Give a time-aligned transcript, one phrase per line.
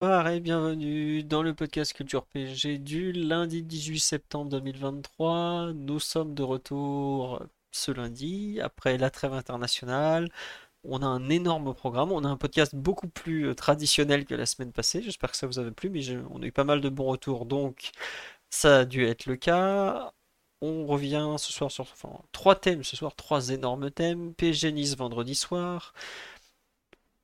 [0.00, 5.72] Bonsoir et bienvenue dans le podcast Culture PG du lundi 18 septembre 2023.
[5.74, 10.28] Nous sommes de retour ce lundi après la trêve internationale.
[10.84, 14.46] On a un énorme programme, on a un podcast beaucoup plus euh, traditionnel que la
[14.46, 15.02] semaine passée.
[15.02, 17.44] J'espère que ça vous a plu, mais on a eu pas mal de bons retours,
[17.44, 17.90] donc
[18.50, 20.12] ça a dû être le cas.
[20.60, 21.86] On revient ce soir sur
[22.32, 24.34] trois thèmes ce soir, trois énormes thèmes.
[24.34, 25.92] PSG Nice vendredi soir.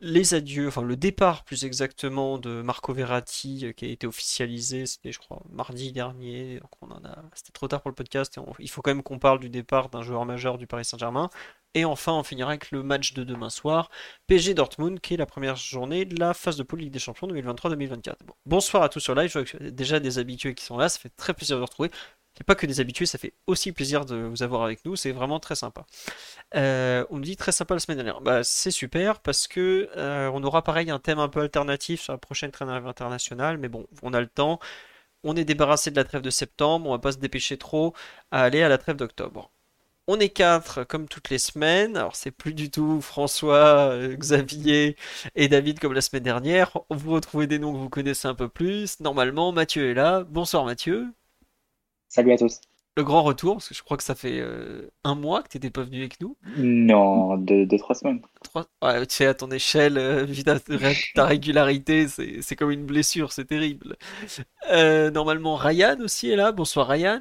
[0.01, 4.87] Les adieux, enfin le départ plus exactement de Marco Verratti euh, qui a été officialisé,
[4.87, 8.38] c'était je crois mardi dernier, donc on en a, c'était trop tard pour le podcast
[8.59, 11.30] il faut quand même qu'on parle du départ d'un joueur majeur du Paris Saint-Germain.
[11.74, 13.88] Et enfin on finira avec le match de demain soir,
[14.27, 17.29] PSG Dortmund qui est la première journée de la phase de poule Ligue des Champions
[17.29, 18.16] 2023-2024.
[18.27, 20.88] Bon, bonsoir à tous sur live, je vois que déjà des habitués qui sont là,
[20.88, 21.90] ça fait très plaisir de vous retrouver.
[22.38, 25.13] Il pas que des habitués, ça fait aussi plaisir de vous avoir avec nous, c'est
[25.13, 25.87] vraiment très sympa.
[26.57, 28.21] Euh, on me dit très sympa la semaine dernière.
[28.21, 32.12] Bah, c'est super parce que euh, on aura pareil un thème un peu alternatif sur
[32.12, 34.59] la prochaine trêve internationale, mais bon, on a le temps.
[35.24, 37.95] On est débarrassé de la trêve de septembre, on va pas se dépêcher trop
[38.30, 39.51] à aller à la trêve d'octobre.
[40.07, 41.96] On est quatre comme toutes les semaines.
[41.96, 44.96] Alors c'est plus du tout François, euh, Xavier
[45.35, 46.79] et David comme la semaine dernière.
[46.90, 49.01] Vous retrouvez des noms que vous connaissez un peu plus.
[49.01, 50.24] Normalement, Mathieu est là.
[50.24, 51.09] Bonsoir Mathieu.
[52.15, 52.60] Salut à tous.
[52.96, 55.57] Le grand retour, parce que je crois que ça fait euh, un mois que tu
[55.57, 56.37] n'étais pas venu avec nous.
[56.56, 58.23] Non, de, de trois semaines.
[58.45, 58.66] Trois...
[58.84, 60.60] Ouais, tu sais, à ton échelle, euh, vu ta,
[61.16, 63.96] ta régularité, c'est c'est comme une blessure, c'est terrible.
[64.71, 66.53] Euh, normalement, Ryan aussi est là.
[66.53, 67.21] Bonsoir Ryan.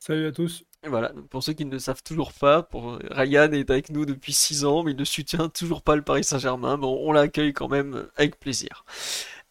[0.00, 0.64] Salut à tous.
[0.82, 2.98] Et voilà, pour ceux qui ne le savent toujours pas, pour...
[3.12, 6.24] Ryan est avec nous depuis 6 ans, mais il ne soutient toujours pas le Paris
[6.24, 6.78] Saint-Germain.
[6.78, 8.84] Bon, on l'accueille quand même avec plaisir.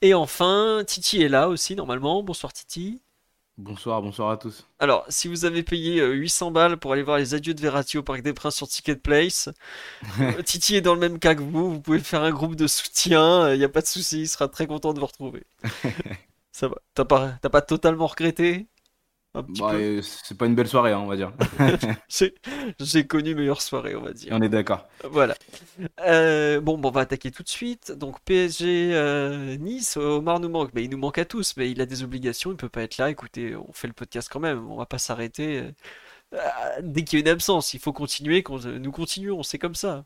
[0.01, 2.23] Et enfin, Titi est là aussi, normalement.
[2.23, 3.01] Bonsoir Titi.
[3.57, 4.67] Bonsoir, bonsoir à tous.
[4.79, 7.97] Alors, si vous avez payé euh, 800 balles pour aller voir les adieux de Verratti
[7.97, 9.49] au Parc des Princes sur Ticket Place,
[10.19, 11.71] euh, Titi est dans le même cas que vous.
[11.71, 13.53] Vous pouvez faire un groupe de soutien.
[13.53, 14.21] Il n'y a pas de souci.
[14.21, 15.43] Il sera très content de vous retrouver.
[16.51, 16.75] Ça va.
[16.95, 18.67] T'as pas, t'as pas totalement regretté?
[19.41, 21.33] Bah, euh, c'est pas une belle soirée, hein, on va dire.
[22.79, 24.29] J'ai connu meilleure soirée, on va dire.
[24.31, 24.87] On est d'accord.
[25.03, 25.35] Voilà.
[26.01, 27.91] Euh, bon, bon, on va attaquer tout de suite.
[27.91, 30.71] Donc PSG euh, Nice, Omar nous manque.
[30.73, 32.97] Mais il nous manque à tous, mais il a des obligations, il peut pas être
[32.97, 33.09] là.
[33.09, 34.69] Écoutez, on fait le podcast quand même.
[34.71, 35.63] On va pas s'arrêter.
[36.33, 36.39] euh,
[36.81, 38.43] dès qu'il y a une absence, il faut continuer.
[38.49, 40.05] nous continuons, c'est comme ça.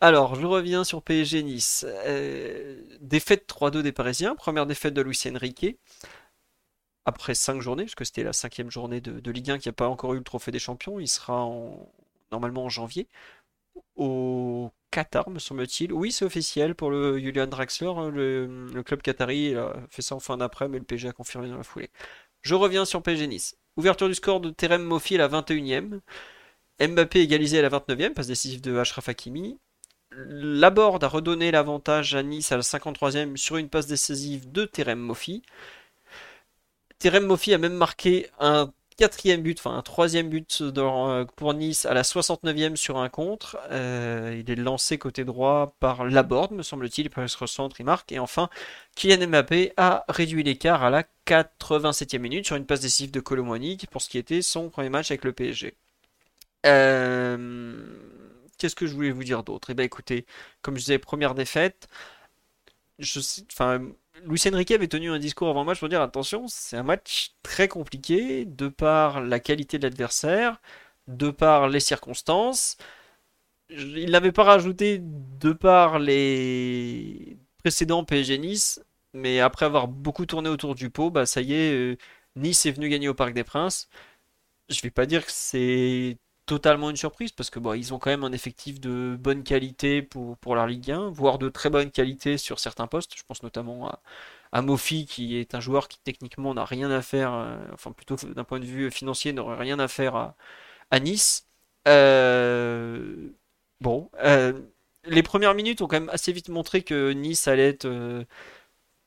[0.00, 1.86] Alors, je reviens sur PSG Nice.
[3.00, 4.34] Défaite 3-2 des Parisiens.
[4.36, 5.78] Première défaite de Luis Enrique.
[7.08, 9.72] Après 5 journées, parce que c'était la cinquième journée de, de Ligue 1 qui n'a
[9.72, 11.00] pas encore eu le trophée des champions.
[11.00, 11.88] Il sera en-
[12.32, 13.08] normalement en janvier
[13.96, 15.92] au Qatar, me semble-t-il.
[15.92, 17.88] Oui, c'est officiel pour le Julian Draxler.
[17.88, 21.48] hein, Le, club qatari a fait ça en fin d'après, mais le PSG a confirmé
[21.48, 21.90] dans la foulée.
[22.42, 23.56] Je reviens sur PSG Nice.
[23.76, 26.00] Ouverture du score de Terem Moffi à la 21e.
[26.80, 29.58] Mbappé égalisé à la 29e, passe décisive de Achraf Hakimi.
[30.12, 34.98] Laborde a redonné l'avantage à Nice à la 53e sur une passe décisive de Terem
[35.00, 35.42] Moffi.
[36.98, 41.86] Terem Moffi a même marqué un quatrième but, enfin un troisième but euh, pour Nice
[41.86, 43.56] à la 69e sur un contre.
[43.70, 47.06] Euh, il est lancé côté droit par Laborde, me semble-t-il.
[47.06, 48.10] Il peut se recentre, il marque.
[48.12, 48.50] Et enfin,
[48.96, 53.78] Kylian Mbappé a réduit l'écart à la 87e minute sur une passe décisive de Colomwani
[53.90, 55.74] pour ce qui était son premier match avec le PSG.
[56.66, 57.78] Euh,
[58.58, 59.70] Qu'est-ce que je voulais vous dire d'autre?
[59.70, 60.26] Eh bien, écoutez,
[60.62, 61.88] comme je disais, première défaite.
[63.52, 63.80] Enfin,
[64.24, 67.34] Luis Enrique avait tenu un discours avant le match pour dire attention, c'est un match
[67.42, 70.60] très compliqué de par la qualité de l'adversaire,
[71.08, 72.76] de par les circonstances.
[73.70, 78.80] Il n'avait pas rajouté de par les précédents PSG Nice,
[79.12, 81.96] mais après avoir beaucoup tourné autour du pot, bah ça y est, euh,
[82.36, 83.88] Nice est venu gagner au Parc des Princes.
[84.68, 86.18] Je vais pas dire que c'est
[86.48, 90.38] totalement une surprise parce que ils ont quand même un effectif de bonne qualité pour,
[90.38, 93.12] pour la Ligue 1, voire de très bonne qualité sur certains postes.
[93.16, 94.02] Je pense notamment à,
[94.52, 98.16] à Mofi qui est un joueur qui techniquement n'a rien à faire, euh, enfin plutôt
[98.16, 100.34] d'un point de vue financier, n'aurait rien à faire
[100.90, 101.46] à, Nice.
[101.86, 103.30] Euh,
[103.80, 104.52] bon, euh,
[105.04, 108.24] les premières minutes ont quand même assez vite montré que Nice allait être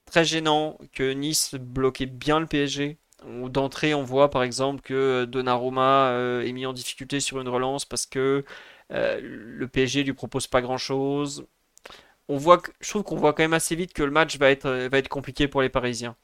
[0.05, 2.97] très gênant, que Nice bloquait bien le PSG.
[3.25, 7.85] D'entrée, on voit par exemple que Donnarumma euh, est mis en difficulté sur une relance
[7.85, 8.43] parce que
[8.91, 11.45] euh, le PSG lui propose pas grand-chose.
[12.29, 15.09] on voit, je trouve qu'on voit quand même assez vite que le match va être,
[15.09, 16.15] compliqué pour les Parisiens.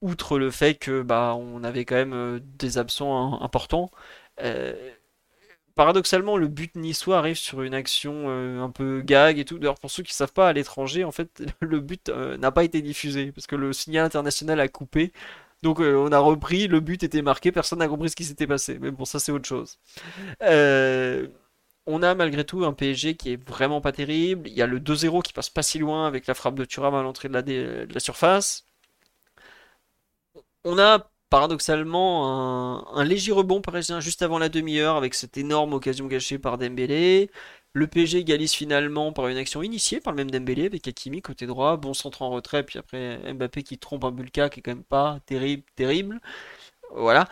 [0.00, 3.90] Outre le fait que bah on avait quand même euh, des absents importants.
[4.40, 4.92] euh,
[5.76, 9.58] paradoxalement, le but niçois arrive sur une action euh, un peu gag et tout.
[9.58, 12.64] D'ailleurs, pour ceux qui savent pas, à l'étranger, en fait, le but euh, n'a pas
[12.64, 15.12] été diffusé parce que le signal international a coupé.
[15.62, 18.46] Donc, euh, on a repris, le but était marqué, personne n'a compris ce qui s'était
[18.46, 18.78] passé.
[18.80, 19.78] Mais bon, ça, c'est autre chose.
[20.42, 21.26] Euh,
[21.86, 24.48] on a malgré tout un PSG qui est vraiment pas terrible.
[24.48, 26.94] Il y a le 2-0 qui passe pas si loin avec la frappe de Thuram
[26.94, 28.64] à l'entrée de la, surface.
[30.64, 35.74] On a paradoxalement un, un léger rebond parisien juste avant la demi-heure avec cette énorme
[35.74, 37.30] occasion gâchée par Dembélé.
[37.78, 41.46] Le PSG égalise finalement par une action initiée par le même Dembélé avec Hakimi côté
[41.46, 44.72] droit, bon centre en retrait, puis après Mbappé qui trompe un Bulka qui est quand
[44.72, 46.20] même pas terrible, terrible.
[46.94, 47.28] Voilà.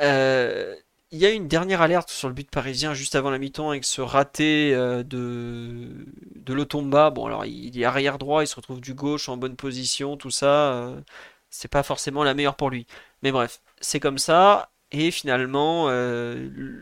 [0.00, 0.76] Euh,
[1.12, 3.84] il y a une dernière alerte sur le but parisien juste avant la mi-temps avec
[3.84, 6.06] ce raté euh, de,
[6.36, 7.10] de Lotomba.
[7.10, 10.30] Bon, alors il est arrière droit, il se retrouve du gauche en bonne position, tout
[10.30, 10.74] ça.
[10.74, 11.00] euh,
[11.50, 12.86] c'est pas forcément la meilleure pour lui.
[13.22, 14.70] Mais bref, c'est comme ça.
[14.90, 15.88] Et finalement,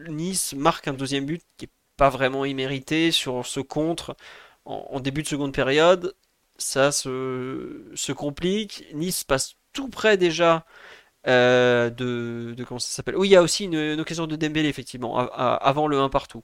[0.08, 1.70] Nice marque un deuxième but qui est
[2.02, 4.16] pas vraiment immérité sur ce contre
[4.64, 6.16] en, début de seconde période.
[6.58, 8.86] Ça se, se complique.
[8.92, 10.66] Nice passe tout près déjà
[11.28, 13.16] euh, de, de comment ça s'appelle?
[13.16, 16.42] Oui, il y a aussi une, occasion de Dembélé effectivement avant le 1 partout.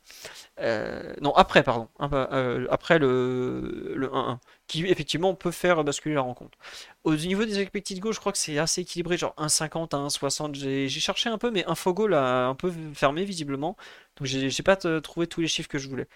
[0.60, 6.20] Euh, non, après pardon, euh, après le le 1-1 qui effectivement peut faire basculer la
[6.20, 6.58] rencontre.
[7.04, 10.54] Au niveau des expected goals, je crois que c'est assez équilibré, genre 1,50 à 1,60.
[10.54, 13.76] J'ai cherché un peu, mais Infogol a un peu fermé visiblement,
[14.16, 16.06] donc j'ai pas trouvé tous les chiffres que je voulais.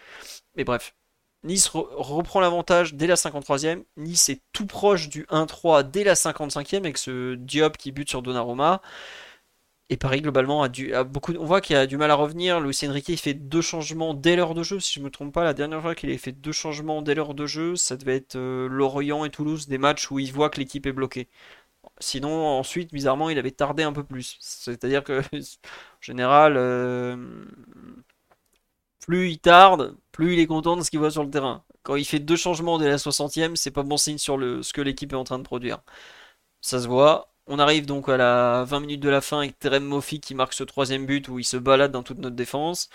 [0.56, 0.94] Mais bref.
[1.44, 3.84] Nice re- reprend l'avantage dès la 53e.
[3.96, 8.22] Nice est tout proche du 1-3 dès la 55e avec ce Diop qui bute sur
[8.22, 8.80] Donnarumma.
[9.90, 11.34] Et Paris globalement a, beaucoup.
[11.38, 12.60] On voit qu'il a du mal à revenir.
[12.60, 14.80] Luis Enrique fait deux changements dès l'heure de jeu.
[14.80, 17.34] Si je me trompe pas, la dernière fois qu'il a fait deux changements dès l'heure
[17.34, 20.60] de jeu, ça devait être euh, Lorient et Toulouse, des matchs où il voit que
[20.60, 21.28] l'équipe est bloquée.
[22.00, 24.38] Sinon, ensuite, bizarrement, il avait tardé un peu plus.
[24.40, 27.44] C'est-à-dire que, en général, euh,
[29.06, 31.64] plus il tarde, plus il est content de ce qu'il voit sur le terrain.
[31.82, 34.80] Quand il fait deux changements dès la 60e, c'est pas bon signe sur ce que
[34.82, 35.80] l'équipe est en train de produire.
[36.60, 37.32] Ça se voit.
[37.46, 40.54] On arrive donc à la 20 minutes de la fin avec Terem Moffi qui marque
[40.54, 42.88] ce troisième but où il se balade dans toute notre défense.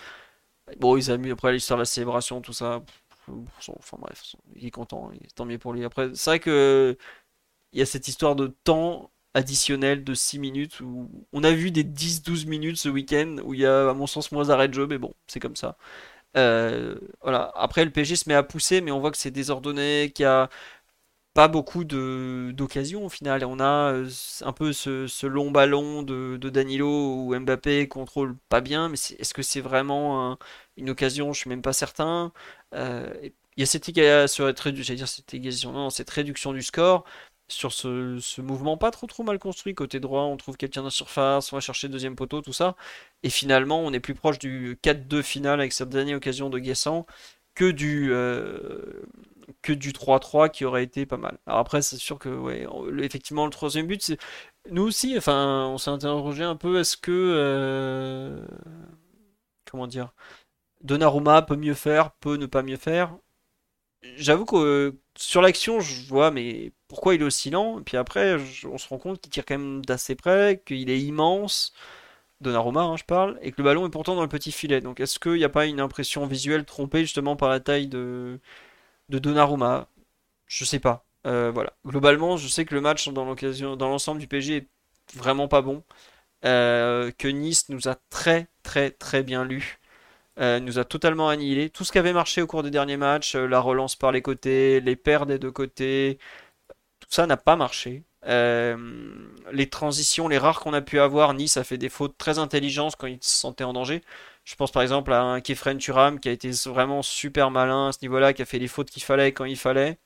[0.80, 2.82] Bon, ils amusent après l'histoire de la célébration, tout ça.
[3.28, 5.84] Enfin bref, il est content, il- tant mieux pour lui.
[5.84, 6.96] Après, c'est vrai que
[7.72, 11.70] il y a cette histoire de temps additionnel de 6 minutes où on a vu
[11.70, 14.74] des 10-12 minutes ce week-end où il y a à mon sens moins d'arrêt de
[14.74, 15.76] jeu, mais bon, c'est comme ça.
[16.36, 17.52] Euh, voilà.
[17.56, 20.26] Après, le PSG se met à pousser, mais on voit que c'est désordonné, qu'il y
[20.26, 20.50] a
[21.34, 23.44] pas beaucoup d'occasions au final.
[23.44, 24.10] On a euh,
[24.42, 26.88] un peu ce, long ballon de, Danilo
[27.26, 30.38] où Mbappé contrôle pas bien, mais est-ce que c'est vraiment un-
[30.76, 31.32] une occasion?
[31.32, 32.32] Je suis même pas certain.
[32.74, 33.12] Euh,
[33.56, 33.84] il y a cette,
[35.90, 37.04] cette réduction du score
[37.48, 39.74] sur ce, ce mouvement pas trop trop mal construit.
[39.74, 42.76] Côté droit, on trouve quelqu'un dans surface, on va chercher deuxième poteau, tout ça.
[43.22, 47.06] Et finalement, on est plus proche du 4-2 final avec cette dernière occasion de Guessant
[47.54, 49.02] que du, euh,
[49.62, 51.38] que du 3-3 qui aurait été pas mal.
[51.46, 52.66] Alors après, c'est sûr que, ouais,
[53.02, 54.16] effectivement, le troisième but.
[54.70, 57.10] Nous aussi, enfin, on s'est interrogé un peu, est-ce que.
[57.12, 58.40] euh,
[59.70, 60.12] Comment dire?
[60.82, 63.16] Donnarumma peut mieux faire, peut ne pas mieux faire?
[64.16, 67.80] J'avoue que sur l'action, je vois, mais pourquoi il est aussi lent?
[67.80, 71.00] Et puis après, on se rend compte qu'il tire quand même d'assez près, qu'il est
[71.00, 71.72] immense.
[72.40, 74.80] Donnarumma, hein, je parle, et que le ballon est pourtant dans le petit filet.
[74.80, 78.40] Donc est-ce qu'il n'y a pas une impression visuelle trompée justement par la taille de,
[79.10, 79.88] de Donnarumma?
[80.46, 81.04] Je sais pas.
[81.26, 81.74] Euh, voilà.
[81.86, 83.24] Globalement, je sais que le match dans
[83.88, 84.68] l'ensemble du PSG est
[85.16, 85.84] vraiment pas bon.
[86.44, 89.77] Euh, que Nice nous a très très très bien lu.
[90.40, 91.68] Euh, nous a totalement annihilé.
[91.70, 94.22] Tout ce qui avait marché au cours des derniers matchs, euh, la relance par les
[94.22, 96.18] côtés, les paires des deux côtés,
[97.00, 98.04] tout ça n'a pas marché.
[98.26, 98.76] Euh,
[99.52, 102.96] les transitions, les rares qu'on a pu avoir, Nice a fait des fautes très intelligentes
[102.96, 104.02] quand il se sentait en danger.
[104.44, 107.92] Je pense par exemple à un Kefren Turam qui a été vraiment super malin à
[107.92, 109.98] ce niveau-là, qui a fait les fautes qu'il fallait quand il fallait.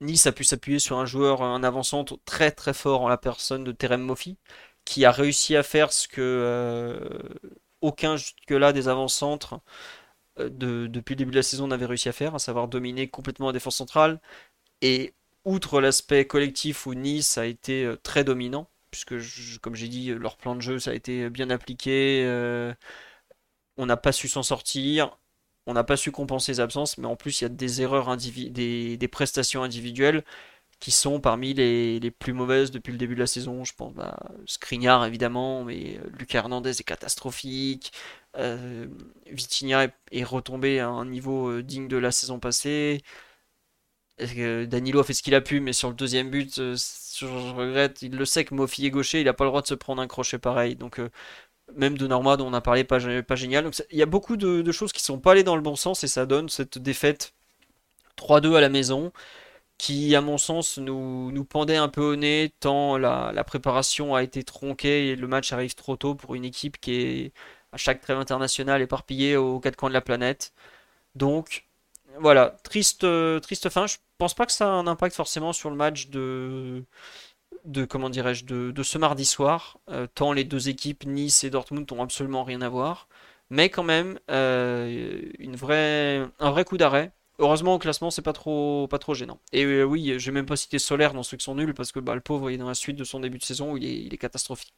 [0.00, 3.64] Nice a pu s'appuyer sur un joueur, un avant-centre très très fort en la personne
[3.64, 4.36] de Terem Moffi,
[4.84, 7.08] qui a réussi à faire ce que
[7.80, 9.60] aucun jusque-là des avant-centres
[10.40, 13.08] euh, de- depuis le début de la saison n'avait réussi à faire, à savoir dominer
[13.08, 14.20] complètement la défense centrale.
[14.82, 19.14] Et outre l'aspect collectif où Nice a été euh, très dominant, puisque
[19.60, 22.74] comme j'ai dit, leur plan de jeu ça a été bien appliqué, euh,
[23.76, 25.18] on n'a pas su s'en sortir,
[25.66, 28.16] on n'a pas su compenser les absences, mais en plus il y a des erreurs
[28.16, 30.24] des, des prestations individuelles
[30.80, 33.64] qui sont parmi les, les, plus mauvaises depuis le début de la saison.
[33.64, 34.16] Je pense bah,
[34.46, 37.92] Skriniar évidemment, mais Lucas Hernandez est catastrophique.
[38.36, 38.86] Euh,
[39.26, 43.02] Vitinha est, retombé à un niveau digne de la saison passée.
[44.18, 48.16] Danilo a fait ce qu'il a pu, mais sur le deuxième but, je regrette, il
[48.16, 50.08] le sait que Mofi est gaucher, il n'a pas le droit de se prendre un
[50.08, 50.74] crochet pareil.
[50.74, 51.00] Donc
[51.76, 53.70] même de Norma dont on a parlé, pas, pas génial.
[53.90, 56.08] Il y a beaucoup de, choses qui sont pas allées dans le bon sens et
[56.08, 57.34] ça donne cette défaite
[58.18, 59.12] 3-2 à la maison
[59.78, 64.22] qui, à mon sens, nous, nous pendait un peu au nez tant la, préparation a
[64.22, 67.32] été tronquée et le match arrive trop tôt pour une équipe qui est
[67.72, 70.52] à chaque trêve internationale éparpillée aux quatre coins de la planète.
[71.14, 71.66] Donc
[72.20, 73.06] voilà, triste,
[73.42, 73.86] triste fin.
[73.86, 76.84] Je pense pas que ça a un impact forcément sur le match de
[77.64, 79.78] de comment dirais-je de, ce mardi soir.
[79.90, 83.08] Euh, tant les deux équipes Nice et Dortmund ont absolument rien à voir,
[83.50, 85.56] mais quand même euh, une
[86.38, 87.12] un vrai coup d'arrêt.
[87.38, 89.38] Heureusement au classement c'est pas trop pas trop gênant.
[89.52, 92.00] Et euh, oui, j'ai même pas cité Solaire dans ceux qui sont nuls parce que
[92.00, 94.18] bah, le pauvre est dans la suite de son début de saison où il est,
[94.18, 94.74] catastrophique.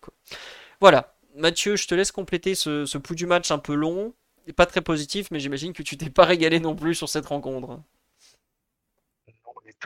[0.81, 4.13] Voilà, Mathieu, je te laisse compléter ce, ce pouls du match un peu long,
[4.47, 7.27] et pas très positif, mais j'imagine que tu t'es pas régalé non plus sur cette
[7.27, 7.81] rencontre.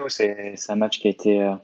[0.09, 1.54] C'est un match qui a été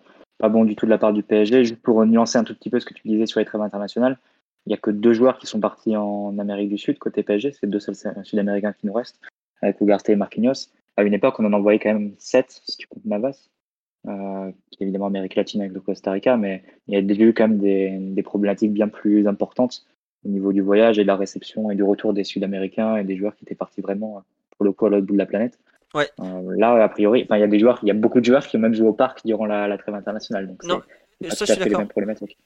[0.40, 1.64] pas bon du tout de la part du PSG.
[1.64, 4.18] Juste pour nuancer un tout petit peu ce que tu disais sur les trêves internationales,
[4.66, 7.52] il n'y a que deux joueurs qui sont partis en Amérique du Sud côté PSG,
[7.52, 9.20] c'est deux seuls Sud-Américains qui nous restent,
[9.62, 10.68] avec Ugarte et Marquinhos.
[10.96, 13.48] À une époque, on en envoyait quand même sept, si tu comptes Navas,
[14.06, 17.34] euh, qui est évidemment Amérique latine avec le Costa Rica, mais il y a eu
[17.34, 19.84] quand même des, des, problématiques bien plus importantes
[20.24, 23.16] au niveau du voyage et de la réception et du retour des Sud-Américains et des
[23.16, 24.22] joueurs qui étaient partis vraiment
[24.56, 25.58] pour le coup à l'autre bout de la planète.
[25.94, 26.08] Ouais.
[26.20, 28.46] Euh, là, a priori, il y a des joueurs, il y a beaucoup de joueurs
[28.46, 30.46] qui ont même joué au parc durant la, trêve internationale.
[30.46, 30.82] Donc non,
[31.28, 31.84] ça, je suis d'accord.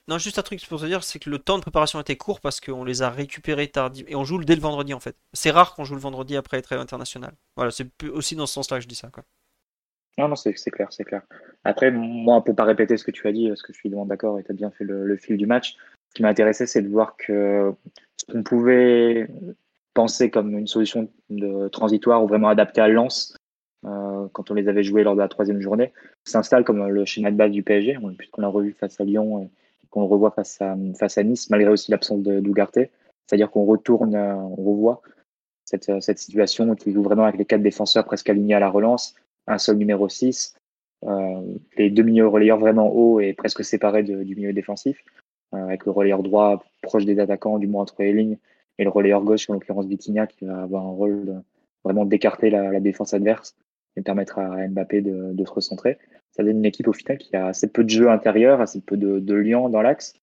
[0.09, 2.41] Non, juste un truc pour te dire, c'est que le temps de préparation était court
[2.41, 5.17] parce qu'on les a récupérés tardivement et on joue dès le vendredi en fait.
[5.33, 7.35] C'est rare qu'on joue le vendredi après la trêve internationale.
[7.57, 9.11] Voilà, c'est aussi dans ce sens-là que je dis ça.
[9.13, 9.25] Quoi.
[10.19, 11.23] Non, non, c'est clair, c'est clair.
[11.65, 14.07] Après, moi, pour pas répéter ce que tu as dit, parce que je suis vraiment
[14.07, 15.77] d'accord et tu as bien fait le, le, fil du match,
[16.09, 17.73] ce qui m'a intéressé, c'est de voir que
[18.17, 19.29] ce qu'on pouvait
[19.93, 23.37] penser comme une solution de transitoire ou vraiment adaptée à Lens,
[23.85, 25.93] euh, quand on les avait joués lors de la troisième journée,
[26.25, 29.87] s'installe comme le schéma de base du PSG, puisqu'on l'a revu face à Lyon et
[29.91, 32.91] qu'on le revoit face à, face à Nice, malgré aussi l'absence d'Ougarté.
[33.27, 35.03] C'est-à-dire qu'on retourne, euh, on revoit
[35.65, 38.69] cette, euh, cette situation qui joue vraiment avec les quatre défenseurs presque alignés à la
[38.69, 39.15] relance,
[39.47, 40.57] un seul numéro 6,
[41.05, 41.41] euh,
[41.77, 45.03] les deux milieux relayeurs vraiment hauts et presque séparés du milieu défensif,
[45.53, 48.39] avec le relayeur droit proche des attaquants, du moins entre les lignes,
[48.79, 51.43] et le relayeur gauche, en l'occurrence Vitinha, qui va avoir un rôle
[51.85, 53.55] vraiment d'écarter la, défense adverse
[53.97, 55.99] et permettre à Mbappé de, se recentrer.
[56.33, 58.97] Ça donne une équipe au final qui a assez peu de jeu intérieur, assez peu
[58.97, 60.15] de, liens dans l'axe,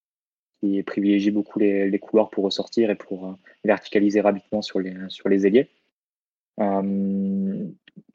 [0.60, 5.70] qui privilégie beaucoup les, couloirs pour ressortir et pour euh, verticaliser rapidement sur les, ailiers.
[6.60, 7.66] Euh,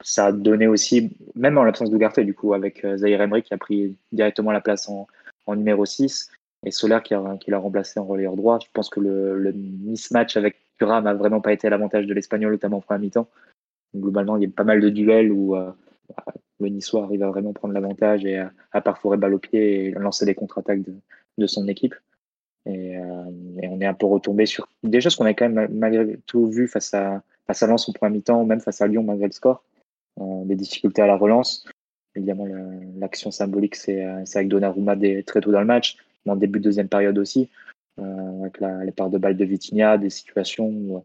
[0.02, 3.54] ça a donné aussi, même en l'absence d'Ougarté, du coup, avec euh, Zahir Emery qui
[3.54, 5.06] a pris directement la place en,
[5.48, 6.30] numéro 6
[6.64, 8.58] et Solaire qui l'a remplacé en relayeur droit.
[8.60, 12.12] Je pense que le, le mismatch avec Thuram n'a vraiment pas été à l'avantage de
[12.12, 13.28] l'Espagnol, notamment en première mi-temps
[13.94, 15.70] globalement, il y a pas mal de duels où euh,
[16.60, 19.90] le Niçois arrive à vraiment prendre l'avantage et à, à, parfois balle au pied et
[19.92, 20.82] lancer des contre-attaques
[21.38, 21.94] de, son équipe.
[22.66, 23.30] Et, euh,
[23.62, 26.50] et, on est un peu retombé sur des choses qu'on a quand même malgré tout
[26.50, 29.32] vu face à, face à Lens en premier mi-temps, même face à Lyon malgré le
[29.32, 29.62] score.
[30.20, 31.64] Euh, des difficultés à la relance.
[32.14, 32.48] Évidemment,
[32.96, 36.64] l'action symbolique, c'est avec Donnarumma des, très tôt dans le match, mais en début de
[36.64, 37.50] deuxième période aussi,
[37.98, 41.04] avec la, les parts de balles de Vitinha, des situations où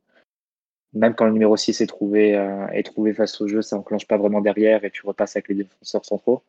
[0.93, 4.07] même quand le numéro 6 est trouvé, euh, est trouvé face au jeu, ça enclenche
[4.07, 6.43] pas vraiment derrière et tu repasses avec les défenseurs centraux.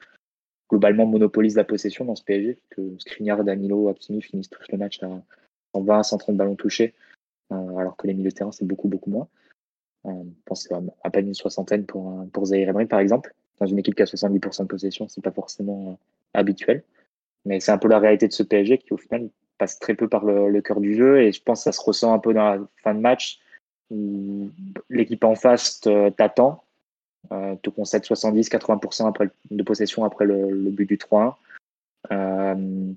[0.68, 5.02] Globalement, monopolise la possession dans ce PSG, que Skriniar, Danilo, Hakimi finissent tous le match
[5.02, 5.08] à
[5.74, 6.94] 120, 130 ballons touchés,
[7.52, 9.28] euh, alors que les milieux de terrain, c'est beaucoup, beaucoup moins.
[10.06, 13.34] Euh, pensez à, à peine une soixantaine pour, pour Zahir Emery, par exemple.
[13.60, 15.94] Dans une équipe qui a 70% de possession, c'est pas forcément euh,
[16.34, 16.82] habituel.
[17.44, 20.08] Mais c'est un peu la réalité de ce PSG qui, au final, passe très peu
[20.08, 22.32] par le, le cœur du jeu et je pense que ça se ressent un peu
[22.34, 23.41] dans la fin de match
[24.88, 25.80] l'équipe en face
[26.16, 26.64] t'attend,
[27.30, 31.34] euh, te concède 70-80% après, de possession après le, but du 3-1.
[32.10, 32.92] Euh,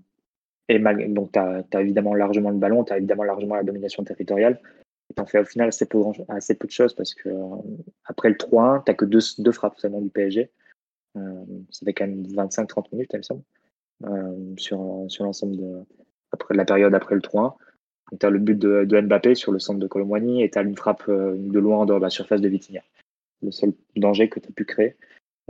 [0.67, 4.59] et donc, tu as, évidemment largement le ballon, tu as évidemment largement la domination territoriale.
[5.09, 7.55] Et tu en fais au final assez peu, de choses parce que euh,
[8.05, 10.49] après le 3-1, tu que deux, frappes seulement du PSG.
[11.13, 13.43] Ça fait quand même 25-30 minutes, il me semble,
[14.57, 15.85] sur, l'ensemble de,
[16.49, 17.53] la période après le 3-1
[18.19, 20.75] tu as le but de, Mbappé sur le centre de Colomboigny et tu as une
[20.75, 22.81] frappe euh, de loin en dehors de la surface de Vitinha.
[23.41, 24.95] Le seul danger que tu as pu créer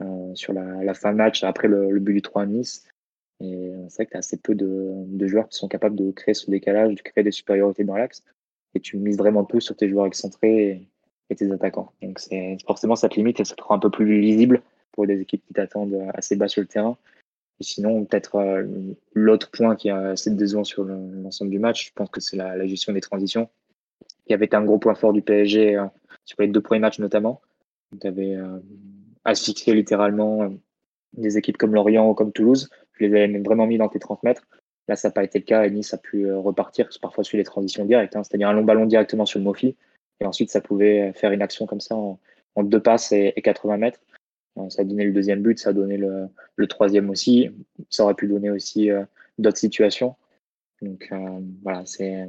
[0.01, 2.87] euh, sur la, fin de match après le, but du 3 à Nice.
[3.41, 6.11] Et euh, c'est vrai que tu as assez peu de, joueurs qui sont capables de
[6.11, 8.23] créer ce décalage, de créer des supériorités dans l'axe.
[8.73, 10.87] Et tu mises vraiment tout sur tes joueurs excentrés
[11.29, 11.91] et, tes attaquants.
[12.01, 15.07] Donc c'est forcément ça te limite et ça te rend un peu plus visible pour
[15.07, 16.97] des équipes qui t'attendent assez bas sur le terrain.
[17.61, 18.63] Sinon, peut-être euh,
[19.13, 22.65] l'autre point qui a assez décevant sur l'ensemble du match, je pense que c'est la,
[22.67, 23.49] gestion des transitions,
[24.27, 25.85] qui avait été un gros point fort du PSG euh,
[26.25, 27.41] sur les deux premiers matchs notamment.
[27.99, 28.59] Tu avais euh,
[29.23, 30.51] asphyxié littéralement
[31.13, 32.69] des équipes comme Lorient ou comme Toulouse.
[32.97, 34.45] Tu les avais vraiment mis dans tes 30 mètres.
[34.87, 37.43] Là, ça n'a pas été le cas et Nice a pu repartir parfois sur les
[37.43, 38.23] transitions directes, hein.
[38.23, 39.75] c'est-à-dire un long ballon directement sur le Mofi.
[40.19, 42.19] Et ensuite, ça pouvait faire une action comme ça en,
[42.63, 43.99] deux passes et 80 mètres.
[44.69, 47.49] Ça a donné le deuxième but, ça a donné le, troisième aussi.
[47.89, 49.03] Ça aurait pu donner aussi euh,
[49.37, 50.15] d'autres situations.
[50.81, 52.27] Donc euh, voilà, c'est.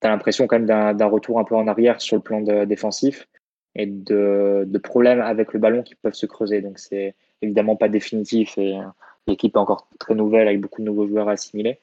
[0.00, 3.28] T'as l'impression quand même d'un retour un peu en arrière sur le plan de, défensif
[3.74, 6.60] et de, de, problèmes avec le ballon qui peuvent se creuser.
[6.60, 8.82] Donc c'est évidemment pas définitif et euh,
[9.26, 11.80] l'équipe est encore très nouvelle avec beaucoup de nouveaux joueurs à assimiler.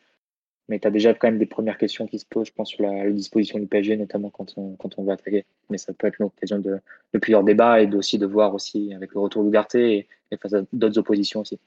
[0.69, 2.83] Mais tu as déjà quand même des premières questions qui se posent, je pense, sur
[2.83, 5.45] la, disposition du PSG, notamment quand on, quand on veut attaquer.
[5.69, 6.79] Mais ça peut être l'occasion de,
[7.13, 10.53] de, plusieurs débats et aussi de voir aussi avec le retour d'Ougarté et, et face
[10.53, 11.59] à d'autres oppositions aussi.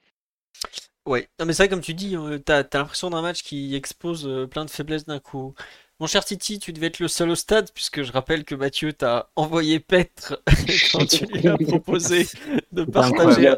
[1.06, 3.76] Ouais, non mais c'est vrai comme tu dis, euh, tu as, l'impression d'un match qui
[3.76, 5.54] expose euh, plein de faiblesses d'un coup.
[6.00, 8.92] Mon cher Titi, tu devais être le seul au stade, puisque je rappelle que Mathieu
[8.92, 10.42] t'a envoyé Petre
[10.92, 12.26] quand tu lui as proposé
[12.72, 13.54] de partager.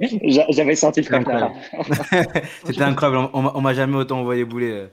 [0.51, 1.07] J'avais senti le.
[2.67, 4.87] C'était incroyable, on, m'a jamais autant envoyé bouler.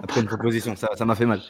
[0.00, 0.74] Après une proposition.
[0.76, 1.40] Ça, m'a fait mal.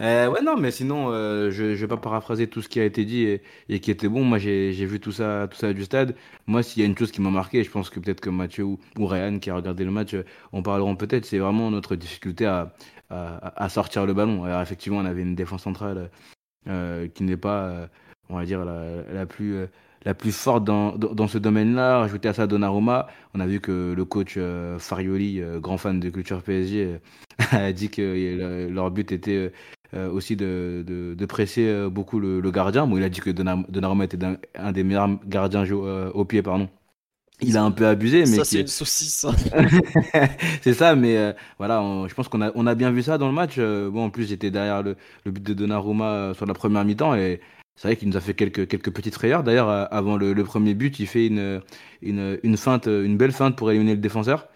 [0.00, 2.84] Euh, ouais, non, mais sinon, euh, je, je vais pas paraphraser tout ce qui a
[2.84, 4.24] été dit et, et qui était bon.
[4.24, 6.16] Moi, j'ai vu tout ça, tout ça du stade.
[6.46, 8.64] Moi, s'il y a une chose qui m'a marqué, je pense que peut-être que Mathieu
[8.64, 11.94] ou, ou, Ryan qui a regardé le match euh, en parleront peut-être, c'est vraiment notre
[11.96, 12.72] difficulté à,
[13.10, 14.44] à, sortir le ballon.
[14.44, 16.10] Alors, effectivement, on avait une défense centrale
[16.64, 17.88] qui n'est pas,
[18.28, 19.66] on va dire, la, la plus
[20.04, 21.98] la plus forte dans, dans, ce domaine-là.
[21.98, 26.00] Rajouter à ça Donnarumma, on a vu que le coach euh, Farioli, euh, grand fan
[26.00, 26.98] de culture PSG, euh,
[27.52, 29.52] a dit que leur but était
[29.94, 32.86] aussi de, de, de presser beaucoup le, le, gardien.
[32.86, 34.18] Bon, il a dit que Donnarumma était
[34.54, 36.68] un, des meilleurs gardiens au pied, pardon.
[37.44, 39.24] Il a un peu abusé, mais ça c'est une saucisse.
[39.24, 39.34] Hein.
[40.62, 43.34] c'est ça, mais voilà, je pense qu'on a on a bien vu ça dans le
[43.34, 43.58] match.
[43.58, 47.40] bon, en plus j'étais derrière le, le but de Donnarumma sur la première mi-temps et
[47.76, 49.42] c'est vrai qu'il nous a fait quelques, quelques petites frayeurs.
[49.42, 51.62] D'ailleurs, euh, avant le, premier but, il fait une,
[52.02, 54.48] une, une, feinte, une belle feinte pour éliminer le défenseur.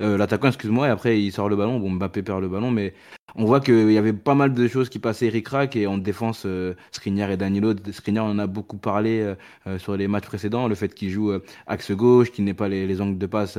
[0.00, 1.78] Euh, L'attaquant, excuse-moi, et après il sort le ballon.
[1.78, 2.94] Bon, Mbappé perd le ballon, mais
[3.34, 6.44] on voit qu'il y avait pas mal de choses qui passaient ric-rac et en défense,
[6.46, 6.74] euh,
[7.06, 7.74] et Danilo.
[7.90, 9.34] Skriniar, on en a beaucoup parlé euh,
[9.66, 11.32] euh, sur les matchs précédents, le fait qu'il joue
[11.66, 13.58] axe gauche, qu'il n'ait pas les, les, angles de passe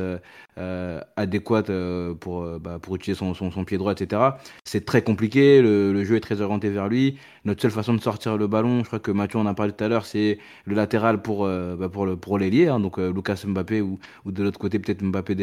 [1.17, 1.63] adéquats
[2.19, 4.21] pour, bah, pour utiliser son, son, pied droit, etc.
[4.63, 7.17] C'est très compliqué, le, jeu est très orienté vers lui.
[7.45, 9.83] Notre seule façon de sortir le ballon, je crois que Mathieu en a parlé tout
[9.83, 13.99] à l'heure, c'est le latéral pour, bah, pour, le, pour hein, donc Lucas Mbappé ou,
[14.25, 15.35] ou de l'autre côté peut-être Mbappé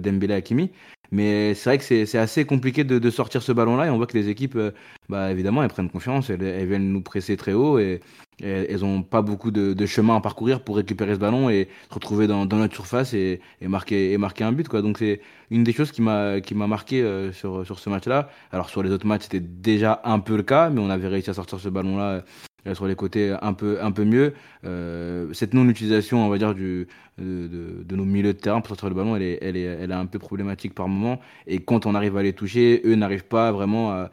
[0.00, 0.70] Dembélé Hakimi.
[1.14, 4.06] Mais c'est vrai que c'est assez compliqué de, de, sortir ce ballon-là et on voit
[4.06, 4.70] que les équipes, euh,
[5.08, 8.00] bah, évidemment, elles prennent confiance, elles, elles viennent nous presser très haut et,
[8.42, 12.26] elles n'ont pas beaucoup de, chemin à parcourir pour récupérer ce ballon et se retrouver
[12.26, 14.66] dans, notre surface et, et, marquer, et marquer un but.
[14.66, 14.82] Quoi.
[14.82, 15.20] Donc c'est
[15.52, 18.28] une des choses qui m'a marqué euh, sur, sur ce match-là.
[18.50, 21.30] Alors sur les autres matchs, c'était déjà un peu le cas, mais on avait réussi
[21.30, 22.24] à sortir ce ballon-là
[22.72, 24.32] sur les côtés un peu, un peu mieux.
[24.64, 28.88] Euh, cette non-utilisation, on va dire, du, de, de, nos milieux de terrain pour sortir
[28.88, 31.20] le ballon, elle est, elle, est, elle est un peu problématique par moment.
[31.46, 34.10] Et quand on arrive à les toucher, eux n'arrivent pas vraiment à,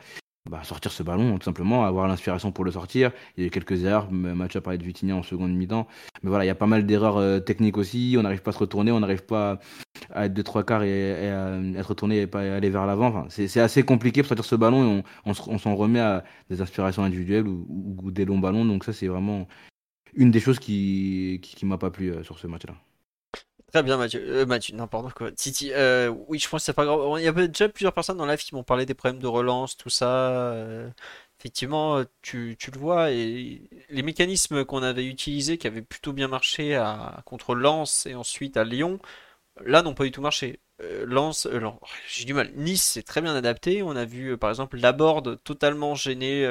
[0.50, 3.12] bah, sortir ce ballon, tout simplement, avoir l'inspiration pour le sortir.
[3.38, 5.88] Il y a eu quelques erreurs, match a parlé de Vitinha en seconde mi-temps.
[6.24, 8.16] Mais voilà, il y a pas mal d'erreurs euh, techniques aussi.
[8.18, 9.60] On n'arrive pas à se retourner, on n'arrive pas
[10.10, 13.28] à être de trois quarts et, à être retourné et pas aller vers l'avant.
[13.30, 17.48] C'est assez compliqué pour sortir ce ballon et on, s'en remet à des inspirations individuelles
[17.48, 18.66] ou, des longs ballons.
[18.66, 19.48] Donc ça, c'est vraiment
[20.16, 22.74] une des choses qui m'a pas plu euh, sur ce match-là.
[23.72, 24.22] Très bien, Mathieu.
[24.28, 25.32] Euh, Mathieu, n'importe quoi.
[25.32, 27.00] Titi, euh, oui, je pense que c'est pas grave.
[27.20, 29.78] Il y avait déjà plusieurs personnes dans la qui m'ont parlé des problèmes de relance,
[29.78, 30.10] tout ça.
[30.32, 30.90] Euh,
[31.40, 33.12] effectivement, tu, tu, le vois.
[33.12, 38.14] Et les mécanismes qu'on avait utilisés, qui avaient plutôt bien marché à, contre Lens et
[38.14, 39.00] ensuite à Lyon,
[39.66, 40.60] là, n'ont pas du tout marché.
[40.82, 41.62] Euh, Lens, euh,
[42.10, 42.52] j'ai du mal.
[42.56, 43.84] Nice s'est très bien adapté.
[43.84, 46.46] On a vu, par exemple, Laborde totalement gêner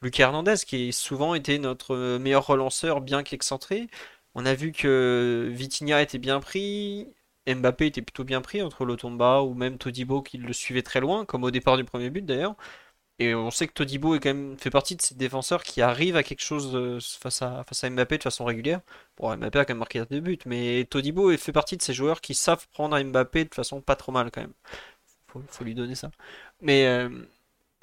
[0.00, 3.88] Lucas Hernandez, qui a souvent été notre meilleur relanceur, bien qu'excentré.
[4.34, 7.14] On a vu que Vitinha était bien pris,
[7.46, 11.24] Mbappé était plutôt bien pris entre Lotomba ou même Todibo qui le suivait très loin,
[11.24, 12.56] comme au départ du premier but d'ailleurs.
[13.18, 16.16] Et on sait que Todibo est quand même fait partie de ces défenseurs qui arrivent
[16.16, 18.80] à quelque chose euh, face à, Mbappé de façon régulière.
[19.16, 22.20] Bon, Mbappé a quand même marqué deux buts, mais Todibo fait partie de ces joueurs
[22.20, 24.54] qui savent prendre Mbappé de façon pas trop mal quand même.
[25.28, 26.10] Faut, faut lui donner ça.
[26.60, 27.08] Mais euh,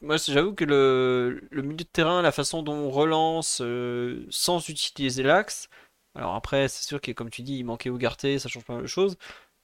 [0.02, 5.24] moi, j'avoue que le, milieu de terrain, la façon dont on relance euh, sans utiliser
[5.24, 5.70] l'axe,
[6.20, 8.84] alors après, c'est sûr que comme tu dis, il manquait Ougarté, ça change pas mal
[8.84, 9.18] de choses.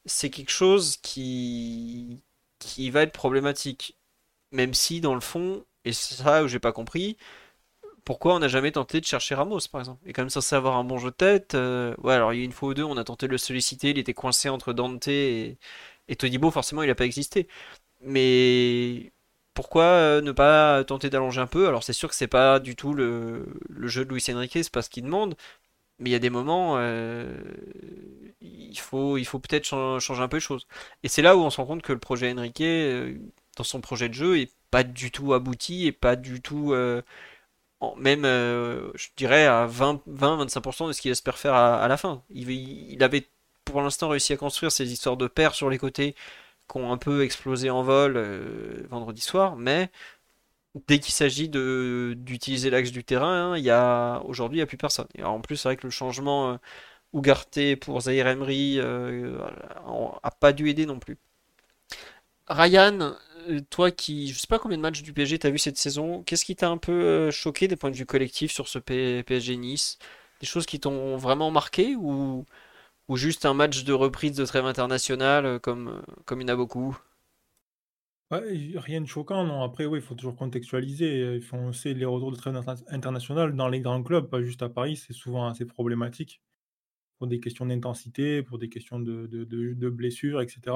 [0.06, 2.24] C'est quelque chose qui
[2.60, 3.98] qui va être problématique.
[4.52, 7.18] Même si dans le fond, et c'est ça où j'ai pas compris,
[8.06, 10.02] pourquoi on n'a jamais tenté de chercher Ramos par exemple?
[10.08, 11.56] Et quand même censé avoir un bon jeu de tête.
[11.56, 13.38] Euh, ouais, alors il y a une fois ou deux, on a tenté de le
[13.40, 15.58] solliciter, il était coincé entre Dante et,
[16.08, 17.48] Et Todibo, forcément, il n'a pas existé.
[18.02, 19.14] Mais
[19.54, 21.68] pourquoi ne pas tenter d'allonger un peu?
[21.68, 23.46] Alors c'est sûr que c'est pas du tout le,
[23.84, 25.36] jeu de Luis Enrique, c'est pas ce qu'il demande.
[26.00, 26.78] Mais il y a des moments,
[28.42, 30.68] il faut, il faut peut-être changer un peu de choses.
[31.04, 32.64] Et c'est là où on se rend compte que le projet Enrique,
[33.58, 36.74] dans son projet de jeu, est pas du tout abouti et pas du tout
[37.98, 42.24] même, euh, je dirais, à 20-25% de ce qu'il espère faire à, la fin.
[42.30, 43.28] Il, avait
[43.64, 46.16] pour l'instant réussi à construire ces histoires de paires sur les côtés
[46.72, 49.92] qui ont un peu explosé en vol euh, vendredi soir, mais
[50.88, 54.68] dès qu'il s'agit d'utiliser l'axe du terrain, hein, il y a aujourd'hui il n'y a
[54.68, 55.08] plus personne.
[55.24, 56.58] En plus, que le changement euh,
[57.14, 61.18] Ougarté pour Zahir Emery a pas dû aider non plus.
[62.48, 63.16] Ryan,
[63.50, 66.24] euh, toi qui, je sais pas combien de matchs du PSG t'as vu cette saison,
[66.24, 69.56] qu'est-ce qui t'a un peu euh, choqué des points de vue collectifs sur ce PSG
[69.58, 69.98] Nice?
[70.42, 72.46] Des choses qui t'ont vraiment marqué ou,
[73.10, 76.56] ou juste un match de reprise de trêve internationale euh, comme, comme il y en
[76.56, 76.98] a beaucoup?
[78.40, 79.64] Rien de choquant, non.
[79.64, 81.36] Après, oui, il faut toujours contextualiser.
[81.36, 82.56] Il faut, on sait les retours de trêve
[82.88, 86.42] internationale dans les grands clubs, pas juste à Paris, c'est souvent assez problématique
[87.18, 90.76] pour des questions d'intensité, pour des questions de, de, blessures, etc.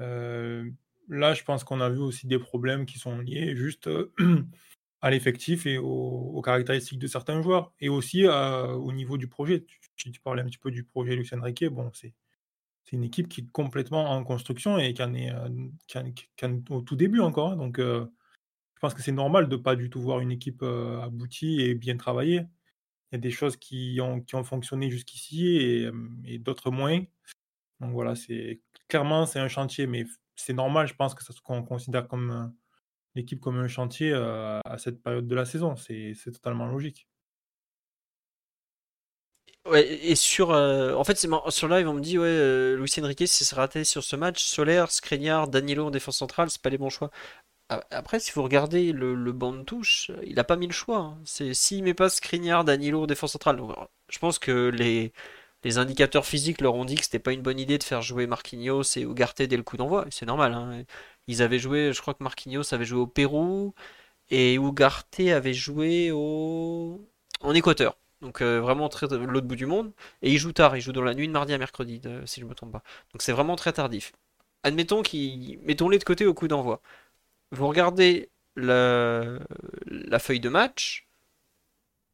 [0.00, 0.70] Euh,
[1.08, 3.90] là, je pense qu'on a vu aussi des problèmes qui sont liés juste
[5.00, 9.64] à l'effectif et aux, caractéristiques de certains joueurs, et aussi au niveau du projet.
[9.96, 12.14] Tu, tu, parlais un petit peu du projet Lucien Riquet, bon, c'est
[12.92, 15.32] une équipe qui est complètement en construction et qui en est,
[16.70, 17.52] au tout début encore.
[17.52, 17.56] Hein.
[17.56, 18.06] donc, je
[18.80, 21.96] pense que c'est normal de ne pas du tout voir une équipe aboutie et bien
[21.96, 22.46] travaillée.
[23.12, 25.58] Il y a des choses qui ont, qui ont fonctionné jusqu'ici
[26.24, 27.00] et, d'autres moins.
[27.80, 31.62] Donc voilà, c'est clairement c'est un chantier, mais c'est normal, je pense que ça qu'on
[31.62, 32.46] considère comme euh,
[33.14, 35.76] l'équipe comme un chantier euh, à cette période de la saison.
[35.76, 37.06] C'est totalement logique.
[39.66, 40.50] Ouais, et sur.
[40.50, 44.02] Euh, en fait, sur live, on me dit, ouais, Luis Enrique, si c'est raté sur
[44.02, 47.10] ce match, Solaire, Skriniar, Danilo en défense centrale, c'est pas les bons choix.
[47.90, 50.98] Après, si vous regardez le, banc de touche, il a pas mis le choix.
[50.98, 51.18] Hein.
[51.24, 53.60] C'est s'il met pas Skriniar, Danilo en défense centrale.
[54.08, 55.12] je pense que les,
[55.64, 58.26] les indicateurs physiques leur ont dit que c'était pas une bonne idée de faire jouer
[58.26, 60.06] Marquinhos et Ugarte dès le coup d'envoi.
[60.10, 60.54] C'est normal.
[60.54, 60.84] Hein.
[61.28, 63.74] Ils avaient joué, je crois que Marquinhos avait joué au Pérou
[64.30, 67.00] et Ugarte avait joué au...
[67.40, 67.96] en Équateur.
[68.22, 69.92] Donc euh, vraiment très l'autre bout du monde.
[70.22, 72.46] Et il joue tard, il joue dans la nuit de mardi à mercredi, si je
[72.46, 72.82] me trompe pas.
[73.12, 74.12] Donc c'est vraiment très tardif.
[74.62, 76.80] Admettons qu'ils, mettons-les de côté au coup d'envoi.
[77.52, 79.38] Vous regardez la...
[80.20, 81.06] feuille de match.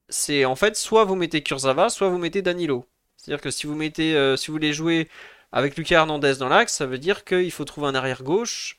[0.09, 2.87] C'est en fait soit vous mettez Kurzawa, soit vous mettez Danilo.
[3.17, 5.09] C'est-à-dire que si vous mettez, euh, si vous voulez jouer
[5.53, 8.79] avec Lucas Hernandez dans l'axe, ça veut dire qu'il faut trouver un arrière gauche.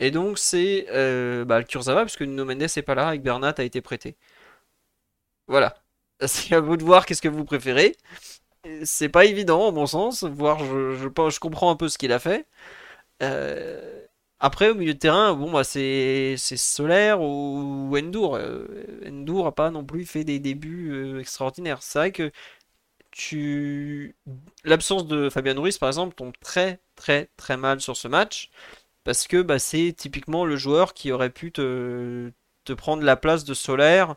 [0.00, 3.54] Et donc c'est euh, bah, Kurzawa, puisque Nuno Mendes n'est pas là et que Bernat
[3.58, 4.16] a été prêté.
[5.48, 5.76] Voilà.
[6.26, 7.96] C'est à vous de voir qu'est-ce que vous préférez.
[8.84, 10.24] C'est pas évident, à mon sens.
[10.24, 12.46] Voir, je, comprends un peu ce qu'il a fait.
[13.22, 14.04] Euh,
[14.40, 18.40] après, au milieu de terrain, bon, bah, c'est Solaire ou Endur.
[19.06, 21.82] Endur a pas non plus fait des débuts extraordinaires.
[21.82, 22.32] C'est vrai que
[24.64, 28.50] l'absence de Fabien Ruiz par exemple tombe très très très mal sur ce match
[29.04, 32.32] parce que bah, c'est typiquement le joueur qui aurait pu te
[32.76, 34.16] prendre la place de Solaire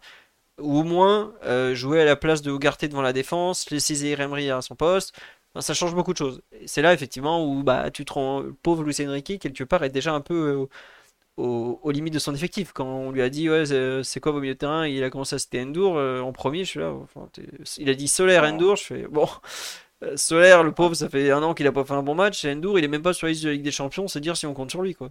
[0.61, 4.21] ou au moins euh, jouer à la place de Ugarte devant la défense, laisser Zaire
[4.21, 5.13] Emery à son poste.
[5.59, 6.41] ça change beaucoup de choses.
[6.65, 10.13] C'est là effectivement où bah, tu te rends pauvre Luis Enrique quelque part est déjà
[10.13, 10.65] un peu euh,
[11.39, 12.71] aux, limites de son effectif.
[12.73, 13.63] Quand on lui a dit ouais
[14.03, 16.65] c'est quoi vos milieu de terrain, il a commencé à citer Endur euh, en premier,
[16.65, 16.93] je suis là.
[17.77, 19.27] il a dit Solaire Endur, je fais bon.
[20.01, 22.45] Euh, Solaire, le pauvre, ça fait un an qu'il a pas fait un bon match.
[22.45, 24.37] Endur, il est même pas sur la liste de la Ligue des Champions, c'est dire
[24.37, 25.09] si on compte sur lui quoi.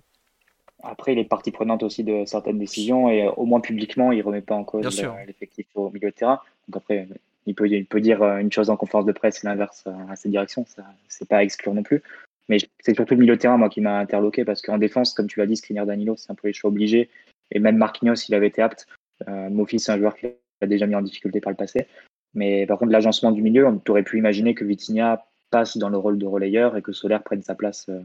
[0.83, 4.43] Après, il est partie prenante aussi de certaines décisions et au moins publiquement, il remet
[4.43, 6.41] pas en cause l'effectif au milieu de terrain.
[6.69, 7.09] Donc après,
[7.47, 10.31] il peut, il peut dire une chose en conférence de presse et l'inverse à cette
[10.31, 12.03] direction, ça c'est pas à exclure non plus.
[12.49, 15.27] Mais c'est surtout le milieu de terrain, moi, qui m'a interloqué parce qu'en défense, comme
[15.27, 17.11] tu l'as dit, Skriniar Danilo, c'est un peu les choix obligés.
[17.51, 18.87] Et même Marquinhos, il avait été apte.
[19.29, 20.27] Euh, Mofi, c'est un joueur qui
[20.61, 21.87] a déjà mis en difficulté par le passé.
[22.35, 25.99] Mais par contre, l'agencement du milieu, on aurait pu imaginer que Vitinha passe dans le
[25.99, 28.01] rôle de relayeur et que Solaire prenne sa place euh,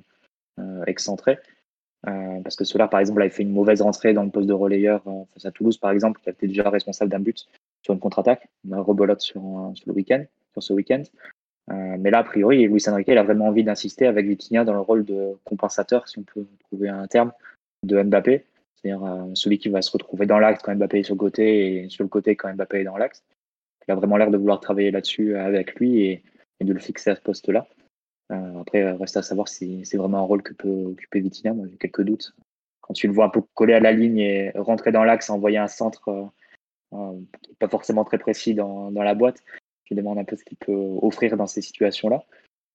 [0.60, 1.40] euh excentrée.
[2.08, 4.54] Euh, parce que Solaire, par exemple, avait fait une mauvaise rentrée dans le poste de
[4.54, 7.48] relayeur euh, face à Toulouse, par exemple, qui a été déjà responsable d'un but
[7.82, 11.04] sur une contre-attaque, une rebolote sur, le week-end, sur ce week-end.
[11.72, 14.74] Euh, mais là, a priori, Luis Enrique il a vraiment envie d'insister avec Vitinha dans
[14.74, 17.32] le rôle de compensateur, si on peut trouver un terme,
[17.84, 18.46] de Mbappé.
[18.76, 21.90] C'est-à-dire celui qui va se retrouver dans l'axe quand Mbappé est sur le côté et
[21.90, 23.24] sur le côté quand Mbappé est dans l'axe.
[23.88, 26.24] Il a vraiment l'air de vouloir travailler là-dessus avec lui et,
[26.62, 27.68] de le fixer à ce poste-là.
[28.32, 31.54] Euh, après, reste à savoir si c'est vraiment un rôle que peut occuper Vitinha.
[31.54, 32.36] Moi, j'ai quelques doutes.
[32.82, 35.58] Quand tu le vois un peu coller à la ligne et rentrer dans l'axe, envoyer
[35.58, 36.32] un centre
[36.92, 39.44] n'est pas forcément très précis dans, dans la boîte,
[39.86, 42.24] je demande un peu ce qu'il peut offrir dans ces situations-là.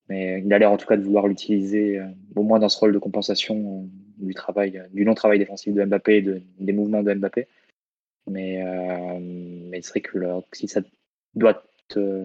[0.08, 2.00] Mais il a l'air en tout cas de vouloir l'utiliser
[2.34, 6.42] au moins dans ce rôle de compensation du travail, du non-travail défensif de Mbappé et
[6.58, 7.46] des mouvements de Mbappé.
[8.28, 8.62] Mais,
[9.20, 10.18] mais c'est vrai que
[10.52, 10.80] si ça
[11.34, 11.62] doit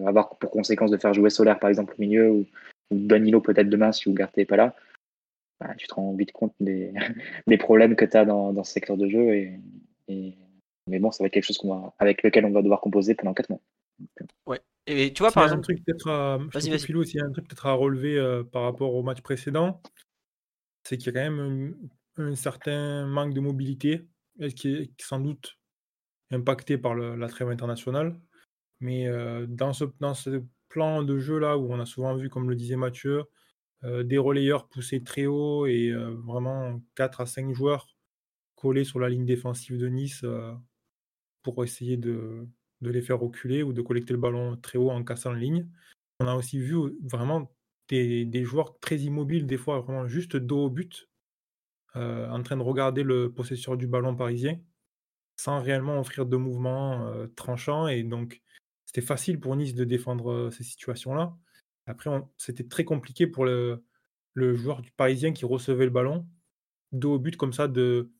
[0.06, 2.46] avoir pour conséquence de faire jouer Solaire par exemple au milieu ou,
[2.90, 4.76] Danilo peut-être demain si Ugarte n'est pas là,
[5.60, 6.92] bah, tu te rends vite compte des,
[7.46, 9.34] des problèmes que tu as dans, dans, ce secteur de jeu.
[10.08, 10.36] Et,
[10.88, 13.34] mais bon, ça va être quelque chose va, avec lequel on va devoir composer pendant
[13.34, 13.60] 4 mois.
[14.46, 14.60] Ouais.
[14.86, 15.60] Et tu vois, par exemple.
[15.60, 16.38] Un truc peut-être à,
[16.78, 19.80] Philo, s'il y a un truc peut-être à relever euh, par rapport au match précédent,
[20.86, 21.74] c'est qu'il y a quand même
[22.18, 24.02] un, certain manque de mobilité,
[24.56, 25.58] qui est, sans doute
[26.30, 28.20] impacté par la trêve internationale.
[28.80, 30.42] Mais euh, dans, ce, dans ce
[30.74, 33.22] plan de jeu là, où on a souvent vu, comme le disait Mathieu,
[33.84, 37.96] euh, des relayeurs poussés très haut et euh, vraiment 4 à 5 joueurs
[38.56, 40.52] collés sur la ligne défensive de Nice euh,
[41.44, 42.48] pour essayer de,
[42.80, 45.68] les faire reculer ou de collecter le ballon très haut en cassant la ligne.
[46.18, 47.54] On a aussi vu vraiment
[47.88, 51.08] des, joueurs très immobiles, des fois vraiment juste dos au but,
[51.94, 54.58] en train de regarder le possesseur du ballon parisien,
[55.36, 57.88] sans réellement offrir de mouvements tranchants.
[57.88, 58.42] Et donc,
[58.94, 61.36] c'était facile pour Nice de défendre ces situations-là.
[61.86, 63.82] Après, c'était très compliqué pour le,
[64.36, 66.28] joueur du Parisien qui recevait le ballon,
[66.92, 68.12] dos au but comme ça, de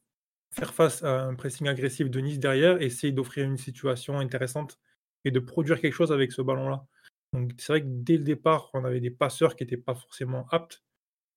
[0.51, 4.81] faire face à un pressing agressif de Nice derrière, essayer d'offrir une situation intéressante
[5.25, 6.85] et de produire quelque chose avec ce ballon-là.
[7.33, 10.49] Donc c'est vrai que dès le départ, on avait des passeurs qui n'étaient pas forcément
[10.51, 10.83] aptes,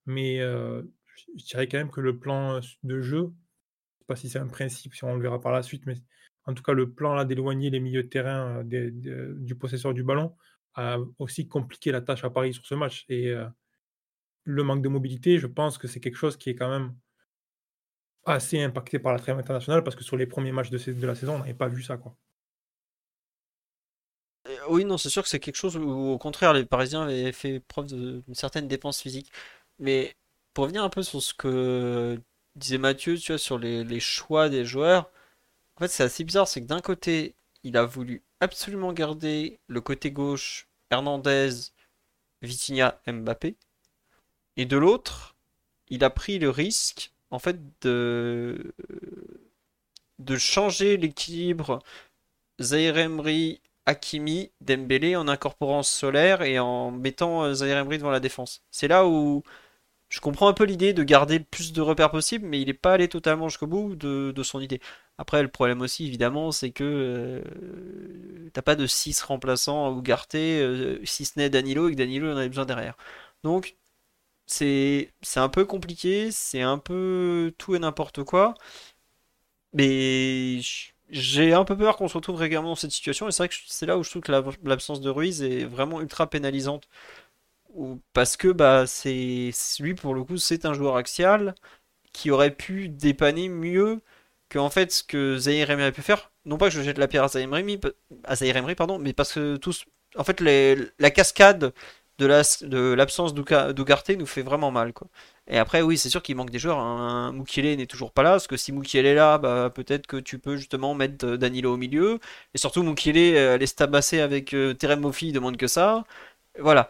[0.07, 4.29] mais je dirais quand même que le plan de jeu, je ne sais pas si
[4.29, 5.95] c'est un principe, si on le verra par la suite, mais
[6.47, 10.03] en tout cas le plan là d'éloigner les milieux de terrain euh, du possesseur du
[10.03, 10.35] ballon,
[10.75, 13.05] a aussi compliqué la tâche à Paris sur ce match.
[13.09, 13.45] Et euh,
[14.43, 16.95] le manque de mobilité, je pense que c'est quelque chose qui est quand même
[18.25, 21.35] assez impacté par la trêve internationale parce que sur les premiers matchs de, la saison,
[21.35, 21.97] on n'avait pas vu ça.
[21.97, 22.15] Quoi.
[24.47, 27.31] Euh, oui, non, c'est sûr que c'est quelque chose où, au contraire, les Parisiens avaient
[27.33, 29.31] fait preuve d'une certaine dépense physique.
[29.79, 30.15] Mais
[30.53, 32.19] pour revenir un peu sur ce que
[32.55, 35.11] disait Mathieu, tu vois, sur les choix des joueurs,
[35.77, 39.81] en fait, c'est assez bizarre, c'est que d'un côté, il a voulu absolument garder le
[39.81, 41.49] côté gauche Hernandez,
[42.41, 43.55] Vitinha, Mbappé.
[44.57, 45.35] Et de l'autre,
[45.89, 48.73] il a pris le risque en fait de
[50.37, 51.79] changer l'équilibre
[52.59, 58.19] Zaire Emery, Hakimi, Dembélé en incorporant Solaire et en mettant euh, Zaire Emery devant la
[58.19, 58.61] défense.
[58.71, 59.43] C'est là où
[60.09, 62.73] je comprends un peu l'idée de garder le plus de repères possible, mais il n'est
[62.73, 64.81] pas allé totalement jusqu'au bout de, son idée.
[65.17, 70.59] Après, le problème aussi, évidemment, c'est que euh, t'as pas de 6 remplaçants à Ougarté,
[70.61, 72.97] euh, si ce n'est Danilo, et que Danilo en avait besoin derrière.
[73.43, 73.75] Donc,
[74.47, 78.55] c'est un peu compliqué, c'est un peu tout et n'importe quoi.
[79.73, 80.59] Mais
[81.09, 83.55] j'ai un peu peur qu'on se retrouve régulièrement dans cette situation, et c'est vrai que
[83.67, 84.31] c'est là où je trouve que
[84.63, 86.87] l'absence de Ruiz est vraiment ultra pénalisante
[88.13, 91.55] parce que bah c'est lui pour le coup c'est un joueur axial
[92.13, 94.01] qui aurait pu dépanner mieux
[94.49, 96.31] que en fait ce que Zahir Emery a pu faire.
[96.45, 97.79] Non pas que je jette la pierre à Zahir Emery,
[98.23, 101.73] à Emery pardon, mais parce que tous, en fait la cascade
[102.19, 102.25] de
[102.95, 105.07] l'absence la, d'Ugarte nous fait vraiment mal quoi.
[105.47, 106.79] Et après oui c'est sûr qu'il manque des joueurs.
[106.79, 110.39] Un n'est toujours pas là parce que si Mukiele est là, bah, peut-être que tu
[110.39, 112.19] peux justement mettre Danilo au milieu.
[112.53, 116.05] Et surtout Mukiele euh, les tabasser avec euh, Terem Moffi demande que ça.
[116.59, 116.89] Voilà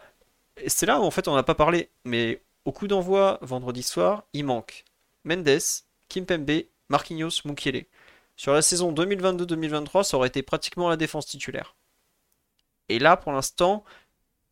[0.66, 4.24] c'est là où en fait on n'a pas parlé, mais au coup d'envoi vendredi soir,
[4.32, 4.84] il manque
[5.24, 5.58] Mendes,
[6.08, 7.86] Kimpembe, Marquinhos, Mukiele.
[8.36, 11.74] Sur la saison 2022-2023, ça aurait été pratiquement la défense titulaire.
[12.88, 13.84] Et là, pour l'instant,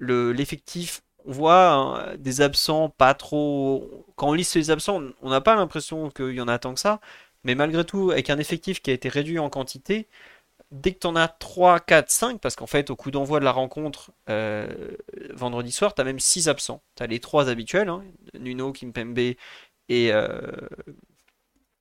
[0.01, 4.07] l'effectif, on voit hein, des absents pas trop.
[4.17, 6.81] Quand on liste les absents, on n'a pas l'impression qu'il y en a tant que
[6.81, 7.01] ça.
[7.45, 10.09] Mais malgré tout, avec un effectif qui a été réduit en quantité,
[10.73, 13.45] dès que tu en as 3, 4, 5, parce qu'en fait, au coup d'envoi de
[13.45, 14.69] la rencontre euh,
[15.35, 16.83] vendredi soir, tu as même 6 absents.
[16.97, 18.05] Tu as les 3 habituels, hein,
[18.39, 19.37] Nuno, Kimpembe et,
[20.13, 20.41] euh,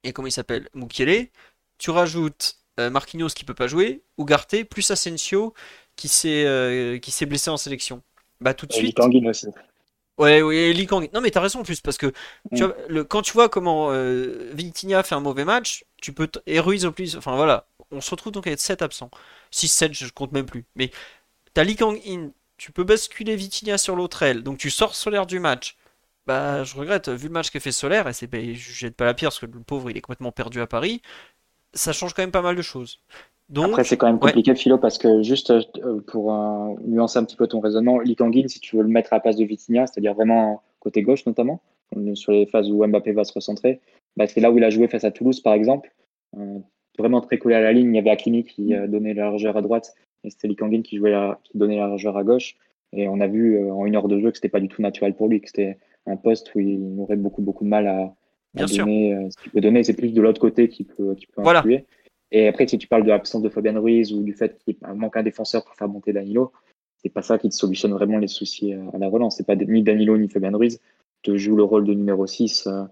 [0.05, 0.69] et comment il s'appelle?
[0.73, 1.27] Mukiele.
[1.77, 5.53] Tu rajoutes euh, Marquinhos qui peut pas jouer, Ugarte, plus Asensio
[5.97, 8.01] qui s'est qui s'est blessé en sélection.
[8.41, 8.97] Bah tout de suite.
[8.99, 9.47] aussi.
[10.17, 12.07] Ouais, oui, Lee Non, mais t'as raison en plus, parce que
[12.51, 12.67] mm.
[12.87, 14.53] le, quand tu vois comment euh,
[15.03, 16.29] fait un mauvais match, tu peux.
[16.45, 17.17] Et Ruiz au plus.
[17.17, 19.11] Enfin voilà, on se retrouve donc avec 7 absents.
[19.51, 20.65] 6-7, je compte même plus.
[20.75, 20.91] Mais
[21.53, 25.39] t'as Lee Kang-in, tu peux basculer Vitinha sur l'autre aile, donc tu sors Solaire du
[25.39, 25.75] match.
[26.27, 29.05] Bah, je regrette, vu le match qu'a fait Solaire, et c'est, bah, je jette pas
[29.05, 31.01] la pierre parce que le pauvre il est complètement perdu à Paris,
[31.73, 32.99] ça change quand même pas mal de choses.
[33.49, 36.33] Donc, Après, c'est quand même compliqué, Philo, parce que juste euh, pour
[36.83, 39.19] nuancer un petit peu ton raisonnement, Lee Kang-in, si tu veux le mettre à la
[39.19, 41.61] place de Vitinha, c'est-à-dire vraiment côté gauche notamment,
[42.15, 43.81] sur les phases où Mbappé va se recentrer,
[44.17, 45.93] bah, c'est là où il a joué face à Toulouse par exemple.
[46.37, 46.57] Euh,
[46.97, 47.93] vraiment très collé à la ligne.
[47.93, 50.81] Il y avait Hakimi qui euh, donnait la largeur à droite et c'était Lee Kangin
[50.81, 52.55] qui, jouait qui donnait la largeur à gauche.
[52.93, 55.13] Et on a vu en une heure de jeu que c'était pas du tout naturel
[55.13, 58.13] pour lui, que c'était un poste où il aurait beaucoup, beaucoup de mal à,
[58.53, 59.83] donner ce qu'il peut donner.
[59.83, 61.63] C'est plus de l'autre côté qui peut, qui peut voilà.
[62.31, 65.15] Et après, si tu parles de l'absence de Fabian Ruiz ou du fait qu'il manque
[65.15, 66.51] un défenseur pour faire monter Danilo,
[66.97, 69.37] c'est pas ça qui te solutionne vraiment les soucis à la relance.
[69.37, 70.79] C'est pas ni Danilo ni Fabian Ruiz
[71.25, 72.83] te joue le rôle de numéro 6, euh,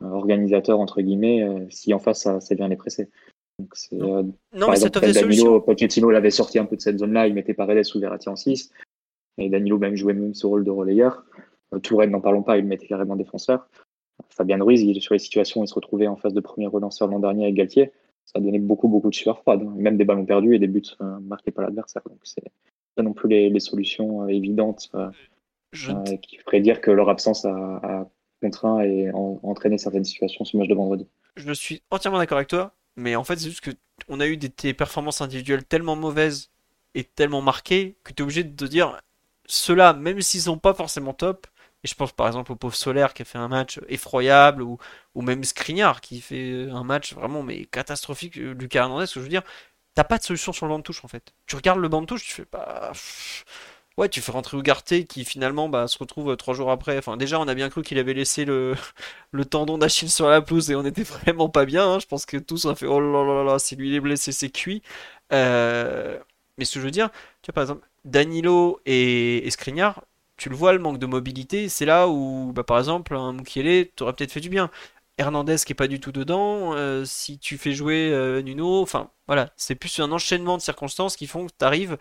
[0.00, 3.08] organisateur entre guillemets, euh, si en face ça, ça vient les presser.
[3.58, 4.18] Donc non.
[4.18, 4.22] Euh,
[4.54, 7.54] non mais ça fait Danilo, Pochettino l'avait sorti un peu de cette zone-là, il mettait
[7.54, 8.72] Paredes ou Verratti en 6.
[9.38, 11.24] Et Danilo même jouait même ce rôle de relayeur.
[11.80, 13.68] Tourelle, n'en parlons pas, il mettait carrément défenseur.
[14.28, 16.66] Fabien Ruiz, il est sur les situations où il se retrouvait en phase de premier
[16.66, 17.92] relanceur l'an dernier avec Galtier.
[18.24, 19.62] Ça a donné beaucoup, beaucoup de sueur froide.
[19.62, 19.74] Hein.
[19.76, 20.82] Même des ballons perdus et des buts
[21.22, 22.02] marqués par l'adversaire.
[22.06, 22.44] Donc, c'est
[22.94, 24.90] pas non plus les, solutions évidentes
[25.72, 28.08] qui feraient dire que leur absence a,
[28.40, 31.06] contraint et entraîné certaines situations ce match de vendredi.
[31.36, 33.70] Je suis entièrement d'accord avec toi, mais en fait, c'est juste que
[34.08, 36.50] on a eu des, performances individuelles tellement mauvaises
[36.94, 39.00] et tellement marquées que tu es obligé de te dire
[39.46, 41.46] ceux-là, même s'ils sont pas forcément top,
[41.84, 44.78] et je pense par exemple au pauvre Solaire qui a fait un match effroyable, ou,
[45.14, 49.42] ou même Skriniar qui fait un match vraiment mais catastrophique, Lucas Hernandez, je veux dire,
[49.94, 51.34] t'as pas de solution sur le banc de touche en fait.
[51.46, 52.92] Tu regardes le banc de touche, tu fais pas.
[53.98, 56.96] Ouais, tu fais rentrer Ugarte qui finalement bah, se retrouve euh, trois jours après.
[56.96, 58.74] Enfin, déjà, on a bien cru qu'il avait laissé le,
[59.32, 61.86] le tendon d'Achille sur la pelouse et on était vraiment pas bien.
[61.86, 61.98] Hein.
[62.00, 64.00] Je pense que tous on a fait oh là là là, si lui il est
[64.00, 64.82] blessé, c'est cuit.
[65.32, 66.18] Euh,
[66.58, 67.10] mais ce que je veux dire,
[67.42, 70.02] tu vois, par exemple, Danilo et, et Skriniar,
[70.42, 73.88] tu le vois, le manque de mobilité, c'est là où, bah, par exemple, un Mukiele
[73.94, 74.70] t'aurait peut-être fait du bien.
[75.18, 78.10] Hernandez qui est pas du tout dedans, euh, si tu fais jouer
[78.44, 81.98] Nuno, enfin voilà, c'est plus un enchaînement de circonstances qui font que tu arrives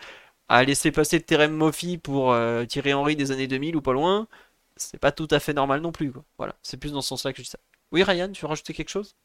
[0.51, 4.27] à laisser passer Terem Moffi pour euh, Thierry Henry des années 2000 ou pas loin,
[4.75, 6.11] c'est pas tout à fait normal non plus.
[6.37, 7.59] Voilà, c'est plus dans ce sens-là que je dis ça.
[7.93, 9.15] Oui, Ryan, tu veux rajouter quelque chose?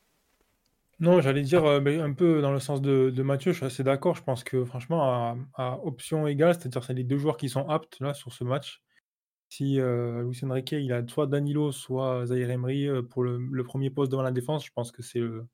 [1.01, 4.15] Non, j'allais dire euh, un peu dans le sens de, Mathieu, je suis assez d'accord.
[4.15, 7.99] Je pense que franchement, à, option égale, c'est-à-dire c'est les deux joueurs qui sont aptes
[7.99, 8.81] là sur ce match.
[9.49, 10.41] Si euh, Luis
[10.73, 14.65] il a soit Danilo, soit Zaire Emery euh, pour le, premier poste devant la défense,
[14.67, 15.47] je pense que c'est le,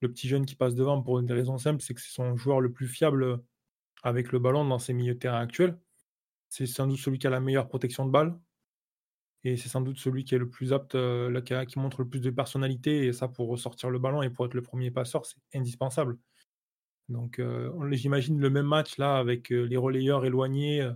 [0.00, 2.72] petit jeune qui passe devant pour une raison simple, c'est que c'est son joueur le
[2.72, 3.40] plus fiable
[4.02, 5.78] avec le ballon dans ses milieux de terrain actuels.
[6.48, 8.38] C'est sans doute celui qui a la meilleure protection de balle.
[9.44, 12.20] Et c'est sans doute celui qui est le plus apte, euh, qui, montre le plus
[12.20, 13.06] de personnalité.
[13.06, 16.18] Et ça, pour ressortir le ballon et pour être le premier passeur, c'est indispensable.
[17.08, 20.88] Donc, euh, j'imagine le même match là avec les relayeurs éloignés,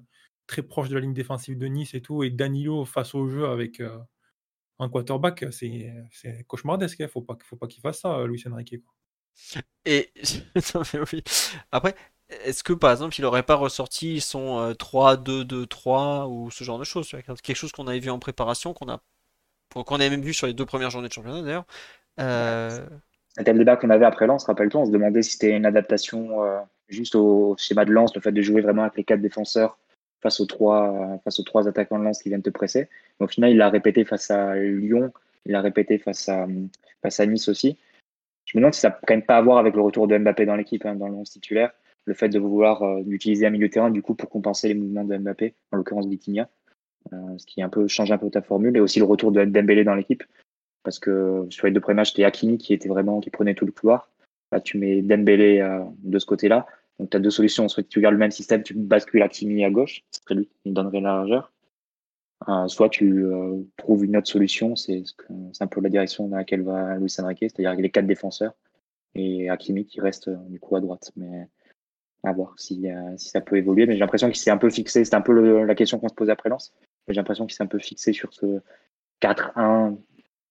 [0.47, 3.47] très proches de la ligne défensive de Nice et tout, et Danilo face au jeu
[3.47, 3.83] avec
[4.79, 5.45] un quarterback.
[5.51, 5.93] C'est
[6.47, 6.99] cauchemardesque.
[6.99, 7.07] Il hein.
[7.07, 8.77] ne faut pas, faut pas qu'il fasse ça, Luis Enrique.
[9.85, 10.11] Et
[11.73, 11.95] après,
[12.45, 16.85] est-ce que par exemple il aurait pas ressorti son 3-2-2-3 euh, ou ce genre de
[16.85, 19.01] choses Quelque chose qu'on avait vu en préparation, qu'on a
[19.73, 21.67] qu'on avait même vu sur les deux premières journées de championnat d'ailleurs.
[22.21, 22.87] Euh...
[23.37, 26.43] C'était le débat qu'on avait après Lens, rappelle-toi, on se demandait si c'était une adaptation
[26.43, 29.79] euh, juste au schéma de Lens, le fait de jouer vraiment avec les quatre défenseurs
[30.27, 32.89] face aux trois, face aux trois attaquants de Lens qui viennent te presser.
[33.21, 35.13] au final, il l'a répété face à Lyon,
[35.45, 36.49] il l'a répété face à,
[37.01, 37.79] face à Nice aussi.
[38.45, 40.19] Je me demande si ça n'a quand même pas à voir avec le retour de
[40.19, 41.71] Mbappé dans l'équipe, hein, dans le 11 titulaire
[42.07, 45.05] le fait de vouloir euh, utiliser un milieu terrain du coup pour compenser les mouvements
[45.05, 46.49] de Mbappé, en l'occurrence Vitinha,
[47.13, 49.45] euh, ce qui un peu change un peu ta formule, et aussi le retour de
[49.45, 50.23] Dembélé dans l'équipe,
[50.83, 53.67] parce que sur les deux premiers matchs, c'était Hakimi qui était vraiment qui prenait tout
[53.67, 54.09] le couloir.
[54.53, 56.67] Là, tu mets Dembélé euh, de ce côté-là,
[56.99, 57.69] donc tu as deux solutions.
[57.69, 60.73] Soit tu gardes le même système, tu bascules Hakimi à gauche, ce serait lui qui
[60.73, 61.53] donnerait la largeur.
[62.69, 63.25] soit tu
[63.77, 65.05] trouves une autre solution, c'est
[65.61, 68.55] un peu la direction dans laquelle va Luis Enrique, c'est-à-dire les quatre défenseurs
[69.15, 71.13] et Hakimi qui reste du coup à droite.
[71.17, 71.49] Mais
[72.23, 73.87] à voir si, euh, ça peut évoluer.
[73.87, 75.05] Mais j'ai l'impression qu'il s'est un peu fixé.
[75.05, 76.75] C'est un peu la question qu'on se posait après Lens.
[77.09, 78.61] J'ai l'impression qu'il s'est un peu fixé sur ce
[79.21, 79.97] 4-1,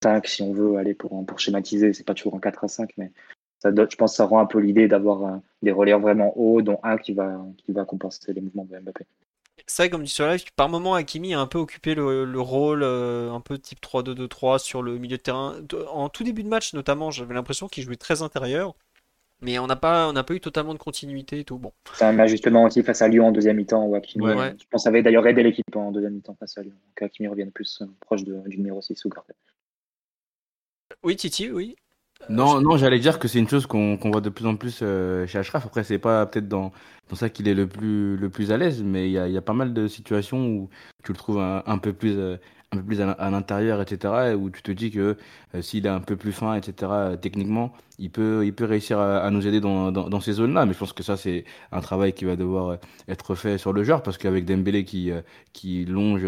[0.03, 1.93] 5 si on veut aller pour, pour schématiser.
[1.93, 3.11] C'est pas toujours un 4 5, mais
[3.59, 6.61] ça, je pense que ça rend un peu l'idée d'avoir euh, des relais vraiment hauts,
[6.61, 9.05] dont un qui va, qui va compenser les mouvements de Mbappé.
[9.67, 12.83] C'est vrai, comme dit sur live, par moment, Hakimi a un peu occupé le, rôle
[12.83, 15.55] euh, un peu type 3-2-2-3 sur le milieu de terrain.
[15.91, 18.75] En tout début de match, notamment, j'avais l'impression qu'il jouait très intérieur.
[19.41, 21.57] Mais on n'a pas, on pas eu totalement de continuité et tout.
[21.57, 21.73] Bon.
[21.93, 23.91] C'est un ajustement aussi face à Lyon en deuxième mi-temps.
[23.93, 26.75] Je pense que ça avait d'ailleurs aidé l'équipe en deuxième mi-temps face à Lyon.
[26.95, 29.35] Qu'Akimi revienne plus euh, proche du numéro 6 ou Gardel.
[31.03, 31.75] Oui, Titi, oui.
[32.29, 34.79] Euh, non, non, j'allais dire que c'est une chose qu'on voit de plus en plus
[34.81, 35.65] euh, chez Ashraf.
[35.65, 36.71] Après, c'est pas peut-être dans,
[37.09, 39.37] dans ça qu'il est le plus, le plus à l'aise, mais il y a, y
[39.37, 40.69] a, pas mal de situations où
[41.03, 44.71] tu le trouves un, peu plus, un peu plus à, l'intérieur, etc., où tu te
[44.71, 45.17] dis que
[45.61, 46.91] s'il est un peu plus fin, etc.,
[47.21, 50.65] techniquement, il peut, il peut réussir à, nous aider dans, dans, ces zones-là.
[50.65, 52.77] Mais je pense que ça, c'est un travail qui va devoir
[53.07, 55.11] être fait sur le joueur parce qu'avec Dembélé qui,
[55.53, 56.25] qui longe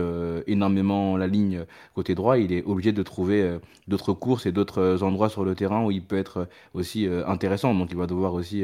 [0.47, 3.57] énormément la ligne côté droit, il est obligé de trouver
[3.87, 7.73] d'autres courses et d'autres endroits sur le terrain où il peut être aussi intéressant.
[7.73, 8.63] Donc il va devoir aussi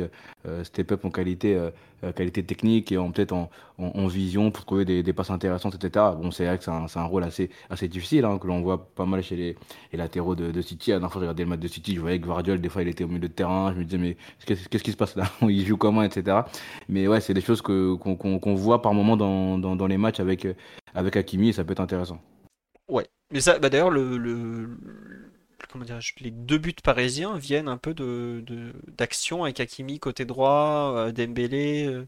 [0.64, 1.60] step up en qualité
[2.04, 6.06] euh, qualité technique et peut-être en, en, vision pour trouver des, des passes intéressantes, etc.
[6.22, 9.06] Bon, c'est vrai que c'est un, rôle assez, assez difficile, hein, que l'on voit pas
[9.06, 9.56] mal chez les,
[9.94, 10.92] latéraux de, de, City.
[10.92, 12.82] À la fois, j'ai regardé le match de City, je voyais que Guardiola, des fois,
[12.82, 13.74] il était au milieu de terrain.
[13.74, 15.26] Je me disais, mais qu'est-ce qui se passe là?
[15.42, 16.38] Il joue comment, etc.
[16.90, 20.20] Mais ouais, c'est des choses qu'on qu'on voit par moment dans, dans, dans, les matchs
[20.20, 20.48] avec,
[20.96, 22.22] avec Hakimi et ça peut être intéressant.
[22.88, 24.70] Ouais, mais ça, bah d'ailleurs, le, le
[25.74, 25.86] comment
[26.22, 28.44] les deux buts parisiens viennent un peu de,
[28.96, 31.88] d'action avec Hakimi côté droit, euh, Dembélé.
[31.88, 32.08] Euh.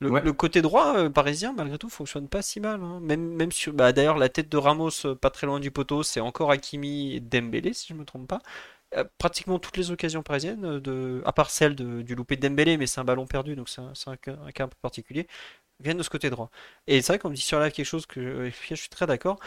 [0.00, 2.82] Le, côté droit euh, parisien, malgré tout, fonctionne pas si mal.
[2.82, 2.98] Hein.
[3.00, 6.20] Même, même sur, bah, d'ailleurs, la tête de Ramos, pas très loin du poteau, c'est
[6.20, 8.40] encore Hakimi et Dembélé, si je me trompe pas.
[9.18, 13.04] Pratiquement toutes les occasions parisiennes, de, à part celle du loupé de mais c'est un
[13.04, 15.26] ballon perdu, donc c'est un, cas un peu particulier
[15.82, 16.50] viennent de ce côté droit.
[16.86, 19.38] Et c'est vrai qu'on me dit sur live quelque chose que je suis très d'accord.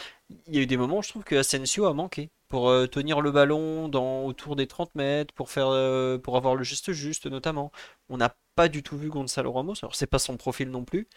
[0.47, 2.87] Il y a eu des moments où je trouve que Asensio a manqué pour euh,
[2.87, 6.91] tenir le ballon dans, autour des 30 mètres, pour, faire, euh, pour avoir le geste
[6.91, 7.71] juste notamment.
[8.09, 11.07] On n'a pas du tout vu Gonzalo Ramos, alors c'est pas son profil non plus,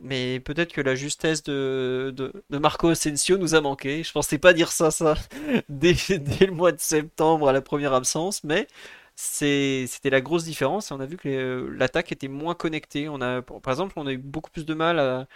[0.00, 4.02] mais peut-être que la justesse de, de, Marco Asensio nous a manqué.
[4.04, 5.14] Je pensais pas dire ça, ça
[5.68, 8.68] dès, dès le mois de septembre à la première absence, mais
[9.16, 10.90] c'était la grosse différence.
[10.92, 13.08] On a vu que euh, l'attaque était moins connectée.
[13.08, 15.26] On a, par exemple, on a eu beaucoup plus de mal à,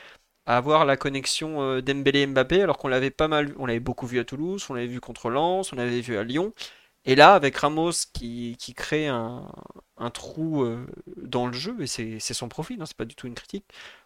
[0.46, 4.24] avoir la connexion euh, Dembélé-Mbappé, alors qu'on l'avait pas mal, on l'avait beaucoup vu à
[4.24, 6.52] Toulouse, on l'avait vu contre Lens, on l'avait vu à Lyon.
[7.04, 9.50] Et là, avec Ramos qui, qui crée un,
[9.96, 10.86] un trou euh,
[11.16, 13.64] dans le jeu, et c'est son profil, hein, c'est pas du tout une critique,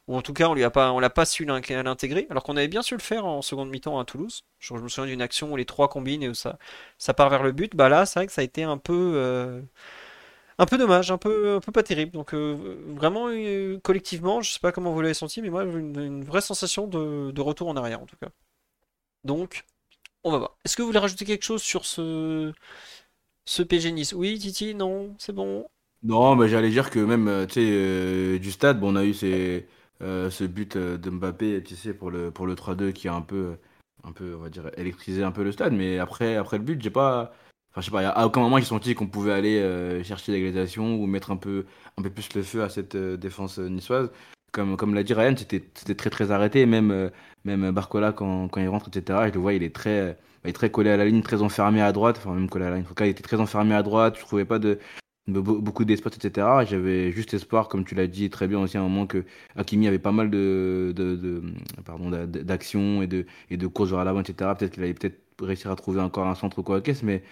[0.08, 2.56] ou en tout cas on lui a pas, on l'a pas su l'intégrer, alors qu'on
[2.56, 4.44] avait bien su le faire en seconde mi-temps à Toulouse.
[4.58, 6.58] Je, me souviens d'une action où les trois combinent et où ça,
[6.98, 7.74] ça part vers le but.
[7.76, 9.62] Bah là, c'est vrai que ça a été un peu, euh,
[10.58, 12.12] un peu dommage, un peu, un peu pas terrible.
[12.12, 13.28] Donc euh, vraiment
[13.82, 17.40] collectivement, je sais pas comment vous l'avez senti, mais moi une, une vraie sensation de,
[17.40, 18.28] retour en arrière en tout cas.
[19.24, 19.64] Donc
[20.24, 20.56] on va voir.
[20.64, 22.52] Est-ce que vous voulez rajouter quelque chose sur ce,
[23.44, 24.12] ce PG Nice?
[24.12, 25.66] Oui, Titi, non, c'est bon.
[26.02, 29.04] Non, mais j'allais dire que même, euh, tu sais, euh, du stade, bon, on a
[29.04, 29.60] eu ces, euh,
[30.00, 33.56] ce but de Mbappé, tu sais, pour le, pour le 3-2 qui a un peu,
[34.04, 35.72] un peu, on va dire, électrisé un peu le stade.
[35.72, 37.32] Mais après, après le but, j'ai pas.
[37.72, 41.06] Enfin, je sais pas, à aucun moment j'ai senti qu'on pouvait aller chercher l'égalisation ou
[41.06, 41.66] mettre un peu,
[41.98, 44.10] un peu plus le feu à cette défense niçoise
[44.56, 46.66] comme, comme l'a dit Ryan, c'était très très arrêté.
[46.66, 47.10] Même, euh,
[47.44, 50.52] même Barcola, quand, quand il rentre, etc., je le vois, il est très, il est
[50.54, 52.16] très collé à la ligne, très enfermé à droite.
[52.18, 52.84] Enfin, même collé à la ligne.
[52.86, 54.16] En tout cas, il était très enfermé à droite.
[54.18, 54.78] Je trouvais pas de,
[55.28, 56.46] beaucoup d'espace, etc.
[56.66, 59.24] J'avais juste espoir, comme tu l'as dit très bien aussi, à un moment que
[59.56, 61.42] Hakimi avait pas mal de, de, de
[61.84, 64.50] pardon, d'actions et de, et de courses vers l'avant, etc.
[64.58, 67.22] Peut-être qu'il allait peut-être réussir à trouver encore un centre ou quoi caisse, mais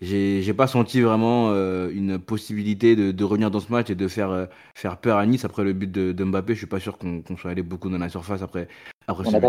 [0.00, 4.08] j'ai pas senti vraiment euh, une possibilité de, de, revenir dans ce match et de
[4.08, 6.52] faire, euh, faire peur à Nice après le but de, de Mbappé.
[6.52, 8.68] Je suis pas sûr qu'on soit allé beaucoup dans la surface après,
[9.06, 9.40] après On n'a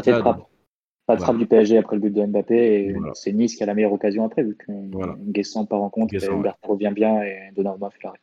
[1.08, 3.66] pas de trappe du PSG après le but de Mbappé et c'est Nice qui a
[3.66, 5.16] la meilleure occasion après vu que voilà.
[5.20, 8.20] Guessant part en compte, Guessant, revient bien et Donnarumma fait l'arrêt.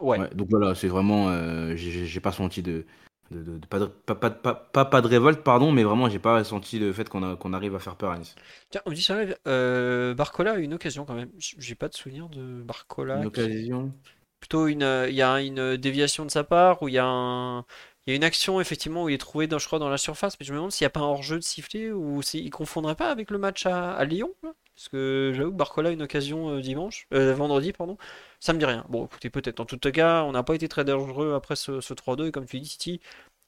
[0.00, 0.18] Ouais.
[0.20, 0.28] ouais.
[0.34, 2.84] Donc voilà, c'est vraiment, euh, j'ai pas senti de,
[3.30, 6.92] de, pas, de, pas, pas, pas, de révolte, pardon, mais vraiment, j'ai pas senti le
[6.92, 8.34] fait qu'on arrive à faire peur à Nice.
[8.68, 11.30] Tiens, on me dit ça, euh, Barcola a une occasion quand même.
[11.38, 13.18] J'ai pas de souvenir de Barcola.
[13.18, 13.92] Une occasion
[14.40, 17.64] Plutôt, une, il y a une déviation de sa part, où il y a un.
[18.06, 19.96] Il y a une action effectivement où il est trouvé, dans, je crois, dans la
[19.96, 22.50] surface, mais je me demande s'il n'y a pas un hors-jeu de sifflet ou s'il
[22.50, 24.30] confondrait pas avec le match à, Lyon.
[24.42, 27.96] Parce que j'avoue que Barcola a une occasion euh, dimanche, euh, vendredi, pardon.
[28.40, 28.84] Ça me dit rien.
[28.88, 29.60] Bon, écoutez, peut-être.
[29.60, 32.26] En tout cas, on n'a pas été très dangereux après ce, 3-2.
[32.28, 33.00] Et comme tu dis, Titi,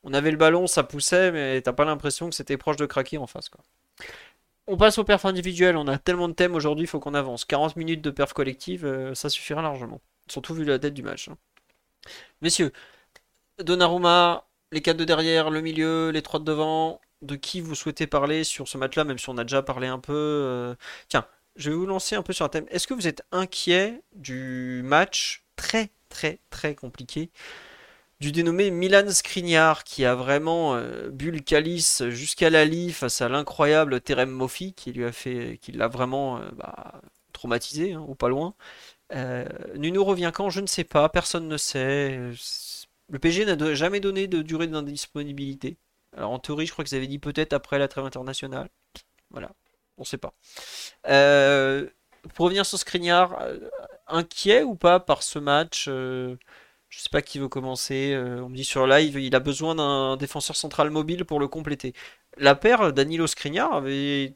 [0.05, 3.19] on avait le ballon, ça poussait, mais t'as pas l'impression que c'était proche de craquer
[3.19, 3.49] en face.
[3.49, 3.63] Quoi.
[4.69, 5.77] On passe au perf individuel.
[5.77, 7.45] On a tellement de thèmes aujourd'hui, il faut qu'on avance.
[7.45, 10.01] 40 minutes de perf collective, euh, ça suffira largement.
[10.31, 11.29] Surtout vu la tête du match.
[11.29, 11.37] Hein.
[12.41, 12.73] Messieurs,
[13.63, 17.01] Donnarumma, les 4 de derrière, le milieu, les 3 de devant.
[17.23, 19.99] De qui vous souhaitez parler sur ce match-là, même si on a déjà parlé un
[19.99, 20.75] peu euh,
[21.09, 22.67] Tiens, je vais vous lancer un peu sur un thème.
[22.71, 27.31] Est-ce que vous êtes inquiet du match très très très compliqué
[28.21, 33.21] du dénommé Milan Skriniar qui a vraiment euh, bu le calice jusqu'à la lie face
[33.21, 37.01] à l'incroyable Terem Moffi qui lui a fait qui l'a vraiment euh, bah,
[37.33, 38.55] traumatisé hein, ou pas loin.
[39.15, 39.47] Euh,
[39.77, 40.51] Nuno revient quand?
[40.51, 42.19] Je ne sais pas, personne ne sait.
[43.09, 45.77] Le PG n'a jamais donné de durée d'indisponibilité.
[46.17, 48.69] Alors en théorie, je crois qu'ils avaient dit peut-être après la trêve internationale.
[49.31, 49.51] Voilà
[49.99, 50.35] on sait pas.
[51.09, 51.87] Euh,
[52.35, 53.59] pour revenir sur Skriniar, euh,
[54.09, 56.37] inquiet ou pas par ce match euh,
[56.89, 58.17] Je sais pas qui veut commencer.
[58.17, 61.95] on me dit sur live, il a besoin d'un défenseur central mobile pour le compléter.
[62.39, 64.35] La paire Danilo Skriniar avait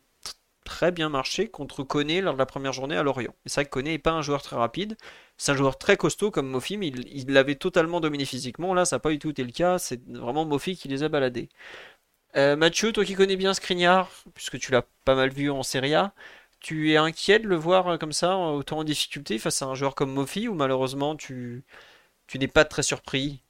[0.65, 3.35] très bien marché contre Koné lors de la première journée à Lorient.
[3.47, 4.97] C'est vrai que Koné n'est pas un joueur très rapide,
[5.41, 8.75] c'est un joueur très costaud comme Mofi, mais il l'avait totalement dominé physiquement.
[8.75, 11.09] Là, ça n'a pas du tout été le cas, c'est vraiment Mofi qui les a
[11.09, 11.49] baladés.
[12.37, 15.95] Euh, Mathieu, toi qui connais bien Skriniar, puisque tu l'as pas mal vu en Serie
[15.95, 16.13] A,
[16.61, 19.75] tu es inquiet de le voir euh, comme ça, autant en difficulté face à un
[19.75, 21.65] joueur comme Mofi, ou malheureusement tu,
[22.39, 23.43] n'es pas très surpris?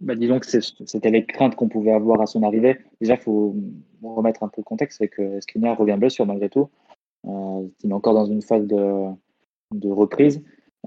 [0.00, 2.76] Bah, disons que c'était les craintes qu'on pouvait avoir à son arrivée.
[3.00, 3.56] Déjà, il faut
[4.02, 6.68] remettre un peu le contexte, c'est que Skriniar revient blessure malgré tout.
[7.24, 9.08] Euh, il est encore dans une phase de,
[9.72, 10.42] de reprise.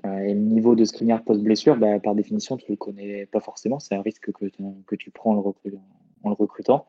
[0.05, 3.39] Euh, et le niveau de Skriniar post-blessure, bah, par définition, tu ne le connais pas
[3.39, 3.79] forcément.
[3.79, 4.45] C'est un risque que,
[4.88, 6.88] que tu prends en le, recrutant.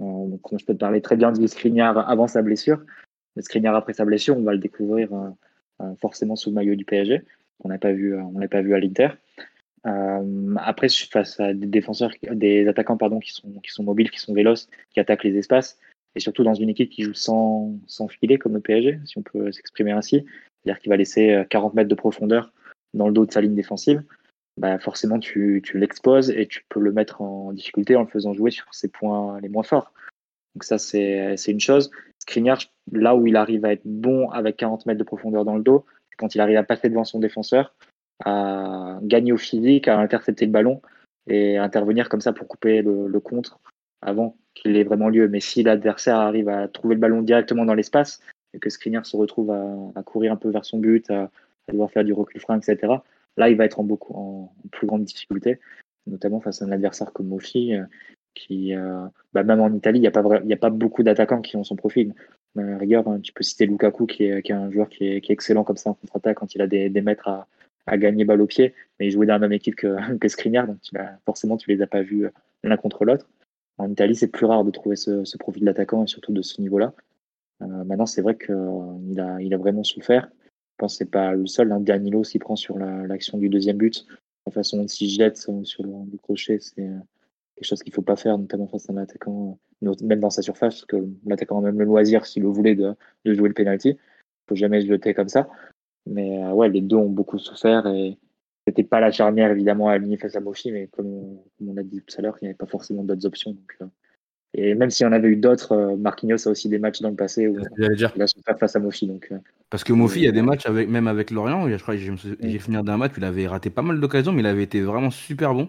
[0.00, 2.80] Euh, donc, je peux te parler très bien de Skriniar avant sa blessure.
[3.36, 6.84] Le Skriniar après sa blessure, on va le découvrir euh, forcément sous le maillot du
[6.84, 7.22] PSG.
[7.62, 9.08] On n'a pas vu, l'a pas vu à l'Inter.
[9.84, 14.32] Après, face à des défenseurs, des attaquants pardon, qui sont, qui sont mobiles, qui sont
[14.32, 15.78] véloces, qui attaquent les espaces,
[16.14, 19.22] et surtout dans une équipe qui joue sans, sans filet comme le PSG, si on
[19.22, 20.24] peut s'exprimer ainsi,
[20.64, 22.52] c'est-à-dire qu'il va laisser 40 euh, mètres de profondeur
[22.94, 24.02] dans le dos de sa ligne défensive,
[24.56, 28.50] bah forcément tu, l'exposes et tu peux le mettre en difficulté en le faisant jouer
[28.50, 29.92] sur ses points les moins forts.
[30.54, 31.90] Donc ça c'est une chose.
[32.18, 32.58] Skriniar,
[32.92, 35.86] là où il arrive à être bon avec 40 mètres de profondeur dans le dos,
[36.18, 37.74] quand il arrive à passer devant son défenseur,
[38.24, 40.82] à gagner au physique, à intercepter le ballon
[41.26, 43.60] et intervenir comme ça pour couper le, contre
[44.02, 45.28] avant qu'il ait vraiment lieu.
[45.28, 48.20] Mais si l'adversaire arrive à trouver le ballon directement dans l'espace
[48.54, 51.30] et que Skriniar se retrouve à, courir un peu vers son but, à,
[51.68, 52.94] devoir faire du recul frein, etc.,
[53.36, 55.60] là, il va être en, beaucoup, en, plus grande difficulté,
[56.06, 57.84] notamment face à un adversaire comme Mofi, euh,
[58.34, 61.76] qui, euh, bah, même en Italie, il n'y a, pas beaucoup d'attaquants qui ont son
[61.76, 62.14] profil.
[62.58, 65.76] Euh, rigueur, hein, tu peux citer Lukaku, qui est, un joueur qui est, excellent comme
[65.76, 67.46] ça en contre-attaque quand il a des, des mètres à,
[67.96, 70.78] gagner balle au pied, mais ils jouaient dans la même équipe que, que Skriniar, donc
[71.24, 72.30] forcément tu les as pas vus euh,
[72.62, 73.28] l'un contre l'autre.
[73.78, 76.60] En Italie, c'est plus rare de trouver ce, ce profil d'attaquant et surtout de ce
[76.60, 76.92] niveau-là.
[77.62, 80.30] Euh, maintenant, c'est vrai qu'il euh, a, vraiment souffert.
[80.34, 81.72] Je pense que c'est pas le seul.
[81.72, 81.80] Hein.
[81.80, 84.06] Danilo s'y prend sur l'action du deuxième but.
[84.46, 86.74] La façon dont il jette sur le, crochet, c'est
[87.54, 90.80] quelque chose qu'il faut pas faire, notamment face à un attaquant, même dans sa surface,
[90.80, 90.96] parce que
[91.26, 92.94] l'attaquant a même le loisir, s'il le voulait, de,
[93.26, 93.90] jouer le penalty.
[93.90, 93.98] Il
[94.48, 95.48] faut jamais se jeter comme ça.
[96.06, 98.18] Mais euh, ouais, les deux ont beaucoup souffert et
[98.66, 102.02] c'était pas la charnière évidemment à aligner face à Mofi, mais comme on, a dit
[102.02, 103.56] tout à l'heure, il n'y avait pas forcément d'autres options.
[103.82, 103.86] Euh,
[104.54, 107.10] et même s'il y en avait eu d'autres, euh, Marquinhos a aussi des matchs dans
[107.10, 109.06] le passé où il a souffert face à Mofi.
[109.06, 109.32] Donc,
[109.70, 112.00] Parce que Mofi, il y a des matchs avec, même avec Lorient, je crois que
[112.00, 115.10] j'ai fini d'un match, il avait raté pas mal d'occasions, mais il avait été vraiment
[115.10, 115.68] super bon.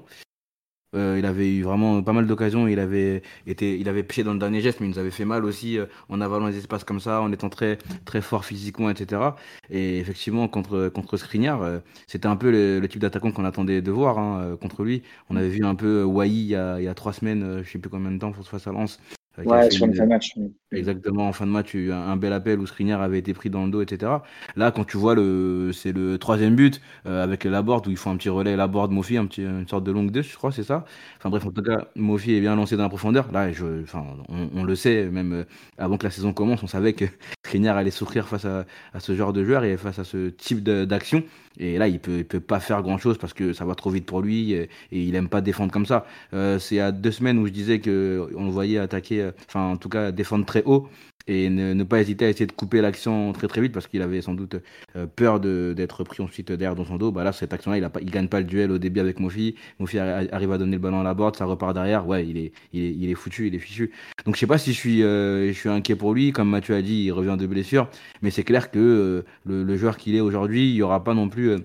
[0.94, 2.68] Euh, il avait eu vraiment pas mal d'occasions.
[2.68, 5.26] Il avait été, il avait piché dans le dernier geste, mais il nous avait fait
[5.26, 8.90] mal aussi euh, en avalant les espaces comme ça, en étant très très fort physiquement,
[8.90, 9.22] etc.
[9.70, 13.92] Et effectivement, contre contre Skriniar, euh, c'était un peu le, type d'attaquant qu'on attendait de
[13.92, 15.04] voir hein, contre lui.
[15.30, 17.70] On avait vu un peu Wai il y a, il y a trois semaines, je
[17.70, 19.00] sais plus combien de temps, face à Lens,
[19.38, 20.34] Ouais, sur une fin de match.
[20.74, 23.66] Exactement, en fin de match, un, un bel appel où Skriniar avait été pris dans
[23.66, 24.12] le dos, etc.
[24.58, 28.10] Là, quand tu vois le, c'est le troisième but euh, avec Laborde où il faut
[28.10, 30.64] un petit relais Laborde Mofi, un petit, une sorte de longue 2, je crois, c'est
[30.64, 30.84] ça.
[31.18, 33.32] Enfin bref, en tout cas, Mofi est bien lancé dans la profondeur.
[33.32, 35.44] Là, je, enfin, on, le sait, même euh,
[35.78, 37.06] avant que la saison commence, on savait que
[37.52, 38.66] Skriniar allait souffrir face à,
[39.00, 41.22] ce genre de joueur et face à ce type d'action.
[41.60, 44.06] Et là, il peut, peut pas faire grand chose parce que ça va trop vite
[44.06, 46.06] pour lui et, il aime pas défendre comme ça.
[46.34, 49.72] Euh, c'est à deux semaines où je disais que on le voyait attaquer, euh, enfin
[49.72, 50.88] en tout cas défendre très haut
[51.32, 54.22] et ne, pas hésiter à essayer de couper l'action très très vite parce qu'il avait
[54.22, 54.58] sans doute
[54.96, 57.12] euh, peur d'être pris ensuite derrière dans son dos.
[57.12, 59.56] Bah là, cette action-là, il, a gagne pas le duel au début avec Mofi.
[59.80, 62.08] Mofi arrive à donner le ballon à la board, ça repart derrière.
[62.08, 63.92] Ouais, il est, il il est foutu, il est fichu.
[64.26, 66.32] Donc je sais pas si je suis, je suis inquiet pour lui.
[66.32, 67.90] Comme Mathieu a dit, il revient de blessure,
[68.22, 71.30] mais c'est clair que le, le, joueur qu'il est aujourd'hui, il y aura pas non
[71.30, 71.64] plus 10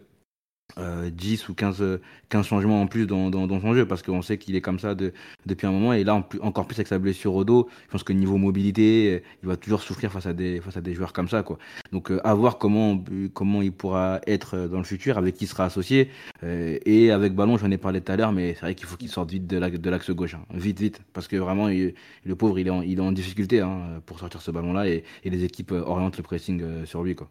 [0.79, 1.11] euh,
[1.49, 4.61] ou 15, 15 changements en plus dans, dans, son jeu parce qu'on sait qu'il est
[4.61, 5.13] comme ça de,
[5.47, 8.13] depuis un moment et là encore plus avec sa blessure au dos je pense que
[8.13, 11.29] niveau mobilité euh, il va toujours souffrir face à des face à des joueurs comme
[11.29, 11.59] ça quoi.
[11.93, 13.03] Donc euh, à voir comment
[13.33, 16.11] comment il pourra être dans le futur avec qui il sera associé
[16.43, 19.09] et avec ballon j'en ai parlé tout à l'heure mais c'est vrai qu'il faut qu'il
[19.09, 20.45] sorte vite de l'axe gauche hein.
[20.53, 21.01] vite vite.
[21.13, 24.43] Parce que vraiment le pauvre il est en, il est en difficulté hein, pour sortir
[24.43, 27.29] ce ballon là et, et les équipes orientent le pressing sur lui quoi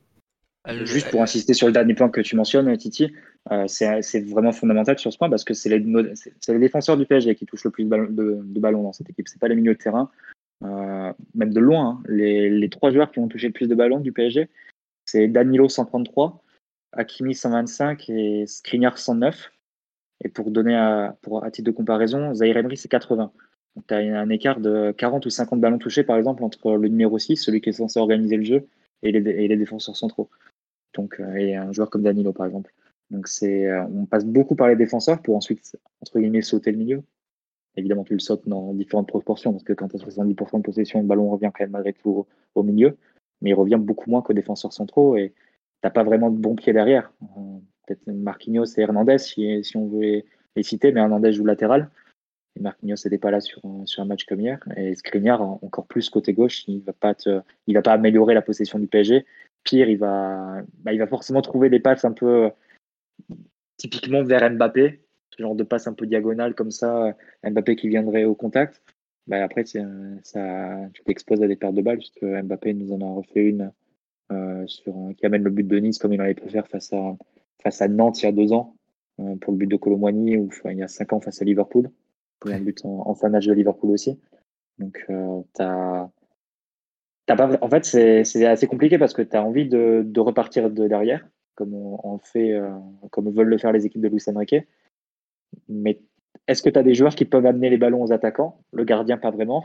[0.68, 3.13] Juste pour insister sur le dernier point que tu mentionnes, Titi,
[3.51, 7.36] euh, c'est vraiment fondamental sur ce point parce que c'est les, les, défenseurs du PSG
[7.36, 9.28] qui touchent le plus de, ballons, de, ballons dans cette équipe.
[9.28, 10.09] C'est pas les milieux de terrain,
[10.63, 11.89] euh, même de loin.
[11.89, 12.03] Hein.
[12.07, 14.49] Les, les, trois joueurs qui ont touché le plus de ballons du PSG,
[15.05, 16.41] c'est Danilo 133,
[16.93, 19.51] Hakimi 125 et Skriniar 109.
[20.24, 23.32] Et pour donner à, pour, à titre de comparaison, Zaire Emery c'est 80.
[23.76, 26.88] Donc tu as un écart de 40 ou 50 ballons touchés par exemple entre le
[26.88, 28.68] numéro 6, celui qui est censé organiser le jeu,
[29.03, 30.30] et les, et les défenseurs centraux
[31.00, 32.72] euh, et un joueur comme Danilo, par exemple.
[33.14, 37.04] Euh, on passe beaucoup par les défenseurs pour ensuite, entre guillemets, sauter le milieu.
[37.78, 41.02] évidemment, tu le sautes dans différentes proportions, parce que quand tu as 70% de possession,
[41.02, 42.26] le ballon revient quand même malgré tout
[42.56, 42.98] au, milieu,
[43.41, 45.34] mais il revient beaucoup moins qu'aux défenseurs centraux, et
[45.84, 47.14] tu pas vraiment de bon pied derrière.
[47.22, 50.24] Euh, peut-être Marquinhos et Hernandez, si, on veut
[50.56, 51.89] les citer, mais Hernandez joue latéral.
[52.56, 54.60] Et Marquinhos n'était pas là sur, un match comme hier.
[54.78, 58.80] Et Skriniar, encore plus côté gauche, il ne va, pas va pas améliorer la possession
[58.80, 59.26] du PSG.
[59.64, 62.51] Pire, il va, bah, il va forcément trouver des passes un peu
[63.78, 65.01] typiquement vers Mbappé,
[65.32, 68.82] ce genre de passe un peu diagonale comme ça, Mbappé qui viendrait au contact.
[69.28, 69.82] Bah, après, ça,
[70.93, 73.72] tu t'exposes à des pertes de balles, puisque Mbappé nous en a refait une
[74.32, 74.66] euh,
[75.18, 77.18] qui amène le but de Nice comme il avait pu faire face à,
[77.64, 78.76] à Nantes il y a deux ans,
[79.20, 81.89] euh, pour le but de Colomboigny, ou il y a cinq ans face à Liverpool
[82.45, 84.19] un but en, fin de match de Liverpool aussi.
[84.77, 86.09] Donc, euh, t'as,
[87.27, 90.88] pas, en fait, c'est assez compliqué parce que tu as envie de, de, repartir de
[90.88, 92.71] derrière, comme on, fait, euh,
[93.11, 94.55] comme veulent le faire les équipes de Luis Enrique.
[95.69, 96.01] Mais
[96.47, 98.59] est-ce que tu as des joueurs qui peuvent amener les ballons aux attaquants?
[98.71, 99.63] Le gardien, pas vraiment.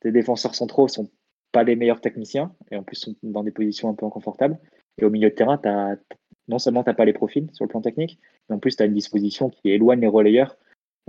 [0.00, 1.10] Tes défenseurs centraux sont
[1.52, 4.58] pas les meilleurs techniciens et en plus sont dans des positions un peu inconfortables.
[4.98, 5.60] Et au milieu de terrain,
[6.48, 8.82] non seulement tu n'as pas les profils sur le plan technique, mais en plus tu
[8.82, 10.56] as une disposition qui éloigne les relayeurs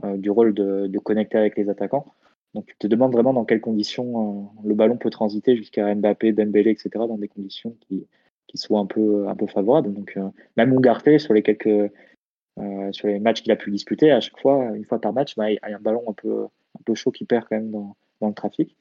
[0.04, 2.06] du rôle de, connecter avec les attaquants.
[2.54, 6.32] Donc tu te demandes vraiment dans quelles conditions euh, le ballon peut transiter jusqu'à Mbappé,
[6.32, 6.90] Dembélé, etc.
[6.96, 8.08] dans des conditions qui,
[8.56, 9.94] soient un peu, un peu favorables.
[9.94, 11.92] Donc euh, même Ougarté, sur les quelques
[12.90, 15.52] sur les matchs qu'il a pu disputer, à chaque fois, une fois par match, bah,
[15.52, 17.96] il y a un ballon un peu, un peu chaud qui perd quand même dans,
[18.20, 18.76] dans le trafic.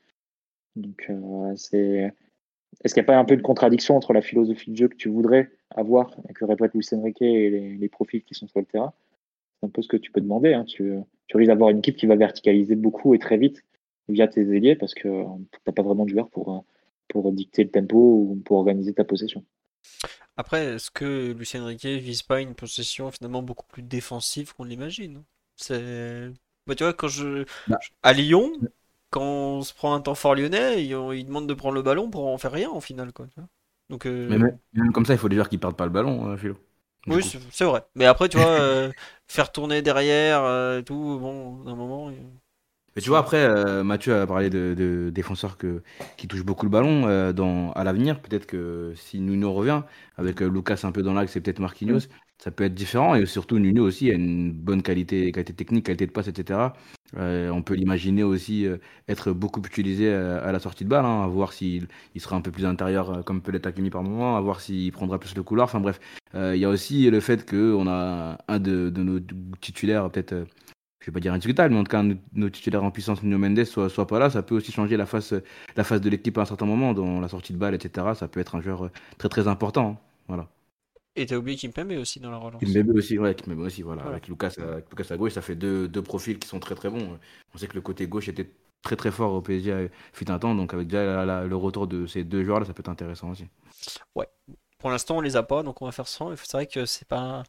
[0.76, 1.10] Donc
[1.56, 2.10] c'est
[2.84, 4.96] est-ce qu'il n'y a pas un peu de contradiction entre la philosophie de jeu que
[4.96, 8.66] tu voudrais avoir et que répète Luis Enrique et les, profils qui sont sur le
[8.66, 8.92] terrain?
[9.62, 10.54] Un peu ce que tu peux demander.
[10.54, 10.64] Hein.
[10.64, 10.94] Tu,
[11.26, 13.64] tu risques d'avoir une équipe qui va verticaliser beaucoup et très vite
[14.08, 16.64] via tes ailiers parce que tu n'as pas vraiment de joueurs pour,
[17.08, 19.44] pour dicter le tempo ou pour organiser ta possession.
[20.36, 25.22] Après, est-ce que Lucien Riquet vise pas une possession finalement beaucoup plus défensive qu'on l'imagine?
[25.56, 26.30] C'est.
[26.66, 27.44] Bah, tu vois, quand je.
[27.68, 27.78] Bah.
[28.02, 28.52] À Lyon,
[29.10, 32.10] quand on se prend un temps fort lyonnais, il, il, demande de prendre le ballon
[32.10, 33.12] pour en faire rien au final.
[33.12, 33.28] Quoi,
[33.88, 34.28] Donc, euh,
[34.72, 36.56] même, comme ça, il faut des joueurs qui perdent pas le ballon, euh, Philo.
[37.06, 37.84] Oui, c'est vrai.
[37.94, 38.92] Mais après, tu vois, euh,
[39.28, 42.10] faire tourner derrière, euh, tout, bon, d'un moment.
[42.94, 45.82] Mais tu vois, après, euh, Mathieu a parlé de, défenseurs que,
[46.16, 48.20] qui touchent beaucoup le ballon dans, à l'avenir.
[48.20, 49.82] Peut-être que si Nuno revient,
[50.16, 52.08] avec Lucas un peu dans l'axe et peut-être Marquinhos,
[52.38, 53.14] ça peut être différent.
[53.14, 56.70] Et surtout, Nuno aussi a une bonne qualité, technique, qualité de passe, etc.
[57.16, 58.78] Euh, on peut l'imaginer aussi euh,
[59.08, 62.36] être beaucoup utilisé euh, à, la sortie de balle, hein, à voir s'il il sera
[62.36, 65.34] un peu plus intérieur comme peut l'être Hakimi par moment, à voir s'il prendra plus
[65.36, 65.66] le couloir.
[65.66, 66.00] Enfin bref,
[66.34, 69.20] il y a aussi le fait qu'on a un de, nos
[69.60, 70.34] titulaires, peut-être,
[71.00, 73.64] je vais pas dire indiscutable, mais en tout cas, nos titulaires en puissance, Nuno Mendes,
[73.64, 74.30] soit, soit pas là.
[74.30, 75.34] Ça peut aussi changer la face,
[75.76, 78.08] la face de l'équipe à un certain moment, dans la sortie de balle, etc.
[78.14, 79.90] Ça peut être un joueur très très important.
[79.90, 80.48] Hein, voilà.
[81.16, 82.60] Et t'as oublié Kimpembe aussi dans la relance.
[82.62, 84.02] Kimpembe aussi, ouais, Kimpembe aussi, voilà.
[84.02, 84.54] Avec, Lucas,
[84.90, 87.18] Lucas à gauche, ça fait deux, deux, profils qui sont très très bons.
[87.54, 88.50] On sait que le côté gauche était
[88.82, 92.22] très très fort au PSG fut un temps, donc avec déjà le retour de ces
[92.22, 93.46] deux joueurs-là, ça peut être intéressant aussi.
[94.14, 94.28] Ouais,
[94.78, 96.36] pour l'instant on les a pas, donc on va faire sans.
[96.36, 97.42] C'est vrai que c'est pas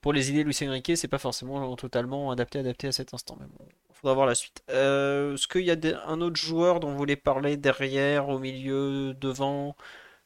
[0.00, 3.38] pour les idées de Luis Enrique, c'est pas forcément totalement adapté adapté à cet instant.
[3.40, 4.62] Mais bon, faudra voir la suite.
[4.70, 9.14] Euh, est-ce qu'il y a un autre joueur dont vous voulez parler derrière, au milieu,
[9.14, 9.76] devant,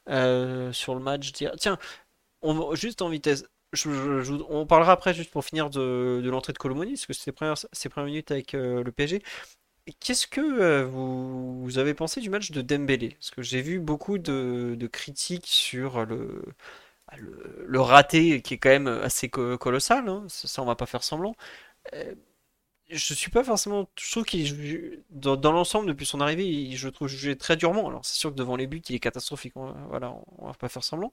[0.09, 1.79] euh, sur le match Tiens,
[2.43, 3.45] on, juste en vitesse.
[4.49, 7.25] on parlera après juste pour finir de, l'entrée de Colomoni, parce que c'est
[7.73, 9.23] ses premières, minutes avec euh, le PSG.
[10.01, 13.11] Qu'est-ce que euh, vous, avez pensé du match de Dembélé?
[13.11, 16.43] Parce que j'ai vu beaucoup de, critiques sur le,
[17.17, 20.27] le, raté qui est quand même assez colossal, hein.
[20.29, 21.35] ça, on va pas faire semblant.
[22.91, 23.89] Je suis pas forcément.
[24.01, 27.87] Je trouve qu'il dans, dans l'ensemble depuis son arrivée, je trouve jugé très durement.
[27.89, 29.53] Alors c'est sûr que devant les buts, il est catastrophique.
[29.57, 31.13] On voilà, on va pas faire semblant.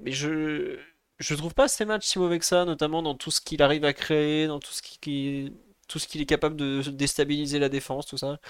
[0.00, 0.78] Mais je
[1.20, 3.84] je trouve pas ces matchs si mauvais que ça, notamment dans tout ce qu'il arrive
[3.84, 5.54] à créer, dans tout ce qui,
[5.88, 8.40] tout ce qu'il est capable de déstabiliser la défense, tout ça.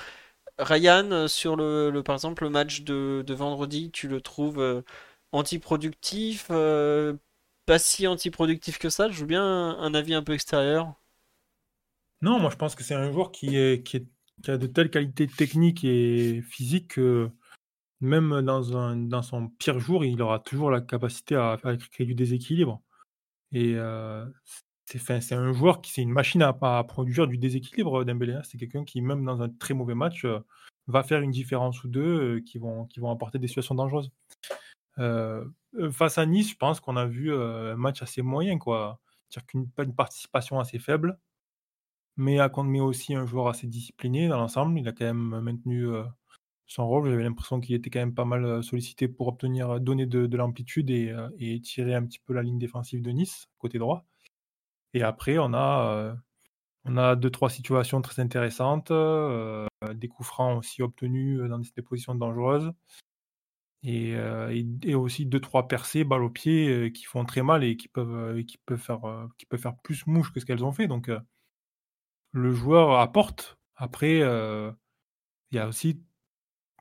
[0.58, 4.82] Ryan sur le, par exemple le match de, de, vendredi, tu le trouves euh,
[5.32, 7.14] antiproductif, euh,
[7.66, 9.10] pas si antiproductif que ça?
[9.10, 10.94] Je veux bien un avis un peu extérieur.
[12.22, 16.40] Non, moi je pense que c'est un joueur qui, a de telles qualités techniques et
[16.42, 17.30] physiques que
[18.00, 21.58] même dans, son pire jour, il aura toujours la capacité à,
[21.90, 22.80] créer du déséquilibre.
[23.52, 24.26] Et euh,
[24.86, 26.52] c'est un joueur qui c'est une machine à,
[26.84, 28.34] produire du déséquilibre, Dembélé.
[28.34, 28.42] Hein.
[28.44, 30.40] C'est quelqu'un qui, même dans un très mauvais match, euh,
[30.88, 34.10] va faire une différence ou deux euh, qui, vont, apporter des situations dangereuses.
[34.96, 39.00] face à Nice, je pense qu'on a vu un match assez moyen, quoi.
[39.28, 41.18] C'est-à-dire qu'une une participation assez faible
[42.16, 44.78] mais à met aussi un joueur assez discipliné dans l'ensemble.
[44.78, 45.88] Il a quand même maintenu
[46.66, 47.10] son rôle.
[47.10, 51.60] J'avais l'impression qu'il était quand même pas mal sollicité pour obtenir, donner de, l'amplitude et,
[51.62, 54.04] tirer un petit peu la ligne défensive de Nice, côté droit.
[54.94, 56.16] Et après, on a
[56.84, 61.82] On a deux, trois situations très intéressantes, euh, des coups francs aussi obtenus dans des
[61.82, 62.72] positions dangereuses.
[63.84, 64.14] Et,
[64.82, 68.44] et, aussi deux, trois percées, balles au pied, qui font très mal et qui peuvent,
[68.76, 70.86] faire, qui peuvent faire plus mouche que ce qu'elles ont fait.
[70.86, 71.10] Donc,
[72.32, 73.58] le joueur apporte.
[73.76, 76.02] Après, il y a aussi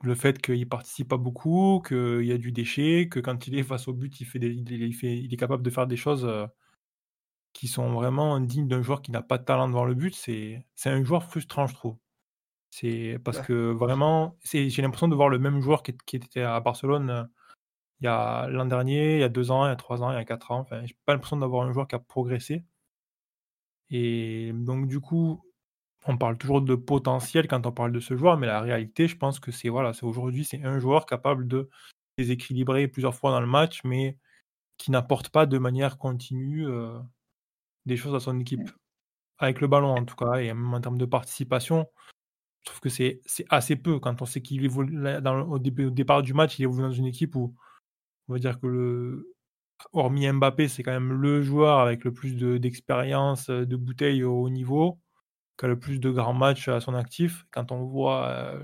[0.02, 3.62] le fait qu'il participe pas beaucoup, qu'il y a du déchet, que quand il est
[3.62, 6.28] face au but, il, fait il, fait, il est capable de faire des choses
[7.52, 10.14] qui sont vraiment dignes d'un joueur qui n'a pas de talent devant le but.
[10.14, 11.96] C'est un joueur frustrant, je trouve.
[12.70, 17.28] C'est parce que vraiment, j'ai l'impression de voir le même joueur qui, était à Barcelone
[18.00, 20.10] il y a l'an dernier, il y a deux ans, il y a trois ans,
[20.10, 20.60] il y a quatre ans.
[20.60, 22.64] Enfin, j'ai pas l'impression d'avoir un joueur qui a progressé.
[23.92, 25.44] Et donc, du coup,
[26.06, 29.16] on parle toujours de potentiel quand on parle de ce joueur, mais la réalité, je
[29.16, 31.68] pense que c'est voilà, c'est aujourd'hui, c'est un joueur capable de
[32.18, 34.16] déséquilibrer plusieurs fois dans le match, mais
[34.78, 36.98] qui n'apporte pas de manière continue euh,
[37.86, 38.70] des choses à son équipe.
[39.38, 41.86] Avec le ballon, en tout cas, et même en termes de participation,
[42.62, 43.20] je trouve que c'est
[43.50, 45.06] assez peu quand on sait qu'il évolue
[45.48, 47.54] au, départ du match, il évolue dans une équipe où
[48.28, 49.34] on va dire que le,
[49.92, 54.50] hormis Mbappé, c'est quand même le joueur avec le plus d'expérience, de, bouteilles au haut
[54.50, 54.98] niveau,
[55.58, 57.44] qui a le plus de grands matchs à son actif.
[57.50, 58.62] Quand on voit euh,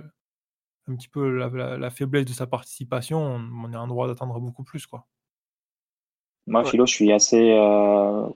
[0.89, 4.87] un petit peu la, faiblesse de sa participation, on, est en droit d'attendre beaucoup plus.
[4.87, 5.07] Quoi.
[6.47, 8.27] Moi, Philo, je suis assez euh,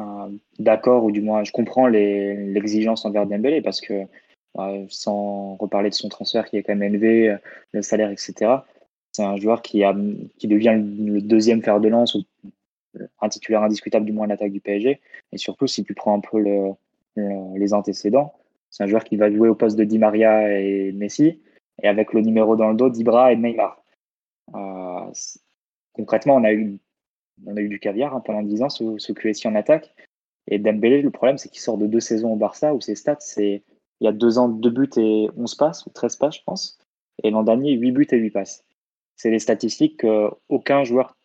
[0.00, 4.06] euh, d'accord, ou du moins, je comprends l'exigence envers Dembélé, parce que
[4.88, 7.36] sans reparler de son transfert qui est quand même élevé,
[7.72, 8.58] le salaire, etc
[9.14, 12.24] c'est un joueur qui, devient le deuxième fer de lance, ou
[13.20, 15.00] un titulaire indiscutable du moins à l'attaque du PSG.
[15.30, 16.72] Et surtout, si tu prends un peu le,
[17.56, 18.34] les antécédents,
[18.70, 21.40] c'est un joueur qui va jouer au poste de Di Maria et Messi,
[21.80, 23.80] et avec le numéro dans le dos d'Ibra et Neymar.
[24.56, 25.12] Euh,
[25.92, 26.80] concrètement, on a eu,
[27.46, 29.94] on a eu du caviar hein, pendant 10 ans ce, ce QSI en attaque.
[30.48, 33.16] Et Dembélé, le problème, c'est qu'il sort de deux saisons au Barça où ses stats,
[33.20, 33.62] c'est
[34.00, 36.78] il y a deux ans, deux buts et 11 passes, ou 13 passes, je pense.
[37.22, 38.64] Et l'an dernier, 8 buts et 8 passes
[39.16, 41.16] c'est les statistiques qu'aucun joueur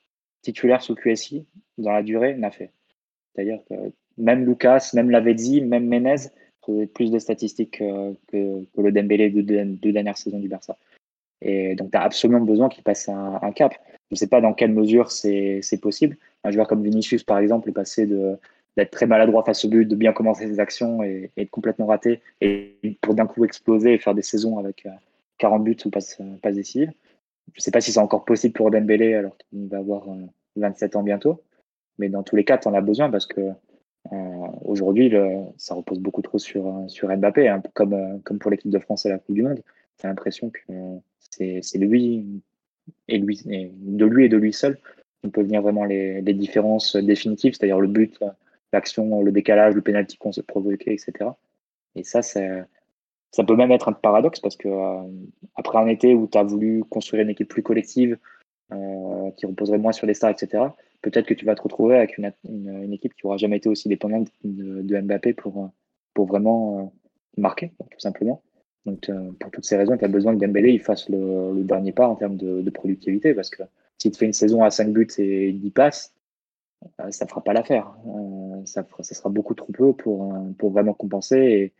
[0.41, 1.45] titulaire sous QSI
[1.77, 2.71] dans la durée n'a fait.
[3.33, 3.75] C'est-à-dire que
[4.17, 6.29] même Lucas, même Lavezzi, même Menez
[6.65, 10.77] faisaient plus de statistiques que, le Dembélé de deux, dernières saisons du Barça.
[11.41, 13.73] Et donc, tu as absolument besoin qu'il passe un, cap.
[14.09, 16.17] Je ne sais pas dans quelle mesure c'est possible.
[16.43, 19.95] Un joueur comme Vinicius, par exemple, est passé d'être très maladroit face au but, de
[19.95, 24.13] bien commencer ses actions et, de complètement rater, et pour d'un coup exploser et faire
[24.13, 24.85] des saisons avec
[25.37, 26.91] 40 euh, buts ou passes, passes décisives.
[27.53, 30.07] Je ne sais pas si c'est encore possible pour Dembélé alors qu'il va avoir
[30.55, 31.43] 27 euh, ans bientôt.
[31.97, 35.11] Mais dans tous les cas, tu en as besoin parce que euh, aujourd'hui,
[35.57, 39.09] ça repose beaucoup trop sur, euh, sur Mbappé, hein, comme, pour l'équipe de France à
[39.09, 39.61] la Coupe du Monde.
[39.97, 40.59] Tu as l'impression que
[41.19, 42.41] c'est lui
[43.07, 44.77] et de lui et de lui seul
[45.23, 48.19] on peut venir vraiment les, différences définitives, c'est-à-dire le but,
[48.71, 51.31] l'action, le décalage, le pénalty qu'on s'est provoqué, etc.
[51.95, 52.63] Et ça, c'est
[53.31, 55.01] ça peut même être un paradoxe parce que euh,
[55.55, 58.17] après un été où tu as voulu construire une équipe plus collective,
[58.71, 60.63] euh, qui reposerait moins sur les stars, etc.,
[61.01, 64.27] peut-être que tu vas te retrouver avec une, équipe qui aura jamais été aussi dépendante
[64.43, 65.71] de, Mbappé pour,
[66.13, 66.83] pour vraiment euh,
[67.37, 68.41] marquer, tout simplement.
[68.85, 72.07] Donc, pour toutes ces raisons, tu as besoin que Dembélé il fasse le, dernier pas
[72.07, 73.63] en termes de, de productivité parce que
[73.97, 76.13] si tu fais une saison à 5 buts et 10 passes,
[77.09, 77.93] ça ne fera pas l'affaire.
[78.65, 81.73] ça, ça sera beaucoup trop peu pour, pour vraiment compenser et,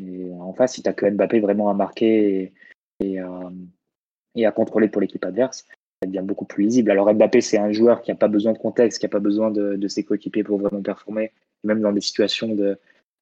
[0.00, 2.52] et en face, si tu que Mbappé vraiment à marquer
[3.00, 5.66] et, à, contrôler pour l'équipe adverse,
[6.02, 6.90] ça devient beaucoup plus lisible.
[6.90, 9.50] Alors Mbappé, c'est un joueur qui n'a pas besoin de contexte, qui n'a pas besoin
[9.50, 11.32] de, ses coéquipiers pour vraiment performer.
[11.64, 12.56] Même dans des situations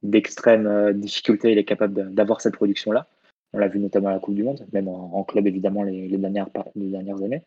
[0.02, 3.08] d'extrême euh, difficulté, il est capable d'avoir cette production-là.
[3.52, 6.50] On l'a vu notamment à la Coupe du Monde, même en, club évidemment les, dernières,
[6.76, 7.42] les années.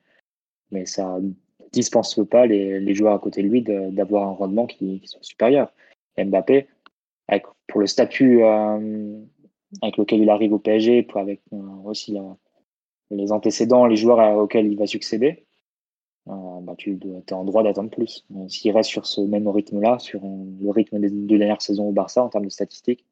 [0.72, 1.20] Mais ça
[1.72, 5.72] dispense pas les, joueurs à côté de lui d'avoir un rendement qui, qui sont supérieurs.
[6.18, 6.68] Mbappé,
[7.68, 9.20] pour le statut euh,
[9.82, 12.18] avec lequel il arrive au PSG, avec euh, aussi
[13.10, 15.46] les antécédents, les joueurs auxquels il va succéder,
[16.28, 18.26] euh, bah, tu es en droit d'attendre plus.
[18.48, 22.24] S'il reste sur ce même rythme-là, sur le rythme des deux dernières saisons au Barça
[22.24, 23.06] en termes de statistiques,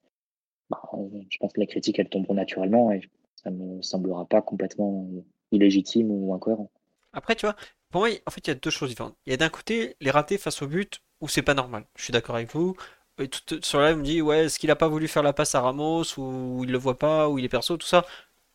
[0.70, 0.82] bah,
[1.30, 3.02] je pense que les critiques tomberont naturellement et
[3.36, 5.08] ça ne me semblera pas complètement
[5.52, 6.70] illégitime ou incohérent.
[7.14, 7.56] Après, tu vois,
[7.90, 9.16] pour moi, en fait, il y a deux choses différentes.
[9.26, 11.86] Il y a d'un côté les ratés face au but où c'est pas normal.
[11.96, 12.76] Je suis d'accord avec vous
[13.28, 15.56] tout, sur là, il me dit ouais, est-ce qu'il a pas voulu faire la passe
[15.56, 18.06] à Ramos ou il le voit pas ou il est perso, tout ça.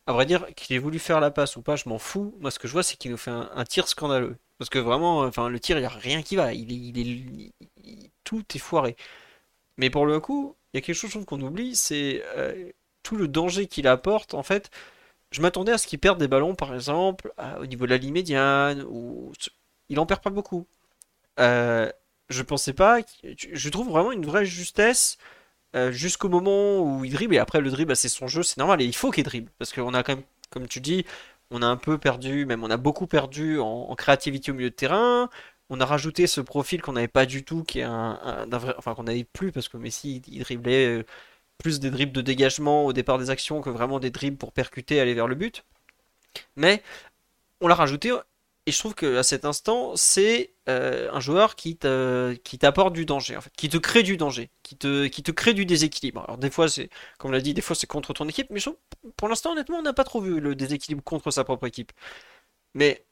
[0.07, 2.35] À vrai dire, qu'il ait voulu faire la passe ou pas, je m'en fous.
[2.41, 4.37] Moi, ce que je vois, c'est qu'il nous fait un, tir scandaleux.
[4.59, 6.53] Parce que vraiment, enfin, le tir, il y a rien qui va.
[6.53, 8.97] Il il tout est foiré.
[9.79, 12.71] Mais pour le coup, il y a quelque chose qu'on oublie, c'est euh,
[13.03, 14.35] tout le danger qu'il apporte.
[14.35, 14.71] En fait,
[15.31, 18.13] je m'attendais à ce qu'il perde des ballons, par exemple, au niveau de la ligne
[18.13, 19.33] médiane, ou
[19.89, 20.67] il en perd pas beaucoup.
[21.41, 21.91] Euh,
[22.29, 23.01] je pensais pas.
[23.23, 25.19] Je trouve vraiment une vraie justesse
[25.77, 27.35] euh, jusqu'au moment où il dribble.
[27.35, 28.81] Et après, le dribble, bah, c'est son jeu, c'est normal.
[28.83, 29.51] Et il faut qu'il dribble.
[29.59, 31.05] Parce qu'on a quand même, comme tu dis,
[31.51, 34.75] on a un peu perdu, même on a beaucoup perdu en, créativité au milieu de
[34.75, 35.31] terrain.
[35.71, 38.47] On a rajouté ce profil qu'on n'avait pas du tout, qui un,
[38.79, 41.05] enfin qu'on n'avait plus parce que Messi il, driblait euh,
[41.59, 45.01] plus des dribbles de dégagement au départ des actions que vraiment des dribbles pour percuter,
[45.01, 45.65] aller vers le but.
[46.57, 46.83] Mais
[47.61, 48.13] on l'a rajouté
[48.67, 53.43] et je trouve qu'à cet instant, c'est euh, un joueur qui t'apporte du danger, en
[53.43, 56.23] fait, qui te crée du danger, qui te, qui te crée du déséquilibre.
[56.25, 56.89] Alors des fois, c'est,
[57.19, 58.61] comme l'a dit, des fois c'est contre ton équipe, mais
[59.17, 61.93] pour l'instant, honnêtement, on n'a pas trop vu le déséquilibre contre sa propre équipe.
[62.75, 63.05] Mais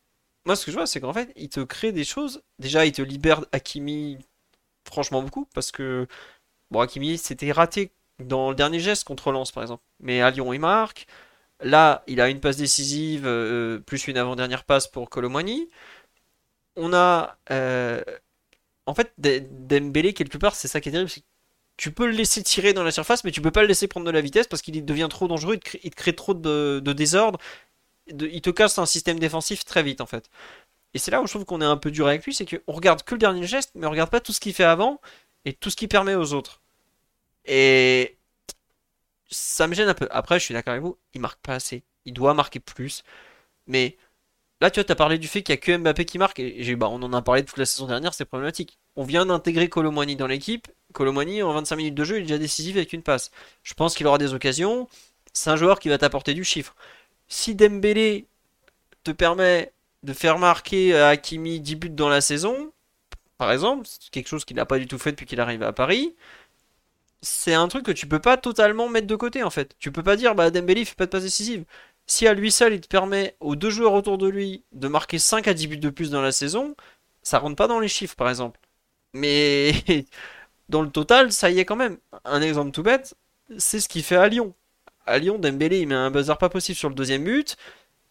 [0.47, 2.43] moi, ce que je vois, c'est qu'en fait, il te crée des choses.
[2.59, 4.19] Déjà, il te libère Hakimi,
[4.89, 6.07] franchement beaucoup, parce que
[6.71, 9.85] bon, Hakimi, c'était raté dans le dernier geste contre Lens, par exemple.
[10.01, 11.07] Mais à Lyon, il marque.
[11.63, 15.69] Là, il a une passe décisive, euh, plus une avant-dernière passe pour Colomani.
[16.77, 17.37] On a.
[17.51, 18.03] Euh,
[18.87, 21.11] en fait, Dembélé, quelque part, c'est ça qui est terrible.
[21.77, 24.07] tu peux le laisser tirer dans la surface, mais tu peux pas le laisser prendre
[24.07, 27.39] de la vitesse parce qu'il devient trop dangereux, il te crée, trop de, désordre.
[28.09, 30.29] il te casse un système défensif très vite, en fait.
[30.95, 32.73] Et c'est là où je trouve qu'on est un peu dur avec lui, c'est qu'on
[32.73, 35.01] regarde que le dernier geste, mais on regarde pas tout ce qu'il fait avant
[35.45, 36.61] et tout ce qu'il permet aux autres.
[37.47, 38.17] Et
[39.33, 40.09] ça me gêne un peu.
[40.11, 41.83] Après, je suis d'accord avec vous, il marque pas assez.
[42.05, 43.03] Il doit marquer plus.
[43.67, 43.97] Mais
[44.61, 46.39] là, tu vois, as parlé du fait qu'il n'y a que Mbappé qui marque.
[46.39, 48.79] Et bah, on en a parlé toute la saison dernière, c'est problématique.
[48.97, 50.69] On vient d'intégrer Colomani dans l'équipe.
[50.93, 53.31] Colomani, en 25 minutes de jeu, il est déjà décisif avec une passe.
[53.63, 54.89] Je pense qu'il aura des occasions.
[55.33, 56.75] C'est un joueur qui va t'apporter du chiffre.
[57.29, 58.27] Si Dembélé
[59.05, 59.73] te permet
[60.03, 62.73] de faire marquer à Hakimi 10 buts dans la saison,
[63.39, 65.73] par exemple, c'est quelque chose qu'il n'a pas du tout fait depuis qu'il arrive à
[65.73, 66.15] Paris,
[67.23, 69.77] c'est un truc que tu peux pas totalement mettre de côté en fait.
[69.79, 71.65] Tu peux pas dire bah Dembélé fait pas de passe décisive.
[72.07, 75.19] Si à lui seul il te permet aux deux joueurs autour de lui de marquer
[75.19, 76.75] 5 à 10 buts de plus dans la saison,
[77.23, 78.61] ça rentre pas dans les chiffres par exemple.
[79.15, 79.73] Mais
[80.69, 81.99] dans le total, ça y est quand même.
[82.25, 83.15] Un exemple tout bête,
[83.59, 84.55] c'est ce qu'il fait à Lyon.
[85.07, 87.57] À Lyon, Dembélé il met un buzzer pas possible sur le deuxième but.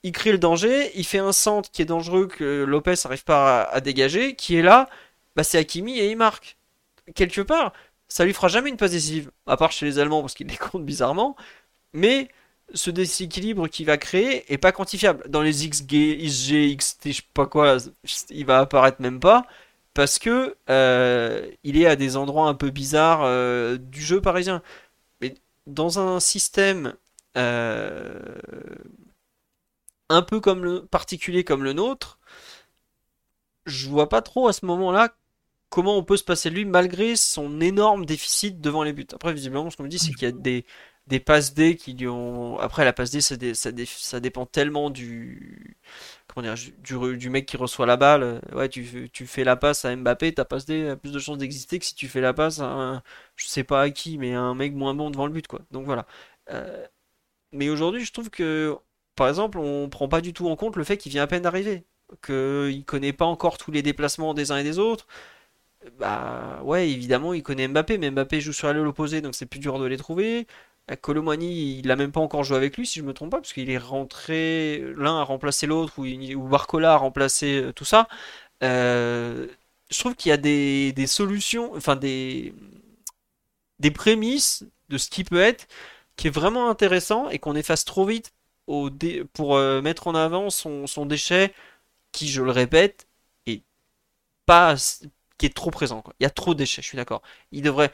[0.03, 3.64] Il crée le danger, il fait un centre qui est dangereux que Lopez n'arrive pas
[3.64, 4.89] à, dégager, qui est là,
[5.36, 6.57] bah c'est Hakimi et il marque.
[7.16, 7.74] Quelque part,
[8.12, 10.57] ça lui fera jamais une passe décisive, à part chez les Allemands parce qu'ils les
[10.57, 11.38] comptent bizarrement.
[11.93, 12.28] Mais
[12.74, 15.24] ce déséquilibre qu'il va créer est pas quantifiable.
[15.30, 17.78] Dans les XG, XG, XT, je sais pas quoi,
[18.30, 19.45] il va apparaître même pas
[19.93, 24.62] parce que euh, il est à des endroits un peu bizarres euh, du jeu parisien.
[25.22, 25.36] Mais
[25.66, 26.95] dans un système
[27.38, 28.20] euh,
[30.09, 32.20] un peu comme particulier comme le nôtre,
[33.66, 35.14] je vois pas trop à ce moment-là
[35.72, 39.07] comment on peut se passer de lui malgré son énorme déficit devant les buts.
[39.13, 40.65] Après, visiblement, ce qu'on me dit, c'est qu'il y a des,
[41.07, 42.59] des passes D qui lui ont.
[42.59, 45.78] Après, la passe D, ça, dépend tellement du.
[46.28, 48.41] Comment dire du, mec qui reçoit la balle.
[48.53, 51.38] Ouais, tu, tu fais la passe à Mbappé, ta passe D a plus de chances
[51.38, 53.03] d'exister que si tu fais la passe à un,
[53.36, 55.61] je sais pas à qui, mais à un mec moins bon devant le but, quoi.
[55.72, 56.05] Donc voilà.
[56.51, 56.86] Euh,
[57.53, 58.78] mais aujourd'hui, je trouve que,
[59.15, 61.43] par exemple, on prend pas du tout en compte le fait qu'il vient à peine
[61.43, 61.86] d'arriver.
[62.26, 65.07] Qu'il connaît pas encore tous les déplacements des uns et des autres
[65.99, 69.59] bah ouais, évidemment, il connaît Mbappé, mais Mbappé joue sur l'aile opposé, donc c'est plus
[69.59, 70.47] dur de les trouver.
[71.01, 73.53] Colomani, il a même pas encore joué avec lui, si je me trompe pas, parce
[73.53, 78.07] qu'il est rentré, l'un a remplacé l'autre, ou, Barcola a remplacé euh, tout ça.
[78.63, 79.47] Euh,
[79.89, 82.53] je trouve qu'il y a des, solutions, enfin des,
[83.79, 85.67] des prémices de ce qui peut être,
[86.17, 88.34] qui est vraiment intéressant et qu'on efface trop vite
[89.34, 91.53] pour euh, mettre en avant son, son déchet,
[92.11, 93.07] qui, je le répète,
[93.47, 93.63] est
[94.45, 94.75] pas
[95.41, 96.03] qui est trop présent.
[96.19, 97.23] Il y a trop de déchets, je suis d'accord.
[97.51, 97.91] Il devrait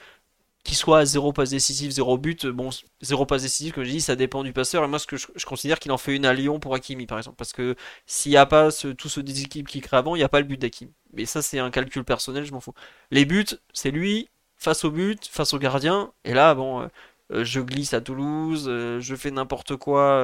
[0.66, 2.46] qu'il soit zéro passe décisif, zéro but.
[2.46, 2.72] Bon,
[3.02, 4.84] zéro passe décisif, comme je dis, ça dépend du passeur.
[4.84, 7.18] Et moi, ce que je, considère qu'il en fait une à Lyon pour Hakimi, par
[7.18, 7.38] exemple.
[7.38, 7.76] Parce que
[8.06, 10.46] s'il n'y a pas tout ce déséquilibre qui crée avant, il n'y a pas le
[10.46, 10.92] but d'Hakimi.
[11.14, 12.74] Mais ça, c'est un calcul personnel, je m'en fous.
[13.12, 16.12] Les buts, c'est lui face au but, face au gardien.
[16.26, 16.88] Et là, bon, euh,
[17.32, 20.22] euh, je glisse à Toulouse, euh, je fais n'importe quoi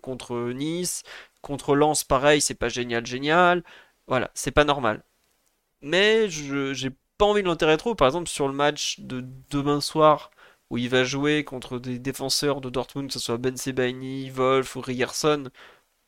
[0.00, 1.02] contre Nice.
[1.42, 3.62] Contre Lens, pareil, c'est pas génial, génial.
[4.06, 5.02] Voilà, c'est pas normal
[5.82, 7.94] mais je j'ai pas envie de l'enterrer trop.
[7.94, 10.30] Par exemple, sur le match de demain soir,
[10.70, 14.76] où il va jouer contre des défenseurs de Dortmund, que ce soit Ben Sebaini, Wolf
[14.76, 15.50] ou Ryerson,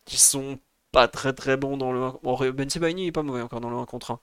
[0.07, 0.59] qui sont
[0.93, 3.77] pas très très bons dans le bon, Ben Sebaini est pas mauvais encore dans le
[3.77, 4.21] 1 contre 1.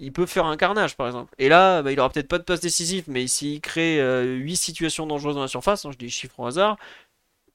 [0.00, 1.34] Il peut faire un carnage par exemple.
[1.38, 4.56] Et là, bah, il aura peut-être pas de passe décisive, mais s'il crée 8 euh,
[4.56, 6.78] situations dangereuses dans la surface, hein, je dis chiffres au hasard,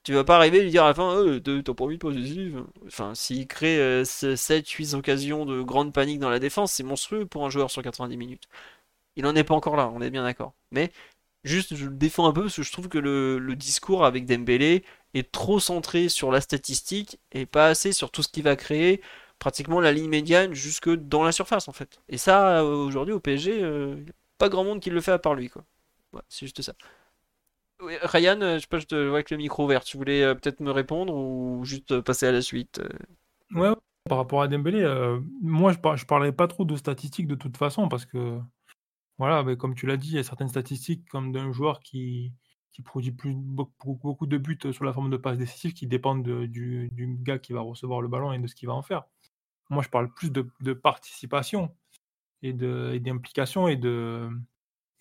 [0.04, 2.01] tu vas pas arriver à lui dire à la fin, euh, t'as pas envie de
[2.01, 2.66] positive.
[2.86, 7.45] Enfin, s'il crée 7-8 euh, occasions de grande panique dans la défense, c'est monstrueux pour
[7.45, 8.49] un joueur sur 90 minutes.
[9.16, 10.54] Il en est pas encore là, on est bien d'accord.
[10.72, 10.91] Mais
[11.43, 14.84] juste, je le défends un peu parce que je trouve que le, discours avec Dembélé
[15.14, 19.01] est trop centré sur la statistique et pas assez sur tout ce qu'il va créer,
[19.39, 21.99] pratiquement la ligne médiane jusque dans la surface en fait.
[22.10, 23.64] Et ça, euh, aujourd'hui au PSG,
[24.38, 25.64] pas grand monde qui le fait à part lui quoi.
[26.30, 26.74] c'est juste ça.
[27.80, 29.84] Ryan, je sais te vois avec le micro ouvert.
[29.84, 32.82] Tu voulais peut-être me répondre ou juste passer à la suite
[33.51, 33.74] Ouais,
[34.09, 34.84] par rapport à Dembélé,
[35.41, 38.39] moi je, par, je parlerai pas trop de statistiques de toute façon parce que
[39.17, 42.34] voilà, mais comme tu l'as dit, il y a certaines statistiques comme d'un joueur qui,
[42.74, 46.89] qui produit plus, beaucoup, de buts sous la forme de passes décisives qui dépendent du,
[46.91, 49.03] du, gars qui va recevoir le ballon et de ce qu'il va en faire.
[49.69, 51.76] Moi, je parle plus de, de participation
[52.41, 54.30] et d'implication et, et, de,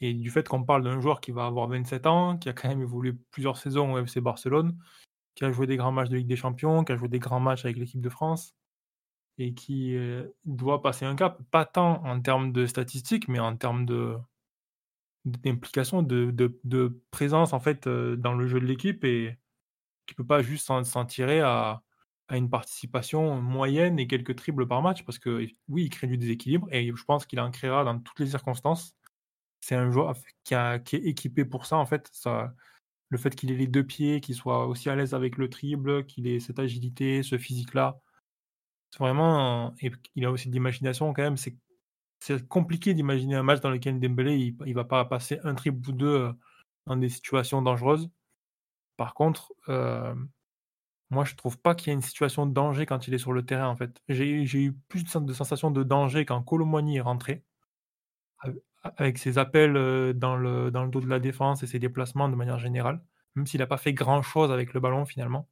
[0.02, 2.68] et du fait qu'on parle d'un joueur qui va avoir 27 ans, qui a quand
[2.68, 4.76] même évolué plusieurs saisons au FC Barcelone,
[5.36, 7.40] qui a joué des grands matchs de Ligue des Champions, qui a joué des grands
[7.40, 8.56] matchs avec l'équipe de France
[9.38, 13.56] et qui euh, doit passer un cap, pas tant en termes de statistiques, mais en
[13.56, 13.86] termes
[15.24, 19.38] d'implication, de, présence en fait euh, dans le jeu de l'équipe et
[20.06, 21.82] qui peut pas juste s'en tirer à,
[22.26, 26.18] à, une participation moyenne et quelques triples par match parce que oui, il crée du
[26.18, 28.96] déséquilibre et je pense qu'il en créera dans toutes les circonstances.
[29.62, 32.10] C'est un joueur qui, a, est équipé pour ça en fait.
[33.08, 36.04] Le fait qu'il ait les deux pieds, qu'il soit aussi à l'aise avec le triple,
[36.04, 38.00] qu'il ait cette agilité, ce physique-là,
[38.90, 39.74] c'est vraiment.
[40.14, 41.36] Il a aussi de l'imagination quand même.
[41.36, 45.90] C'est compliqué d'imaginer un match dans lequel Dembélé il, il va pas passer un triple
[45.90, 46.32] ou deux euh,
[46.86, 48.10] dans des situations dangereuses.
[48.96, 50.14] Par contre, euh,
[51.10, 53.32] moi je trouve pas qu'il y ait une situation de danger quand il est sur
[53.32, 54.00] le terrain en fait.
[54.08, 57.44] J'ai eu plus de sensation de danger quand Colomboigny est rentré
[58.82, 62.28] avec ses appels euh, dans le, dans le dos de la défense et ses déplacements
[62.28, 63.00] de manière générale,
[63.34, 65.48] même s'il n'a pas fait grand chose avec le ballon finalement,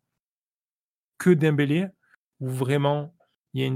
[1.19, 1.87] que Dembélé,
[2.41, 3.15] où vraiment
[3.53, 3.73] il y a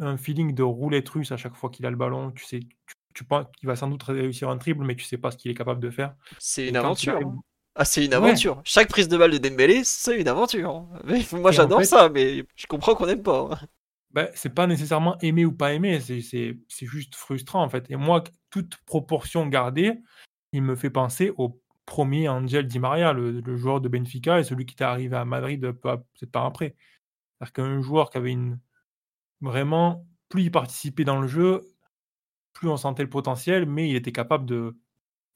[0.00, 2.30] un feeling de roulette russe à chaque fois qu'il a le ballon.
[2.32, 2.60] Tu sais,
[3.14, 5.50] tu, penses qu'il va sans doute réussir un triple, mais tu sais pas ce qu'il
[5.50, 6.14] est capable de faire.
[6.38, 7.16] C'est une aventure.
[7.16, 7.36] Hein.
[7.74, 8.60] Ah, c'est une aventure.
[8.64, 10.86] Chaque prise de balle de Dembélé, c'est une aventure.
[11.32, 13.60] moi, j'adore ça, mais je comprends qu'on n'aime pas.
[14.12, 16.56] Ben, c'est pas nécessairement aimer ou pas aimer, c'est
[16.86, 17.90] juste frustrant en fait.
[17.90, 20.00] Et moi, toute proportion gardée,
[20.52, 24.66] il me fait penser au premier Angel Di Maria, le, joueur de Benfica, et celui
[24.66, 26.74] qui est arrivé à Madrid peut-être pas après.
[27.38, 28.58] C'est-à-dire qu'un joueur qui avait une,
[29.40, 31.62] Vraiment, plus il participait dans le jeu,
[32.52, 34.76] plus on sentait le potentiel, mais il était capable de,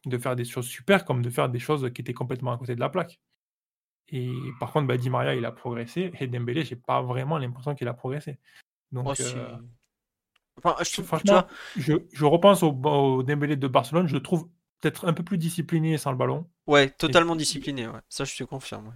[0.06, 2.74] de faire des choses super comme de faire des choses qui étaient complètement à côté
[2.74, 3.20] de la plaque.
[4.08, 7.74] Et par contre, bah, Di Maria, il a progressé, et Dembélé, j'ai pas vraiment l'impression
[7.74, 8.38] qu'il a progressé.
[8.90, 9.56] Donc, oh, euh,
[10.82, 11.46] je, franchement,
[11.76, 14.48] je, je, repense au, au, Dembélé de Barcelone, je le trouve
[14.80, 16.46] peut-être un peu plus discipliné sans le ballon.
[16.66, 18.00] Ouais, totalement discipliné, ouais.
[18.08, 18.94] ça je te confirme.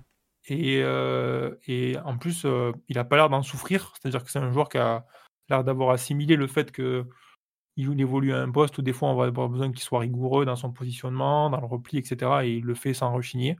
[0.49, 3.93] Et, euh, et en plus, euh, il n'a pas l'air d'en souffrir.
[3.95, 5.05] C'est-à-dire que c'est un joueur qui a
[5.49, 9.27] l'air d'avoir assimilé le fait qu'il évolue à un poste où des fois on va
[9.27, 12.31] avoir besoin qu'il soit rigoureux dans son positionnement, dans le repli, etc.
[12.45, 13.57] Et il le fait sans rechigner.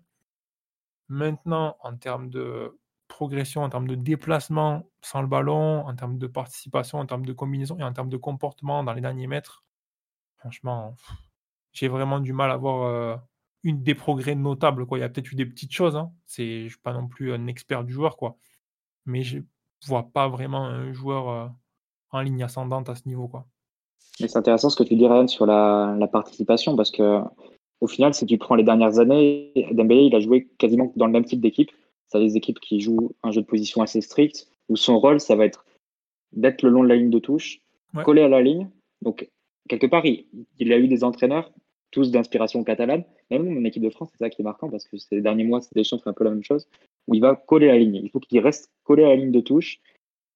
[1.09, 2.79] Maintenant, en termes de
[3.09, 7.33] progression, en termes de déplacement sans le ballon, en termes de participation, en termes de
[7.33, 9.65] combinaison et en termes de comportement dans les derniers mètres,
[10.39, 10.95] franchement,
[11.73, 13.17] j'ai vraiment du mal à voir euh,
[13.63, 14.87] une des progrès notables.
[14.93, 15.97] Il y a peut-être eu des petites choses.
[15.97, 16.13] Hein.
[16.29, 18.37] Je ne suis pas non plus un expert du joueur, quoi.
[19.05, 19.41] mais je
[19.87, 21.49] vois pas vraiment un joueur euh,
[22.11, 23.29] en ligne ascendante à ce niveau.
[23.29, 23.47] Quoi.
[24.19, 27.21] C'est intéressant ce que tu dis, Ryan, sur la, participation, parce que
[27.81, 31.13] au final, si tu prends les dernières années, Dembélé, il a joué quasiment dans le
[31.13, 31.71] même type d'équipe.
[32.09, 35.37] C'est des équipes qui jouent un jeu de position assez strict, où son rôle, ça
[35.37, 35.65] va être
[36.33, 37.61] d'être le long de la ligne de touche,
[38.05, 38.69] coller à la ligne.
[39.03, 39.29] Donc,
[39.69, 41.51] quelque part, il a eu des entraîneurs
[41.91, 43.05] tous d'inspiration catalane.
[43.31, 45.61] Même mon équipe de France, c'est ça qui est marquant parce que ces derniers mois,
[45.61, 46.69] c'est fait un peu la même chose,
[47.09, 48.01] où il va coller la ligne.
[48.03, 49.81] Il faut qu'il reste collé à la ligne de touche.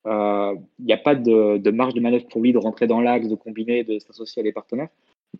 [0.06, 3.28] Euh, il n'y a pas de, marge de manœuvre pour lui de rentrer dans l'axe,
[3.28, 4.88] de combiner, de s'associer à des partenaires.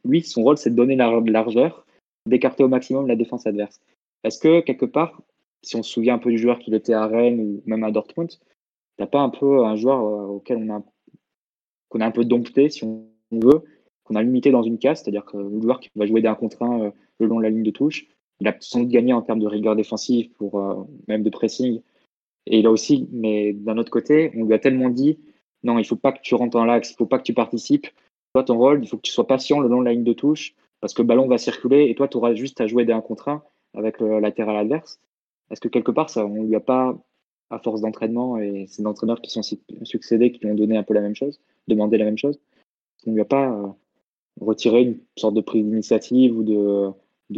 [0.05, 1.87] Lui, son rôle, c'est de donner la largeur,
[2.31, 3.81] d'écarter au maximum la défense adverse.
[4.25, 5.21] Est-ce que, quelque part,
[5.63, 7.91] si on se souvient un peu du joueur qu'il était à Rennes ou même à
[7.91, 8.31] Dortmund,
[8.97, 10.83] t'as pas un peu un joueur euh, auquel on a,
[11.89, 13.63] qu'on a un peu dompté, si on veut,
[14.05, 16.63] qu'on a limité dans une case, c'est-à-dire que le joueur qui va jouer d'un contre
[16.63, 18.07] un euh, le long de la ligne de touche,
[18.41, 21.81] il a sans doute gagné en termes de rigueur défensive, pour euh, même de pressing.
[22.47, 25.19] Et a aussi, mais d'un autre côté, on lui a tellement dit
[25.63, 27.87] non, il faut pas que tu rentres dans l'axe, il faut pas que tu participes.
[28.35, 30.13] Toi, ton rôle, il faut que tu sois patient le long de la ligne de
[30.13, 33.01] touche, parce que le ballon va circuler et toi, tu auras juste à jouer d'un
[33.01, 33.43] contre un
[33.75, 35.01] avec le latéral adverse.
[35.51, 36.97] Est-ce que quelque part, ça, on lui a pas,
[37.51, 39.43] à force d'entraînement, et c'est d'entraîneurs qui sont
[39.83, 42.39] succédés qui lui ont donné un peu la même chose, demandé la même chose,
[43.07, 43.69] on lui a pas euh,
[44.41, 46.93] retirer une sorte de prise d'initiative ou de,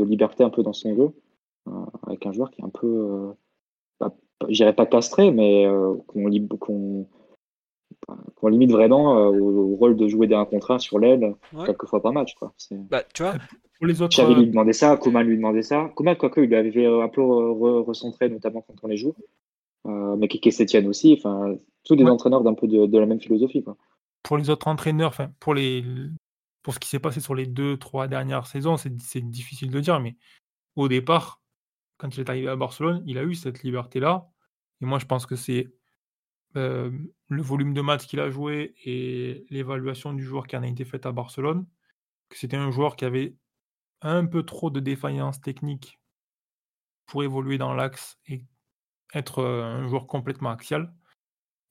[0.04, 1.10] liberté un peu dans son jeu,
[1.68, 3.32] euh, avec un joueur qui est un peu, euh,
[3.98, 4.14] pas,
[4.48, 7.06] j'irais pas castré, mais euh, qu'on
[8.36, 11.34] qu'on limite vraiment au, rôle de jouer d'un contrat sur l'aile
[11.66, 12.34] quelques fois par match.
[12.34, 12.52] Quoi.
[12.90, 13.34] Bah, tu vois,
[13.78, 14.16] pour les autres.
[14.16, 15.90] Xavi lui demandait ça, Koeman lui demandait ça.
[15.96, 19.14] Koeman, quoique, il avait un peu recentré, notamment quand on les joue.
[19.86, 21.14] Euh, mais Kike Sétienne aussi.
[21.18, 23.62] Enfin, tous des entraîneurs d'un peu de, de, la même philosophie.
[23.62, 23.76] Quoi.
[24.22, 25.84] Pour les autres entraîneurs, enfin, pour les,
[26.62, 29.98] pour ce qui s'est passé sur les deux, trois dernières saisons, c'est difficile de dire,
[29.98, 30.14] mais
[30.76, 31.40] au départ,
[31.98, 34.28] quand il est arrivé à Barcelone, il a eu cette liberté-là.
[34.80, 35.72] Et moi, je pense que c'est
[36.54, 40.84] le volume de matchs qu'il a joué et l'évaluation du joueur qui en a été
[40.84, 41.66] faite à Barcelone,
[42.28, 43.36] que c'était un joueur qui avait
[44.02, 46.00] un peu trop de défaillance technique
[47.06, 48.44] pour évoluer dans l'axe et
[49.14, 50.94] être euh, un joueur complètement axial.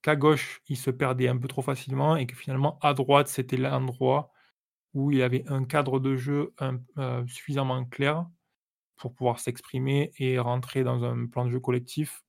[0.01, 3.57] Qu'à gauche, il se perdait un peu trop facilement et que finalement, à droite, c'était
[3.57, 4.31] l'endroit
[4.93, 6.53] où il avait un cadre de jeu
[6.97, 8.25] euh, suffisamment clair
[8.97, 12.23] pour pouvoir s'exprimer et rentrer dans un plan de jeu collectif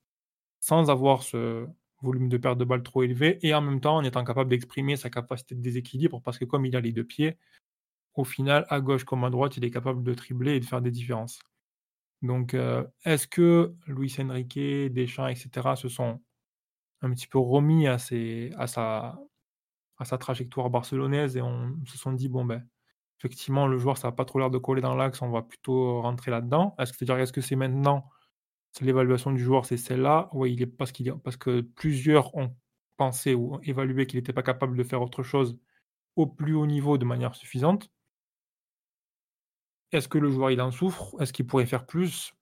[0.61, 1.67] sans avoir ce
[2.03, 4.97] volume de perte de balle trop élevé et en même temps en étant capable d'exprimer
[4.97, 7.39] sa capacité de déséquilibre parce que comme il a les deux pieds,
[8.15, 10.83] au final, à gauche comme à droite, il est capable de tribler et de faire
[10.83, 11.41] des différences.
[12.23, 14.59] Donc, euh, est-ce que Luis Enrique,
[14.93, 16.21] Deschamps, etc., se sont
[17.01, 19.19] un petit peu remis à, sa,
[20.21, 22.65] trajectoire barcelonaise et on se sont dit, bon, ben,
[23.19, 26.01] effectivement, le joueur, ça n'a pas trop l'air de coller dans l'axe, on va plutôt
[26.03, 26.75] rentrer là-dedans.
[26.79, 28.09] Est-ce que c'est-à-dire, est-ce que c'est maintenant,
[28.81, 32.55] l'évaluation du joueur, c'est celle-là Oui, il est parce, qu'il parce que plusieurs ont
[32.97, 35.59] pensé ou évalué qu'il n'était pas capable de faire autre chose
[36.17, 37.91] au plus haut niveau de manière suffisante.
[39.93, 41.15] Est-ce que le joueur il en souffre?
[41.21, 42.35] Est-ce qu'il pourrait faire plus?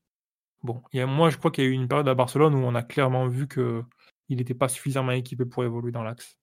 [0.62, 2.82] Bon, moi je crois qu'il y a eu une période à Barcelone où on a
[2.82, 3.82] clairement vu que
[4.28, 6.38] il n'était pas suffisamment équipé pour évoluer dans l'axe.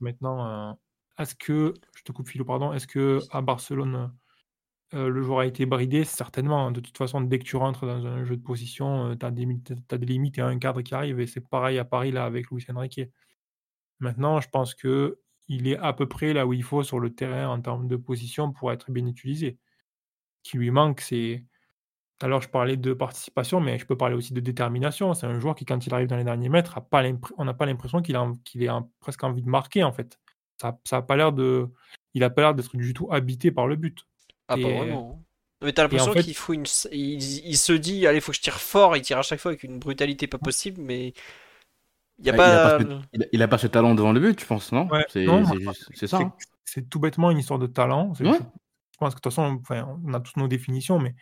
[0.00, 0.72] Maintenant, euh,
[1.18, 4.12] est-ce que, je te coupe Philo, pardon, est-ce que à Barcelone,
[4.94, 6.70] euh, le joueur a été bridé Certainement.
[6.70, 9.30] De toute façon, dès que tu rentres dans un jeu de position, euh, tu as,
[9.30, 11.20] des limites et un cadre qui arrive.
[11.20, 13.00] Et c'est pareil à Paris là avec Luis Enrique.
[14.00, 15.18] Maintenant, je pense que
[15.48, 17.96] il est à peu près là où il faut sur le terrain en termes de
[17.96, 19.58] position pour être bien utilisé.
[20.44, 21.44] Ce qui lui manque, c'est
[22.20, 25.14] alors, je parlais de participation, mais je peux parler aussi de détermination.
[25.14, 26.80] C'est un joueur qui, quand il arrive dans les derniers mètres,
[27.36, 28.68] on n'a pas l'impression qu'il ait
[29.00, 30.18] presque envie de marquer, en fait.
[30.60, 31.68] Ça, ça a pas l'air de,
[32.14, 34.06] il a pas l'air d'être du tout habité par le but.
[34.48, 35.18] Ah, pas vraiment.
[35.18, 35.24] Hein.
[35.62, 38.96] Mais t'as l'impression qu'il faut une, il, se dit, allez, faut que je tire fort.
[38.96, 41.14] Il tire à chaque fois avec une brutalité pas possible, mais
[42.18, 42.78] il y a pas.
[43.32, 44.88] Il a, pas ce, talent devant le but, je pense, non?
[45.08, 46.18] C'est ça.
[46.18, 46.32] Hein.
[46.64, 48.12] C'est tout bêtement une histoire de talent.
[48.14, 48.24] Je
[48.98, 49.60] pense que de toute façon,
[50.04, 51.14] on a tous nos définitions, mais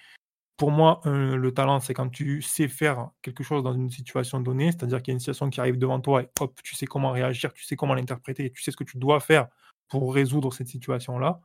[0.56, 4.72] pour moi, le talent, c'est quand tu sais faire quelque chose dans une situation donnée,
[4.72, 7.12] c'est-à-dire qu'il y a une situation qui arrive devant toi et hop, tu sais comment
[7.12, 9.48] réagir, tu sais comment l'interpréter, tu sais ce que tu dois faire
[9.88, 11.40] pour résoudre cette situation-là.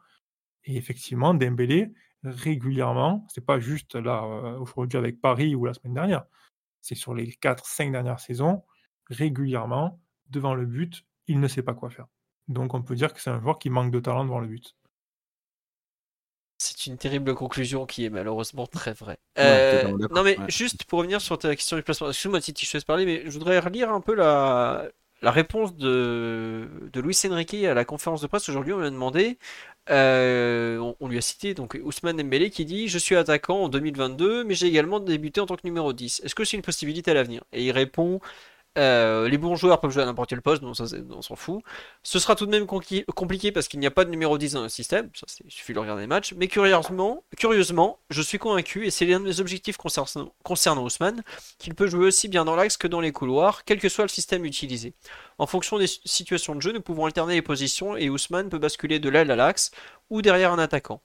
[0.67, 1.91] Et effectivement, Dembélé,
[2.23, 6.25] régulièrement, c'est pas juste là euh, aujourd'hui avec Paris ou la semaine dernière,
[6.81, 8.63] c'est sur les 4-5 dernières saisons,
[9.09, 9.99] régulièrement,
[10.29, 12.07] devant le but, il ne sait pas quoi faire.
[12.49, 14.75] Donc on peut dire que c'est un joueur qui manque de talent devant le but.
[16.59, 19.19] C'est une terrible conclusion qui est malheureusement très vraie.
[19.37, 22.77] Euh, non mais juste pour revenir sur ta question du placement, excuse-moi si je te
[22.77, 24.89] laisse parler, mais je voudrais relire un peu la,
[25.21, 28.73] la réponse de, de Luis Enrique à la conférence de presse aujourd'hui.
[28.73, 29.37] On lui a demandé,
[29.89, 34.43] euh, on, lui a cité donc Ousmane Dembélé qui dit Je suis attaquant en 2022,
[34.43, 36.21] mais j'ai également débuté en tant que numéro 10.
[36.23, 37.43] Est-ce que c'est une possibilité à l'avenir?
[37.53, 38.19] Et il répond
[38.77, 40.75] euh, les bons joueurs peuvent jouer à n'importe quel poste, donc
[41.09, 41.63] on s'en fout.
[42.03, 44.63] Ce sera tout de même compliqué parce qu'il n'y a pas de numéro 10 dans
[44.63, 45.09] le système,
[45.45, 46.33] il suffit de regarder les matchs.
[46.37, 51.23] Mais curieusement, je suis convaincu, et c'est l'un de mes objectifs concernant, concernant Ousmane,
[51.57, 54.09] qu'il peut jouer aussi bien dans l'axe que dans les couloirs, quel que soit le
[54.09, 54.93] système utilisé.
[55.39, 58.99] En fonction des situations de jeu, nous pouvons alterner les positions et Ousmane peut basculer
[58.99, 59.71] de l'aile à l'axe
[60.09, 61.01] ou derrière un attaquant.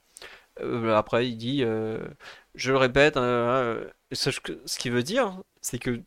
[0.61, 1.99] Euh, après, il dit, euh,
[2.53, 4.29] je le répète, ce,
[4.65, 6.01] ce veut dire, c'est que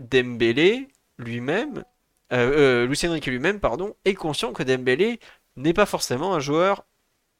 [0.00, 0.88] Dembélé
[1.20, 1.84] lui-même,
[2.32, 5.20] euh, euh, Lucien Riquet lui-même, pardon, est conscient que Dembélé
[5.56, 6.84] n'est pas forcément un joueur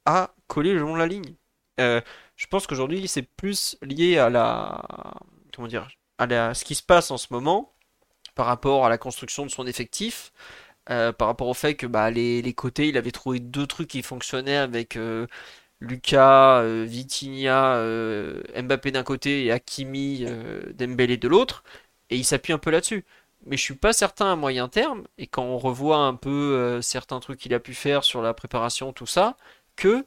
[0.04, 1.34] à coller le long de la ligne.
[1.80, 2.00] Euh,
[2.36, 4.82] je pense qu'aujourd'hui, c'est plus lié à la,
[5.54, 7.72] comment dire, à ce qui se passe en ce moment
[8.34, 10.32] par rapport à la construction de son effectif.
[10.86, 14.56] par rapport au fait que bah, les, côtés, il avait trouvé deux trucs qui fonctionnaient
[14.56, 14.98] avec
[15.80, 17.82] Lucas, Vitinha,
[18.62, 20.26] Mbappé d'un côté et Hakimi,
[20.74, 21.62] Dembélé de l'autre,
[22.10, 23.04] et il s'appuie un peu là-dessus
[23.46, 26.82] mais je suis pas certain à moyen terme, et quand on revoit un peu euh,
[26.82, 29.36] certains trucs qu'il a pu faire sur la préparation, tout ça,
[29.76, 30.04] que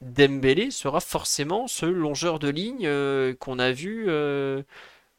[0.00, 4.62] Dembélé sera forcément ce longeur de ligne euh, qu'on a vu euh,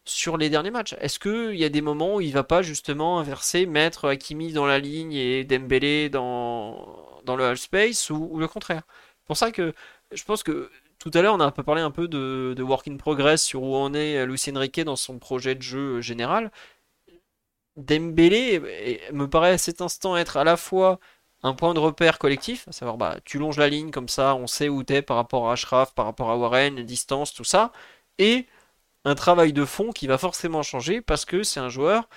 [0.05, 0.95] sur les derniers matchs.
[0.99, 4.65] Est-ce qu'il y a des moments où il va pas justement inverser, mettre Hakimi dans
[4.65, 8.83] la ligne et Dembélé dans, dans le half space, ou, le contraire?
[9.21, 9.73] C'est pour ça que
[10.11, 10.69] je pense que
[10.99, 13.43] tout à l'heure, on a un peu parlé un peu de, de, work in progress
[13.43, 16.51] sur où en est Lucien Riquet dans son projet de jeu général.
[17.77, 18.61] Dembélé
[19.11, 20.99] me paraît à cet instant être à la fois
[21.43, 24.47] un point de repère collectif, à savoir bah, tu longes la ligne comme ça, on
[24.47, 27.71] sait où t'es par rapport à Ashraf, par rapport à Warren, distance, tout ça,
[28.17, 28.47] et
[29.03, 32.09] un travail de fond qui va forcément changer parce que c'est un joueur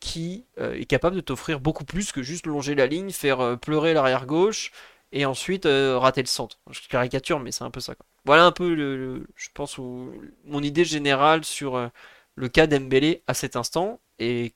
[0.00, 3.56] qui euh, est capable de t'offrir beaucoup plus que juste longer la ligne, faire euh,
[3.56, 4.70] pleurer l'arrière gauche
[5.12, 6.58] et ensuite euh, rater le centre.
[6.70, 7.94] Je caricature, mais c'est un peu ça.
[8.26, 11.90] Voilà un peu, je pense, mon idée générale sur
[12.34, 14.00] le cas d'Embélé à cet instant.
[14.18, 14.52] Et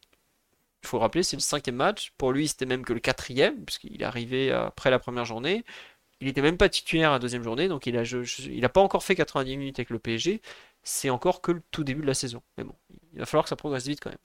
[0.82, 2.12] il faut rappeler, c'est le cinquième match.
[2.18, 5.64] Pour lui, c'était même que le quatrième, puisqu'il est arrivé après la première journée.
[6.20, 9.14] Il n'était même pas titulaire à la deuxième journée, donc il n'a pas encore fait
[9.14, 10.42] 90 minutes avec le PSG.
[10.82, 12.42] C'est encore que le tout début de la saison.
[12.58, 12.74] Mais bon,
[13.14, 14.18] il va falloir que ça progresse vite quand même.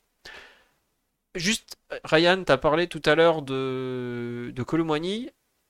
[1.36, 4.64] Juste, Ryan, tu as parlé tout à l'heure de, de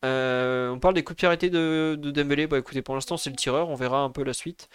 [0.06, 2.48] euh, on parle des coups de pied arrêtés de, Dembélé.
[2.48, 3.70] Bah écoutez, pour l'instant, c'est le tireur.
[3.70, 4.70] On verra un peu la suite.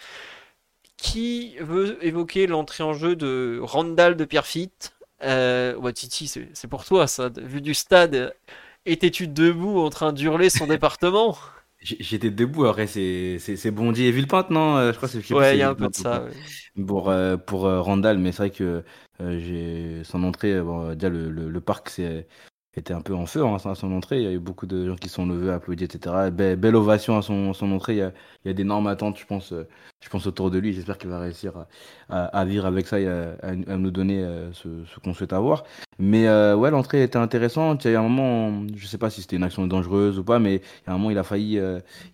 [0.97, 4.93] Qui veut évoquer l'entrée en jeu de Randall de Pierrefitte
[5.23, 7.29] euh, ouais, Titi, c'est pour toi, ça.
[7.37, 8.33] Vu du stade,
[8.85, 11.37] étais-tu debout en train d'hurler son département?
[11.81, 14.77] J'étais debout, après c'est Bondy et Villepinte, non?
[14.77, 16.23] Euh, Je crois que c'est Ouais, il y a un peu de ça.
[16.87, 18.83] Pour, euh, pour, Randall, mais c'est vrai que
[19.19, 22.27] j'ai son entrée, bon, déjà le, le, le parc c'est
[22.79, 24.17] était un peu en feu hein, à son entrée.
[24.19, 26.31] Il y a eu beaucoup de gens qui sont levés, applaudis, etc.
[26.31, 27.93] belle ovation à son, son entrée.
[27.93, 28.13] Il y, a,
[28.45, 29.67] il y a d'énormes attentes, je pense, euh,
[29.99, 30.71] je pense autour de lui.
[30.71, 31.53] J'espère qu'il va réussir
[32.09, 35.63] à, à, vivre avec ça et à, nous donner euh, ce, ce qu'on souhaite avoir.
[35.99, 37.83] Mais euh, ouais, l'entrée était intéressante.
[37.83, 40.39] Il y a un moment, je sais pas si c'était une action dangereuse ou pas,
[40.39, 41.59] mais il y a un moment, il a failli,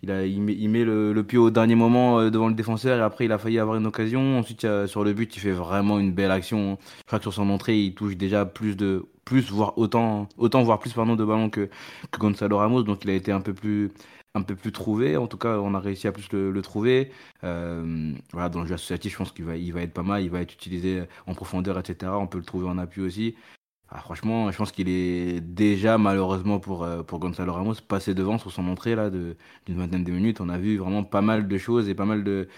[0.02, 2.98] il, a, il met, il met le, le, pied au dernier moment devant le défenseur
[2.98, 4.40] et après, il a failli avoir une occasion.
[4.40, 6.80] Ensuite, sur le but, il fait vraiment une belle action.
[7.02, 10.64] Je crois que sur son entrée, il touche déjà plus de plus, voire autant, autant
[10.64, 11.70] voire plus pardon, de ballons que,
[12.12, 12.84] que Gonzalo Ramos.
[12.84, 13.92] Donc il a été un peu plus
[14.36, 15.18] un peu plus trouvé.
[15.18, 17.12] En tout cas, on a réussi à plus le, trouver.
[17.44, 20.24] Euh, voilà, dans le jeu associatif, je pense qu'il va, il va être pas mal.
[20.24, 22.12] Il va être utilisé en profondeur, etc.
[22.16, 23.36] On peut le trouver en appui aussi.
[23.90, 28.38] Ah, franchement, je pense qu'il est déjà, malheureusement pour, euh, pour Gonzalo Ramos, passé devant
[28.38, 29.36] sur son entrée là d'une
[29.68, 30.42] vingtaine de minutes.
[30.42, 32.50] On a vu vraiment pas mal de choses et pas mal de,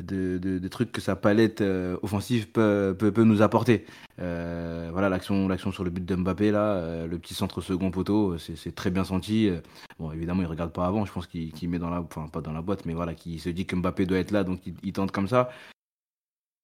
[0.00, 3.84] de, trucs que sa palette euh, offensive peut, peut, peut, nous apporter.
[4.20, 8.38] Euh, voilà, l'action, sur le but de Mbappé, là, euh, le petit centre second poteau,
[8.38, 9.50] c'est, très bien senti.
[9.98, 12.52] Bon, évidemment, il regarde pas avant, je pense qu'il, met dans la, enfin, pas dans
[12.52, 15.12] la boîte, mais voilà, qui se dit que Mbappé doit être là, donc il, tente
[15.12, 15.50] comme ça.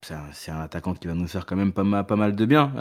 [0.06, 2.34] C'est un, c'est un, attaquant qui va nous faire quand même pas mal, pas mal
[2.36, 2.72] de bien.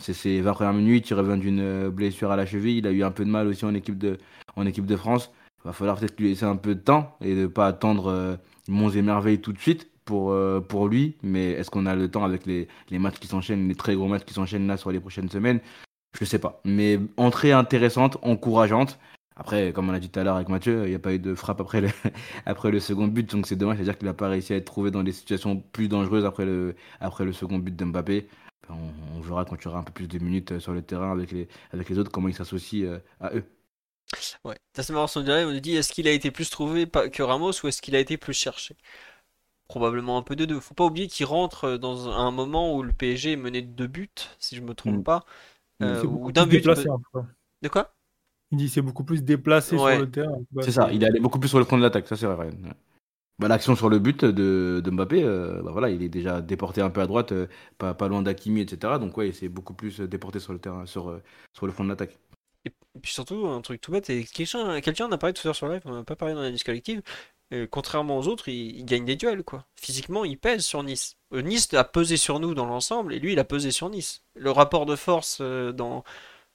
[0.00, 3.02] c'est ses 20 premières minutes, il revient d'une blessure à la cheville, il a eu
[3.02, 4.18] un peu de mal aussi en équipe de,
[4.56, 5.32] en équipe de France.
[5.62, 8.38] Il va falloir peut-être lui laisser un peu de temps et ne pas attendre
[8.70, 12.10] monts et merveilles tout de suite pour, euh, pour lui, mais est-ce qu'on a le
[12.10, 14.90] temps avec les, les matchs qui s'enchaînent, les très gros matchs qui s'enchaînent là sur
[14.90, 15.60] les prochaines semaines?
[16.18, 16.60] Je sais pas.
[16.64, 18.98] Mais entrée intéressante, encourageante.
[19.36, 21.18] Après, comme on a dit tout à l'heure avec Mathieu, il n'y a pas eu
[21.18, 21.60] de frappe
[22.46, 24.90] après le, second but, donc c'est dommage, c'est-à-dire qu'il n'a pas réussi à être trouvé
[24.90, 26.74] dans des situations plus dangereuses après le,
[27.32, 28.28] second but d'Mbappé.
[28.68, 31.48] On, verra quand tu auras un peu plus de minutes sur le terrain avec les,
[31.72, 33.44] avec les autres, comment ils s'associent euh, à eux.
[34.44, 34.56] Ouais,
[34.90, 37.68] marrant son direct, on nous dit est-ce qu'il a été plus trouvé que Ramos ou
[37.68, 38.76] est-ce qu'il a été plus cherché?
[39.68, 40.58] Probablement un peu de deux.
[40.58, 43.86] Faut pas oublier qu'il rentre dans un moment où le PSG est mené de deux
[43.86, 45.02] buts, si je me trompe mm.
[45.04, 45.24] pas.
[45.82, 46.64] Euh, ou d'un but.
[46.64, 47.94] De quoi?
[48.50, 50.40] Il dit c'est beaucoup plus déplacé sur le terrain.
[50.60, 52.50] C'est ça, il est allé beaucoup plus sur le front de l'attaque, ça c'est vrai.
[53.38, 56.82] Bah, L'action sur le but de, de Mbappé, euh, bah, voilà, il est déjà déporté
[56.82, 57.46] un peu à droite, euh,
[57.78, 58.94] pas, pas loin d'Akimi, etc.
[58.98, 61.20] Donc ouais, il s'est beaucoup plus déporté sur le terrain, sur,
[61.54, 62.18] sur le front de l'attaque.
[62.64, 62.70] Et
[63.00, 65.56] puis surtout, un truc tout bête, et quelqu'un quelqu'un en a parlé tout à l'heure
[65.56, 67.02] sur live, on n'a pas parlé dans la liste collective,
[67.70, 69.66] contrairement aux autres, il, gagne des duels, quoi.
[69.76, 71.16] Physiquement, il pèse sur Nice.
[71.32, 74.24] Euh, nice a pesé sur nous dans l'ensemble, et lui, il a pesé sur Nice.
[74.34, 76.04] Le rapport de force euh, dans,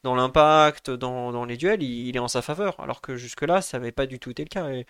[0.04, 3.78] dans l'impact, dans, dans, les duels, il, est en sa faveur, alors que jusque-là, ça
[3.80, 4.70] n'avait pas du tout été le cas.
[4.70, 4.86] Et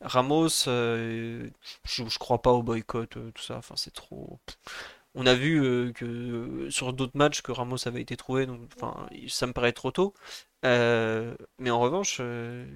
[0.00, 1.48] Ramos, euh,
[1.84, 4.38] je, je crois pas au boycott, tout ça, enfin, c'est trop...
[5.14, 8.46] On a vu que sur d'autres matchs que Ramos avait été trouvé,
[9.28, 10.14] ça me paraît trop tôt.
[10.64, 12.66] Euh, mais en revanche, euh,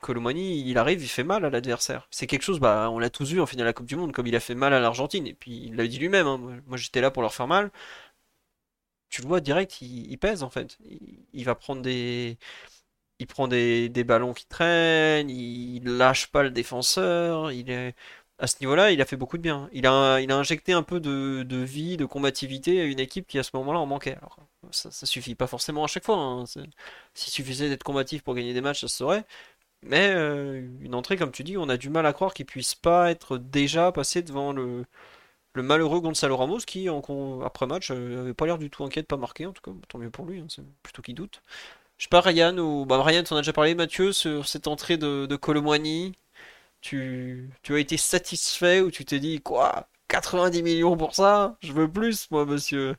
[0.00, 2.08] Colomani, il arrive, il fait mal à l'adversaire.
[2.10, 4.12] C'est quelque chose, bah, on l'a tous vu en finale de la Coupe du Monde,
[4.12, 5.26] comme il a fait mal à l'Argentine.
[5.26, 6.60] Et puis il l'a dit lui-même, hein.
[6.66, 7.70] moi j'étais là pour leur faire mal.
[9.08, 10.76] Tu le vois direct, il, pèse en fait.
[11.32, 12.36] Il, va prendre des.
[13.20, 17.94] Il prend des, des, ballons qui traînent, il lâche pas le défenseur, il est
[18.44, 19.68] à ce niveau-là, il a fait beaucoup de bien.
[19.72, 23.42] Il a, a injecté un peu de, vie, de combativité à une équipe qui à
[23.42, 24.16] ce moment-là en manquait.
[24.16, 24.36] Alors,
[24.70, 26.16] ça, ça suffit pas forcément à chaque fois.
[26.16, 26.44] Hein.
[26.46, 29.24] S'il suffisait d'être combatif pour gagner des matchs, ça se saurait.
[29.82, 32.74] Mais euh, une entrée, comme tu dis, on a du mal à croire qu'il puisse
[32.74, 34.84] pas être déjà passé devant le,
[35.56, 39.06] malheureux Gonzalo Ramos qui, en, après match, euh, avait pas l'air du tout inquiet de
[39.06, 39.46] pas marquer.
[39.46, 41.42] En tout cas, tant mieux pour lui, hein, c'est plutôt qu'il doute.
[41.98, 44.96] Je sais pas, Ryan, ou bah, Ryan, t'en as déjà parlé, Mathieu, sur cette entrée
[44.98, 45.36] de, de
[46.84, 51.56] tu, tu as été satisfait ou tu t'es dit quoi 90 millions pour ça?
[51.62, 52.94] Je veux plus, moi, monsieur.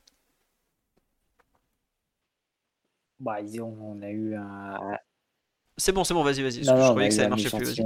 [3.19, 4.97] Bah, disons, on a eu un.
[5.77, 6.63] C'est bon, c'est bon, vas-y, vas-y.
[6.63, 7.79] Je croyais que ça marchait plus.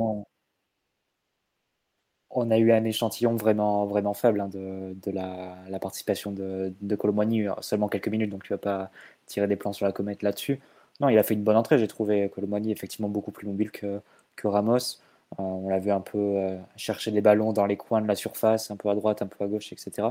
[2.31, 6.71] On a eu un échantillon vraiment, vraiment faible hein, de, de la, la, participation de,
[6.79, 8.91] de Colomboigny, seulement quelques minutes, donc tu vas pas
[9.25, 10.59] tirer des plans sur la comète là-dessus.
[10.99, 13.99] Non, il a fait une bonne entrée, j'ai trouvé Colomani effectivement beaucoup plus mobile que,
[14.35, 14.99] que Ramos.
[15.33, 18.15] Euh, on l'a vu un peu euh, chercher des ballons dans les coins de la
[18.15, 20.07] surface, un peu à droite, un peu à gauche, etc.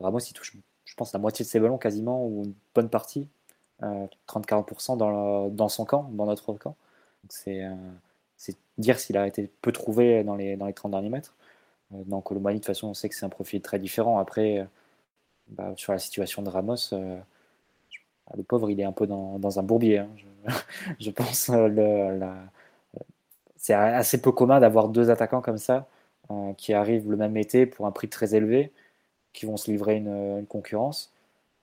[0.00, 3.28] Ramos, il touche, je pense, la moitié de ses ballons quasiment, ou une bonne partie,
[3.80, 6.76] 30-40% dans, dans son camp, dans notre camp.
[7.28, 7.62] C'est
[8.78, 11.34] dire s'il a été peu trouvé dans les, dans les 30 derniers mètres.
[11.90, 14.18] dans Colomani, de toute façon, on sait que c'est un profil très différent.
[14.18, 14.66] Après,
[15.48, 16.92] bah, sur la situation de Ramos,
[18.36, 19.98] le pauvre, il est un peu dans, dans un bourbier.
[19.98, 20.08] Hein.
[20.98, 22.18] Je, pense euh, le,
[23.58, 25.88] c'est assez peu commun d'avoir deux attaquants comme ça
[26.30, 28.72] euh, qui arrivent le même été pour un prix très élevé,
[29.32, 31.12] qui vont se livrer une, une concurrence.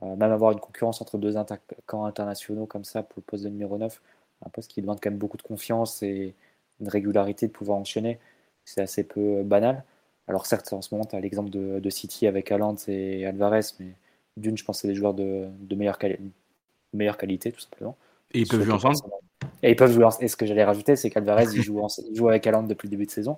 [0.03, 3.49] Euh, même avoir une concurrence entre deux attaquants internationaux comme ça pour le poste de
[3.49, 4.01] numéro 9,
[4.45, 6.35] un poste qui demande quand même beaucoup de confiance et
[6.81, 8.19] une régularité de pouvoir enchaîner,
[8.65, 9.83] c'est assez peu banal.
[10.27, 13.61] Alors certes, en ce moment, tu as l'exemple de, de, City avec Haaland et Alvarez,
[13.79, 13.93] mais
[14.37, 16.23] d'une, je pense que c'est des joueurs de, de meilleure qualité
[16.95, 17.97] meilleure qualité, tout simplement.
[18.31, 19.13] Et ils peuvent jouer ensemble?
[19.63, 21.81] Et ils peuvent jouer Et ce que j'allais rajouter, c'est qu'Alvarez, il, joue
[22.13, 23.37] joue avec Haaland depuis le début de saison.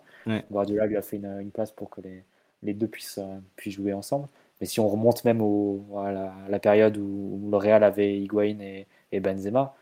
[0.51, 2.23] Guardiola lui a fait une, place pour que les,
[2.63, 4.27] les deux puissent, euh, puissent jouer ensemble.
[4.59, 8.87] Mais si on remonte même au, à, la, période où, le Real avait Higuain et,
[9.11, 9.75] et Benzema,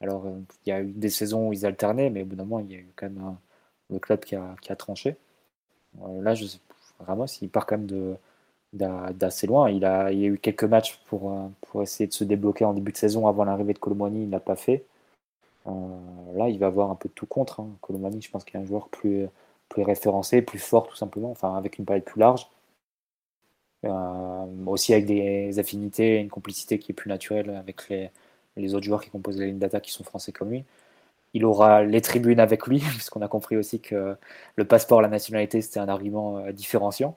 [0.00, 2.44] alors euh, il y a eu des saisons où ils alternaient, mais au bout d'un
[2.44, 3.38] moment, il y a eu quand même un,
[3.90, 5.16] le club qui a, qui a tranché.
[6.02, 6.46] Euh, là, je
[6.98, 8.16] Ramos, il part quand même de,
[8.72, 9.70] d'assez loin.
[9.70, 12.72] Il a, il y a eu quelques matchs pour, pour essayer de se débloquer en
[12.72, 14.84] début de saison avant l'arrivée de Colomani, il n'a pas fait.
[15.66, 15.70] Euh,
[16.34, 17.60] là, il va avoir un peu de tout contre.
[17.60, 17.70] Hein.
[17.80, 19.28] Colomani, je pense qu'il est un joueur plus,
[19.76, 22.48] référencé, plus fort tout simplement, enfin avec une palette plus large.
[23.84, 28.84] Euh, aussi avec des affinités et une complicité qui est plus naturelle avec les, autres
[28.84, 30.64] joueurs qui composent la ligne d'attaque qui sont français comme lui.
[31.34, 34.16] Il aura les tribunes avec lui, puisqu'on a compris aussi que
[34.56, 37.16] le passeport, la nationalité, c'était un argument différenciant.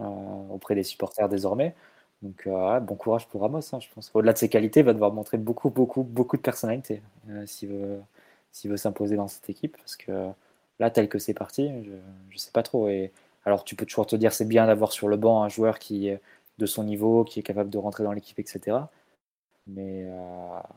[0.00, 0.04] Euh,
[0.50, 1.74] auprès des supporters désormais.
[2.22, 4.10] Donc, euh, bon courage pour Ramos, hein, je pense.
[4.14, 7.68] Au-delà de ses qualités, il va devoir montrer beaucoup, beaucoup, beaucoup de personnalité euh, s'il
[7.68, 9.76] veut, s'imposer dans cette équipe.
[9.76, 10.28] Parce que
[10.78, 12.88] là, tel que c'est parti, je ne sais pas trop.
[12.88, 13.12] Et
[13.44, 16.08] alors, tu peux toujours te dire c'est bien d'avoir sur le banc un joueur qui
[16.08, 16.20] est
[16.58, 18.78] de son niveau, qui est capable de rentrer dans l'équipe, etc.
[19.66, 20.06] Mais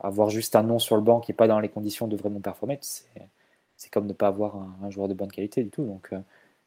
[0.00, 2.40] avoir juste un nom sur le banc qui n'est pas dans les conditions de vraiment
[2.40, 5.84] performer, c'est comme ne pas avoir un, joueur de bonne qualité du tout.
[5.84, 6.12] Donc,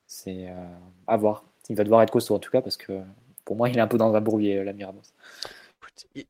[0.07, 0.47] c'est
[1.07, 2.99] à voir il va devoir être costaud en tout cas parce que
[3.49, 5.01] pour moi il est un peu dans un bourbier la Ramos.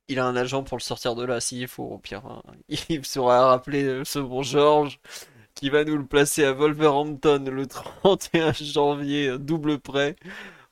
[0.08, 2.24] Il a un agent pour le sortir de là s'il faut au pire.
[2.24, 2.42] Hein.
[2.88, 4.98] Il sera rappelé ce bon Georges
[5.54, 7.66] qui va nous le placer à Wolverhampton le
[8.02, 10.16] 31 janvier, double prêt.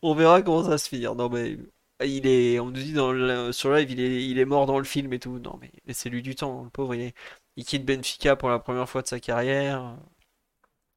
[0.00, 1.04] On verra comment ça se finit.
[1.04, 1.58] Non mais
[2.02, 4.78] il est, on nous dit dans le, sur live, il est, il est mort dans
[4.78, 5.38] le film et tout.
[5.40, 6.94] Non mais c'est lui du temps, le pauvre.
[6.94, 7.12] Il,
[7.56, 9.98] il quitte Benfica pour la première fois de sa carrière.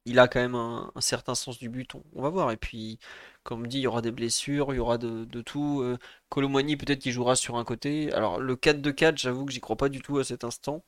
[0.04, 1.94] Il a quand même un, un certain sens du but.
[2.14, 2.50] On, va voir.
[2.50, 2.98] Et puis,
[3.44, 5.82] comme dit, il y aura des blessures, il y aura de, tout.
[5.82, 5.98] Euh,
[6.30, 8.12] peut-être qu'il jouera sur un côté.
[8.12, 10.82] Alors le 4-2-4, j'avoue que j'y crois pas du tout à cet instant.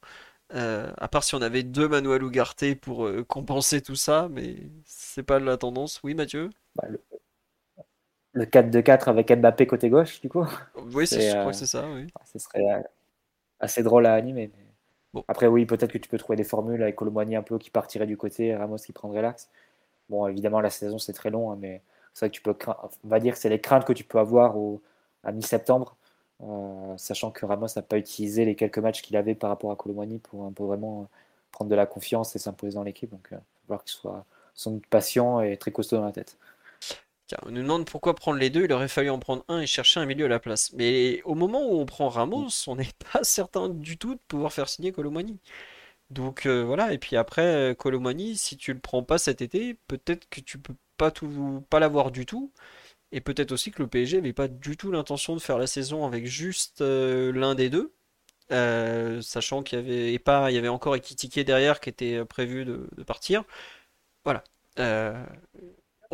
[0.53, 4.57] Euh, à part si on avait deux Manuel Ugarte pour euh, compenser tout ça, mais
[4.85, 6.01] c'est pas la tendance.
[6.03, 6.51] Oui, Mathieu?
[6.77, 6.85] Bah,
[8.32, 10.47] Le, 4-2-4 avec Mbappé côté gauche, du coup
[10.93, 11.89] Oui, je crois que c'est ça.
[11.89, 12.07] Oui.
[12.32, 12.85] Ce serait
[13.61, 14.51] assez drôle à animer.
[15.28, 18.07] Après, oui, peut-être que tu peux trouver des formules avec Colomani un peu qui partirait
[18.07, 19.49] du côté, Ramos qui prendrait l'axe.
[20.11, 21.82] Bon, évidemment, la saison c'est très long, hein, mais
[22.15, 22.57] c'est vrai que tu peux,
[23.05, 24.57] on va dire que c'est les craintes que tu peux avoir
[25.24, 25.97] à mi-septembre,
[26.43, 29.77] euh, sachant que Ramos n'a pas utilisé les quelques matchs qu'il avait par rapport à
[29.77, 31.05] Colomani pour peu vraiment euh,
[31.53, 33.11] prendre de la confiance et s'imposer dans l'équipe.
[33.11, 34.24] Donc, il euh, va falloir qu'il soit
[34.55, 36.36] sans patient et très costaud dans la tête.
[37.45, 38.65] On nous demande pourquoi prendre les deux.
[38.65, 40.73] Il aurait fallu en prendre un et chercher un milieu à la place.
[40.75, 44.53] Mais au moment où on prend Ramos, on n'est pas certain du tout de pouvoir
[44.53, 45.39] faire signer Colomani.
[46.11, 50.41] Donc voilà, et puis après, Colomani, si tu le prends pas cet été, peut-être que
[50.41, 52.53] tu peux pas, tout, pas l'avoir du tout.
[53.15, 56.05] Et peut-être aussi que le PSG n'avait pas du tout l'intention de faire la saison
[56.05, 57.95] avec juste euh, l'un des deux.
[58.51, 62.17] Euh, sachant qu'il y avait et pas, il y avait encore Ekitike derrière qui était
[62.17, 63.45] euh, prévu de, partir.
[64.25, 64.43] Voilà.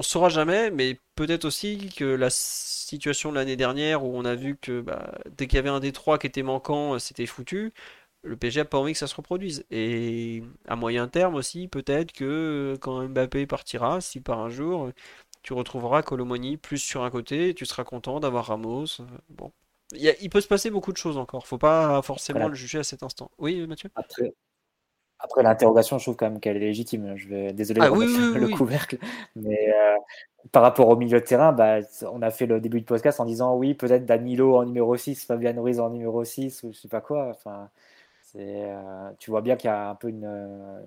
[0.00, 4.34] On saura jamais, mais peut-être aussi que la situation de l'année dernière où on a
[4.34, 7.74] vu que bah, dès qu'il y avait un des trois qui était manquant, c'était foutu
[8.22, 9.64] le PSG a pas envie que ça se reproduise.
[9.70, 14.90] Et à moyen terme aussi, peut-être que quand Mbappé partira, si par un jour,
[15.42, 18.86] tu retrouveras Colomoni plus sur un côté, et tu seras content d'avoir Ramos.
[19.28, 19.52] Bon.
[19.94, 21.46] Il, peut se passer beaucoup de choses encore.
[21.46, 23.30] Faut pas forcément le juger à cet instant.
[23.38, 23.90] Oui, Mathieu?
[23.96, 24.34] Après,
[25.22, 27.16] après l'interrogation, je trouve quand même qu'elle est légitime.
[27.16, 28.98] Je vais désolé ah le couvercle,
[29.36, 29.96] mais euh,
[30.52, 31.78] par rapport au milieu de terrain, bah,
[32.12, 35.24] on a fait le début du podcast en disant oui, peut-être Danilo en numéro 6,
[35.26, 37.28] Fabien Ruiz en numéro 6 ou je sais pas quoi.
[37.30, 37.68] Enfin,
[38.36, 40.80] euh, tu vois bien qu'il y a un peu une, euh,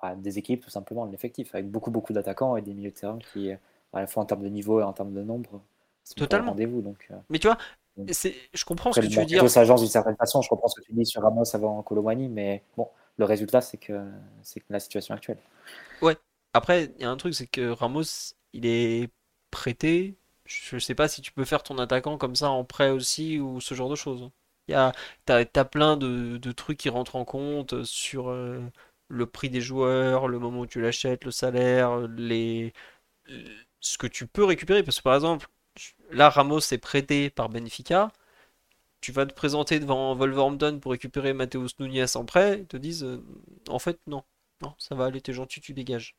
[0.00, 2.96] bah, des équipes tout simplement de l'effectif, avec beaucoup beaucoup d'attaquants et des milieux de
[2.96, 5.60] terrain qui, à la fois en termes de niveau et en termes de nombre,
[6.16, 6.50] Totalement.
[6.50, 6.80] rendez-vous.
[6.80, 7.58] Donc, euh, Mais tu vois,
[7.96, 9.48] je comprends ce que tu veux dire.
[9.50, 10.42] Ça d'une certaine façon.
[10.42, 12.88] Je comprends ce que tu dis sur Ramos avant Colomani, mais bon,
[13.18, 13.92] le résultat, c'est que
[14.42, 15.38] c'est la situation actuelle.
[16.00, 16.16] Ouais.
[16.52, 18.02] Après, il y a un truc, c'est que Ramos,
[18.52, 19.10] il est
[19.50, 20.16] prêté.
[20.44, 23.60] Je sais pas si tu peux faire ton attaquant comme ça en prêt aussi ou
[23.60, 24.30] ce genre de choses.
[24.68, 24.92] Il y
[25.24, 28.60] t'as, t'as plein de, de trucs qui rentrent en compte sur euh,
[29.08, 32.72] le prix des joueurs, le moment où tu l'achètes, le salaire, les,
[33.80, 34.82] ce que tu peux récupérer.
[34.82, 35.48] Parce que par exemple,
[36.10, 38.12] là, Ramos est prêté par Benfica.
[39.00, 42.60] Tu vas te présenter devant Wolverhampton pour récupérer Mateus Nunes en prêt.
[42.60, 43.22] Ils te disent, euh,
[43.68, 44.24] en fait, non,
[44.78, 46.16] ça va aller, t'es gentil, tu dégages.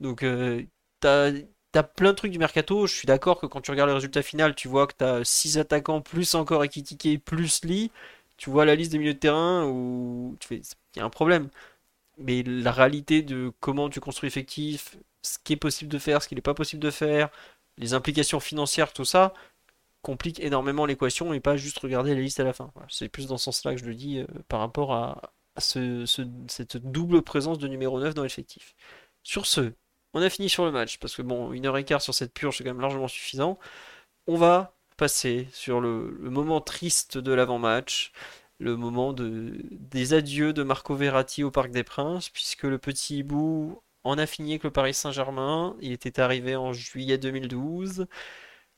[0.00, 0.64] Donc, euh,
[1.00, 1.32] t'as,
[1.72, 2.86] t'as plein de trucs du mercato.
[2.86, 5.58] Je suis d'accord que quand tu regardes le résultat final, tu vois que t'as 6
[5.58, 7.90] attaquants, plus encore Ekitike, plus Lee.
[8.36, 10.62] Tu vois la liste des milieux de terrain où tu fais,
[10.96, 11.48] il y a un problème.
[12.18, 16.28] Mais la réalité de comment tu construis effectif, ce qui est possible de faire, ce
[16.28, 17.30] qui n'est pas possible de faire,
[17.78, 19.32] les implications financières, tout ça,
[20.02, 22.72] complique énormément l'équation et pas juste regarder la liste à la fin.
[22.88, 26.04] C'est plus dans ce sens-là que je le dis euh, par rapport à, ce,
[26.48, 28.74] cette double présence de numéro 9 dans l'effectif.
[29.22, 29.72] Sur ce,
[30.14, 32.34] on a fini sur le match parce que bon, une heure et quart sur cette
[32.34, 33.58] purge, c'est quand même largement suffisant.
[34.26, 38.12] On va passer sur le, moment triste de l'avant-match,
[38.58, 43.18] le moment de, des adieux de Marco Verratti au Parc des Princes, puisque le petit
[43.18, 45.76] hibou en a fini avec le Paris Saint-Germain.
[45.80, 48.06] Il était arrivé en juillet 2012.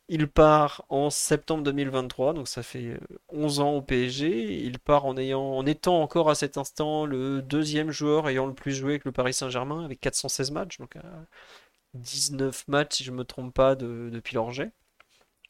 [0.09, 2.99] Il part en septembre 2023, donc ça fait
[3.29, 4.63] 11 ans au PSG.
[4.65, 8.55] Il part en, ayant, en étant encore à cet instant le deuxième joueur ayant le
[8.55, 10.97] plus joué avec le Paris Saint-Germain, avec 416 matchs, donc
[11.95, 14.73] 19 matchs si je ne me trompe pas de, depuis l'Orget,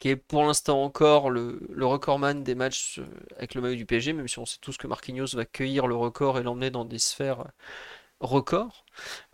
[0.00, 3.06] qui est pour l'instant encore le, le recordman des matchs euh,
[3.36, 5.96] avec le maillot du PSG, même si on sait tous que Marquinhos va cueillir le
[5.96, 7.46] record et l'emmener dans des sphères
[8.20, 8.84] records.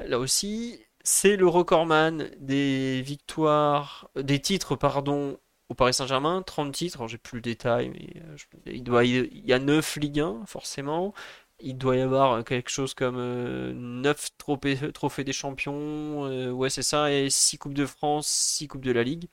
[0.01, 5.39] Là aussi, c'est le recordman des victoires, des titres, pardon,
[5.71, 8.37] au Paris Saint-Germain, 30 titres, j'ai plus le détail, mais euh,
[8.67, 11.15] il, doit, y a 9 Ligue 1, forcément.
[11.61, 16.83] Il doit y avoir quelque chose comme 9 euh, trophées, des champions, euh, ouais c'est
[16.83, 19.29] ça, et 6 Coupes de France, 6 Coupes de la Ligue.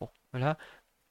[0.00, 0.56] Bon, voilà.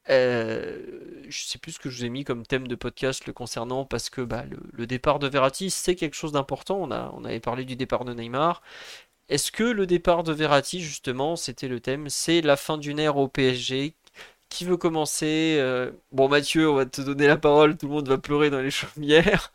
[0.07, 3.85] je sais plus ce que je vous ai mis comme thème de podcast le concernant
[3.85, 6.79] parce que bah, le, départ de Verratti c'est quelque chose d'important.
[6.81, 8.61] On avait parlé du départ de Neymar.
[9.29, 13.17] Est-ce que le départ de Verratti, justement, c'était le thème, c'est la fin d'une ère
[13.17, 13.95] au PSG
[14.49, 18.07] Qui veut commencer euh, Bon, Mathieu, on va te donner la parole, tout le monde
[18.07, 19.53] va pleurer dans les chaumières.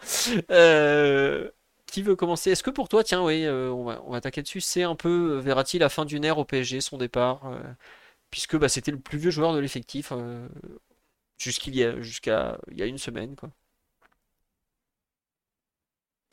[0.51, 1.51] Euh,
[1.86, 2.51] qui veut commencer?
[2.51, 5.78] Est-ce que pour toi, tiens, oui, euh, on va, va dessus, c'est un peu Verratti
[5.78, 7.43] la fin d'une ère au PSG, son départ
[8.31, 10.12] Puisque bah, c'était le plus vieux joueur de l'effectif
[11.39, 13.51] jusqu'à il y a une semaine, quoi.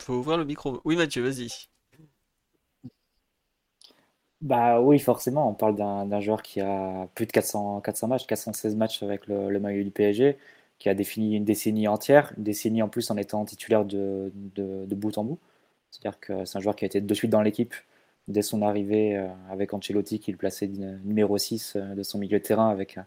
[0.00, 0.80] Faut ouvrir le micro.
[0.84, 1.68] Oui, Mathieu, vas-y.
[4.42, 8.76] Bah oui, forcément, on parle d'un joueur qui a plus de 400, 400 matchs, 416
[8.76, 10.36] matchs avec le, maillot du PSG,
[10.78, 14.94] qui a défini une décennie entière, une décennie en plus en étant titulaire de, de,
[14.94, 15.38] bout en bout.
[15.90, 17.74] C'est-à-dire que c'est un joueur qui a été de suite dans l'équipe
[18.28, 22.38] dès son arrivée euh, avec Ancelotti, qui le plaçait numéro 6 euh, de son milieu
[22.38, 22.98] de terrain avec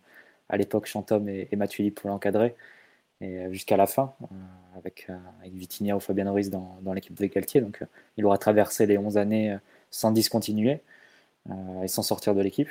[0.50, 2.56] à l'époque Chantôme et, et Matuidi pour l'encadrer,
[3.22, 4.16] et euh, jusqu'à la fin,
[4.78, 5.10] avec,
[5.42, 5.54] avec
[5.96, 7.62] ou Fabien Ruiz dans, dans l'équipe de Galtier.
[7.62, 7.84] Donc
[8.18, 9.58] il aura traversé les 11 années
[9.92, 10.82] sans discontinuer.
[11.52, 12.70] Euh, et sans sortir de l'équipe.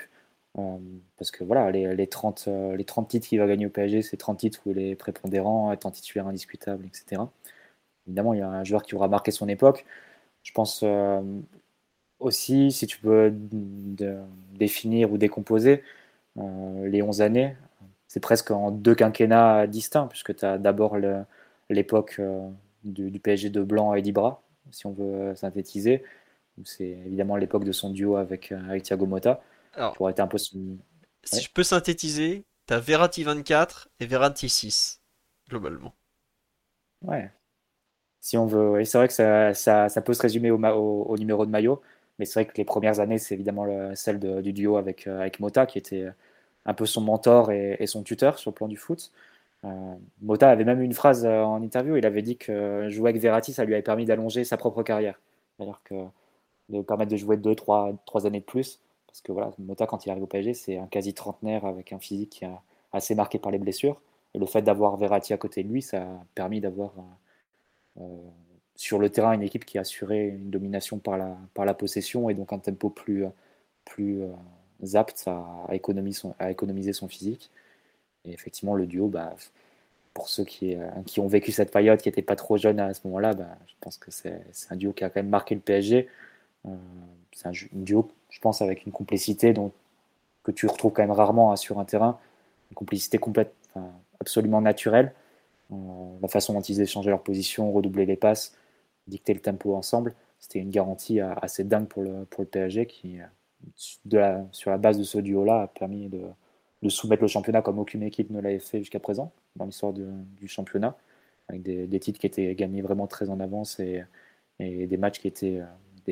[0.58, 0.76] Euh,
[1.16, 4.02] parce que voilà, les, les 30, euh, les 30 titres qu'il va gagner au PSG,
[4.02, 7.22] c'est 30 titres où il est prépondérant, étant titulaire indiscutable, etc.
[8.06, 9.84] Évidemment, il y a un joueur qui aura marqué son époque.
[10.42, 10.84] Je pense
[12.20, 13.32] aussi, si tu peux
[14.54, 15.82] définir ou décomposer
[16.36, 17.56] les 11 années,
[18.08, 20.96] c'est presque en deux quinquennats distincts, puisque tu as d'abord
[21.68, 22.20] l'époque
[22.84, 26.02] du, PSG de Blanc et d'Ibra, si on veut synthétiser,
[26.64, 29.40] c'est évidemment l'époque de son duo avec, euh, avec Thiago Motta.
[29.74, 30.78] Alors, pour être un peu Si
[31.32, 35.00] je peux synthétiser, tu as Verratti 24 et Verratti 6,
[35.48, 35.94] globalement.
[37.02, 37.30] Ouais.
[38.20, 41.46] Si on veut, c'est vrai que ça, ça, ça, peut se résumer au, au, numéro
[41.46, 41.80] de maillot,
[42.18, 45.20] mais c'est vrai que les premières années, c'est évidemment le, celle du duo avec, euh,
[45.20, 46.08] avec Mota, qui était
[46.66, 49.12] un peu son mentor et, son tuteur sur le plan du foot.
[49.64, 53.52] Euh, Mota avait même une phrase en interview, il avait dit que jouer avec Verratti,
[53.52, 55.20] ça lui avait permis d'allonger sa propre carrière.
[55.60, 55.94] Alors que
[56.68, 58.80] de permettre de jouer 2-3 trois années de plus.
[59.06, 61.98] Parce que voilà, Mota, quand il arrive au PSG, c'est un quasi trentenaire avec un
[61.98, 62.50] physique qui est
[62.92, 64.00] assez marqué par les blessures.
[64.34, 66.92] Et le fait d'avoir Verratti à côté de lui, ça a permis d'avoir
[68.00, 68.04] euh,
[68.76, 72.52] sur le terrain une équipe qui a assuré une domination par la, possession et donc
[72.52, 73.24] un tempo plus,
[73.84, 77.50] plus euh, apte à, économiser son, à économiser son physique.
[78.24, 79.34] Et effectivement, le duo, bah,
[80.14, 82.94] pour ceux qui, euh, qui ont vécu cette période, qui n'étaient pas trop jeunes à
[82.94, 85.60] ce moment-là, bah, je pense que c'est un duo qui a quand même marqué le
[85.60, 86.08] PSG.
[86.68, 86.76] Euh,
[87.32, 89.72] c'est un, duo, je pense, avec une complicité dont,
[90.42, 92.18] que tu retrouves quand même rarement hein, sur un terrain.
[92.70, 93.54] Une complicité complète,
[94.20, 95.14] absolument naturelle.
[95.72, 95.76] Euh,
[96.20, 98.54] la façon dont ils échangeaient leur position, redoubler les passes.
[99.06, 100.14] dicter le tempo ensemble.
[100.40, 103.18] C'était une garantie assez dingue pour le, pour le PSG qui,
[104.10, 106.22] la, sur la base de ce duo-là, a permis de,
[106.82, 110.46] de, soumettre le championnat comme aucune équipe ne l'avait fait jusqu'à présent dans l'histoire du
[110.46, 110.96] championnat,
[111.48, 114.04] avec des, titres qui étaient gagnés vraiment très en avance et
[114.60, 115.60] des matchs qui étaient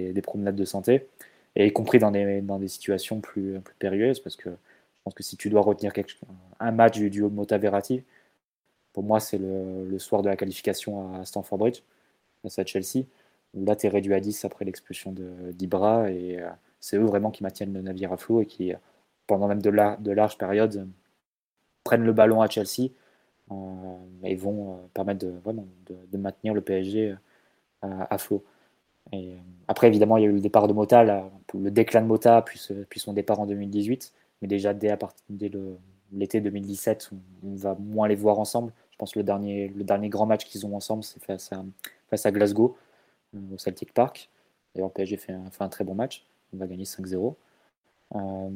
[0.01, 1.07] des, des, promenades de santé,
[1.55, 5.15] et y compris dans des, dans des situations plus, plus périlleuses, parce que je pense
[5.15, 6.13] que si tu dois retenir quelque,
[6.61, 8.03] un match du duo Mota-Verratti,
[8.93, 11.83] pour moi, c'est le, soir de la qualification à Stamford Bridge,
[12.43, 13.05] face à Chelsea,
[13.55, 15.15] où là, tu es réduit à 10 après l'expulsion
[15.53, 16.49] d'Ibra, et euh,
[16.81, 18.73] c'est eux vraiment qui maintiennent le navire à flot et qui,
[19.27, 20.89] pendant même de, de larges périodes,
[21.85, 22.91] prennent le ballon à Chelsea
[23.53, 23.55] euh,
[24.25, 27.15] et vont euh, permettre de, vraiment, de, maintenir le PSG
[27.83, 28.43] à, flot.
[29.13, 29.37] Et,
[29.69, 32.61] après, évidemment, il y a eu le départ de Mota, le déclin de Mota, puis,
[33.01, 34.13] son départ en 2018,
[34.43, 34.97] mais déjà dès,
[36.13, 37.11] l'été 2017,
[37.45, 38.73] on, va moins les voir ensemble.
[38.93, 41.53] Je pense que le dernier, grand match qu'ils ont ensemble, c'est face
[42.27, 42.77] à, Glasgow,
[43.35, 44.31] euh, au Celtic Park.
[44.75, 46.25] D'ailleurs, PSG fait un, fait un très bon match.
[46.55, 47.35] On va gagner 5-0.
[48.15, 48.49] Euh,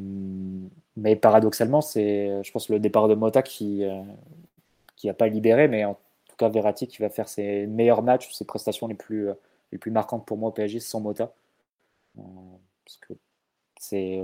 [0.97, 5.85] mais paradoxalement, c'est, je pense, le départ de Mota qui n'a euh, pas libéré, mais
[5.85, 9.29] en tout cas, Verratti qui va faire ses meilleurs matchs, ses prestations les plus,
[9.73, 11.33] les plus marquantes pour moi au PSG sans Mota.
[12.17, 13.15] parce que
[13.81, 14.23] c'est,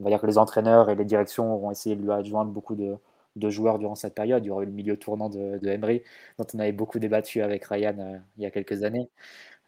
[0.00, 2.74] on va dire que les entraîneurs et les directions ont essayé de lui adjoindre beaucoup
[2.74, 2.96] de,
[3.36, 4.44] de joueurs durant cette période.
[4.44, 6.02] Il y aurait eu le milieu tournant de, de Emery,
[6.38, 9.08] dont on avait beaucoup débattu avec Ryan euh, il y a quelques années.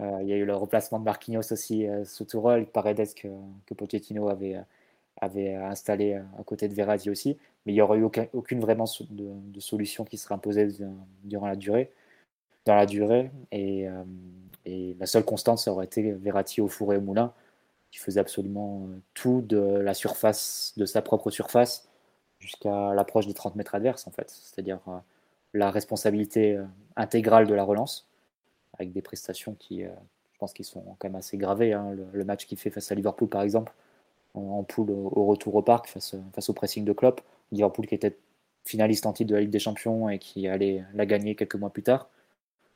[0.01, 3.29] Euh, il y a eu le remplacement de Marquinhos aussi euh, sous Tourelle, Paredes que,
[3.67, 4.57] que Pochettino avait,
[5.21, 7.39] avait installé à côté de Verratti aussi.
[7.65, 10.69] Mais il n'y aurait eu aucune vraiment de, solution qui serait imposée
[11.25, 11.93] durant la durée.
[12.67, 13.31] Dans la durée.
[13.53, 13.87] Et,
[14.67, 17.33] et la seule constante, ça aurait été Verratti au four et au moulin,
[17.91, 21.89] qui faisait absolument tout de la surface, de sa propre surface
[22.39, 24.31] jusqu'à l'approche des 30 mètres adverses, en fait.
[24.31, 24.99] C'est-à-dire euh,
[25.55, 26.65] la responsabilité euh,
[26.97, 28.09] intégrale de la relance,
[28.75, 29.89] avec des prestations qui, euh,
[30.33, 31.73] je pense, qui sont quand même assez gravées.
[31.73, 31.97] Hein.
[32.13, 33.73] Le, match qu'il fait face à Liverpool, par exemple,
[34.35, 37.21] en, poule au, retour au parc, face, face au pressing de Klopp.
[37.53, 38.17] Liverpool qui était
[38.65, 41.71] finaliste en titre de la Ligue des Champions et qui allait la gagner quelques mois
[41.71, 42.11] plus tard.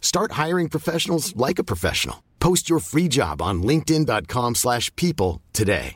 [0.00, 2.24] Start hiring professionals like a professional.
[2.40, 5.94] Post your free job on linkedin.com/people today.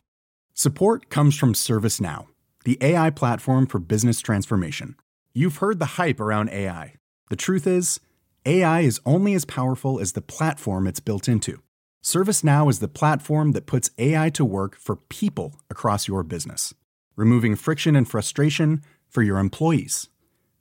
[0.54, 2.26] Support comes from ServiceNow,
[2.64, 4.96] the AI platform for business transformation.
[5.32, 6.94] You've heard the hype around AI.
[7.30, 8.00] The truth is,
[8.44, 11.62] AI is only as powerful as the platform it's built into.
[12.04, 16.74] ServiceNow is the platform that puts AI to work for people across your business,
[17.16, 20.08] removing friction and frustration for your employees,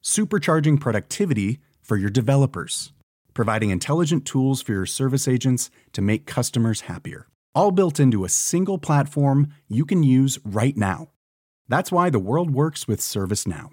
[0.03, 2.93] supercharging productivity for your developers,
[3.34, 8.30] providing intelligent tools for your service agents to make customers happier all built into a
[8.30, 11.10] single platform you can use right now.
[11.68, 13.72] That's why the world works with ServiceNow.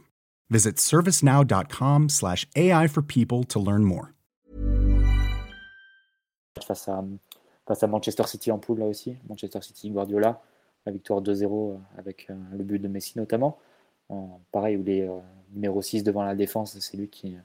[0.51, 4.15] Visit servicenow.com/ai for people to learn more.
[6.67, 7.05] Face à,
[7.67, 10.43] face à Manchester City en poule là aussi, Manchester City Guardiola,
[10.87, 13.59] la victoire 2-0 euh, avec euh, le but de Messi notamment.
[14.11, 14.17] Euh,
[14.51, 15.21] pareil où les euh,
[15.53, 17.37] numéro 6 devant la défense, c'est lui qui,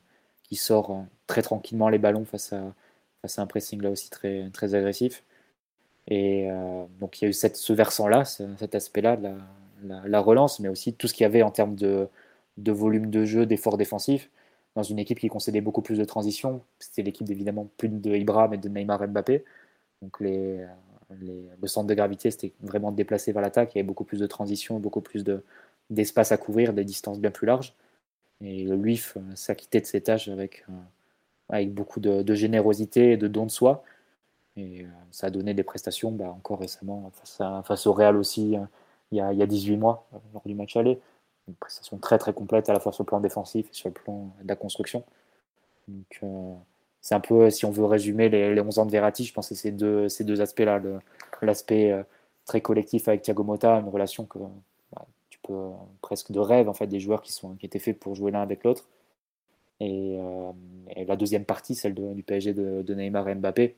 [0.44, 2.74] qui sort euh, très tranquillement les ballons face à,
[3.22, 5.24] face à un pressing là aussi très, très agressif.
[6.08, 9.18] Et euh, donc il y a eu cette, ce versant-là, cet aspect-là
[9.84, 12.08] la, la, relance, mais aussi tout ce qu'il y avait en termes de,
[12.58, 14.30] de volume de jeu, d'effort défensif,
[14.76, 16.62] dans une équipe qui concédait beaucoup plus de transitions.
[16.80, 19.46] C'était l'équipe évidemment plus de Ibra, mais de Neymar Mbappé.
[20.02, 20.66] Donc les,
[21.22, 23.76] les, le centre de gravité, c'était vraiment déplacé vers l'attaque.
[23.76, 25.24] Il y avait beaucoup plus de transitions, beaucoup plus
[25.90, 27.76] d'espace à couvrir, des distances bien plus larges.
[28.44, 30.74] Et le LUIF s'acquittait de ses tâches avec, euh,
[31.50, 33.84] avec beaucoup de, générosité et de don de soi.
[34.58, 37.12] Et euh, ça a donné des prestations bah, encore récemment
[37.64, 38.62] face, au Real aussi, euh,
[39.12, 41.00] il, y a, il, y a, 18 mois, euh, lors du match aller.
[41.48, 43.94] Une prestation très très complète à la fois sur le plan défensif et sur le
[43.94, 45.04] plan de la construction.
[45.90, 46.22] Donc
[47.02, 49.50] c'est un peu, si on veut résumer les, les 11 ans de Verratti, je pense
[49.50, 50.82] que c'est deux, ces deux aspects-là.
[51.42, 51.94] L'aspect
[52.46, 54.40] très collectif avec Thiago Motta, une relation que
[55.44, 55.70] peux
[56.02, 58.42] presque de rêve, en fait, des joueurs qui, sont, qui étaient faits pour jouer l'un
[58.42, 58.90] avec l'autre.
[59.80, 60.18] Et,
[61.08, 63.76] la deuxième partie, celle du PSG de, de Neymar et Mbappé,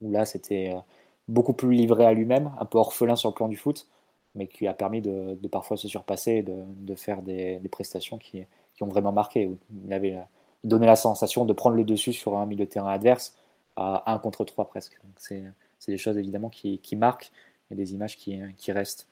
[0.00, 0.80] où là c'était euh,
[1.28, 3.88] beaucoup plus livré à lui-même, un peu orphelin sur le plan du foot,
[4.34, 8.44] mais qui a permis de, parfois se surpasser et de, faire des, prestations qui,
[8.80, 9.50] ont vraiment marqué.
[9.84, 10.22] Il avait euh,
[10.64, 13.36] donné la sensation de prendre le dessus sur un milieu de terrain adverse
[13.76, 14.98] à 1 contre 3 presque.
[15.16, 15.42] C'est
[15.78, 17.30] c'est des choses évidemment qui, qui, marquent
[17.70, 19.07] et des images qui, qui restent.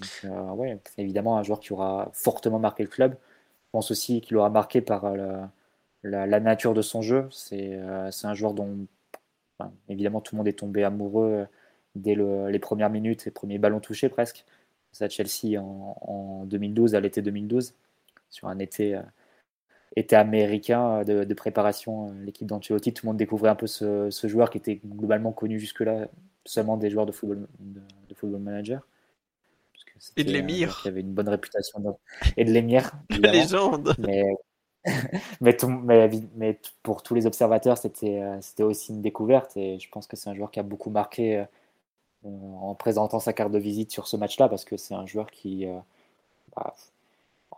[0.00, 3.12] Donc, ouais, évidemment, un joueur qui aura fortement marqué le club.
[3.66, 5.50] Je pense aussi qu'il aura marqué par la,
[6.02, 7.28] la, nature de son jeu.
[7.30, 8.86] C'est un joueur dont,
[9.88, 11.46] évidemment, tout le monde est tombé amoureux
[11.94, 14.44] dès les premières minutes, les premiers ballons touchés presque.
[14.92, 17.74] Ça, Chelsea en, en 2012, à l'été 2012,
[18.30, 18.98] sur un été
[19.96, 24.10] été américain euh, de, préparation, euh, l'équipe d'Ancelotti, tout le monde découvrait un peu ce,
[24.24, 26.08] joueur qui était globalement connu jusque-là
[26.44, 28.86] seulement des joueurs de football, de, football manager.
[30.16, 30.80] Et de l'émir.
[30.82, 31.98] Qui avait une bonne réputation.
[32.36, 32.92] Et de l'émir.
[33.10, 33.94] La légende.
[33.98, 34.24] Mais,
[35.40, 39.56] mais, mais, pour tous les observateurs, c'était euh, c'était aussi une découverte.
[39.56, 41.44] Et je pense que c'est un joueur qui a beaucoup marqué
[42.24, 45.66] en présentant sa carte de visite sur ce match-là, parce que c'est un joueur qui.
[46.56, 46.74] Bah,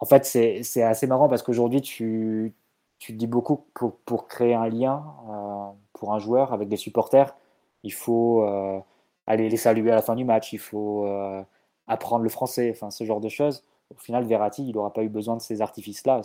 [0.00, 2.54] en fait, c'est assez marrant parce qu'aujourd'hui, tu,
[3.00, 7.34] tu dis beaucoup pour, pour créer un lien euh, pour un joueur avec des supporters,
[7.82, 8.78] il faut euh,
[9.26, 11.42] aller les saluer à la fin du match, il faut euh,
[11.90, 13.64] apprendre le français, enfin ce genre de choses.
[13.94, 16.22] Au final, Verratti, il n'aura pas eu besoin de ces artifices-là.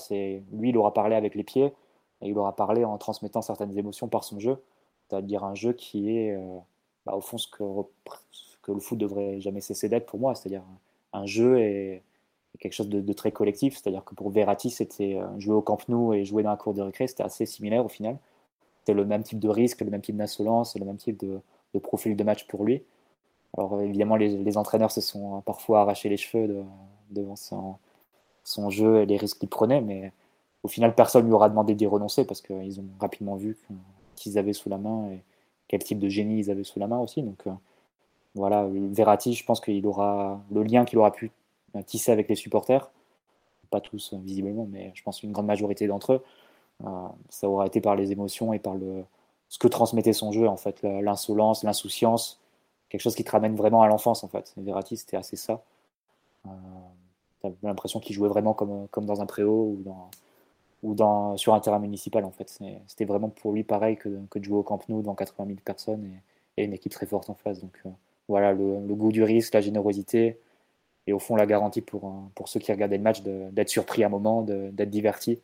[0.51, 1.73] Lui, il aura parlé avec les pieds
[2.21, 4.61] et il aura parlé en transmettant certaines émotions par son jeu.
[5.09, 6.37] C'est-à-dire un jeu qui est,
[7.05, 7.63] bah, au fond, ce que,
[8.31, 10.35] ce que le foot devrait jamais cesser d'être pour moi.
[10.35, 10.63] C'est-à-dire
[11.13, 12.03] un jeu et
[12.59, 13.77] quelque chose de, très collectif.
[13.77, 16.73] C'est-à-dire que pour Verratti, c'était euh, jouer au Camp Nou et jouer dans la cour
[16.73, 18.17] de récré, c'était assez similaire au final.
[18.79, 21.39] C'était le même type de risque, le même type d'insolence, le même type de,
[21.79, 22.83] profil de match pour lui.
[23.57, 26.65] Alors évidemment, les, entraîneurs se sont parfois arrachés les cheveux
[27.11, 30.11] devant son, jeu et les risques qu'il prenait, mais
[30.63, 33.57] au final, personne ne lui aura demandé d'y renoncer parce qu'ils ont rapidement vu
[34.15, 35.21] qu'ils avaient sous la main et
[35.67, 37.21] quel type de génie ils avaient sous la main aussi.
[37.21, 37.51] Donc euh,
[38.33, 41.31] voilà, Verratti, je pense qu'il aura le lien qu'il aura pu
[41.85, 42.89] tissé avec les supporters.
[43.69, 46.23] Pas tous, euh, visiblement, mais je pense une grande majorité d'entre eux.
[46.85, 49.03] Euh, ça aura été par les émotions et par le,
[49.49, 52.39] ce que transmettait son jeu, en fait, l'insolence, l'insouciance,
[52.95, 54.53] quelque chose qui te ramène vraiment à l'enfance, en fait.
[54.55, 55.61] Verratti, c'était assez ça.
[56.45, 56.49] Euh,
[57.41, 60.09] T'as l'impression qu'il jouait vraiment comme, comme dans un préau ou, dans,
[60.81, 62.57] ou dans, sur un terrain municipal, en fait.
[62.87, 66.09] C'était vraiment pour lui pareil que, de jouer au Camp Nou devant 80 000 personnes
[66.57, 67.59] et, une équipe très forte en face.
[67.59, 67.89] Donc euh,
[68.29, 70.39] voilà, le, goût du risque, la générosité,
[71.05, 74.05] et au fond la garantie pour, pour ceux qui regardaient le match d'être surpris à
[74.07, 75.41] un moment, d'être divertis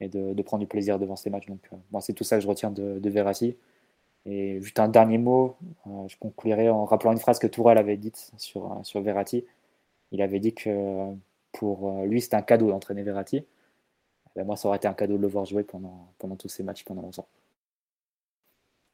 [0.00, 1.46] et de, prendre du plaisir devant ces matchs.
[1.46, 3.56] Donc, euh, c'est tout ça que je retiens de, de Verratti.
[4.30, 7.96] Et juste un dernier mot, euh, je conclurai en rappelant une phrase que Tourelle avait
[7.96, 9.44] dite sur, sur Verratti.
[10.12, 11.06] Il avait dit que
[11.52, 13.44] pour lui, c'était un cadeau d'entraîner Verratti.
[14.36, 16.62] Ben, moi, ça aurait été un cadeau de le voir jouer pendant, pendant tous ces
[16.62, 17.26] matchs pendant longtemps.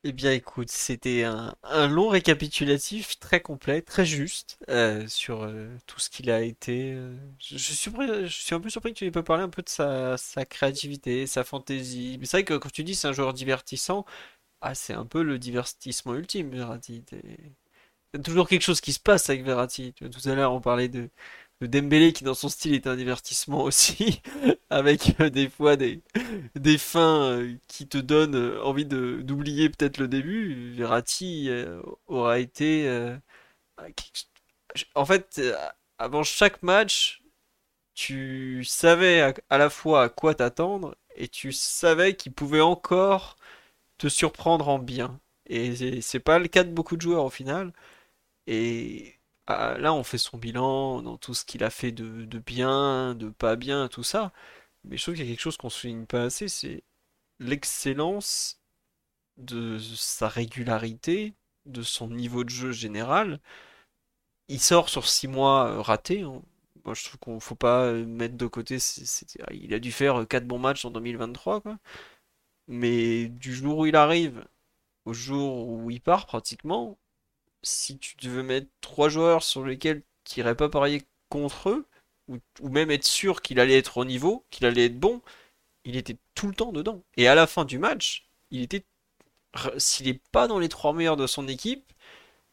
[0.08, 5.98] Eh bien, écoute, c'était un, long récapitulatif très complet, très juste euh, sur euh, tout
[5.98, 6.92] ce qu'il a été.
[6.92, 9.62] Euh, je, suis je suis un peu surpris que tu n'aies pas parlé un peu
[9.62, 10.16] de sa,
[10.48, 12.18] créativité, sa fantaisie.
[12.20, 14.04] Mais c'est vrai que quand tu dis c'est un joueur divertissant,
[14.60, 17.04] ah, c'est un peu le divertissement ultime, Verratti.
[17.12, 17.18] Il
[18.14, 19.92] y a toujours quelque chose qui se passe avec Verratti.
[19.94, 21.10] Tout à l'heure, on parlait de,
[21.60, 24.22] le Dembélé qui dans son style est un divertissement aussi,
[24.70, 26.02] avec euh, des fois des,
[26.54, 30.72] des fins euh, qui te donnent euh, envie de d'oublier peut-être le début.
[30.72, 31.50] Verratti
[32.06, 32.88] aura été...
[34.94, 35.40] en fait,
[35.98, 37.22] avant chaque match,
[37.94, 43.36] tu savais à, la fois à quoi t'attendre et tu savais qu'il pouvait encore
[43.98, 45.20] te surprendre en bien.
[45.46, 47.72] Et c'est pas le cas de beaucoup de joueurs au final.
[48.46, 49.16] Et
[49.46, 53.28] ah, là, on fait son bilan dans tout ce qu'il a fait de, bien, de
[53.30, 54.32] pas bien, tout ça.
[54.84, 56.84] Mais je trouve qu'il y a quelque chose qu'on souligne pas assez, c'est
[57.40, 58.60] l'excellence
[59.38, 61.34] de sa régularité,
[61.66, 63.40] de son niveau de jeu général.
[64.48, 66.22] Il sort sur six mois euh, ratés.
[66.22, 66.42] Hein.
[66.84, 68.78] Moi, je trouve qu'on faut pas euh, mettre de côté.
[69.52, 71.78] il a dû faire quatre bons matchs en 2023, quoi.
[72.68, 74.44] Mais du jour où il arrive
[75.04, 76.98] au jour où il part, pratiquement,
[77.62, 81.86] si tu devais mettre trois joueurs sur lesquels tu n'irais pas parier contre eux,
[82.28, 85.22] ou, même être sûr qu'il allait être au niveau, qu'il allait être bon,
[85.84, 87.02] il était tout le temps dedans.
[87.16, 88.84] Et à la fin du match, il était.
[89.78, 91.92] S'il n'est pas dans les trois meilleurs de son équipe,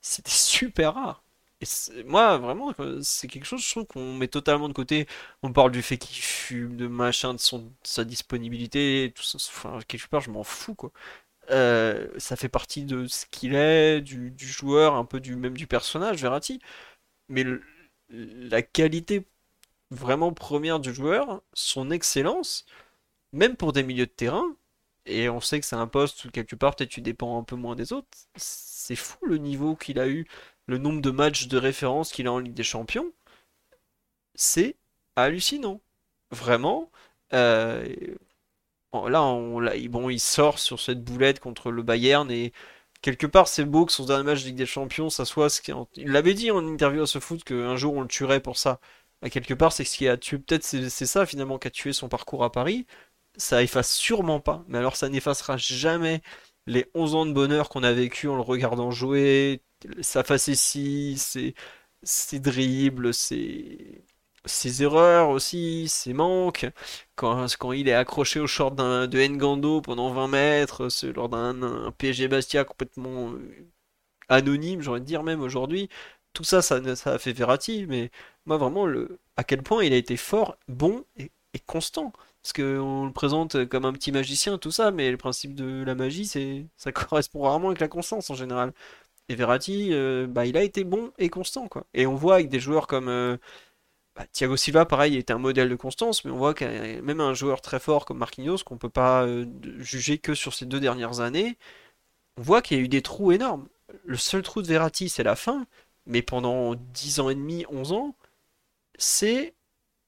[0.02, 1.23] c'était super rare.
[1.64, 5.08] Et moi, vraiment, c'est quelque chose, je trouve qu'on met totalement de côté.
[5.44, 9.38] On parle du fait qu'il fume, de machin, de, son, sa disponibilité, tout ça.
[9.50, 10.92] Enfin, quelque part, je m'en fous, quoi.
[11.52, 15.68] Euh, ça fait partie de ce qu'il est, du, joueur, un peu du même du
[15.68, 16.60] personnage, Verratti.
[17.30, 17.46] Mais
[18.10, 19.26] la qualité
[19.92, 22.66] vraiment première du joueur, son excellence,
[23.34, 24.56] même pour des milieux de terrain,
[25.06, 27.56] et on sait que c'est un poste où quelque part peut-être tu dépends un peu
[27.56, 30.28] moins des autres, c'est fou le niveau qu'il a eu,
[30.68, 33.12] le nombre de matchs de référence qu'il a en Ligue des Champions,
[34.36, 34.76] c'est
[35.16, 35.82] hallucinant.
[36.32, 36.92] Vraiment.
[37.34, 37.88] Euh,
[38.94, 42.54] là, on, bon, il sort sur cette boulette contre le Bayern et
[43.02, 45.62] quelque part, c'est beau que son dernier match de Ligue des Champions, ça soit ce
[45.62, 45.72] qui.
[45.96, 48.80] Il l'avait dit en interview à ce foot qu'un jour on le tuerait pour ça.
[49.22, 50.38] À quelque part, c'est ce qui a tué.
[50.40, 52.86] Peut-être c'est ça finalement qui a tué son parcours à Paris.
[53.38, 56.22] Ça efface sûrement pas, mais alors ça n'effacera jamais
[56.68, 59.62] les 11 ans de bonheur qu'on a vécu en le regardant jouer,
[60.02, 61.56] sa facétie, ses,
[62.04, 64.04] ses dribbles, ses,
[64.82, 66.66] erreurs aussi, ses manques.
[67.16, 72.28] Quand, quand il est accroché au short de Ngando pendant 20 mètres, lors d'un PSG
[72.28, 73.68] Bastia complètement euh,
[74.30, 75.90] anonyme, j'aurais de dire même aujourd'hui.
[76.34, 78.10] Tout ça, ça, ça a fait Verratti, mais
[78.46, 81.32] moi vraiment, le, à quel point il a été fort, bon et,
[81.68, 82.12] constant.
[82.44, 85.96] Parce qu'on le présente comme un petit magicien, tout ça, mais le principe de la
[85.96, 88.74] magie, c'est ça correspond rarement avec la constance en général.
[89.30, 91.86] Et Verratti, euh, bah, il a été bon et constant, quoi.
[91.94, 93.38] Et on voit avec des joueurs comme euh,
[94.16, 97.34] bah, Thiago Silva, pareil, était un modèle de constance, mais on voit que même un
[97.34, 99.46] joueur très fort comme Marquinhos, qu'on peut pas euh,
[99.80, 101.58] juger que sur ces deux dernières années,
[102.38, 103.68] on voit qu'il y a eu des trous énormes.
[104.06, 105.66] Le seul trou de Verratti, c'est la fin,
[106.06, 108.16] mais pendant 10 ans et demi, 11 ans,
[108.98, 109.56] c'est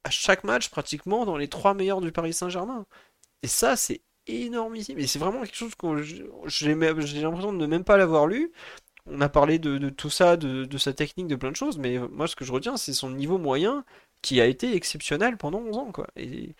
[0.06, 2.86] à chaque match pratiquement dans les trois meilleurs du Paris Saint-Germain.
[3.44, 4.98] Et ça, c'est énormissime.
[5.00, 8.54] Et c'est vraiment quelque chose que j'ai l'impression de ne même pas l'avoir lu
[9.08, 12.28] on a parlé de, tout ça, de, sa technique, de plein de choses, mais moi
[12.28, 13.86] ce que je retiens, c'est son niveau moyen
[14.22, 16.08] qui a été exceptionnel pendant 11 ans, quoi.
[16.16, 16.56] Et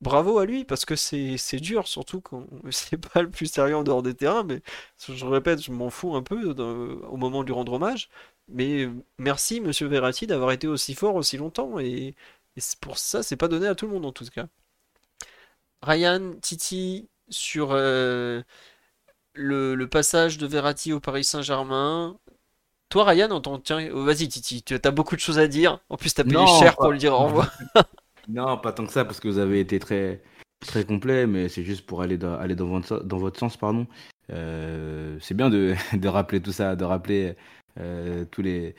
[0.00, 3.84] bravo à lui, parce que c'est dur, surtout quand c'est pas le plus sérieux en
[3.84, 4.62] dehors des terrains, mais
[5.08, 6.50] je répète, je m'en fous un peu
[7.08, 8.10] au moment de lui rendre hommage,
[8.48, 8.88] mais
[9.18, 12.14] merci Monsieur Verratti d'avoir été aussi fort aussi longtemps, et,
[12.80, 14.46] pour ça, c'est pas donné à tout le monde en tout cas.
[15.82, 17.70] Ryan, Titi, sur...
[17.72, 18.42] Euh,
[19.34, 22.16] le, passage de Verratti au Paris Saint-Germain.
[22.88, 25.78] Toi, Ryan, en tant Tiens, oh, vas-y, Titi, tu as beaucoup de choses à dire.
[25.88, 27.52] En plus, tu as payé cher pour le dire au revoir.
[28.28, 30.22] non, pas tant que ça, parce que vous avez été très,
[30.60, 33.56] très complet, mais c'est juste pour aller dans, aller dans, votre, dans votre sens.
[33.56, 33.86] pardon.
[34.30, 37.36] Euh, c'est bien de, de, rappeler tout ça, de rappeler
[37.78, 38.74] euh, tous les,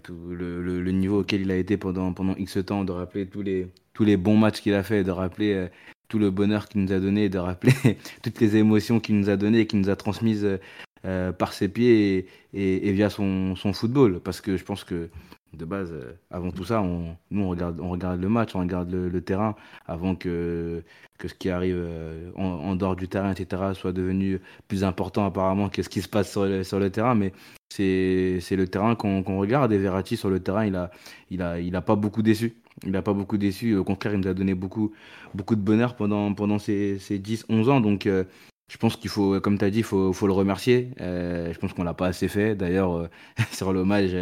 [0.00, 3.68] tout le, niveau auquel il a été pendant, pendant X temps, de rappeler tous les,
[3.94, 5.68] tous les bons matchs qu'il a fait, de rappeler euh,
[6.08, 7.72] tout le bonheur qu'il nous a donné, de rappeler
[8.22, 10.58] toutes les émotions qu'il nous a données et qu'il nous a transmises
[11.04, 14.20] euh, par ses pieds et, via son, football.
[14.20, 15.08] Parce que je pense que
[15.52, 17.78] de base, euh, avant tout ça, nous on regarde,
[18.20, 19.54] le match, on regarde le, terrain
[19.86, 20.82] avant que,
[21.22, 25.82] ce qui arrive euh, en, dehors du terrain, etc., soit devenu plus important apparemment que
[25.82, 27.14] ce qui se passe sur le, terrain.
[27.14, 27.32] Mais
[27.68, 30.90] c'est le terrain qu'on regarde et Verratti sur le terrain, il a,
[31.30, 32.54] il a, il a pas beaucoup déçu.
[32.84, 33.76] Il n'a pas beaucoup déçu.
[33.76, 34.92] Au contraire, il nous a donné beaucoup,
[35.34, 37.98] beaucoup de bonheur pendant, pendant ces, ces 10-11 ans.
[38.06, 38.24] Euh,
[38.72, 40.88] je pense qu'il faut, comme tu as dit, il faut, faut, le remercier.
[41.02, 42.54] Euh, je pense qu'on l'a pas assez fait.
[42.54, 43.08] D'ailleurs, euh,
[43.52, 44.12] sur l'hommage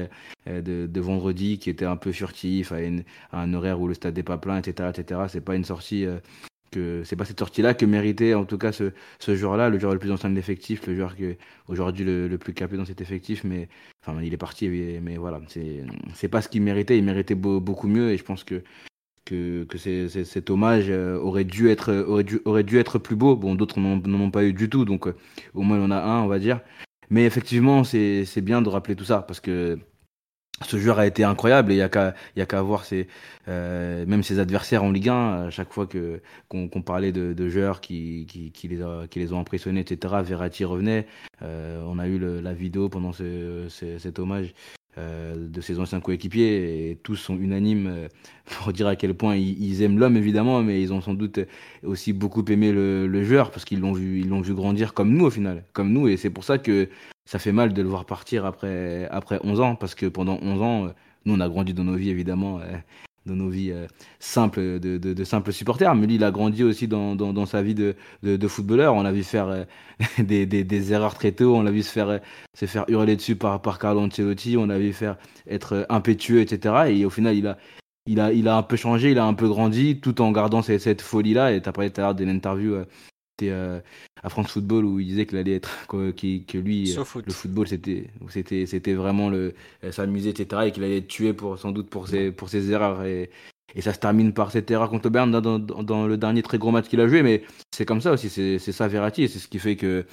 [0.46, 2.78] de, de, vendredi, qui était un peu furtif, à,
[3.32, 6.04] un horaire où le stade n'est pas plein, etc., etc., c'est pas une sortie
[6.72, 9.92] que c'est pas cette sortie-là que méritait en tout cas ce, ce joueur-là, le joueur
[9.92, 11.36] le plus ancien de l'effectif, le joueur qui
[11.68, 13.68] aujourd'hui le, le, plus capé dans cet effectif, mais
[14.04, 17.88] enfin il est parti, mais, voilà, c'est c'est pas ce qu'il méritait, il méritait beaucoup
[17.88, 18.62] mieux et je pense que
[19.30, 19.78] que,
[20.24, 23.36] cet hommage euh, aurait dû être aurait dû aurait dû être plus beau.
[23.36, 25.14] Bon, d'autres n'en ont pas eu du tout, donc euh,
[25.54, 26.60] au moins il en a un, on va dire.
[27.10, 29.78] Mais effectivement, c'est bien de rappeler tout ça parce que
[30.66, 33.08] ce joueur a été incroyable et il n'y a qu'à y qu'à voir ses,
[33.48, 37.48] euh, même ses adversaires en Ligue 1 à chaque fois que qu'on parlait de, de,
[37.48, 41.06] joueurs qui, qui, les qui les ont impressionnés etc Verratti revenait
[41.42, 46.00] euh, on a eu la vidéo pendant ce, ce, cet hommage euh, de ses anciens
[46.00, 48.08] coéquipiers et tous sont unanimes euh,
[48.44, 51.40] pour dire à quel point ils, aiment l'homme évidemment mais ils ont sans doute
[51.84, 55.14] aussi beaucoup aimé le, le joueur parce qu'ils l'ont vu ils l'ont vu grandir comme
[55.14, 56.88] nous au final comme nous et c'est pour ça que
[57.30, 60.62] ça fait mal de le voir partir après, après 11 ans, parce que pendant 11
[60.62, 60.88] ans, euh,
[61.24, 62.76] nous, on a grandi dans nos vies, évidemment, euh,
[63.30, 63.86] dans nos vies euh,
[64.18, 65.94] simples, de, simples supporters.
[65.94, 67.94] Mais lui, il a grandi aussi dans, dans, sa vie de,
[68.48, 68.94] footballeur.
[68.94, 69.66] On l'a vu faire
[70.18, 72.20] des, des, erreurs très tôt, on l'a vu se faire,
[72.54, 75.16] se faire hurler dessus par, par Carlo Ancelotti, on l'a vu faire
[75.48, 76.74] être impétueux, etc.
[76.88, 77.56] Et au final, il a,
[78.06, 80.62] il a, il a un peu changé, il a un peu grandi, tout en gardant
[80.62, 81.52] cette, folie-là.
[81.52, 82.84] Et tu as parlé tout à d'une interview
[83.48, 83.80] euh,
[84.22, 87.66] à France Football où il disait qu'il allait être que, que lui euh, le football
[87.66, 89.54] c'était c'était c'était vraiment le
[89.84, 92.70] euh, s'amuser etc et qu'il allait être tué pour sans doute pour ses pour ses
[92.70, 93.04] erreurs.
[93.04, 93.30] Et
[93.76, 96.58] et ça se termine par cette erreur contre Berne dans, dans, dans le dernier très
[96.58, 99.38] gros match qu'il a joué mais c'est comme ça aussi c'est ça Verratti et c'est
[99.38, 100.04] ce qui fait que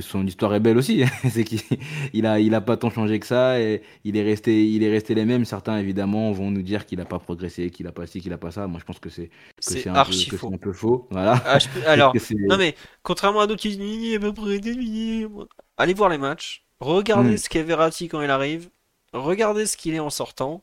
[0.00, 1.04] son histoire est belle aussi.
[1.30, 4.82] c'est qu'il a, il a pas tant changé que ça et il est resté, il
[4.82, 5.44] est resté les mêmes.
[5.44, 8.38] Certains évidemment vont nous dire qu'il a pas progressé, qu'il a pas ci, qu'il a
[8.38, 8.66] pas ça.
[8.66, 11.08] Moi, je pense que c'est c'est un, peu, un peu faux.
[11.10, 11.42] Voilà.
[11.44, 12.14] Ah, alors,
[12.48, 15.28] non mais contrairement à d'autres qui disent
[15.76, 17.38] allez voir les matchs, regardez hmm.
[17.38, 18.70] ce qu'est Verratti quand il arrive,
[19.12, 20.62] regardez ce qu'il est en sortant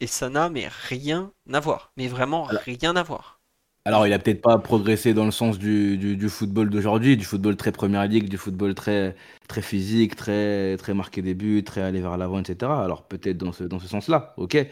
[0.00, 3.39] et ça n'a mais rien à voir, mais vraiment rien à voir.
[3.86, 7.56] Alors, il a peut-être pas progressé dans le sens du, du, football d'aujourd'hui, du football
[7.56, 9.16] très première ligue, du football très,
[9.48, 12.70] très physique, très, très marqué des buts, très aller vers l'avant, etc.
[12.70, 14.66] Alors, peut-être dans ce, dans ce sens-là, ok.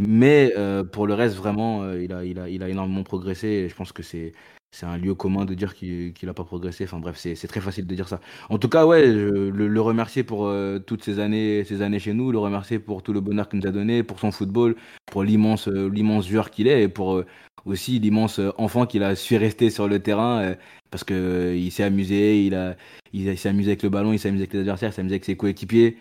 [0.00, 3.48] Mais euh, pour le reste, vraiment, euh, il, a, il, a, il a énormément progressé.
[3.48, 4.32] Et je pense que c'est
[4.72, 6.82] c'est un lieu commun de dire qu'il n'a pas progressé.
[6.82, 8.18] Enfin bref, c'est très facile de dire ça.
[8.48, 12.32] En tout cas, ouais, le, remercier pour euh, toutes ces années, ces années chez nous,
[12.32, 14.74] le remercier pour tout le bonheur qu'il nous a donné, pour son football,
[15.06, 17.22] pour l'immense l'immense joueur qu'il est et pour
[17.66, 20.54] aussi l'immense enfant qu'il a su rester sur le terrain
[20.90, 22.76] parce que il s'est amusé, il a
[23.12, 25.14] il s'est amusé avec le ballon, il s'est amusé avec les adversaires, il s'est amusé
[25.14, 25.98] avec ses coéquipiers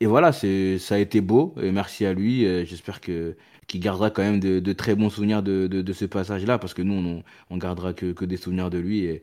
[0.00, 1.54] et voilà, c'est, ça a été beau.
[1.60, 2.46] Et merci à lui.
[2.46, 3.36] Euh, j'espère que
[3.66, 6.94] qu'il gardera quand même de, très bons souvenirs de, de, ce passage-là, parce que nous,
[6.94, 9.04] on, on gardera que, que, des souvenirs de lui.
[9.04, 9.22] Et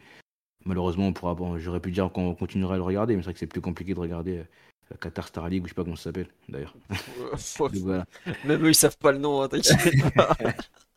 [0.66, 3.34] malheureusement, on pourra, bon, j'aurais pu dire qu'on continuera à le regarder, mais c'est vrai
[3.34, 4.42] que c'est plus compliqué de regarder la
[4.94, 6.76] euh, Qatar Star League, ou je sais pas comment ça s'appelle, d'ailleurs.
[8.46, 9.50] Même eux, ils savent pas le nom, hein,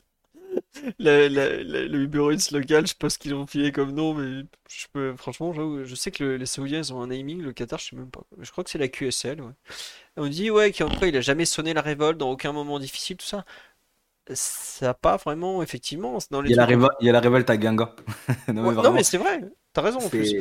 [0.74, 4.44] t'inquiète le Uber Eats local, je sais pas ce qu'ils ont filé comme nom, mais
[4.68, 7.90] je peux, franchement, je sais que les Saoudiens ils ont un naming, le Qatar, je
[7.90, 8.22] sais même pas.
[8.40, 9.52] Je crois que c'est la QSL, ouais.
[10.16, 13.26] on dit, ouais, qu'en il a jamais sonné la révolte dans aucun moment difficile, tout
[13.26, 13.44] ça.
[14.32, 16.50] Ça n'a pas vraiment, effectivement, dans les.
[16.50, 17.94] Il y a, la, il y a la révolte à Ganga.
[18.48, 19.42] non, mais c'est vrai,
[19.74, 20.34] t'as raison en plus.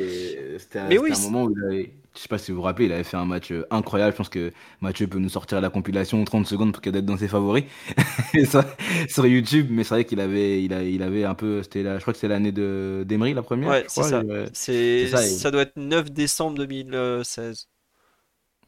[0.58, 2.86] C'était un, oui, un moment où il avait je sais pas si vous vous rappelez,
[2.86, 4.12] il avait fait un match euh, incroyable.
[4.12, 7.16] Je pense que Mathieu peut nous sortir la compilation 30 secondes pour qu'elle être dans
[7.16, 7.64] ses favoris
[9.08, 9.66] sur YouTube.
[9.70, 12.18] Mais c'est vrai qu'il avait, il, a, il avait un peu, c'était je crois que
[12.18, 13.68] c'est l'année de d'Emery la première.
[13.68, 14.22] Ouais, c'est ça.
[14.52, 17.68] C'est ça, doit être 9 décembre 2016.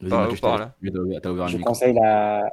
[0.09, 0.75] Par, là.
[0.81, 2.43] Je conseille la,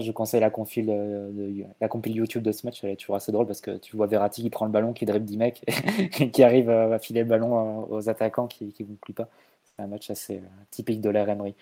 [0.00, 1.64] je conseille la compile, euh,
[2.06, 4.50] YouTube de ce match, elle est toujours assez drôle parce que tu vois Verratti qui
[4.50, 5.64] prend le ballon, qui dribble 10 mecs
[6.20, 9.28] et qui arrive à filer le ballon aux attaquants qui ne vous pas.
[9.64, 11.54] C'est un match assez euh, typique de l'ère Emery.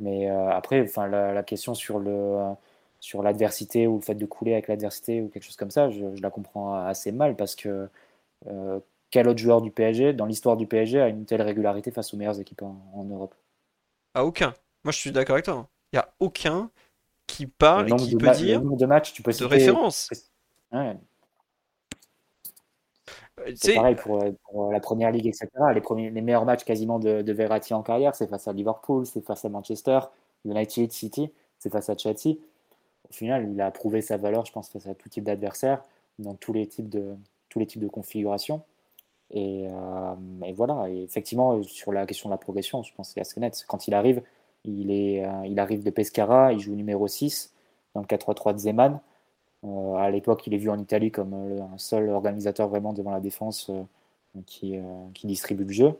[0.00, 2.02] Mais euh, après, la, question sur
[3.00, 6.04] sur l'adversité ou le fait de couler avec l'adversité ou quelque chose comme ça, je,
[6.20, 7.88] la comprends assez mal parce que
[9.10, 12.16] quel autre joueur du PSG, dans l'histoire du PSG, a une telle régularité face aux
[12.16, 13.34] meilleures équipes en, Europe?
[14.14, 14.54] À aucun.
[14.84, 15.68] Moi, je suis d'accord avec toi.
[15.92, 16.70] Il n'y a aucun
[17.30, 20.10] qui parle et qui peut dire de, matchs, tu peux de référence.
[23.54, 25.48] C'est pareil pour, pour, la première ligue, etc.
[25.74, 29.06] Les, premiers, les meilleurs matchs quasiment de, de Verratti en carrière, c'est face à Liverpool,
[29.06, 30.00] c'est face à Manchester,
[30.44, 32.36] United City, c'est face à Chelsea.
[33.08, 35.82] Au final, il a prouvé sa valeur, je pense, face à tout type d'adversaire,
[36.18, 37.16] dans tous les types de,
[37.48, 38.62] tous les types de configurations.
[39.30, 43.14] Et, euh, et, voilà, et effectivement, sur la question de la progression, je pense que
[43.14, 43.64] c'est assez net.
[43.66, 44.22] Quand il arrive,
[44.64, 47.52] il, est, euh, il arrive de Pescara, il joue numéro 6
[47.94, 49.00] dans le 4-3-3 de Zeman.
[49.64, 53.10] Euh, à l'époque, il est vu en Italie comme euh, un seul organisateur vraiment devant
[53.10, 53.70] la défense
[54.46, 54.78] qui,
[55.14, 55.92] qui, distribue le jeu.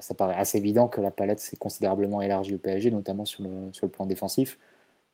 [0.00, 3.72] ça paraît assez évident que la palette s'est considérablement élargie au PSG, notamment sur le,
[3.72, 4.58] sur le plan défensif.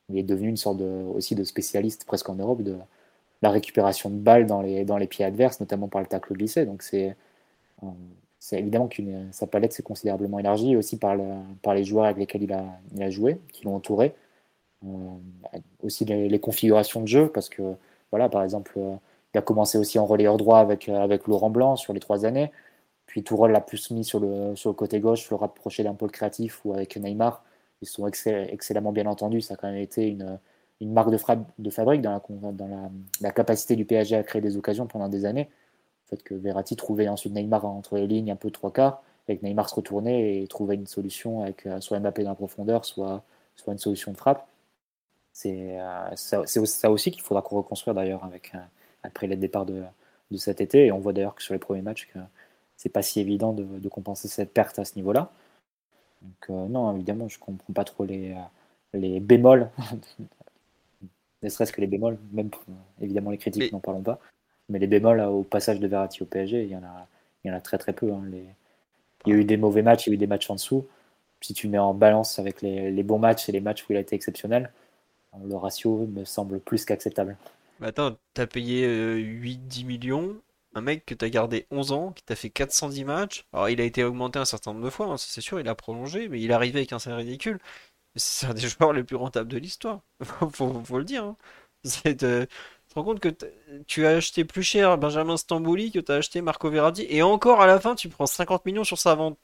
[0.09, 2.77] Il est devenu une sorte de, aussi de spécialiste presque en Europe de
[3.41, 6.65] la récupération de balles dans les, dans les pieds adverses, notamment par le tacle glissé.
[6.65, 7.15] Donc c'est
[8.45, 9.01] c'est évidemment que
[9.31, 13.63] sa palette s'est considérablement élargie, aussi par, les joueurs avec lesquels il a, joué, qui
[13.65, 14.13] l'ont entouré.
[14.85, 14.87] Euh,
[15.81, 17.63] aussi les, configurations de jeu, parce que,
[18.11, 18.93] voilà, par exemple, euh,
[19.33, 22.51] il a commencé aussi en relayeur droit avec, euh, Laurent Blanc sur les trois années.
[23.07, 26.73] Puis Tourelle l'a plus mis sur le, côté gauche, le rapprocher d'un pôle créatif ou
[26.73, 27.43] avec Neymar.
[27.81, 29.41] Ils sont excellemment bien entendus.
[29.41, 30.39] Ça a quand même été une,
[30.81, 31.17] marque de,
[31.71, 32.21] fabrique dans la,
[33.21, 35.49] la, capacité du PSG à créer des occasions pendant des années.
[36.05, 39.41] Le fait que Verratti trouvait ensuite Neymar entre les lignes un peu trois quarts, avec
[39.41, 43.23] Neymar se retournait et trouvait une solution avec euh, soit Mbappé dans la profondeur, soit,
[43.55, 44.47] soit une solution de frappe.
[45.33, 48.59] C'est euh, ça, aussi qu'il faudra reconstruire d'ailleurs avec, euh,
[49.03, 49.83] après le départ de,
[50.31, 50.85] de, cet été.
[50.85, 52.19] Et on voit d'ailleurs que sur les premiers matchs, que
[52.77, 55.31] c'est pas si évident de, de, compenser cette perte à ce niveau-là.
[56.21, 58.35] Donc non, évidemment, je comprends pas trop les,
[58.93, 59.69] les bémols,
[61.43, 62.49] ne serait-ce que les bémols, même
[63.01, 64.19] évidemment les critiques, n'en parlons pas.
[64.69, 67.07] Mais les bémols au passage de Verratti au PSG, il y en a,
[67.43, 68.11] il y en a très très peu.
[68.11, 68.23] Hein.
[69.25, 70.85] Il y a eu des mauvais matchs, il y a eu des matchs en dessous.
[71.41, 73.99] Si tu mets en balance avec les, bons matchs et les matchs où il a
[73.99, 74.71] été exceptionnel,
[75.43, 77.37] le ratio me semble plus qu'acceptable.
[77.79, 80.41] Mais attends, t'as payé 8-10 euh, millions,
[80.73, 83.45] un mec que t'as gardé 11 ans, qui t'a fait 410 matchs.
[83.53, 85.75] Alors il a été augmenté un certain nombre de fois, hein, c'est sûr, il a
[85.75, 87.59] prolongé, mais il est arrivé avec un salaire ridicule.
[88.15, 90.49] C'est un des joueurs les plus rentables de l'histoire, faut,
[90.83, 91.25] faut, le dire.
[91.25, 91.37] Hein.
[91.83, 92.47] C'est de
[93.01, 93.29] te compte que
[93.87, 97.61] tu as acheté plus cher Benjamin Stambouli que tu as acheté Marco Verratti et encore
[97.61, 99.37] à la fin tu prends 50 millions sur sa vente.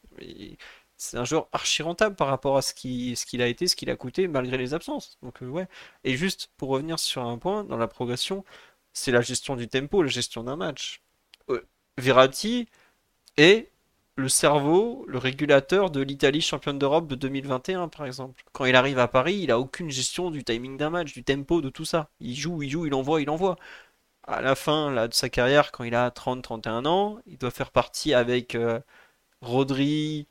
[0.98, 3.90] C'est un joueur archi rentable par rapport à ce qu'il ce a été, ce qu'il
[3.90, 5.18] a coûté malgré les absences.
[5.24, 5.68] Donc euh, ouais.
[6.04, 8.46] Et juste pour revenir sur un point dans la progression,
[8.94, 11.02] c'est la gestion du tempo, la gestion d'un match.
[11.50, 11.68] Euh,
[11.98, 12.70] Verratti
[13.38, 13.71] est
[14.16, 18.44] le cerveau, le régulateur de l'Italie championne d'Europe de 2021, par exemple.
[18.54, 21.62] Quand il arrive à Paris, il a aucune gestion du timing d'un match, du tempo,
[21.62, 22.10] de tout ça.
[22.20, 23.58] Il joue, il joue, il envoie, il envoie.
[24.24, 28.14] à la fin de sa carrière, quand il a 30-31 ans, il doit faire partie
[28.14, 28.80] avec euh,
[29.42, 30.28] Rodri,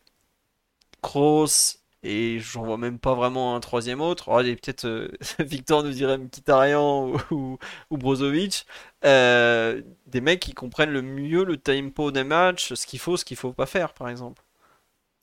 [1.02, 4.28] Kroos, et j'en vois même pas vraiment un troisième autre.
[4.28, 5.08] Oh, peut-être euh,
[5.38, 7.58] Victor nous dirait Mkhitaryan ou,
[7.90, 8.66] ou, Brozovic.
[9.04, 13.24] Euh, des mecs qui comprennent le mieux le tempo des matchs, ce qu'il faut, ce
[13.24, 14.42] qu'il faut pas faire, par exemple.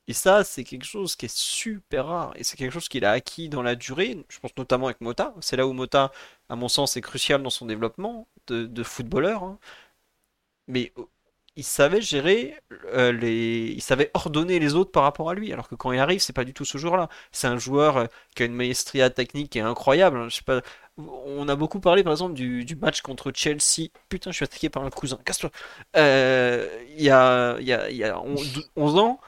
[0.08, 2.32] Et ça, c'est quelque chose qui est super rare.
[2.36, 4.24] Et c'est quelque chose qu'il a acquis dans la durée.
[4.28, 5.34] Je pense notamment avec Mota.
[5.40, 6.12] C'est là où Mota,
[6.48, 9.42] à mon sens, est crucial dans son développement de, footballeur.
[9.44, 9.58] Hein.
[10.68, 10.92] Mais
[11.58, 12.54] il savait gérer
[12.94, 15.52] euh, les, il savait ordonner les autres par rapport à lui.
[15.52, 17.08] Alors que quand il arrive, c'est pas du tout ce joueur-là.
[17.32, 20.16] C'est un joueur euh, qui a une maestria technique qui est incroyable.
[20.18, 20.28] Hein.
[20.28, 20.62] Je sais pas.
[20.96, 23.88] On a beaucoup parlé par exemple du, match contre Chelsea.
[24.08, 25.18] Putain, je suis attaqué par un cousin.
[25.24, 25.50] Casse-toi.
[25.94, 28.20] il y a, il y a, il y a
[28.76, 29.20] 11 ans.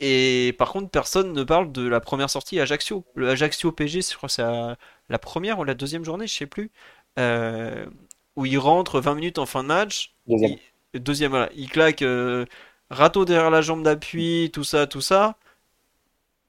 [0.00, 3.04] Et par contre, personne ne parle de la première sortie Ajaccio.
[3.14, 6.46] Le Ajaccio PG, je crois que c'est la première ou la deuxième journée, je sais
[6.46, 6.70] plus.
[7.18, 7.86] Euh,
[8.36, 10.14] où il rentre 20 minutes en fin de match.
[10.28, 10.52] Deuxième.
[10.52, 10.58] Il,
[10.94, 11.48] deuxième.
[11.54, 12.44] Il claque euh,
[12.90, 15.36] râteau derrière la jambe d'appui, tout ça, tout ça.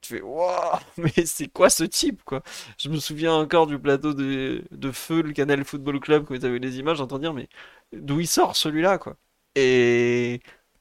[0.00, 2.42] Tu fais, waouh, mais c'est quoi ce type, quoi?
[2.78, 4.62] Je me souviens encore du plateau de,
[4.92, 7.48] Feu, le Canal Football Club, quand vous avez les images, j'entends dire, mais
[7.92, 9.16] d'où il sort celui-là, quoi?
[9.56, 10.40] Et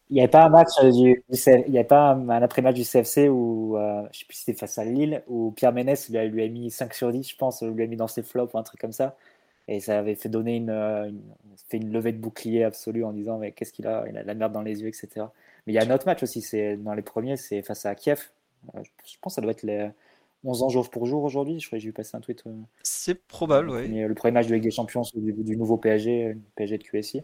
[0.10, 3.30] il n'y avait pas un match du, il y a pas un, après-match du CFC
[3.30, 6.26] où euh, je sais plus si c'était face à Lille où Pierre Ménès lui a,
[6.26, 8.58] lui a mis 5 sur 10 je pense lui a mis dans ses flops ou
[8.58, 9.16] un truc comme ça
[9.70, 11.22] et ça avait fait donner une,
[11.70, 14.06] fait une levée de bouclier absolue en disant mais qu'est-ce qu'il a?
[14.10, 15.26] Il a de la merde dans les yeux etc
[15.66, 17.96] mais il y a un autre match aussi c'est dans les premiers c'est face à
[17.96, 18.30] Kiev.
[18.76, 19.90] Euh, je pense que ça doit être les
[20.44, 21.60] 11 ans jour pour jour aujourd'hui.
[21.60, 22.52] Je crois que j'ai vu passer un tweet euh,
[22.84, 23.88] c'est probable oui.
[23.88, 27.24] le premier match de Ligue des Champions du, du nouveau PSG PSG de QSI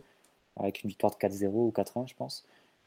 [0.58, 2.46] avec une victoire de 4-0 ou 4-1 je pense.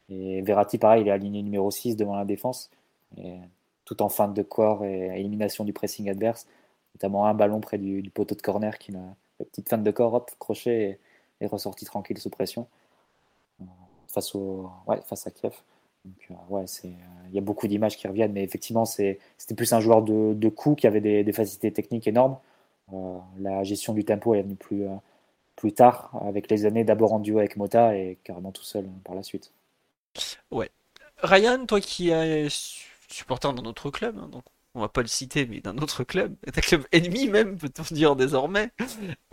[0.09, 2.71] Et Verratti, pareil, il est aligné numéro 6 devant la défense,
[3.17, 3.37] et
[3.85, 6.47] tout en fin de corps et élimination du pressing adverse,
[6.95, 10.31] notamment un ballon près du, poteau de corner qui n'a petite fin de corps, hop,
[10.39, 10.99] crochet
[11.41, 12.67] et, ressorti tranquille sous pression
[13.61, 13.65] euh,
[14.07, 15.53] face, au, ouais, face à Kiev.
[16.05, 16.91] Donc, euh, ouais, c'est,
[17.29, 20.33] il y a beaucoup d'images qui reviennent, mais effectivement, c'est, c'était plus un joueur de,
[20.33, 22.37] de coup qui avait des, facilités techniques énormes.
[22.93, 24.85] Euh, la gestion du tempo est venue plus,
[25.55, 29.15] plus tard, avec les années, d'abord en duo avec Mota et carrément tout seul par
[29.15, 29.51] la suite.
[30.51, 30.69] Ouais.
[31.21, 32.47] Ryan, toi qui es
[33.09, 34.43] supporter d'un autre club, hein, donc
[34.75, 38.15] on va pas le citer, mais d'un autre club, un club ennemi même, peut-on dire
[38.15, 38.71] désormais.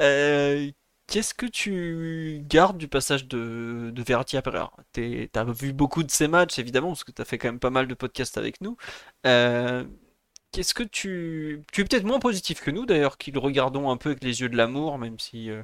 [0.00, 0.70] Euh,
[1.06, 6.10] qu'est-ce que tu gardes du passage de, de Verratti à Pereira T'as vu beaucoup de
[6.10, 8.60] ces matchs, évidemment, parce que tu as fait quand même pas mal de podcasts avec
[8.60, 8.76] nous.
[9.26, 9.84] Euh,
[10.52, 11.62] qu'est-ce que tu...
[11.72, 14.40] Tu es peut-être moins positif que nous, d'ailleurs, qui le regardons un peu avec les
[14.40, 15.62] yeux de l'amour, même si euh,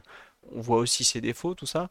[0.52, 1.88] on voit aussi ses défauts, tout ça.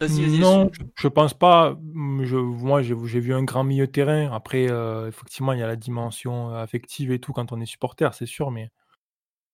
[0.00, 1.78] Non, je, pense pas.
[2.22, 4.30] Je, moi, j'ai vu un grand milieu de terrain.
[4.32, 7.66] Après, euh, effectivement, il y a la dimension euh, affective et tout quand on est
[7.66, 8.70] supporter, c'est sûr, mais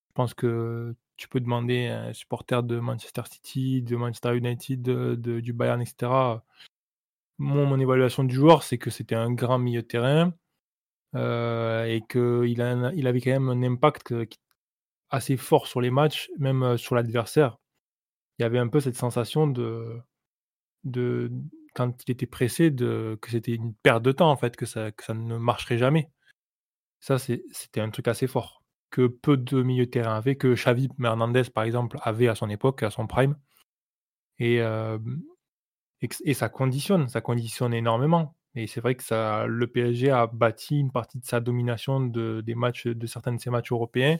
[0.09, 4.81] je pense que tu peux demander à un supporter de Manchester City, de Manchester United,
[4.83, 6.41] de, du Bayern, etc.
[7.39, 10.35] Moi, mon évaluation du joueur, c'est que c'était un grand milieu de terrain
[11.15, 14.15] euh, et qu'il il avait quand même un impact
[15.11, 17.59] assez fort sur les matchs, même sur l'adversaire.
[18.39, 20.01] Il y avait un peu cette sensation de
[20.85, 21.31] de
[21.75, 24.91] quand il était pressé de que c'était une perte de temps en fait, que ça,
[24.93, 26.11] que ça ne marcherait jamais.
[27.01, 30.89] Ça, c'était un truc assez fort que peu de milieux de terrain avaient, que Xavi
[31.03, 33.37] Hernandez par exemple avait à son époque, à son prime.
[34.39, 34.61] Et,
[36.01, 38.37] et, ça conditionne, ça conditionne énormément.
[38.55, 42.41] Et c'est vrai que ça, le PSG a bâti une partie de sa domination de,
[42.41, 44.19] des de certains de ses matchs européens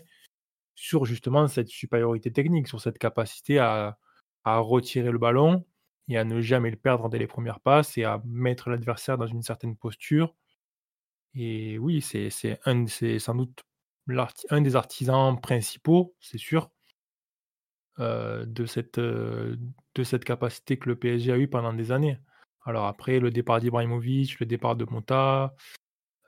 [0.75, 3.99] sur justement cette supériorité technique, sur cette capacité à,
[4.45, 5.65] à retirer le ballon,
[6.09, 9.27] et à ne jamais le perdre dès les premières passes et à mettre l'adversaire dans
[9.27, 10.35] une certaine posture.
[11.35, 13.63] Et oui, c'est sans doute
[14.51, 16.71] un des artisans principaux, c'est sûr,
[17.99, 19.57] euh, de, cette, euh,
[19.95, 22.19] de cette capacité que le PSG a eue pendant des années.
[22.65, 25.55] Alors après, le départ d'Ibrahimovic, le départ de Monta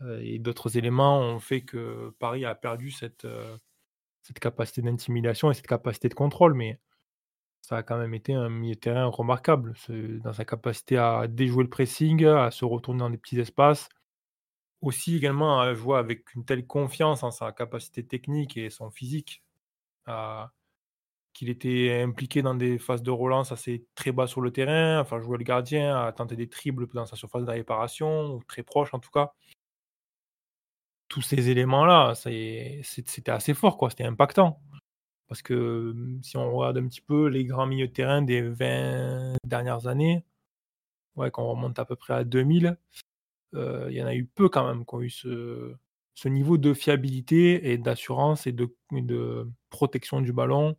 [0.02, 3.26] euh, et d'autres éléments ont fait que Paris a perdu cette,
[4.22, 6.54] cette capacité d'intimidation et cette capacité de contrôle.
[6.54, 6.80] Mais
[7.62, 11.64] ça a quand même été un milieu de terrain remarquable dans sa capacité à déjouer
[11.64, 13.88] le pressing, à se retourner dans des petits espaces.
[14.82, 19.42] Aussi également à jouer avec une telle confiance en sa capacité technique et son physique,
[21.34, 25.20] qu'il était impliqué dans des phases de relance assez très bas sur le terrain, enfin
[25.20, 28.92] jouer le gardien, à tenter des triples dans sa surface de réparation, ou très proche
[28.94, 29.32] en tout cas.
[31.08, 33.78] Tous ces éléments-là, c'était assez fort.
[33.90, 34.60] C'était impactant.
[35.32, 39.36] Parce que si on regarde un petit peu les grands milieux de terrain des 20
[39.46, 40.26] dernières années,
[41.16, 42.76] ouais, quand on remonte à peu près à 2000,
[43.54, 45.74] il y en a eu peu quand même qui ont eu ce,
[46.26, 48.76] niveau de fiabilité et d'assurance et de,
[49.70, 50.76] protection du ballon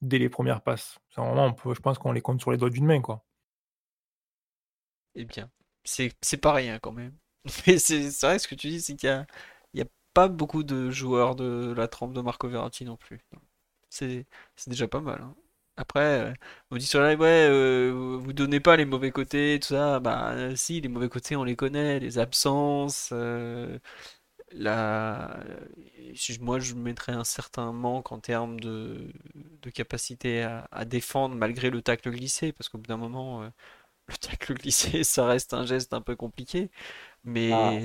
[0.00, 0.98] dès les premières passes.
[1.16, 3.24] Vraiment, je pense qu'on les compte sur les doigts d'une main, quoi.
[5.14, 5.48] Eh bien,
[5.84, 7.16] c'est pas rien quand même.
[7.68, 9.26] Mais c'est vrai, ce que tu dis, c'est qu'il
[9.74, 13.24] n'y a, a pas beaucoup de joueurs de la trempe de Marco Verratti non plus.
[13.88, 14.26] C'est
[14.66, 15.20] déjà pas mal.
[15.22, 15.34] Hein.
[15.78, 16.32] Après,
[16.70, 20.00] on dit sur la live, ouais, euh, vous donnez pas les mauvais côtés, tout ça.
[20.00, 23.78] Bah, si, les mauvais côtés, on les connaît, les absences, euh,
[26.40, 29.12] moi, je mettrais un certain manque en termes de,
[29.62, 33.48] de capacité à, défendre malgré le tacle glissé, parce qu'au bout d'un moment, euh,
[34.08, 36.70] le tacle glissé, ça reste un geste un peu compliqué.
[37.24, 37.50] Mais.
[37.52, 37.78] Ah,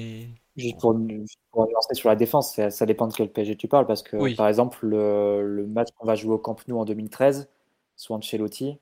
[0.56, 4.36] juste pour, lancer sur la défense, ça, dépend de quel PSG tu parles, parce que
[4.36, 7.50] par exemple, le, match qu'on va jouer au Camp Nou en 2013,
[7.96, 8.78] soit Ancelotti,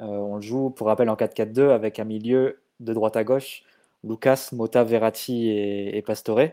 [0.00, 3.62] euh, on le joue, pour rappel, en 4-4-2 avec un milieu de droite à gauche,
[4.02, 6.50] Lucas, Mota, Verratti et Pastore.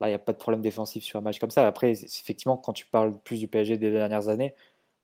[0.00, 1.66] Là, il n'y a pas de problème défensif sur un match comme ça.
[1.66, 4.54] Après, effectivement, quand tu parles plus du PSG des dernières années,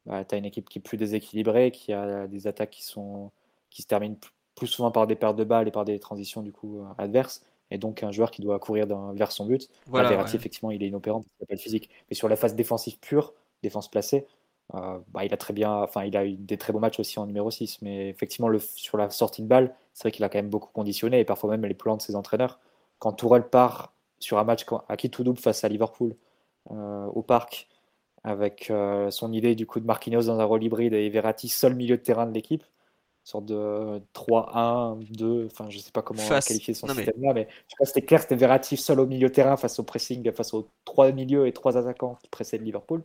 [0.07, 3.31] bah, tu as une équipe qui est plus déséquilibrée, qui a des attaques qui, sont,
[3.71, 4.17] qui se terminent
[4.55, 7.43] plus souvent par des pertes de balles et par des transitions du coup euh, adverses.
[7.71, 9.69] Et donc un joueur qui doit courir vers son but.
[9.87, 11.91] Voilà, Verratti, effectivement, il est inopérant parce qu'il n'a pas le physique.
[12.09, 13.35] Mais sur la phase défensive pure,
[13.65, 14.25] défense placée,
[14.75, 17.19] euh, bah, il a très bien, enfin, il a eu des très beaux matchs aussi
[17.19, 17.83] en numéro 6.
[17.83, 20.71] Mais effectivement, le, sur la sortie de balle, c'est vrai qu'il a quand même beaucoup
[20.73, 22.61] conditionné et parfois même les plans de ses entraîneurs.
[23.01, 26.15] Quand Tourelle part sur un match à qui tout double face à Liverpool
[26.71, 27.69] euh, au parc
[28.25, 31.75] avec euh, son idée du coup de Marquinhos dans un rôle hybride et Verratti seul
[31.75, 32.65] milieu de terrain de l'équipe
[33.27, 37.73] sorte de 3-1, 2, enfin je sais pas comment qualifier son système là, mais je
[37.73, 40.69] sais pas c'était clair, c'était Verratti seul au milieu terrain face au pressing, face aux
[40.85, 43.03] trois milieux et trois attaquants qui précèdent Liverpool.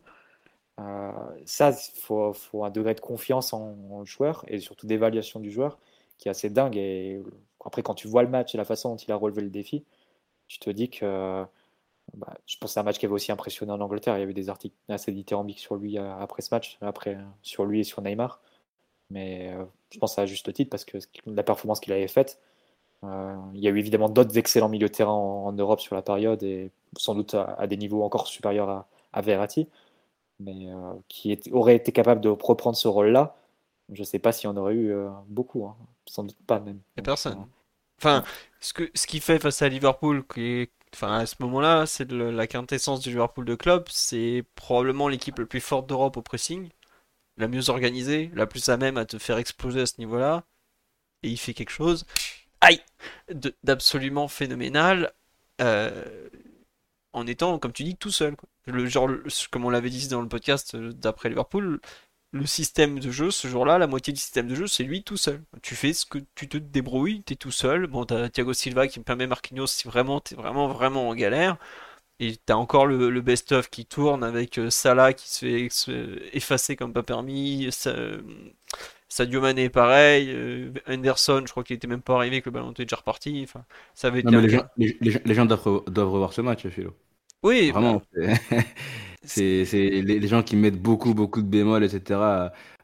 [0.79, 1.11] Euh,
[1.45, 5.39] ça, il faut, faut, un degré de confiance en, en le joueur et surtout d'évaluation
[5.39, 5.79] du joueur
[6.17, 6.77] qui est assez dingue.
[6.77, 7.21] Et
[7.65, 9.85] après, quand tu vois le match et la façon dont il a relevé le défi,
[10.47, 11.43] tu te dis que
[12.13, 14.17] bah, je pense que c'est un match qui avait aussi impressionné en Angleterre.
[14.17, 17.65] Il y avait des articles assez dithyrambiques sur lui euh, après ce match, après, sur
[17.65, 18.41] lui et sur Neymar.
[19.11, 22.39] Mais euh, je pense à juste titre parce que la performance qu'il avait faite,
[23.03, 26.01] euh, il y a eu évidemment d'autres excellents milieux de terrain en, Europe sur la
[26.01, 29.67] période et sans doute à, des niveaux encore supérieurs à, à Verratti,
[30.39, 30.67] mais
[31.07, 33.35] qui aurait été capable de reprendre ce rôle-là.
[33.91, 34.93] Je ne sais pas s'il y en aurait eu
[35.27, 35.75] beaucoup, hein.
[36.05, 36.79] sans doute pas même.
[36.97, 37.45] Il personne.
[37.97, 38.23] Enfin,
[38.59, 42.47] ce que ce qu'il fait face à Liverpool, qui enfin à ce moment-là, c'est la
[42.47, 43.85] quintessence du Liverpool de club.
[43.89, 46.69] C'est probablement l'équipe la plus forte d'Europe au pressing,
[47.37, 50.43] la mieux organisée, la plus à même à te faire exploser à ce niveau-là.
[51.23, 52.05] Et il fait quelque chose,
[52.61, 52.81] aïe,
[53.63, 55.13] d'absolument phénoménal.
[55.61, 56.29] Euh,
[57.13, 58.35] en étant, comme tu dis, tout seul.
[58.65, 59.09] Le genre,
[59.51, 61.81] comme on l'avait dit dans le podcast euh, d'après Liverpool,
[62.31, 65.17] le système de jeu, ce jour-là, la moitié du système de jeu, c'est lui tout
[65.17, 65.41] seul.
[65.61, 67.87] Tu fais ce que tu te débrouilles, t'es tout seul.
[67.87, 71.57] Bon, t'as Thiago Silva qui me permet Marquinhos si vraiment t'es vraiment vraiment en galère.
[72.21, 75.69] Et t'as encore le, best-of qui tourne avec euh, Salah qui se fait
[76.33, 77.67] effacer comme pas permis.
[79.09, 80.29] Sadio Mané pareil.
[80.29, 83.41] Euh, Anderson, je crois qu'il était même pas arrivé que le ballon était déjà reparti.
[83.43, 83.65] Enfin,
[83.95, 84.29] ça avait été.
[84.77, 86.95] les, gens, doivent, revoir ce match, Philo.
[87.41, 88.03] Oui, vraiment.
[89.23, 92.19] C'est les, gens qui mettent beaucoup, beaucoup de bémol, etc.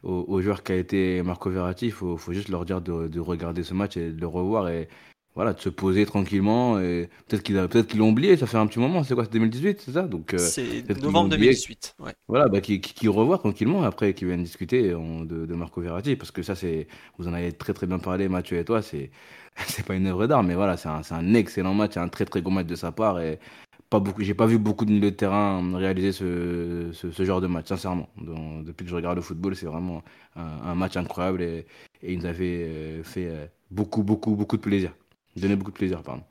[0.01, 1.85] aux, joueurs qui a été Marco Verratti.
[1.85, 4.67] Il faut, faut, juste leur dire de, de, regarder ce match et de le revoir
[4.69, 4.89] et
[5.37, 6.79] voilà, de se poser tranquillement.
[6.79, 9.03] Et peut-être qu'ils peut l'ont oublié, ça fait un petit moment.
[9.03, 10.01] C'est quoi, c'est 2018, c'est ça?
[10.01, 11.95] Donc euh, C'est novembre 2018.
[11.99, 12.11] Ouais.
[12.27, 16.15] Voilà, bah, qui, qui, revoient tranquillement après qui viennent discuter de, de, Marco Verratti.
[16.15, 16.87] Parce que ça, c'est
[17.19, 18.81] vous en avez très très bien parlé, Mathieu et toi.
[18.81, 19.11] C'est
[19.67, 22.41] c'est pas une œuvre d'art, mais voilà, c'est un, un, excellent match, un très très
[22.41, 23.19] gros match de sa part.
[23.19, 23.37] Et
[23.91, 27.47] pas beaucoup, j'ai pas vu beaucoup de milieux de terrain réaliser ce, ce, genre de
[27.47, 28.09] match, sincèrement.
[28.17, 30.03] depuis que je regarde le football, c'est vraiment
[30.35, 31.67] un, match incroyable et,
[32.01, 34.93] et il nous avait euh, fait euh, beaucoup, beaucoup, beaucoup de plaisir.
[35.37, 36.23] Donnait beaucoup de plaisir, pardon.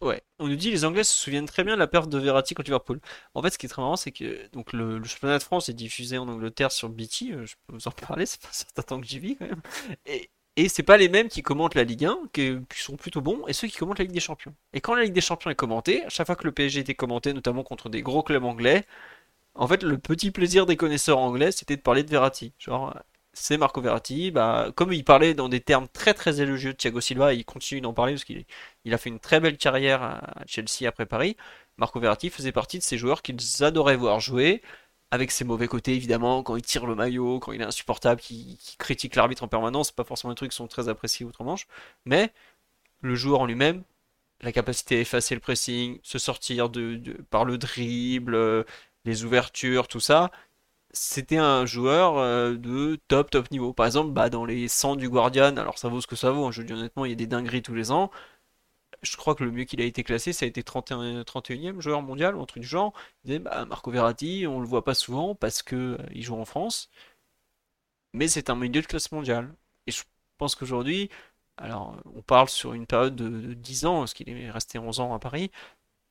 [0.00, 2.54] Ouais, on nous dit les Anglais se souviennent très bien de la perte de Verratti
[2.54, 3.00] contre Liverpool.
[3.34, 5.74] En fait, ce qui est très marrant, c'est que donc le, championnat de France est
[5.74, 7.30] diffusé en Angleterre sur BT.
[7.30, 9.46] Euh, je peux vous en parler, c'est pas un certain temps que j'y vis quand
[9.46, 9.62] même.
[10.06, 13.46] Et, et c'est pas les mêmes qui commentent la Ligue 1, qui, sont plutôt bons,
[13.46, 14.54] et ceux qui commentent la Ligue des Champions.
[14.72, 16.94] Et quand la Ligue des Champions est commentée, à chaque fois que le PSG était
[16.96, 18.84] commenté, notamment contre des gros clubs anglais,
[19.54, 22.52] en fait, le petit plaisir des connaisseurs anglais, c'était de parler de Verratti.
[22.58, 22.98] Genre,
[23.32, 24.30] c'est Marco Verratti.
[24.30, 27.80] Bah, comme il parlait dans des termes très très élogieux de Thiago Silva, il continue
[27.80, 28.44] d'en parler parce qu'il
[28.84, 31.36] il a fait une très belle carrière à Chelsea après Paris.
[31.78, 34.62] Marco Verratti faisait partie de ces joueurs qu'ils adoraient voir jouer
[35.12, 38.58] avec ses mauvais côtés évidemment, quand il tire le maillot, quand il est insupportable, qui,
[38.78, 41.66] critique l'arbitre en permanence, pas forcément des trucs qui sont très appréciés outre-Manche,
[42.06, 42.32] mais
[43.02, 43.82] le joueur en lui-même,
[44.40, 46.96] la capacité à effacer le pressing, se sortir de,
[47.30, 48.64] par le dribble, euh,
[49.04, 50.30] les ouvertures, tout ça,
[50.92, 53.72] c'était un joueur euh, de top top niveau.
[53.72, 56.46] Par exemple, bah, dans les 100 du Guardian, alors ça vaut ce que ça vaut,
[56.46, 58.10] hein, je dis honnêtement, il y a des dingueries tous les ans,
[59.02, 62.02] je crois que le mieux qu'il a été classé, ça a été 31, 31e joueur
[62.02, 62.92] mondial ou un truc du genre.
[63.24, 66.36] Il disait, bah, Marco Verratti, on le voit pas souvent parce que euh, il joue
[66.36, 66.90] en France.
[68.12, 69.54] mais c'est un milieu de classe mondiale.
[69.86, 70.02] Et je
[70.38, 71.10] pense qu'aujourd'hui,
[71.56, 75.14] alors on parle sur une période de, 10 ans, parce qu'il est resté 11 ans
[75.14, 75.50] à Paris,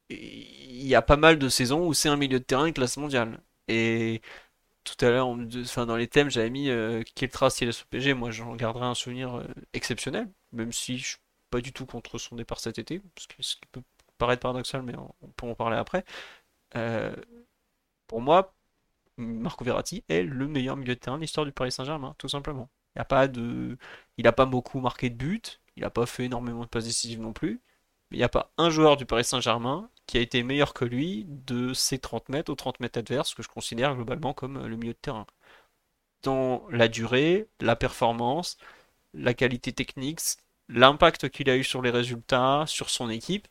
[0.09, 2.97] il y a pas mal de saisons où c'est un milieu de terrain de classe
[2.97, 3.41] mondiale.
[3.67, 4.21] Et
[4.83, 8.13] tout à l'heure, enfin, dans les thèmes, j'avais mis euh, Keltra s'il est PG.
[8.13, 11.17] Moi, j'en garderai un souvenir euh, exceptionnel, même si je suis
[11.49, 13.83] pas du tout contre son départ cet été, ce qui peut
[14.17, 16.05] paraître paradoxal, mais on, peut en parler après.
[16.75, 17.15] Euh,
[18.07, 18.53] pour moi,
[19.17, 22.69] Marco Verratti est le meilleur milieu de terrain de l'histoire du Paris Saint-Germain, tout simplement.
[22.95, 23.27] Il n'a pas
[24.17, 25.41] il a pas beaucoup marqué de buts,
[25.75, 27.61] il n'a pas fait énormément de passes décisives non plus.
[28.11, 31.25] Il n'y a pas un joueur du Paris Saint-Germain qui a été meilleur que lui
[31.27, 34.75] de ses 30 mètres aux 30 mètres adverses, que je considère globalement comme euh, le
[34.77, 35.25] milieu de terrain.
[36.23, 38.57] Dans la durée, la performance,
[39.13, 40.19] la qualité technique,
[40.69, 43.47] l'impact qu'il a eu sur les résultats, sur son équipe,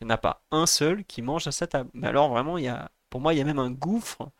[0.00, 1.90] il n'y en a pas un seul qui mange à sa table.
[1.94, 4.30] Mais alors vraiment, il y a, pour moi, il y a même un gouffre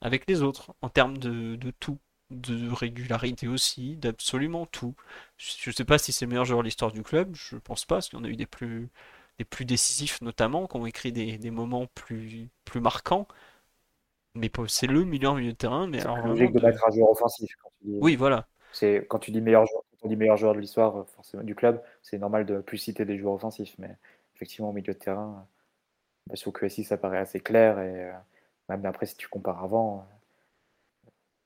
[0.00, 1.98] avec les autres en termes de, tout,
[2.32, 4.94] de régularité aussi, d'absolument tout.
[5.36, 7.84] Je ne sais pas si c'est le meilleur joueur de l'histoire du club, je pense
[7.84, 8.88] pas, parce en a eu des plus,
[9.38, 13.26] des plus décisifs notamment, qui ont écrit des, moments plus, plus marquants.
[14.34, 15.86] Mais c'est le meilleur milieu de terrain.
[15.86, 17.54] Mais alors, logique de mettre un joueur offensif.
[17.84, 18.46] oui, voilà.
[18.72, 21.54] C'est quand tu dis meilleur joueur, quand on dit meilleur joueur de l'histoire forcément du
[21.54, 23.74] club, c'est normal de plus citer des joueurs offensifs.
[23.78, 23.94] Mais
[24.34, 25.46] effectivement, au milieu de terrain,
[26.26, 27.78] bah, sur QSI, ça paraît assez clair.
[27.80, 28.12] Et euh,
[28.68, 30.06] même après, si tu compares avant,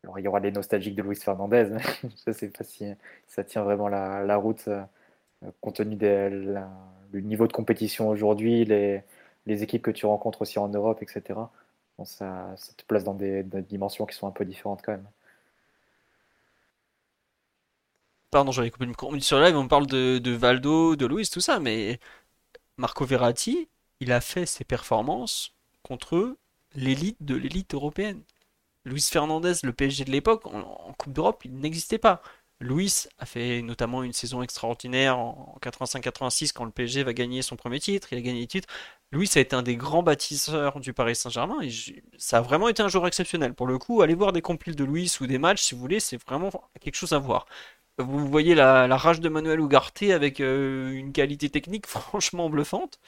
[0.07, 1.69] euh, il y aura les nostalgiques de Luis Fernandez.
[2.03, 2.87] je ne sais pas si
[3.27, 4.83] ça tient vraiment la, route euh,
[5.61, 9.03] compte tenu du niveau de compétition aujourd'hui, les,
[9.47, 11.41] équipes que tu rencontres aussi en Europe, etc.
[12.05, 15.07] ça, te place dans des, dimensions qui sont un peu différentes quand même.
[18.31, 19.19] Pardon, j'avais coupé micro.
[19.21, 22.01] Sur live, on parle de, de Valdo, de Luis, tout ça, mais
[22.77, 23.69] Marco Verratti,
[24.01, 26.37] il a fait ses performances contre
[26.75, 28.23] l'élite de l'élite européenne.
[28.87, 32.23] Luis Fernandez, le PSG de l'époque, en, Coupe d'Europe, il n'existait pas.
[32.61, 37.57] Luis a fait notamment une saison extraordinaire en 85-86 quand le PSG va gagner son
[37.57, 38.09] premier titre.
[38.13, 38.69] Il a gagné le titre.
[39.13, 41.71] Luis a été un des grands bâtisseurs du Paris Saint-Germain et
[42.17, 43.53] ça a vraiment été un joueur exceptionnel.
[43.55, 46.01] Pour le coup, allez voir des compiles de Luis ou des matchs si vous voulez,
[46.01, 46.51] c'est vraiment
[46.81, 47.47] quelque chose à voir.
[47.99, 53.01] Vous voyez la, rage de Manuel Ugarte avec euh, une qualité technique franchement bluffante.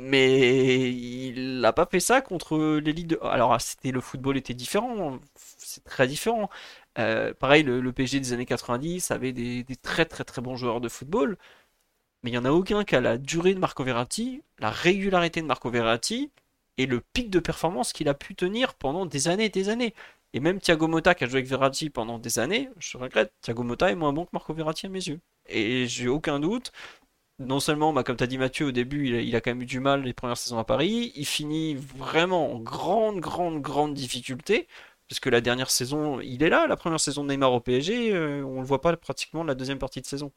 [0.00, 3.18] Mais il n'a pas fait ça contre l'élite de...
[3.22, 6.50] Alors, c'était le football était différent, c'est très différent.
[6.98, 10.88] Euh, pareil, le, PSG des années 90 avait des, très très très bons joueurs de
[10.88, 11.36] football,
[12.22, 15.40] mais il n'y en a aucun qui a la durée de Marco Verratti, la régularité
[15.42, 16.30] de Marco Verratti
[16.78, 19.94] et le pic de performance qu'il a pu tenir pendant des années et des années.
[20.34, 23.62] Et même Thiago Motta qui a joué avec Verratti pendant des années, je regrette, Thiago
[23.64, 25.20] Motta est moins bon que Marco Verratti à mes yeux.
[25.48, 26.72] Et j'ai aucun doute.
[27.38, 29.66] Non seulement, bah, comme tu as dit Mathieu, au début, il a, quand même eu
[29.66, 31.12] du mal les premières saisons à Paris.
[31.14, 34.66] Il finit vraiment en grande, grande, grande difficulté.
[35.08, 38.12] Parce que la dernière saison, il est là, la première saison de Neymar au PSG,
[38.14, 40.32] euh, on le voit pas pratiquement la deuxième partie de saison.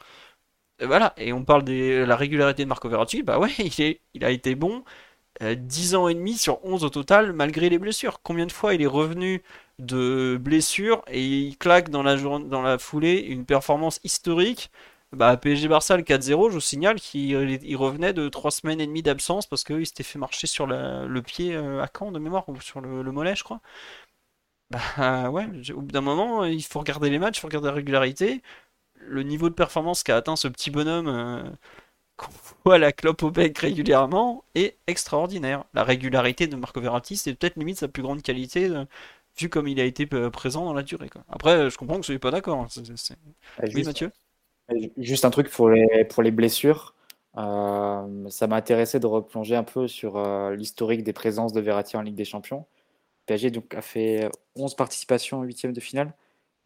[0.82, 3.52] voilà, et on parle de la régularité de Marco Verratti, bah ouais,
[4.14, 4.84] il, a été bon.
[5.42, 8.22] 10 euh, ans et demi sur 11 au total, malgré les blessures.
[8.24, 9.44] Combien de fois il est revenu
[9.80, 14.72] de blessures et il claque dans la, dans la foulée une performance historique
[15.14, 19.04] bah, PSG Barça, le 4-0, je vous signale qu'il revenait de 3 semaines et demie
[19.04, 22.60] d'absence parce qu'il s'était fait marcher sur le pied euh, à Caen de mémoire, ou
[22.62, 23.62] sur le, mollet, je crois.
[24.70, 27.74] Bah ouais, au bout d'un moment, il faut regarder les matchs, il faut regarder la
[27.74, 28.42] régularité.
[28.96, 31.44] Le niveau de performance qu'a atteint ce petit bonhomme euh,
[32.16, 32.32] qu'on
[32.66, 35.66] voit à la clope au bec régulièrement est extraordinaire.
[35.74, 38.70] La régularité de Marco Verratti, c'est peut-être limite sa plus grande qualité.
[38.70, 38.86] Euh,
[39.38, 41.10] vu comme il a été présent dans la durée.
[41.30, 42.60] Après, je comprends que je suis pas d'accord.
[42.60, 42.84] Hein.
[43.74, 44.12] Oui, Mathieu
[44.98, 46.96] Juste un truc pour les, pour les blessures.
[47.38, 51.98] Euh, ça m'a intéressé de replonger un peu sur euh, l'historique des présences de Verratti
[51.98, 52.66] en Ligue des Champions.
[53.28, 56.14] PSG donc, a fait 11 participations en huitième de finale,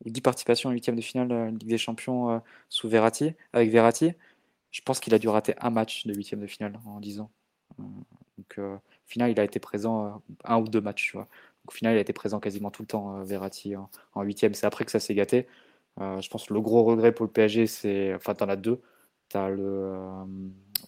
[0.06, 3.70] ou 10 participations en huitième de finale en Ligue des Champions euh, sous Verratti, avec
[3.72, 4.14] Verratti.
[4.72, 7.32] Je pense qu'il a dû rater un match de huitième de finale en 10 ans.
[7.80, 11.14] donc, au final, il a été présent un ou deux matchs.
[11.14, 11.28] Vois.
[11.68, 13.76] au final, il a été présent quasiment tout le temps, Verratti,
[14.14, 14.54] en huitième.
[14.54, 15.48] C'est après que ça s'est gâté.
[16.02, 18.14] Euh, je pense que le gros regret pour le PSG, c'est.
[18.14, 18.82] Enfin, tu en as deux.
[19.30, 19.96] Tu as, le,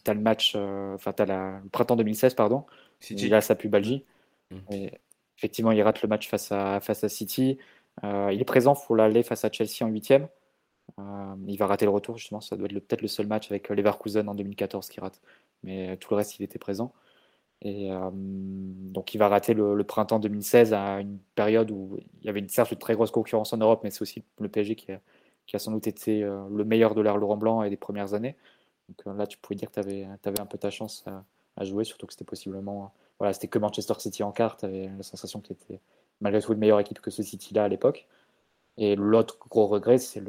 [0.06, 0.54] as le match.
[0.56, 2.66] Euh, enfin, tu as le printemps 2016, pardon.
[3.10, 4.06] Il a sa pubalgie.
[4.50, 4.88] Mmh.
[5.38, 7.58] effectivement, il rate le match face à, face à City.
[8.04, 10.28] Euh, il est présent pour l'aller face à Chelsea en huitième.
[11.48, 12.42] il va rater le retour, justement.
[12.42, 15.22] Ça doit être peut-être le seul match avec Leverkusen en 2014 qui rate.
[15.64, 16.94] Mais tout le reste, il était présent.
[17.62, 22.40] Et donc, il va rater le, printemps 2016 à une période où il y avait
[22.40, 25.00] une, certes une très grosse concurrence en Europe, mais c'est aussi le PSG qui a,
[25.48, 28.36] qui a, sans doute été le meilleur de l'ère Laurent Blanc et des premières années.
[28.90, 30.06] Donc là, tu pouvais dire que tu avais,
[30.40, 31.04] un peu ta chance
[31.56, 32.94] à, jouer, surtout que c'était possiblement.
[33.20, 35.80] Voilà, c'était que Manchester City en carte, tu avais la sensation que tu étais
[36.22, 38.08] malgré tout une meilleure équipe que ce City-là à l'époque.
[38.78, 40.22] Et l'autre gros regret, c'est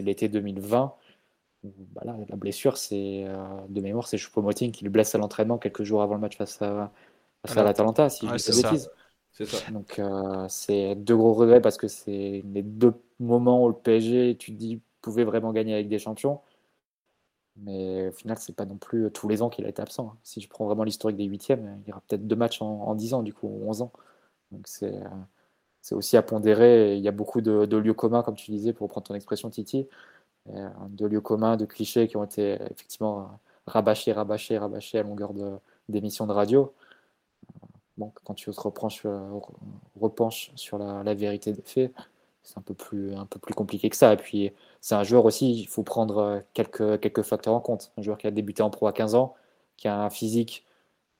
[0.00, 0.94] l'été 2020.
[1.64, 3.24] Bah la blessure, c'est
[3.68, 6.60] de mémoire, c'est Choupo-Moting qui le blesse à l'entraînement quelques jours avant le match face
[6.60, 6.92] à,
[7.46, 8.90] face à l'Atalanta, si je ne bêtise.
[9.30, 9.70] Ça.
[9.70, 10.00] Donc
[10.48, 14.56] c'est deux gros regrets parce que c'est les deux moments où le PSG, tu te
[14.56, 16.40] dis, pouvait vraiment gagner avec des champions.
[17.56, 20.12] Mais au final, c'est pas non plus tous les ans qu'il a été absent.
[20.14, 20.18] Hein.
[20.22, 23.12] Si je prends vraiment l'historique des huitièmes, il y aura peut-être deux matchs en, dix
[23.12, 23.92] ans, du coup, 11 ans.
[24.50, 24.94] Donc c'est
[25.82, 26.96] c'est aussi à pondérer.
[26.96, 29.88] Il y a beaucoup de, lieux communs, comme tu disais, pour reprendre ton expression, Titi,
[30.46, 35.32] de lieux communs, de clichés qui ont été effectivement rabâchés, rabâchés, rabâchés à longueur
[35.88, 36.72] d'émissions de, radio.
[37.98, 41.92] Bon, quand tu te repenches, sur la, vérité des faits,
[42.42, 44.12] c'est un peu plus un peu plus compliqué que ça.
[44.14, 47.92] Et puis c'est un joueur aussi, il faut prendre euh, quelques quelques facteurs en compte.
[47.96, 49.34] Un joueur qui a débuté en pro à 15 ans,
[49.76, 50.66] qui a un physique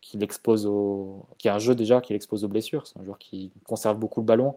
[0.00, 2.86] qui l'expose au, qui a un jeu déjà qui l'expose aux blessures.
[2.86, 4.56] C'est un joueur qui conserve beaucoup le ballon,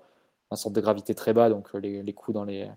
[0.51, 2.67] un sorte de gravité très bas, donc euh, les, les coups dans les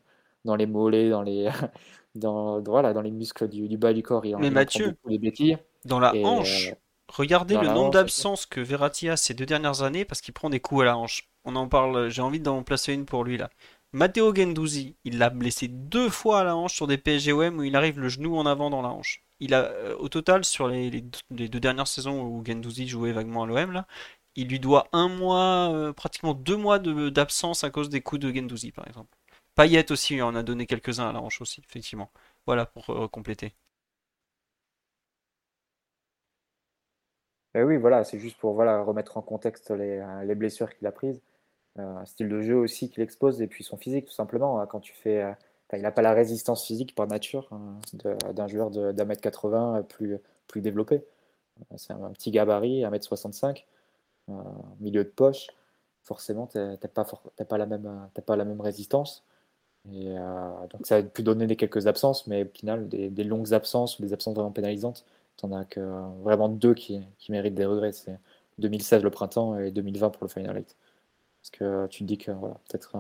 [0.45, 1.51] dans les mollets, dans les
[2.15, 4.25] dans, voilà, dans les muscles du, du bas du corps.
[4.27, 5.59] Il Mais Mathieu, béquilles.
[5.85, 6.75] Dans la hanche, euh,
[7.09, 10.61] regardez le nombre d'absences que Verratti a ces deux dernières années parce qu'il prend des
[10.61, 11.29] coups à la hanche.
[11.45, 13.49] On en parle, j'ai envie d'en placer une pour lui là.
[13.93, 17.75] Matteo Gendouzi, il l'a blessé deux fois à la hanche sur des PSGOM où il
[17.75, 19.25] arrive le genou en avant dans la hanche.
[19.41, 23.47] Il a, euh, au total, sur les, deux dernières saisons où Gendouzi jouait vaguement à
[23.47, 23.87] l'OM, là,
[24.35, 28.33] il lui doit un mois, euh, pratiquement deux mois d'absence à cause des coups de
[28.33, 29.17] Gendouzi, par exemple.
[29.59, 32.11] Payet aussi, on a donné quelques-uns à la hanche aussi, effectivement.
[32.47, 33.55] Voilà pour euh, compléter.
[37.53, 41.21] Ben oui, voilà, c'est juste pour voilà, remettre en contexte les blessures qu'il a prises
[41.79, 44.61] un style de jeu aussi qu'il expose et puis son physique tout simplement.
[44.61, 44.67] Hein.
[44.67, 45.33] Quand tu fais, euh,
[45.73, 47.79] il n'a pas la résistance physique par nature hein,
[48.33, 51.05] d'un joueur d'un mètre 80 plus, plus développé.
[51.77, 53.65] C'est un, petit gabarit, 1m65,
[54.29, 54.33] euh,
[54.81, 55.49] milieu de poche.
[56.05, 59.25] Forcément, tu n'as pas, pas, la même, pas la même résistance.
[59.87, 63.55] Et euh, donc ça a pu donner des quelques absences, mais au final, des, longues
[63.55, 65.05] absences ou des absences vraiment pénalisantes,
[65.37, 65.81] tu en as que
[66.23, 67.93] vraiment deux qui, qui méritent des regrets.
[67.93, 68.19] C'est
[68.59, 70.77] 2016 le printemps et 2020 pour le Final Eight.
[71.41, 72.97] Parce que tu te dis que voilà, peut-être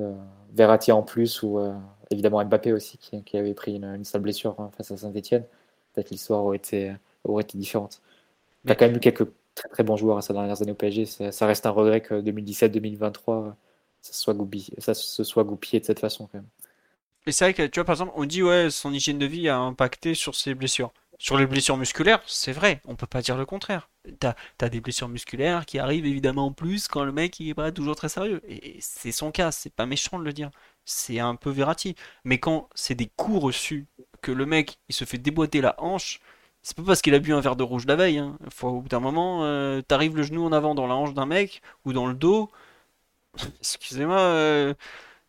[0.00, 0.14] euh,
[0.52, 1.72] Verratti en plus ou euh,
[2.10, 5.44] évidemment Mbappé aussi qui, avait pris une, sale blessure hein, face à Saint-Etienne.
[5.94, 8.02] Peut-être l'histoire aurait été, aurait été différente.
[8.66, 10.76] Tu as quand même eu quelques très très bons joueurs à ces dernières années au
[10.76, 11.06] PSG.
[11.06, 13.54] Ça reste un regret que 2017-2023
[14.06, 16.48] ça, soit goupillé, ça se soit goupillé de cette façon quand même.
[17.26, 19.48] Et c'est vrai que tu vois par exemple on dit ouais son hygiène de vie
[19.48, 20.92] a impacté sur ses blessures.
[21.18, 23.88] Sur les blessures musculaires, c'est vrai, on peut pas dire le contraire.
[24.20, 27.54] T'as as des blessures musculaires qui arrivent évidemment en plus quand le mec il est
[27.54, 28.42] pas toujours très sérieux.
[28.46, 30.50] Et c'est son cas, c'est pas méchant de le dire.
[30.84, 31.96] C'est un peu Verratti.
[32.24, 33.86] Mais quand c'est des coups reçus,
[34.20, 36.20] que le mec il se fait déboîter la hanche,
[36.62, 38.18] c'est pas parce qu'il a bu un verre de rouge la veille.
[38.18, 38.36] Hein.
[38.50, 41.26] Faut, au bout d'un moment, euh, t'arrives le genou en avant dans la hanche d'un
[41.26, 42.50] mec ou dans le dos.
[43.60, 44.74] Excusez-moi, euh,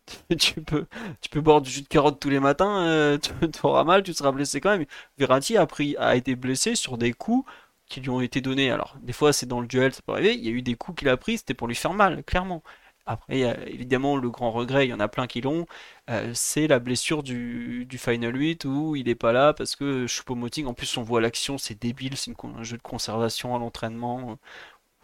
[0.38, 0.86] tu peux,
[1.20, 3.32] tu peux boire du jus de carotte tous les matins, euh, tu
[3.62, 4.86] auras mal, tu seras blessé quand même.
[5.18, 7.48] Verratti a, pris, a été blessé sur des coups
[7.86, 8.70] qui lui ont été donnés.
[8.70, 10.34] Alors, des fois, c'est dans le duel, ça peut arriver.
[10.34, 12.62] Il y a eu des coups qu'il a pris, c'était pour lui faire mal, clairement.
[13.06, 15.66] Après, évidemment, le grand regret, il y en a plein qui l'ont,
[16.10, 20.06] euh, c'est la blessure du, du, Final 8 où il n'est pas là parce que
[20.06, 24.38] Choupo-Moting, en plus, on voit l'action, c'est débile, c'est un jeu de conservation à l'entraînement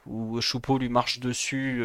[0.06, 1.82] où Choupo lui marche dessus.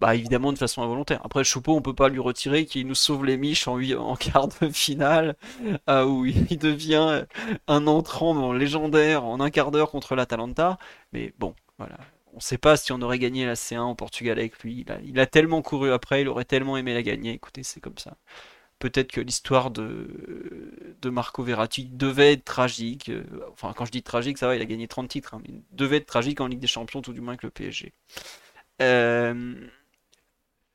[0.00, 1.20] Bah évidemment de façon involontaire.
[1.24, 4.48] Après Choupeau, on peut pas lui retirer qu'il nous sauve les miches en, en quart
[4.48, 5.36] de finale,
[5.88, 7.24] euh, où il devient
[7.66, 10.78] un entrant légendaire en un quart d'heure contre l'Atalanta.
[11.12, 11.98] Mais bon, voilà.
[12.34, 14.86] On sait pas si on aurait gagné la C1 au Portugal avec lui.
[15.04, 17.32] Il a, tellement couru après, il aurait tellement aimé la gagner.
[17.32, 18.16] Écoutez, c'est comme ça.
[18.78, 23.10] Peut-être que l'histoire de, de Marco Verratti devait être tragique.
[23.50, 25.96] Enfin, quand je dis tragique, ça va, il a gagné 30 titres, hein, mais devait
[25.96, 27.92] être tragique en Ligue des Champions, tout du moins avec le PSG.
[28.80, 29.54] Euh,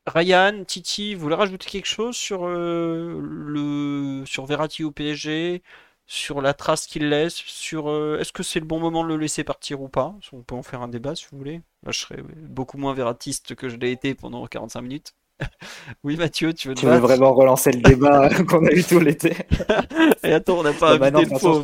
[0.05, 5.63] Ryan, Titi, vous voulez rajouter quelque chose sur euh, le sur Verratti au PSG,
[6.05, 9.17] sur la trace qu'il laisse, sur euh, est-ce que c'est le bon moment de le
[9.17, 10.13] laisser partir ou pas?
[10.34, 11.61] On peut en faire un débat si vous voulez.
[11.85, 15.13] Là, je serais beaucoup moins verratiste que je l'ai été pendant 45 minutes.
[16.03, 19.35] oui, Mathieu, tu veux Tu veux vraiment relancer le débat qu'on a eu tout l'été?
[20.23, 21.63] Et attends, on n'a pas bah invité le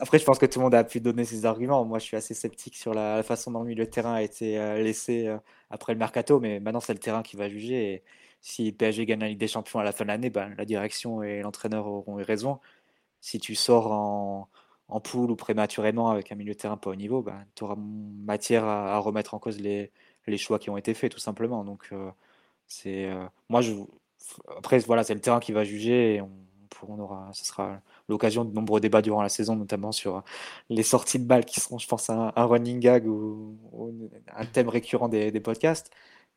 [0.00, 1.84] après, je pense que tout le monde a pu donner ses arguments.
[1.84, 5.26] Moi, je suis assez sceptique sur la, façon dont le terrain a été euh, laissé
[5.26, 5.38] euh,
[5.70, 7.94] après le mercato, mais maintenant, c'est le terrain qui va juger.
[7.94, 8.02] Et
[8.40, 11.22] si PSG gagne la Ligue des Champions à la fin de l'année, ben, la direction
[11.22, 12.60] et l'entraîneur auront eu raison.
[13.20, 14.48] Si tu sors en,
[15.04, 18.64] poule ou prématurément avec un milieu de terrain pas au niveau, ben, tu auras matière
[18.64, 19.92] à, remettre en cause les,
[20.38, 21.64] choix qui ont été faits, tout simplement.
[21.64, 22.10] Donc, euh,
[22.66, 23.10] c'est
[23.48, 23.62] moi,
[24.56, 26.22] après, voilà, c'est le terrain qui va juger
[26.88, 30.22] on aura, ce sera l'occasion de nombreux débats durant la saison, notamment sur
[30.68, 33.56] les sorties de balles qui seront, je pense, un, running gag ou,
[34.34, 35.90] un thème récurrent des, podcasts.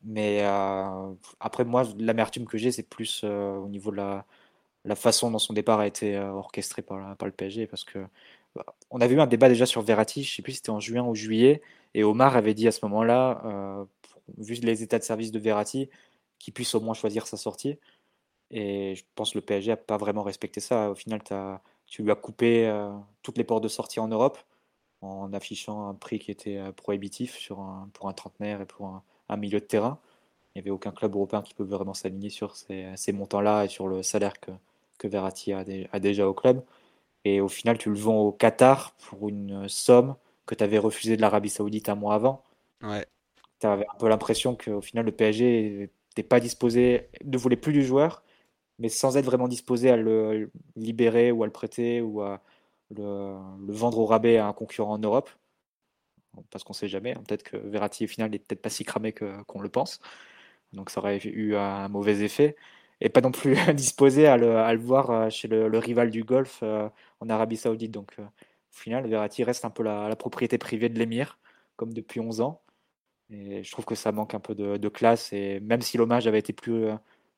[0.04, 4.24] Mais euh, après, moi, l'amertume que j'ai, c'est plus euh, au niveau de la,
[4.96, 7.66] façon dont son départ a été euh, orchestré par, par, le PSG.
[7.66, 7.98] Parce que
[8.54, 10.70] bah, on avait eu un débat déjà sur Verratti, je ne sais plus si c'était
[10.70, 11.62] en juin ou juillet,
[11.94, 13.86] et Omar avait dit à ce moment-là,
[14.38, 15.88] vu les états de service de Verratti,
[16.38, 17.78] qu'il puisse au moins choisir sa sortie.
[18.56, 20.92] Et je pense que le PSG n'a pas vraiment respecté ça.
[20.92, 22.92] Au final, as, tu lui as coupé euh,
[23.24, 24.38] toutes les portes de sortie en Europe
[25.00, 29.02] en affichant un prix qui était euh, prohibitif sur un, pour un trentenaire et pour
[29.28, 29.98] un, milieu de terrain.
[30.54, 33.68] Il n'y avait aucun club européen qui peut vraiment s'aligner sur ces, ces montants-là et
[33.68, 34.52] sur le salaire que,
[34.98, 36.62] que Verratti a, a, déjà au club.
[37.24, 40.14] Et au final, tu le vends au Qatar pour une somme
[40.46, 42.44] que tu avais refusée de l'Arabie Saoudite un mois avant.
[42.82, 43.04] Ouais.
[43.58, 47.72] Tu avais un peu l'impression qu'au final, le PSG n'était pas disposé, ne voulait plus
[47.72, 48.23] du joueur
[48.78, 52.42] mais sans être vraiment disposé à le libérer ou à le prêter ou à
[52.90, 53.36] le,
[53.72, 55.30] vendre au rabais à un concurrent en Europe.
[56.50, 57.22] Parce qu'on ne sait jamais, hein.
[57.26, 60.00] peut-être que Verratti au final n'est peut-être pas si cramé qu'on le pense.
[60.72, 62.56] Donc ça aurait eu un mauvais effet.
[63.00, 66.88] Et pas non plus disposé à le, voir euh, chez le, rival du Golfe euh,
[67.20, 67.92] en Arabie Saoudite.
[67.92, 68.28] Donc euh, au
[68.70, 71.38] final, Verratti reste un peu la, propriété privée de l'émir,
[71.76, 72.62] comme depuis 11 ans.
[73.30, 75.32] Et je trouve que ça manque un peu de, de classe.
[75.32, 76.88] Et même si l'hommage avait été plus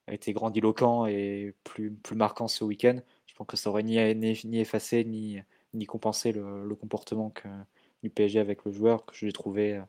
[0.07, 2.99] a été grandiloquent et plus, plus marquant ce week-end.
[3.27, 5.41] Je pense que ça aurait ni, ni, effacé ni,
[5.75, 7.49] ni compensé le, comportement que,
[8.03, 9.83] du PSG avec le joueur, que je l'ai trouvé euh,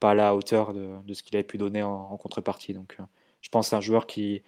[0.00, 2.74] pas à la hauteur de, de ce qu'il avait pu donner en, contrepartie.
[2.74, 3.04] Donc euh,
[3.40, 4.42] je pense que un joueur qui,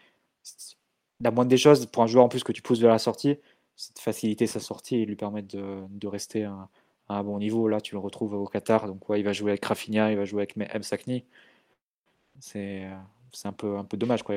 [1.21, 3.39] la moindre des choses, pour un joueur en plus que tu pousses vers la sortie,
[3.77, 6.69] c'est de faciliter sa sortie et lui permettre de, de rester à,
[7.09, 7.69] un bon niveau.
[7.69, 10.25] Là, tu le retrouves au Qatar, donc ouais, il va jouer avec Rafinha, il va
[10.25, 10.83] jouer avec M.
[10.83, 11.25] Sakni.
[12.41, 12.97] C'est euh,
[13.35, 14.23] c'est un peu, un peu dommage.
[14.23, 14.37] Quoi.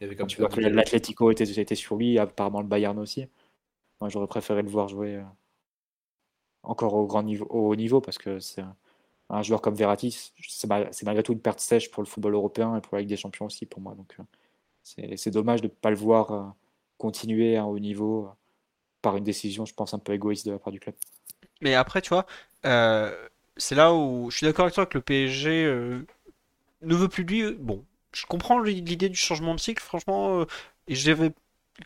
[0.00, 3.26] Tu vois que l'Atletico était, était, sur lui, apparemment le Bayern aussi.
[4.00, 5.22] Moi, j'aurais préféré le voir jouer euh,
[6.62, 8.62] encore au grand niveau, au haut niveau parce que c'est
[9.30, 12.80] un, joueur comme Verratti, c'est malgré tout une perte sèche pour le football européen et
[12.80, 13.94] pour la Ligue des Champions aussi pour moi.
[13.94, 16.44] Donc, euh, c'est dommage de ne pas le voir euh,
[16.98, 18.28] continuer à un haut niveau
[19.00, 20.94] par une décision, je pense, un peu égoïste de la part du club.
[21.60, 22.26] Mais après, tu vois,
[23.56, 25.64] c'est là où je suis d'accord avec toi que le PSG
[26.82, 27.52] ne veut plus de lui.
[27.54, 27.84] Bon,
[28.16, 30.40] je comprends l'idée du changement de cycle, franchement.
[30.40, 30.46] Euh,
[30.88, 30.94] et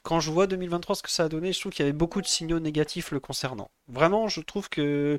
[0.03, 2.21] quand je vois 2023 ce que ça a donné, je trouve qu'il y avait beaucoup
[2.21, 3.71] de signaux négatifs le concernant.
[3.89, 5.19] Vraiment, je trouve que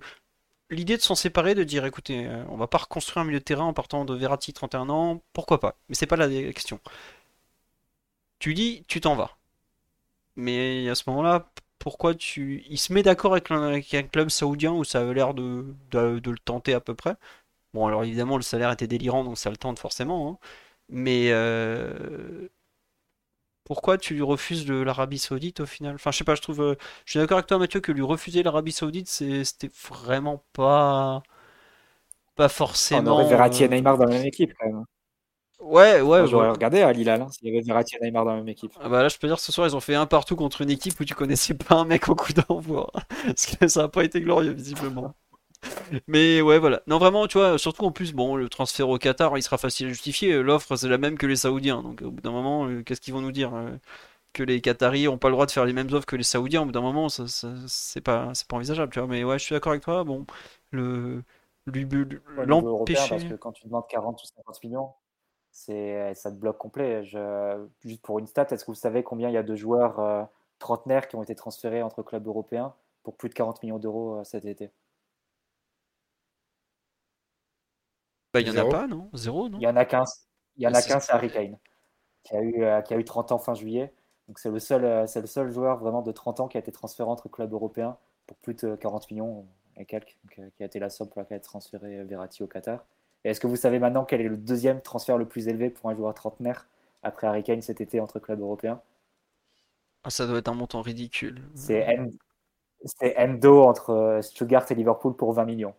[0.69, 3.43] l'idée de s'en séparer, de dire écoutez, euh, on va pas reconstruire un milieu de
[3.43, 5.75] terrain en partant de Verratti 31 ans, pourquoi pas?
[5.89, 6.79] Mais c'est pas la question.
[8.39, 9.37] Tu dis, tu t'en vas.
[10.35, 11.49] Mais à ce moment-là,
[11.79, 12.63] pourquoi tu.
[12.69, 13.51] Il se met d'accord avec,
[13.93, 17.15] un club saoudien où ça avait l'air de, le tenter à peu près?
[17.73, 20.31] Bon, alors évidemment, le salaire était délirant, donc ça le tente forcément.
[20.43, 20.47] Hein.
[20.89, 22.49] Mais euh,
[23.63, 25.95] pourquoi tu lui refuses l'Arabie Saoudite au final?
[25.95, 26.61] Enfin, je sais pas, je trouve.
[26.61, 26.75] Euh,
[27.05, 31.21] je suis d'accord avec toi, Mathieu, que lui refuser l'Arabie Saoudite, c'était vraiment pas.
[32.35, 33.11] Pas forcément.
[33.11, 34.85] On aurait Verratti et euh, Neymar dans la même équipe quand même.
[35.59, 36.25] Ouais, ouais.
[36.25, 38.71] J'aurais regardé à Lille, hein, s'il y avait Verratti et Neymar dans la même équipe.
[38.81, 40.71] Ah bah là, je peux dire ce soir, ils ont fait un partout contre une
[40.71, 42.89] équipe où tu connaissais pas un mec au coup d'envoi.
[43.25, 45.13] Parce que ça n'a pas été glorieux, visiblement.
[46.07, 46.81] Mais ouais, voilà.
[46.87, 49.87] Non, vraiment, tu vois, surtout en plus, bon, le transfert au Qatar, il sera facile
[49.87, 50.41] à justifier.
[50.41, 51.81] L'offre, c'est la même que les Saoudiens.
[51.81, 53.71] Donc, au bout d'un moment, euh, qu'est-ce qu'ils vont nous dire euh,
[54.33, 56.61] Que les Qataris ont pas le droit de faire les mêmes offres que les Saoudiens?
[56.63, 57.25] Au bout d'un moment, ça,
[57.67, 59.07] c'est pas, c'est pas envisageable, tu vois.
[59.07, 60.03] Mais ouais, je suis d'accord avec toi.
[60.03, 60.25] Bon,
[60.71, 61.23] le.
[62.37, 63.09] L'empêcher.
[63.09, 64.89] Parce que quand tu demandes 40 ou 50 millions,
[65.51, 67.03] c'est, ça te bloque complet.
[67.03, 69.99] Je, juste pour une stat, est-ce que vous savez combien il y a de joueurs
[69.99, 70.23] euh,
[70.57, 72.73] trentenaires qui ont été transférés entre clubs européens
[73.03, 74.71] pour plus de 40 millions d'euros cet été?
[78.33, 79.09] Bah, il n'y en a pas, non?
[79.13, 79.57] Zéro, non?
[79.59, 80.03] Il y en a qu'un.
[80.57, 81.57] Il y en a qu'un, c'est Harry Kane,
[82.23, 83.93] qui a, eu, euh, qui a eu 30 ans fin juillet.
[84.27, 86.59] Donc c'est le, seul, euh, c'est le seul joueur vraiment de 30 ans qui a
[86.59, 87.97] été transféré entre clubs européens
[88.27, 89.47] pour plus de 40 millions
[89.77, 92.47] et quelques, euh, qui a été la somme pour laquelle a été transféré Verratti au
[92.47, 92.85] Qatar.
[93.23, 95.89] Et est-ce que vous savez maintenant quel est le deuxième transfert le plus élevé pour
[95.89, 96.67] un joueur trentenaire
[97.01, 98.81] après Harry Kane cet été entre clubs européens?
[100.03, 101.41] Ah, Ça doit être un montant ridicule.
[101.55, 105.73] C'est Endo entre Stuttgart et Liverpool pour 20 millions.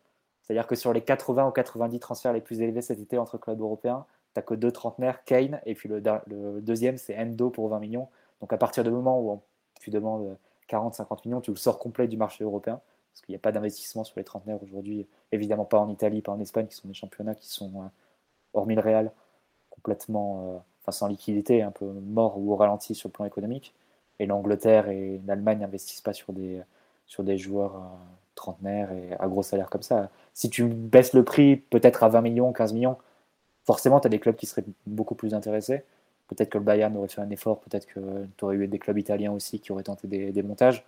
[0.50, 3.60] C'est-à-dire que sur les 80 ou 90 transferts les plus élevés cet été entre clubs
[3.60, 4.04] européens,
[4.34, 6.00] tu n'as que deux trentenaires, Kane, et puis le,
[6.60, 8.08] deuxième, c'est Endo pour 20 millions.
[8.40, 9.40] Donc à partir du moment où
[9.80, 10.36] tu demandes
[10.68, 12.80] 40-50 millions, tu le sors complet du marché européen,
[13.12, 16.32] parce qu'il n'y a pas d'investissement sur les trentenaires aujourd'hui, évidemment pas en Italie, pas
[16.32, 17.86] en Espagne, qui sont des championnats qui sont, euh,
[18.52, 19.12] hormis le Real,
[19.70, 23.72] complètement euh, enfin, sans liquidité, un peu morts ou au ralenti sur le plan économique.
[24.18, 26.60] Et l'Angleterre et l'Allemagne n'investissent pas sur des,
[27.06, 27.78] sur des joueurs euh,
[28.40, 30.10] trentenaires et à gros salaire comme ça.
[30.34, 32.96] Si tu baisses le prix peut-être à 20 millions, 15 millions,
[33.64, 35.84] forcément, tu as des clubs qui seraient beaucoup plus intéressés.
[36.28, 38.00] Peut-être que le Bayern aurait fait un effort, peut-être que
[38.36, 40.84] tu aurais eu des clubs italiens aussi qui auraient tenté des, montages.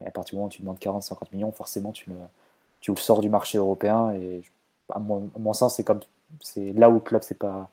[0.00, 2.16] Et à partir du moment où tu demandes 40-50 millions, forcément, tu le,
[2.80, 4.12] tu le sors du marché européen.
[4.12, 4.42] Et
[4.90, 6.00] à mon, sens, c'est comme
[6.40, 7.68] c'est là où le club c'est pas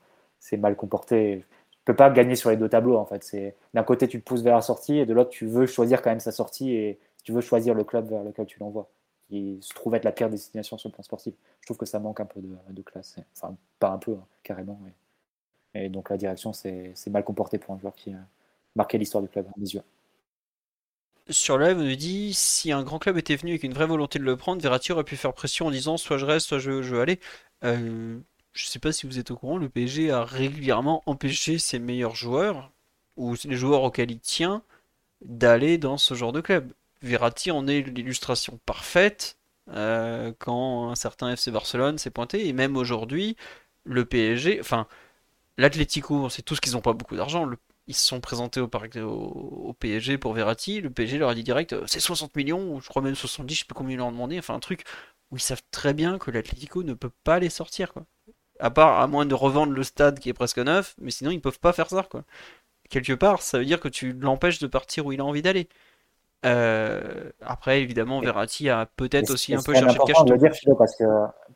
[0.57, 1.45] mal comporté.
[1.71, 3.53] Tu peux pas gagner sur les deux tableaux en fait.
[3.73, 6.09] D'un côté tu te pousses vers la sortie et de l'autre tu veux choisir quand
[6.09, 8.87] même sa sortie et tu veux choisir le club vers lequel tu l'envoies.
[9.29, 11.33] Qui se trouve être la pire destination sur le plan sportif.
[11.61, 13.15] Je trouve que ça manque un peu de, classe.
[13.35, 14.79] Enfin, pas un peu, hein, carrément.
[15.73, 18.19] Et donc la direction, c'est mal comporté pour un joueur qui a
[18.75, 19.81] marqué l'histoire du club, à mes yeux.
[21.29, 24.19] Sur live, on nous dit si un grand club était venu avec une vraie volonté
[24.19, 26.83] de le prendre, Verratti aurait pu faire pression en disant soit je reste, soit je,
[26.83, 27.19] je veux aller.
[27.63, 28.19] Euh,
[28.53, 32.15] je sais pas si vous êtes au courant, le PSG a régulièrement empêché ses meilleurs
[32.15, 32.71] joueurs,
[33.17, 34.63] ou les joueurs auxquels il tient,
[35.21, 36.71] d'aller dans ce genre de club.
[37.01, 39.37] Verratti en est l'illustration parfaite
[39.69, 43.35] euh, quand un certain FC Barcelone s'est pointé, et même aujourd'hui,
[43.83, 44.87] le PSG, enfin,
[45.57, 47.49] l'Atlético, sait tous qu'ils n'ont pas beaucoup d'argent,
[47.87, 51.73] ils se sont présentés au, au, PSG pour Verratti, le PSG leur a dit direct,
[51.73, 54.07] euh, c'est 60 millions, ou je crois même 70, je sais plus combien ils leur
[54.07, 54.83] ont demandé, enfin un truc
[55.31, 58.05] où ils savent très bien que l'Atlético ne peut pas les sortir, quoi.
[58.59, 61.41] À part, à moins de revendre le stade qui est presque neuf, mais sinon ils
[61.41, 62.23] peuvent pas faire ça, quoi.
[62.89, 65.67] Quelque part, ça veut dire que tu l'empêches de partir où il a envie d'aller.
[66.45, 70.23] Euh, après, évidemment, Verratti a peut-être aussi un peu cherché le cash.
[70.25, 71.03] De le dire, Philo, parce que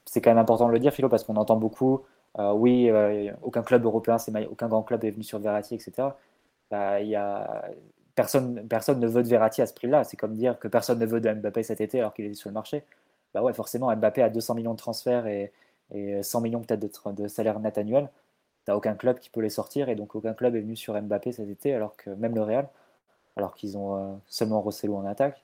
[0.05, 2.01] c'est quand même important de le dire, Philo, parce qu'on entend beaucoup.
[2.37, 4.17] Euh, oui, euh, aucun club européen,
[4.49, 6.09] aucun grand club est venu sur Verratti, etc.
[6.71, 7.69] Bah, y a,
[8.15, 10.03] personne, personne ne veut de Verratti à ce prix-là.
[10.03, 12.49] C'est comme dire que personne ne veut de Mbappé cet été alors qu'il est sur
[12.49, 12.83] le marché.
[13.33, 15.51] Bah ouais, forcément, Mbappé a 200 millions de transferts et,
[15.93, 18.09] et 100 millions peut-être de, de, salaire net annuel.
[18.65, 21.31] T'as aucun club qui peut les sortir et donc aucun club est venu sur Mbappé
[21.31, 22.69] cet été, alors que même le Real,
[23.39, 25.43] alors qu'ils ont euh, seulement Rosselló en attaque,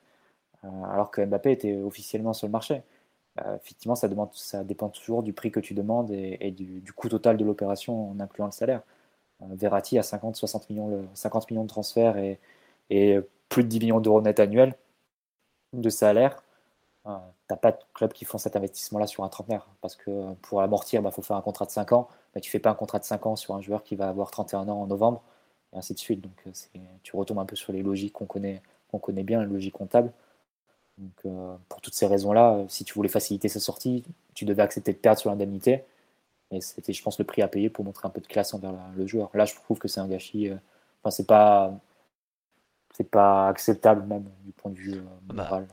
[0.64, 2.82] euh, alors que Mbappé était officiellement sur le marché.
[3.44, 4.08] Euh, effectivement, ça,
[4.64, 8.46] dépend toujours du prix que tu demandes et, du, coût total de l'opération en incluant
[8.46, 8.82] le salaire.
[9.40, 14.22] Verratti a 50, 60 millions, 50 millions de transferts et, plus de 10 millions d'euros
[14.22, 14.74] net annuels
[15.72, 16.42] de salaire
[17.06, 19.66] Hein, t'as pas de clubs qui font cet investissement-là sur un trentenaire.
[19.80, 22.08] Parce que pour amortir, il bah, faut faire un contrat de 5 ans.
[22.34, 24.30] Mais tu fais pas un contrat de 5 ans sur un joueur qui va avoir
[24.30, 25.22] 31 ans en novembre,
[25.72, 26.20] et ainsi de suite.
[26.20, 29.52] Donc euh, tu retombes un peu sur les logiques qu'on connaît, qu'on connaît bien, les
[29.52, 30.12] logiques comptables.
[30.98, 34.02] Donc, euh, pour toutes ces raisons-là, si tu voulais faciliter sa sortie,
[34.34, 35.84] tu devais accepter de perdre sur l'indemnité.
[36.50, 38.72] Et c'était, je pense, le prix à payer pour montrer un peu de classe envers
[38.96, 39.30] le joueur.
[39.34, 40.50] Là, je trouve que c'est un gâchis.
[41.02, 41.78] enfin, c'est pas,
[42.94, 45.68] c'est pas acceptable même du point de vue bah, moral.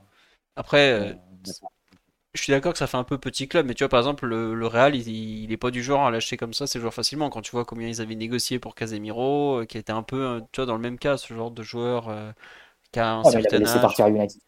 [0.56, 1.14] Après, euh,
[2.34, 4.26] je suis d'accord que ça fait un peu petit club, mais tu vois, par exemple,
[4.26, 7.30] le, Real, il, n'est pas du genre à lâcher comme ça ses joueurs facilement.
[7.30, 10.40] Quand tu vois combien ils avaient négocié pour Casemiro, euh, qui était un peu, euh,
[10.52, 12.12] tu vois, dans le même cas, ce genre de joueur
[12.92, 14.42] qui a un certain laissé partir à United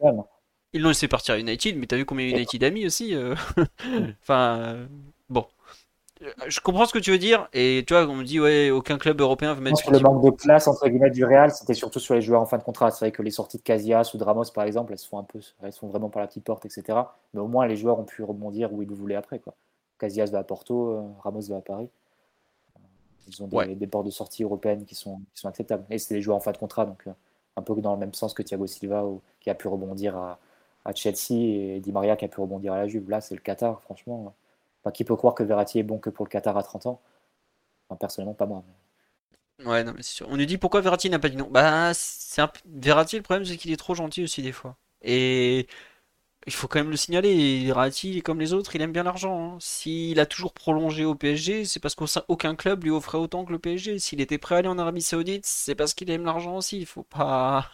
[0.74, 3.16] Ils l'ont laissé partir à United, mais t'as vu combien United a mis aussi
[4.22, 4.88] Enfin,
[5.30, 5.45] bon.
[6.22, 8.72] Euh, je comprends ce que tu veux dire, et tu vois, on me dit, ouais,
[8.72, 9.92] aucun club européen veut mettre.
[9.92, 12.58] le manque de place, entre guillemets, du Real, c'était surtout sur les joueurs en fin
[12.58, 12.90] de contrat.
[12.92, 15.20] C'est vrai que les sorties de Casillas ou de Ramos, par exemple, elles se font
[15.20, 17.00] un peu, elles sont vraiment par la petite porte, etc.
[17.34, 19.56] Mais au moins, les joueurs ont pu rebondir où ils le voulaient après, quoi.
[20.00, 21.90] Casillas va à Porto, euh, Ramos va à Paris.
[23.28, 25.84] Ils ont des, portes de sortie européennes qui sont, qui sont acceptables.
[25.90, 27.12] Et c'est des joueurs en fin de contrat, donc euh,
[27.58, 29.04] un peu dans le même sens que Thiago Silva,
[29.42, 30.40] qui a pu rebondir à,
[30.86, 33.10] à Chelsea, et Di Maria qui a pu rebondir à la Juve.
[33.10, 34.34] Là, c'est le Qatar, franchement
[34.91, 37.02] qui peut croire que Verratti est bon que pour le Qatar à 30 ans
[37.99, 38.64] Personnellement, pas moi.
[39.64, 40.28] Ouais, non, mais c'est sûr.
[40.30, 41.48] On nous dit pourquoi Verratti n'a pas dit non?
[41.49, 44.78] Bah, c'est le problème, c'est qu'il est trop gentil aussi, des fois.
[45.02, 45.68] Et
[46.48, 47.66] il faut quand même le signaler.
[47.66, 49.56] Verratti, comme les autres, il aime bien l'argent.
[49.56, 49.57] Hein.
[49.62, 53.60] S'il a toujours prolongé au PSG, c'est parce qu'aucun club lui offrait autant que le
[53.60, 53.99] PSG.
[53.99, 56.80] S'il était prêt à aller en Arabie Saoudite, c'est parce qu'il aime l'argent aussi.
[56.80, 57.72] Il faut pas.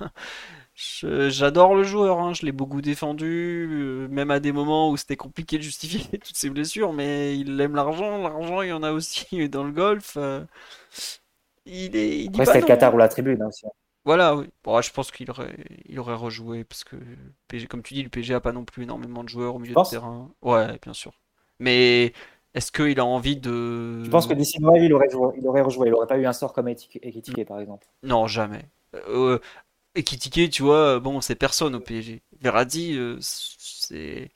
[1.30, 5.16] J'adore le joueur, hein, je l'ai beaucoup défendu, euh, même à des moments où c'était
[5.16, 8.92] compliqué de justifier toutes ses blessures, mais il aime l'argent, l'argent il y en a
[8.92, 10.14] aussi dans le golf.
[10.18, 10.44] Euh,
[11.66, 12.24] il est.
[12.24, 13.68] Il c'est le Qatar ou la tribune hein, aussi.
[13.68, 13.72] Hein.
[14.06, 14.50] Voilà, oui.
[14.64, 15.56] Bon, je pense qu'il aurait,
[15.86, 16.96] il aurait rejoué parce que,
[17.48, 19.76] PG, comme tu dis, le PG a pas non plus énormément de joueurs au milieu
[19.76, 20.32] de terrain.
[20.42, 21.12] Ouais, bien sûr.
[21.60, 22.14] Mais
[22.56, 24.04] est-ce qu'il a envie de.
[24.04, 25.90] Je pense que d'ici Noël, il aurait, joué, il aurait rejoué.
[25.90, 27.86] Il aurait pas eu un sort comme Ekitike, par exemple?
[28.02, 28.64] Non, jamais.
[29.08, 29.38] Euh,
[29.96, 32.22] et Kitike, tu vois, bon, c'est personne au PSG.
[32.40, 34.32] Verratti, euh, c'est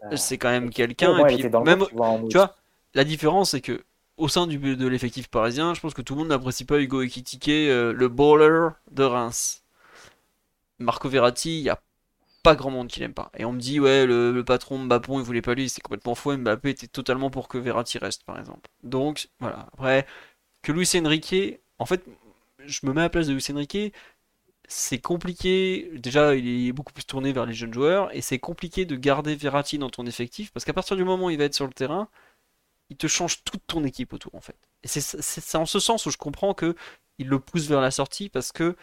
[0.00, 1.26] bah, c'est quand même quelqu'un.
[1.26, 1.84] et puis, même,
[2.30, 2.54] tu vois,
[2.94, 3.84] la différence, c'est que
[4.16, 7.02] au sein du, de l'effectif parisien, je pense que tout le monde n'apprécie pas Hugo
[7.02, 9.62] Ekitike, euh, le baller de Reims.
[10.78, 11.80] Marco Verratti, il n'y a
[12.42, 13.30] pas grand monde qui l'aime pas.
[13.36, 16.36] Et on me dit, ouais, le, patron Mbappé, il voulait pas lui, c'est complètement faux.
[16.36, 18.70] Mbappé était totalement pour que Verratti reste, par exemple.
[18.82, 19.66] Donc, voilà.
[19.72, 20.06] Après,
[20.62, 22.04] que Luis Enrique, en fait,
[22.66, 23.92] je me mets à la place de Luis Enrique,
[24.68, 25.90] c'est compliqué.
[25.94, 29.34] Déjà, il est beaucoup plus tourné vers les jeunes joueurs et c'est compliqué de garder
[29.36, 31.72] Verratti dans ton effectif parce qu'à partir du moment où il va être sur le
[31.72, 32.08] terrain,
[32.90, 34.56] il te change toute ton équipe autour en fait.
[34.82, 36.74] Et c'est en ce sens où je comprends que
[37.18, 38.76] il le pousse vers la sortie parce que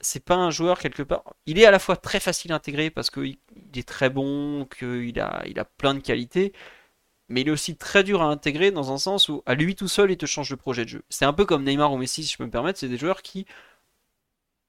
[0.00, 1.24] c'est pas un joueur quelque part.
[1.46, 3.38] Il est à la fois très facile à intégrer parce qu'il
[3.74, 6.52] est très bon, qu'il a, il a plein de qualités,
[7.28, 9.88] mais il est aussi très dur à intégrer dans un sens où à lui tout
[9.88, 11.04] seul il te change de projet de jeu.
[11.08, 13.46] C'est un peu comme Neymar ou Messi si je me permettre, c'est des joueurs qui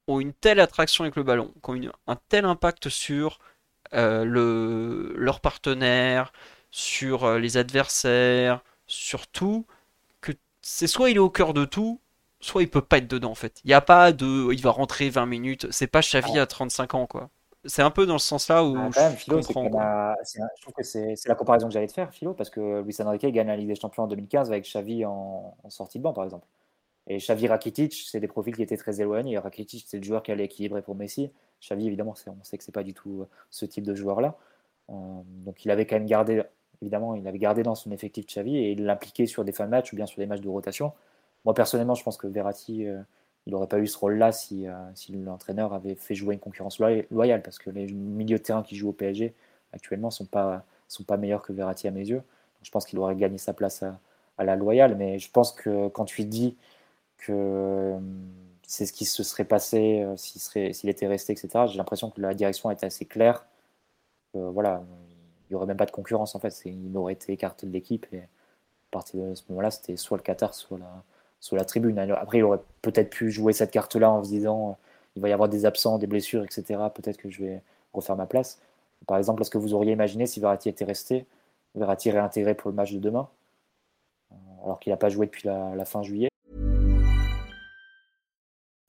[0.08, 3.40] ont une telle attraction avec le ballon, qui ont un tel impact sur
[3.94, 6.34] euh, le, leur partenaire,
[6.72, 9.66] sur euh, les adversaires, sur tout,
[10.22, 10.32] que
[10.62, 12.00] c'est soit il est au cœur de tout,
[12.40, 13.62] soit il peut pas être dedans en fait.
[13.64, 16.94] Il n'y a pas de il va rentrer 20 minutes, c'est pas Xavi à 35
[16.96, 17.30] ans quoi.
[17.66, 20.16] C'est un peu dans ce sens-là où ah, je comprends.
[20.24, 23.26] je trouve que c'est la comparaison que j'allais te faire, Philo, parce que Luis Enrique
[23.26, 26.48] gagne la Ligue des Champions en 2015 avec Xavi en, sortie de banc, par exemple.
[27.08, 29.38] Et Xavi Rakitic, c'est des profils qui étaient très éloignés.
[29.38, 31.32] Rakitic, c'est le joueur qui allait équilibrer pour Messi.
[31.62, 34.38] Xavi, évidemment, on sait que c'est pas du tout euh, ce type de joueur-là.
[34.90, 34.94] Euh,
[35.46, 36.44] donc il avait quand même gardé,
[36.82, 39.94] évidemment, il avait gardé dans son effectif Xavi et l'impliqué sur des fins de match
[39.94, 40.92] ou bien sur des matchs de rotation.
[41.46, 43.02] Moi, personnellement, je pense que Verratti, euh,
[43.46, 47.42] il n'aurait pas eu ce rôle-là si, si l'entraîneur avait fait jouer une concurrence loyale,
[47.42, 49.34] parce que les milieux de terrain qui jouent au PSG
[49.72, 52.22] actuellement ne sont pas, sont pas meilleurs que Verratti à mes yeux.
[52.62, 54.02] je pense qu'il aurait gagné sa place à,
[54.38, 56.58] à, la loyale, mais je pense que quand tu dis
[57.18, 57.98] que
[58.68, 61.66] c'est ce qui se serait passé euh, s'il était resté, etc.
[61.68, 63.46] J'ai l'impression que la direction était assez claire.
[64.34, 64.84] voilà,
[65.50, 66.64] il n'y aurait même pas de concurrence en fait.
[66.66, 70.24] Il aurait été écarté de l'équipe et à partir de ce moment-là, c'était soit le
[70.24, 70.80] Qatar, soit
[71.52, 72.00] la, tribune.
[72.00, 74.74] Après, il aurait peut-être pu jouer cette carte-là en se disant euh,
[75.16, 76.80] il va y avoir des absents, des blessures, etc.
[76.94, 77.62] Peut-être que je vais
[77.94, 78.62] refaire ma place.
[79.08, 81.26] Par exemple, est-ce que vous auriez imaginé si Verratti était resté,
[81.76, 83.30] Verratti réintégré pour le match de demain,
[84.32, 86.30] euh, alors qu'il n'a pas joué depuis la fin juillet?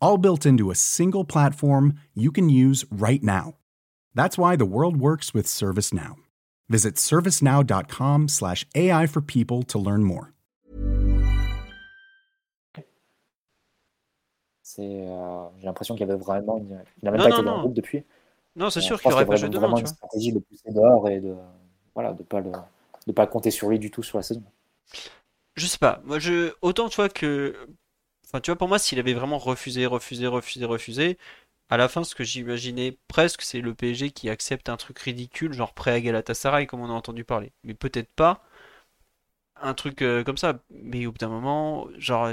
[0.00, 3.54] all built into a single platform you can use right now.
[4.14, 6.16] That's why the world works with ServiceNow.
[6.68, 10.30] Visit servicenow.com/ai for people to learn more.
[14.62, 16.82] C'est, euh, j'ai l'impression qu'il y avait vraiment, une...
[17.00, 18.02] il n'a même non, pas non, été dans le groupe depuis.
[18.56, 19.68] Non, c'est sûr qu'il aurait pas joué demain.
[19.68, 21.34] Vraiment une stratégie de pousser dehors et de,
[21.94, 22.50] voilà, de pas le,
[23.06, 24.42] de pas compter sur lui du tout sur la saison.
[25.54, 26.00] Je sais pas.
[26.04, 27.54] Moi, je autant tu vois que
[28.40, 31.18] tu vois, pour moi, s'il avait vraiment refusé, refusé, refusé, refusé,
[31.70, 35.52] à la fin, ce que j'imaginais presque, c'est le PSG qui accepte un truc ridicule,
[35.52, 37.52] genre prêt à Galatasaray, comme on a entendu parler.
[37.64, 38.42] Mais peut-être pas
[39.56, 40.60] un truc euh, comme ça.
[40.70, 42.30] Mais au bout d'un moment, genre,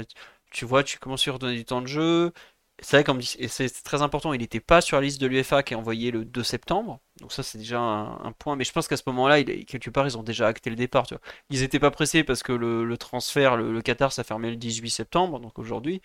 [0.50, 2.32] tu vois, tu commences à redonner du temps de jeu,
[2.82, 5.74] c'est vrai, comme c'est très important, il n'était pas sur la liste de l'UFA qui
[5.74, 7.00] est envoyée le 2 septembre.
[7.20, 8.56] Donc ça, c'est déjà un, point.
[8.56, 11.06] Mais je pense qu'à ce moment-là, quelque part, ils ont déjà acté le départ.
[11.50, 15.38] Ils n'étaient pas pressés parce que le, transfert, le, Qatar, ça fermait le 18 septembre,
[15.40, 16.02] donc aujourd'hui.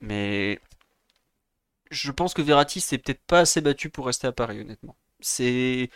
[0.00, 0.60] Mais
[1.90, 4.96] je pense que Verratti s'est peut-être pas assez battu pour rester à Paris, honnêtement.
[5.20, 5.90] C'est...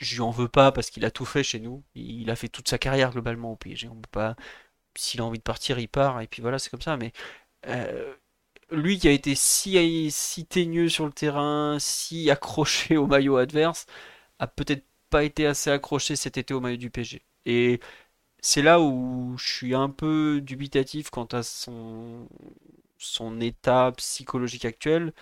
[0.00, 1.84] Je lui en veux pas parce qu'il a tout fait chez nous.
[1.94, 3.88] Il a fait toute sa carrière globalement au PSG.
[3.88, 4.36] On peut pas...
[4.96, 6.20] S'il a envie de partir, il part.
[6.20, 6.96] Et puis voilà, c'est comme ça.
[6.96, 7.12] Mais...
[7.66, 8.14] Euh,
[8.70, 13.86] lui qui a été si, si teigneux sur le terrain, si accroché au maillot adverse,
[14.38, 17.22] a peut-être pas été assez accroché cet été au maillot du PG.
[17.46, 17.80] Et
[18.40, 22.28] c'est là où je suis un peu dubitatif quant à son,
[23.40, 25.12] état psychologique actuel.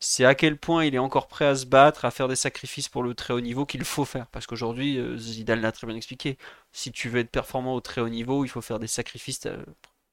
[0.00, 2.88] C'est à quel point il est encore prêt à se battre, à faire des sacrifices
[2.88, 4.26] pour le très haut niveau qu'il faut faire.
[4.28, 6.38] Parce qu'aujourd'hui, euh, Zidane l'a très bien expliqué.
[6.72, 9.64] Si tu veux être performant au très haut niveau, il faut faire des sacrifices, euh,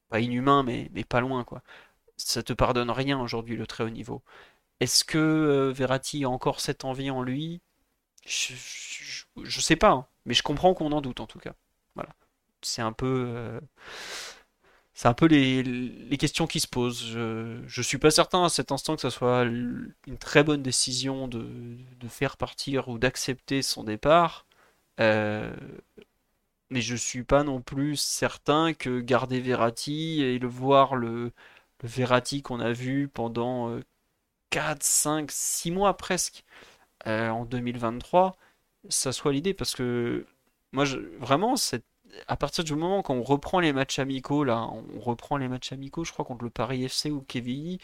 [0.09, 1.43] pas inhumains, mais, mais pas loin.
[1.43, 1.63] quoi
[2.17, 4.23] ça te pardonne rien aujourd'hui le très haut niveau.
[4.79, 7.61] Est-ce que euh, Verratti a encore cette envie en lui?
[8.25, 8.53] Je,
[9.43, 10.07] je, sais pas, hein.
[10.25, 11.53] mais je comprends qu'on en doute en tout cas.
[11.95, 12.09] Voilà.
[12.61, 13.25] C'est un peu.
[13.27, 13.59] Euh,
[14.93, 17.05] c'est un peu les, questions qui se posent.
[17.05, 21.27] Je, je suis pas certain à cet instant que ce soit une très bonne décision
[21.27, 21.47] de,
[21.99, 24.45] de faire partir ou d'accepter son départ.
[24.99, 25.53] Euh,
[26.69, 31.31] mais je suis pas non plus certain que garder Verratti et le voir le,
[31.83, 33.77] Verratti qu'on a vu pendant
[34.49, 36.43] 4, 5, 6 mois presque
[37.07, 38.37] euh, en 2023,
[38.89, 40.25] ça soit l'idée parce que
[40.71, 40.85] moi
[41.19, 41.55] vraiment
[42.27, 46.03] à partir du moment qu'on reprend les matchs amicaux là, on reprend les matchs amicaux,
[46.03, 47.79] je crois contre le Paris FC ou KVI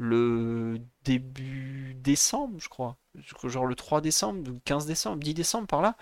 [0.00, 2.96] le début décembre, je crois,
[3.44, 5.96] genre le 3 décembre, 15 décembre, 10 décembre par là.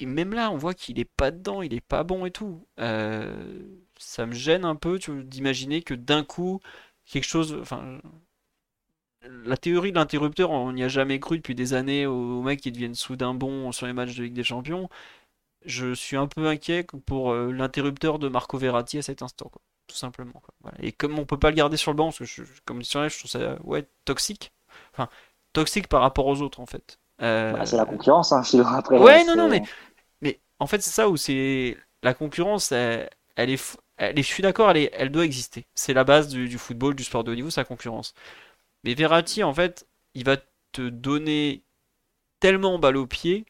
[0.00, 2.66] Et même là, on voit qu'il est pas dedans, il est pas bon et tout.
[2.80, 3.62] Euh,
[3.98, 6.60] ça me gêne un peu d'imaginer que d'un coup,
[7.04, 7.56] quelque chose.
[7.60, 8.00] Enfin,
[9.22, 12.72] la théorie de l'interrupteur, on n'y a jamais cru depuis des années aux mecs qui
[12.72, 14.88] deviennent soudain bons sur les matchs de Ligue des Champions.
[15.64, 19.60] Je suis un peu inquiet pour euh, l'interrupteur de Marco Verratti à cet instant, quoi.
[19.88, 20.40] tout simplement.
[20.80, 23.18] Et comme on peut pas le garder sur le banc, parce que je, comme je
[23.18, 24.52] trouve ça ouais, toxique.
[24.92, 25.08] Enfin,
[25.52, 27.00] toxique par rapport aux autres en fait.
[27.22, 28.42] Euh, bah, c'est la concurrence, hein,
[28.74, 28.98] après.
[28.98, 29.62] Ouais, non, non, mais,
[30.20, 34.70] mais en fait, c'est ça où c'est la concurrence, elle, est, elle je suis d'accord,
[34.70, 35.66] elle, doit exister.
[35.74, 38.14] C'est la base du, football, du sport de haut niveau, sa concurrence.
[38.84, 40.36] Mais Verratti, en fait, il va
[40.72, 41.62] te donner
[42.40, 43.46] tellement balle au pied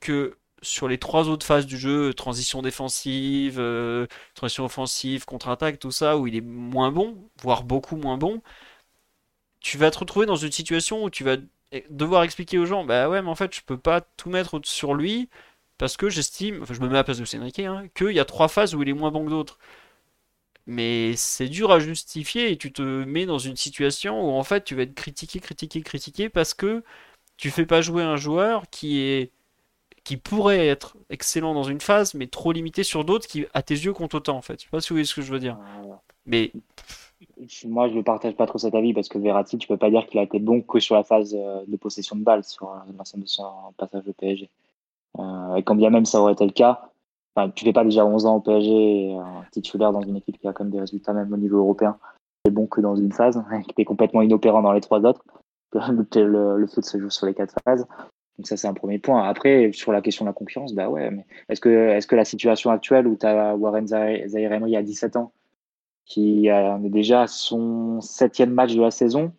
[0.00, 5.90] que sur les trois autres phases du jeu, transition défensive, euh, transition offensive, contre-attaque, tout
[5.90, 8.42] ça, où il est moins bon, voire beaucoup moins bon,
[9.60, 11.36] tu vas te retrouver dans une situation où tu vas
[11.90, 14.94] devoir expliquer aux gens, bah ouais, mais en fait, je peux pas tout mettre sur
[14.94, 15.28] lui
[15.78, 18.20] parce que j'estime, enfin, je me mets à la place de Cédric, hein, qu'il y
[18.20, 19.58] a trois phases où il est moins bon que d'autres.
[20.66, 24.64] Mais c'est dur à justifier et tu te mets dans une situation où en fait
[24.64, 26.82] tu vas être critiqué, critiqué, critiqué parce que
[27.36, 29.30] tu fais pas jouer un joueur qui est
[30.04, 33.74] qui pourrait être excellent dans une phase, mais trop limité sur d'autres qui, à tes
[33.74, 34.60] yeux, comptent autant en fait.
[34.60, 35.58] Je sais pas si vous voyez ce que je veux dire.
[36.26, 36.52] Mais
[37.64, 40.06] moi, je ne partage pas trop cet avis parce que Verratti, tu peux pas dire
[40.06, 42.76] qu'il a été bon que sur la phase euh, de possession de balle sur euh,
[42.96, 44.48] l'ensemble de son passage au PSG.
[45.18, 46.90] Euh, et quand bien même ça aurait été le cas,
[47.54, 49.16] tu fais pas déjà 11 ans au PSG,
[49.50, 51.98] titulaire dans une équipe qui a quand même des résultats même au niveau européen,
[52.44, 53.42] c'est bon que dans une phase,
[53.74, 55.24] qui est complètement inopérant dans les trois autres.
[55.74, 57.84] Le, le, foot se joue sur les quatre phases.
[58.38, 59.28] Donc ça, c'est un premier point.
[59.28, 62.24] Après, sur la question de la concurrence, bah ouais, mais est-ce que, est-ce que la
[62.24, 65.32] situation actuelle où tu as Warren Zahir Emery à 17 ans,
[66.04, 69.32] qui a, est déjà son septième match de la saison,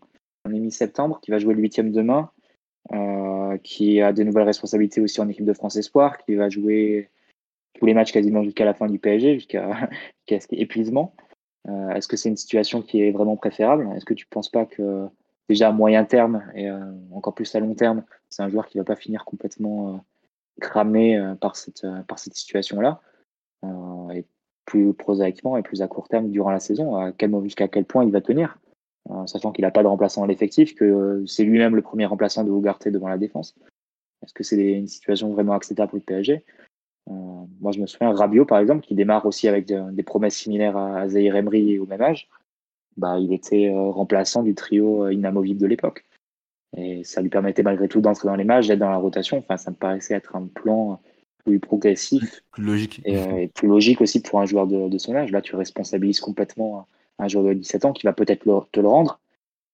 [0.46, 2.35] on est mi-septembre, qui va jouer le huitième demain, euh,
[3.64, 7.10] qui a de nouvelles responsabilités aussi en équipe de France Espoir, qui va jouer
[7.74, 9.90] tous les matchs quasiment jusqu'à la fin du PSG, jusqu'à
[10.52, 11.16] épuisement.
[11.68, 13.90] Euh, est-ce que c'est une situation qui est vraiment préférable?
[13.96, 15.08] Est-ce que tu ne penses pas que
[15.50, 16.80] déjà à moyen terme et euh,
[17.12, 20.04] encore plus à long terme, c'est un joueur qui ne va pas finir complètement
[20.62, 23.02] cramé par cette, par cette situation-là?
[24.14, 24.26] Et
[24.66, 27.12] plus prosaïquement et plus à court terme durant la saison,
[27.44, 28.60] jusqu'à quel point il va tenir?
[28.60, 28.65] euh,
[29.28, 32.44] sachant qu'il n'a pas de remplaçant à l'effectif, que euh, c'est lui-même le premier remplaçant
[32.44, 33.56] de Ougarté devant la défense.
[34.24, 36.44] Est-ce que c'est une situation vraiment acceptable pour le PSG
[37.10, 37.14] euh,
[37.62, 41.08] Moi, je me souviens, Rabiot, par exemple, qui démarre aussi avec des promesses similaires à
[41.08, 42.28] Zahir Emery au même âge,
[42.98, 46.06] bah, il était remplaçant du trio inamovible de l'époque.
[46.78, 49.38] Et ça lui permettait malgré tout d'entrer dans les matchs, d'être dans la rotation.
[49.38, 51.00] Enfin, ça me paraissait être un plan
[51.46, 52.42] plus progressif.
[52.52, 53.02] Plus logique.
[53.06, 55.32] Et, plus logique aussi pour un joueur de, de, son âge.
[55.32, 56.88] Là, tu responsabilises complètement
[57.20, 59.20] un joueur de 17 ans qui va peut-être te le rendre.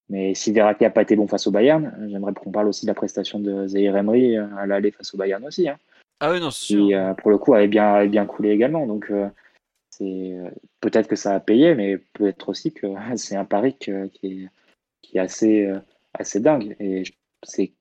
[0.10, 2.92] Mais si Verratti n'a pas été bon face au Bayern, j'aimerais qu'on parle aussi de
[2.92, 5.70] la prestation de Zaire Emery euh, à l'aller face au Bayern aussi.
[5.70, 5.78] Hein.
[6.20, 6.88] Ah oui, non, c'est sûr.
[6.88, 8.86] Qui, euh, pour le coup, avait bien, bien coulé également.
[8.86, 9.30] Donc, euh,
[9.90, 10.36] c'est
[10.82, 14.50] peut-être que ça a payé, mais peut-être aussi que c'est un pari qui, est,
[15.02, 15.72] qui est assez,
[16.14, 16.76] assez dingue.
[16.82, 17.04] Et
[17.42, 17.72] c'est,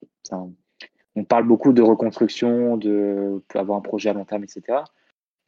[1.17, 4.83] on parle beaucoup de reconstruction, de avoir un projet à long terme, etc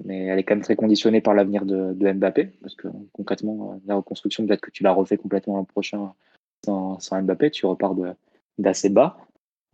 [0.05, 3.77] mais elle est quand même très conditionnée par l'avenir de, Mbappé, parce que concrètement, euh,
[3.87, 6.13] la reconstruction, peut-être que tu la refais complètement l'an prochain
[6.65, 7.95] sans, Mbappé, tu repars
[8.59, 9.17] d'assez bas.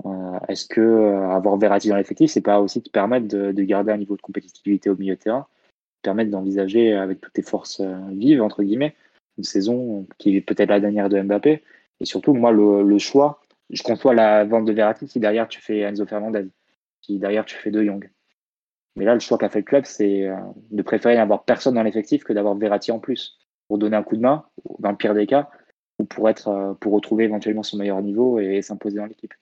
[0.07, 3.93] Euh, est-ce que euh, avoir Verratti dans l'effectif, c'est pas aussi te permettre de, garder
[3.93, 5.47] un niveau de compétitivité au milieu de terrain,
[6.03, 8.95] te permettre d'envisager avec toutes tes forces vives entre guillemets
[9.39, 11.63] une saison qui est peut-être la dernière de Mbappé,
[12.01, 13.41] et surtout moi le, choix,
[13.71, 16.49] je conçois la vente de Verratti si derrière tu fais Enzo Fernandez,
[17.01, 18.11] si derrière tu fais De Jong.
[18.99, 20.37] Mais là, le choix qu'a fait le club, c'est euh,
[20.73, 24.17] de préférer n'avoir personne dans l'effectif que d'avoir Verratti en plus pour donner un coup
[24.17, 24.45] de main,
[24.81, 25.51] dans le pire des cas,
[25.99, 29.35] ou pour être euh, pour retrouver éventuellement son meilleur niveau et s'imposer dans l'équipe,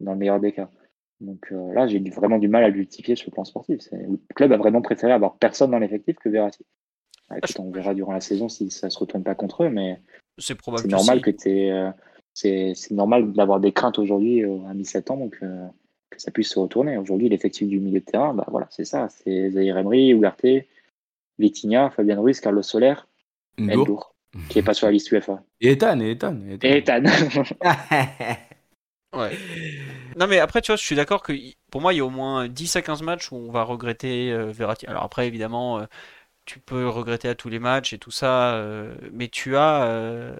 [0.00, 0.68] dans le meilleur des cas.
[1.20, 3.80] Donc euh, là, j'ai vraiment du mal à le justifier sur le plan sportif.
[3.92, 6.66] Le club a vraiment préféré avoir personne dans l'effectif que Verratti.
[7.30, 10.00] Ah, on verra durant la saison si ça se retourne pas contre eux, mais
[10.38, 11.70] c'est normal que tu
[12.34, 15.24] c'est normal d'avoir des craintes aujourd'hui à mi-septembre.
[15.24, 15.68] Donc que
[16.18, 16.96] ça puisse se retourner.
[16.96, 19.08] Aujourd'hui, l'effectif du milieu de terrain, bah voilà, c'est ça.
[19.08, 20.68] C'est Zahir Emery, Ougarté,
[21.38, 22.94] Vitinha, Fabien Ruiz, Carlos Soler,
[23.58, 24.14] Endur,
[24.48, 25.42] qui est pas sur la liste UEFA.
[25.60, 26.40] Et Ethan, et Ethan.
[26.62, 27.04] Et Ethan.
[29.14, 29.38] ouais.
[30.16, 31.32] Non, mais après, tu vois, je suis d'accord que
[31.70, 34.32] pour moi, il y a au moins 10 à 15 matchs où on va regretter
[34.32, 34.86] euh, Verratti.
[34.86, 35.86] Alors après, évidemment, euh,
[36.44, 40.36] tu peux regretter à tous les matchs et tout ça, euh, mais tu as.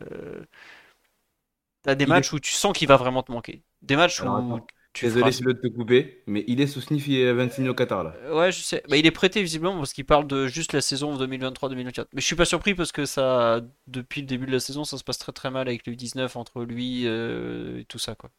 [1.86, 3.62] As des matchs où tu sens qu'il va vraiment te manquer.
[3.82, 4.60] Des matchs où
[5.00, 8.14] Désolé de te couper, mais il est sous sniff et 26 au Qatar là.
[8.32, 8.82] Ouais, je sais.
[8.88, 12.06] Bah, il est prêté visiblement parce qu'il parle de juste la saison 2023-2024.
[12.12, 14.98] Mais je suis pas surpris parce que ça, depuis le début de la saison, ça
[14.98, 18.30] se passe très très mal avec le 19 entre lui euh, et tout ça quoi.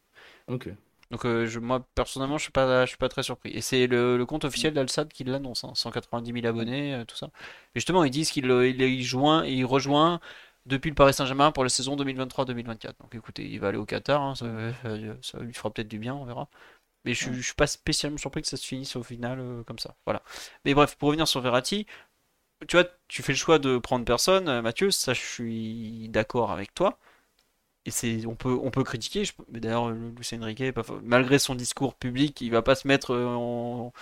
[0.48, 0.70] Ok.
[1.10, 3.50] Donc euh, je, moi personnellement, je suis pas, je suis pas très surpris.
[3.50, 6.34] Et c'est le, compte officiel d'Alsad qui l'annonce, 190 hein.
[6.34, 7.30] 000 abonnés, euh, tout ça.
[7.74, 10.20] Et justement, ils disent qu'il il, joint, il rejoint
[10.68, 12.98] depuis le Paris Saint-Germain pour la saison 2023-2024.
[13.00, 14.46] Donc écoutez, il va aller au Qatar, hein, ça,
[15.22, 16.48] ça, lui fera peut-être du bien, on verra.
[17.04, 19.78] Mais je, je, suis pas spécialement surpris que ça se finisse au final euh, comme
[19.78, 19.96] ça.
[20.04, 20.22] Voilà.
[20.64, 21.86] Mais bref, pour revenir sur Verratti,
[22.66, 26.50] tu vois, tu fais le choix de prendre personne, euh, Mathieu, ça je suis d'accord
[26.50, 26.98] avec toi.
[27.84, 29.24] Et c'est, on peut, on peut critiquer.
[29.50, 30.62] mais d'ailleurs, Lucien Enrique,
[31.02, 33.92] malgré son discours public, il va pas se mettre euh, en,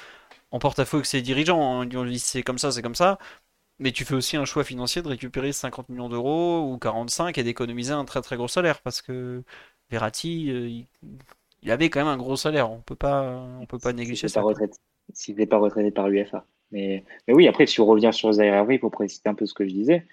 [0.50, 1.82] en porte-à-faux avec ses dirigeants.
[1.82, 1.86] Hein.
[1.86, 3.18] dit c'est comme ça, c'est comme ça.
[3.78, 7.42] Mais tu fais aussi un choix financier de récupérer 50 millions d'euros ou 45 et
[7.42, 9.42] d'économiser un très très gros salaire parce que
[9.90, 10.86] Verratti,
[11.62, 12.70] il avait quand même un gros salaire.
[12.70, 14.42] On peut pas, on peut pas négliger ça.
[15.12, 16.44] S'il n'est pas retraité par l'UFA.
[16.72, 19.64] Mais, mais oui, après, si on revient sur Zaire pour préciser un peu ce que
[19.64, 20.06] je disais,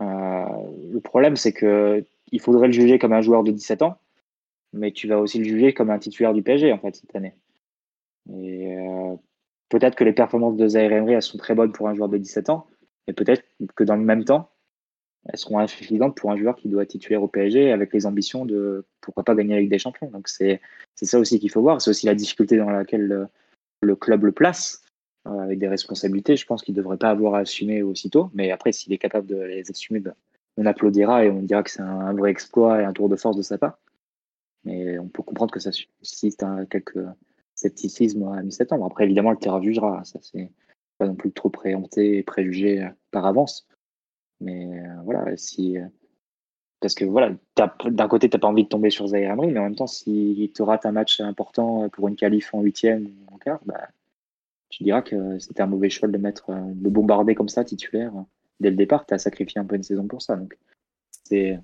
[0.00, 0.44] euh,
[0.90, 3.98] le problème, c'est que il faudrait le juger comme un joueur de 17 ans,
[4.72, 7.34] mais tu vas aussi le juger comme un titulaire du PSG, en fait, cette année.
[8.30, 9.16] Et euh,
[9.68, 12.50] peut-être que les performances de Zaire elles sont très bonnes pour un joueur de 17
[12.50, 12.66] ans,
[13.08, 13.42] mais peut-être
[13.74, 14.50] que dans le même temps,
[15.28, 18.84] elles seront insuffisantes pour un joueur qui doit titulaire au PSG avec les ambitions de
[19.00, 20.10] pourquoi pas gagner avec des champions.
[20.10, 20.60] Donc c'est
[20.94, 21.80] ça aussi qu'il faut voir.
[21.80, 23.28] C'est aussi la difficulté dans laquelle
[23.80, 24.82] le, club le place,
[25.26, 26.36] euh, avec des responsabilités.
[26.36, 28.30] Je pense qu'il ne devrait pas avoir à assumer aussitôt.
[28.34, 30.14] Mais après, s'il est capable de les assumer, ben,
[30.58, 33.36] on applaudira et on dira que c'est un, vrai exploit et un tour de force
[33.36, 33.78] de sa part.
[34.64, 36.98] Mais on peut comprendre que ça suscite un, quelques
[37.54, 38.84] scepticisme à mi-septembre.
[38.86, 40.04] Après, évidemment, le terrain jugera.
[40.04, 40.50] Ça, c'est
[40.98, 43.66] pas non plus trop préempté et préjugé euh, par avance.
[44.40, 45.78] Mais euh, voilà, si.
[45.78, 45.86] Euh,
[46.80, 49.64] parce que voilà, d'un côté, tu n'as pas envie de tomber sur Zaire mais en
[49.64, 53.38] même temps, si tu rates un match important pour une qualif en huitième ou en
[53.38, 53.88] quart, bah,
[54.68, 58.12] tu diras que c'était un mauvais choix de mettre, euh, de bombarder comme ça, titulaire,
[58.60, 59.06] dès le départ.
[59.06, 60.36] Tu as sacrifié un peu une saison pour ça.
[60.36, 60.56] Donc,
[61.24, 61.58] c'est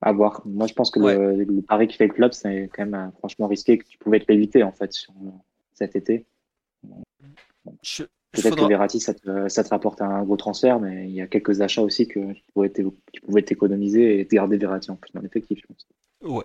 [0.00, 0.40] à voir.
[0.46, 3.76] Moi, je pense que le, pari qui fait le club, c'est quand même franchement risqué,
[3.76, 5.12] que tu pouvais te l'éviter, en fait, sur
[5.74, 6.24] cet été.
[7.82, 8.04] Je,
[8.36, 11.26] Peut-être que Verratti, ça te, ça te, rapporte un gros transfert, mais il y a
[11.26, 15.66] quelques achats aussi que tu pouvais t'économiser et garder Verratti en plus dans l'effectif, je
[15.66, 15.86] pense.
[16.22, 16.44] Ouais.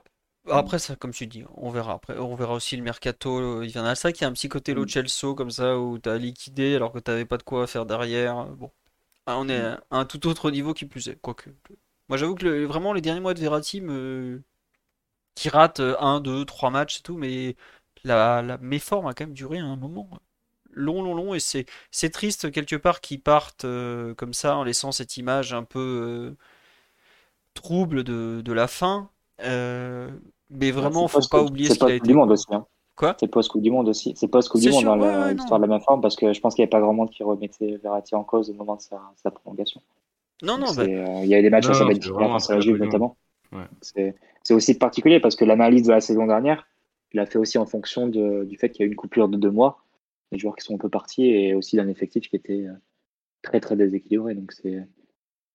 [0.50, 1.94] Après, ça, comme tu dis, on verra.
[1.94, 4.50] Après, on verra aussi le mercato Il y en a ça qui a un petit
[4.50, 4.90] côté Lo mm.
[4.90, 7.86] Celso, comme ça, où tu as liquidé alors que tu n'avais pas de quoi faire
[7.86, 8.48] derrière.
[8.48, 8.72] Bon.
[9.28, 9.82] Ah, on est mm.
[9.92, 11.16] à un tout autre niveau qui plus est.
[11.22, 11.50] Quoique.
[12.10, 14.42] Moi, j'avoue que vraiment, les derniers mois de Verratti me.
[15.36, 17.56] qui rate 1, 2, 3 matchs et tout, mais
[18.04, 20.10] la, la méforme a quand même duré un moment
[20.74, 24.64] long, long, long, et c'est, c'est triste quelque part qu'ils partent euh, comme ça en
[24.64, 26.38] laissant cette image un peu euh,
[27.54, 29.10] trouble de, de, la fin.
[29.44, 30.10] Euh,
[30.50, 32.08] mais vraiment, faut pas oublier ce qu'il a été.
[32.08, 32.46] du monde aussi.
[32.52, 32.66] Hein.
[32.96, 33.16] Quoi?
[33.20, 34.14] C'est post-Coupe du Monde aussi.
[34.16, 36.62] C'est post-Coupe du Monde dans l'histoire de la même forme parce que je pense qu'il
[36.62, 39.32] n'y avait pas grand monde qui remettait Verratti en cause au moment de sa, sa
[39.32, 39.82] prolongation.
[40.44, 40.84] Non, non, bah...
[40.86, 43.16] il y a des matchs à la Juve notamment.
[43.54, 43.64] Ouais.
[43.82, 46.68] C'est, c'est aussi particulier parce que l'analyse de la saison dernière,
[47.14, 49.30] il a fait aussi en fonction de, du fait qu'il y a eu une coupure
[49.30, 49.82] de deux mois
[50.32, 52.74] des joueurs qui sont un peu partis et aussi d'un effectif qui était euh,
[53.42, 54.36] très très déséquilibré.
[54.36, 54.88] Donc c'est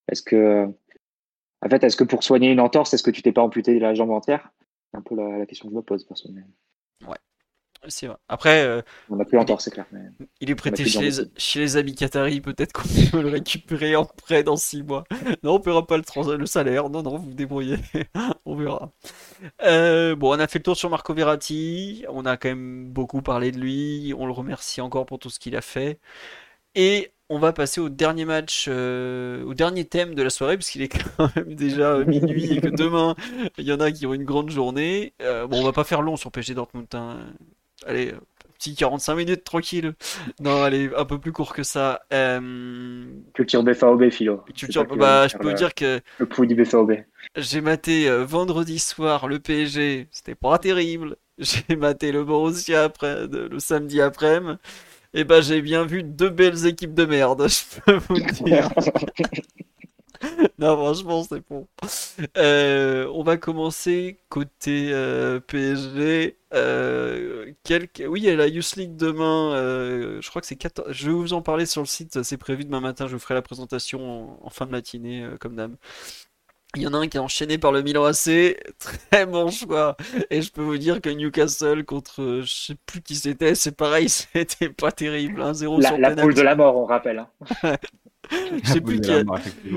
[0.08, 0.66] est-ce que
[1.62, 3.94] en fait est-ce que pour soigner une entorse, est-ce que tu t'es pas amputé la
[3.94, 4.52] jambe entière?
[4.90, 6.52] C'est un peu la, question que je me pose personnellement.
[7.06, 7.16] Ouais.
[7.88, 8.16] C'est vrai.
[8.28, 9.86] Après, euh, on n'a plus l'entorse, c'est clair.
[9.92, 10.00] Mais
[10.40, 12.40] il est prêté chez les, chez les, amis Qatari.
[12.40, 15.04] Peut-être qu'on peut le récupérer en prêt dans 6 mois.
[15.42, 16.88] Non, on ne paiera pas le, le, salaire.
[16.88, 17.78] Non, non, vous vous débrouillez.
[18.46, 18.90] on verra.
[19.62, 22.04] Euh, bon, on a fait le tour sur Marco Verratti.
[22.08, 24.14] On a quand même beaucoup parlé de lui.
[24.16, 26.00] On le remercie encore pour tout ce qu'il a fait.
[26.74, 30.82] Et on va passer au dernier match, euh, au dernier thème de la soirée, puisqu'il
[30.82, 33.16] est quand même déjà minuit et que demain,
[33.58, 35.12] il y en a qui ont une grande journée.
[35.22, 36.86] Euh, bon, on va pas faire long sur PSG Dortmund.
[36.94, 37.18] Hein.
[37.86, 38.12] Allez,
[38.54, 39.94] petit 45 minutes tranquille.
[40.40, 42.00] Non, allez, un peu plus court que ça.
[42.12, 43.04] Euh...
[43.34, 44.42] Culture BFAOB, philo.
[44.54, 46.00] Culture, bah, je peux dire que.
[46.18, 46.92] Le pouls du BFAOB.
[47.36, 51.16] J'ai maté euh, vendredi soir le PSG, c'était pas terrible.
[51.38, 54.58] J'ai maté le Borussia après, le samedi après-midi.
[55.12, 58.68] Et bah, j'ai bien vu deux belles équipes de merde, je peux vous dire.
[60.58, 61.66] non, franchement, c'est bon.
[62.36, 66.36] Euh, on va commencer côté euh, PSG.
[66.54, 67.52] Euh,
[68.08, 69.52] Oui, il y a la Youth League demain.
[70.20, 70.88] Je crois que c'est 14.
[70.92, 72.22] Je vais vous en parler sur le site.
[72.22, 73.06] C'est prévu demain matin.
[73.06, 75.74] Je vous ferai la présentation en, fin de matinée, comme d'hab.
[76.74, 79.96] Il y en a un qui est enchaîné par le Milan AC, très bon choix.
[80.28, 84.08] Et je peux vous dire que Newcastle contre, je sais plus qui c'était, c'est pareil,
[84.34, 85.40] c'était pas terrible.
[85.40, 87.26] 1-0 la, la poule de la mort, on rappelle.
[87.62, 87.76] Hein.
[88.30, 89.12] Je sais plus qui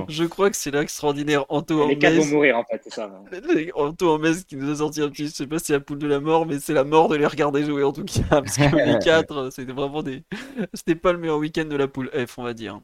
[0.08, 3.10] Je crois que c'est l'extraordinaire Anto Les quatre vont mourir en fait, c'est ça.
[3.76, 6.00] Anto Hermès qui nous a sorti un petit, je sais pas si c'est la poule
[6.00, 8.22] de la mort, mais c'est la mort de les regarder jouer en tout cas.
[8.30, 10.24] Parce que les quatre, c'était vraiment des.
[10.74, 12.80] C'était pas le meilleur week-end de la poule F, on va dire.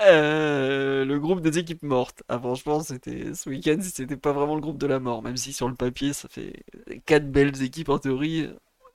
[0.00, 2.22] Euh, le groupe des équipes mortes.
[2.28, 5.52] Ah, franchement, c'était ce week-end, c'était pas vraiment le groupe de la mort, même si
[5.52, 6.64] sur le papier, ça fait
[7.06, 8.48] quatre belles équipes en théorie.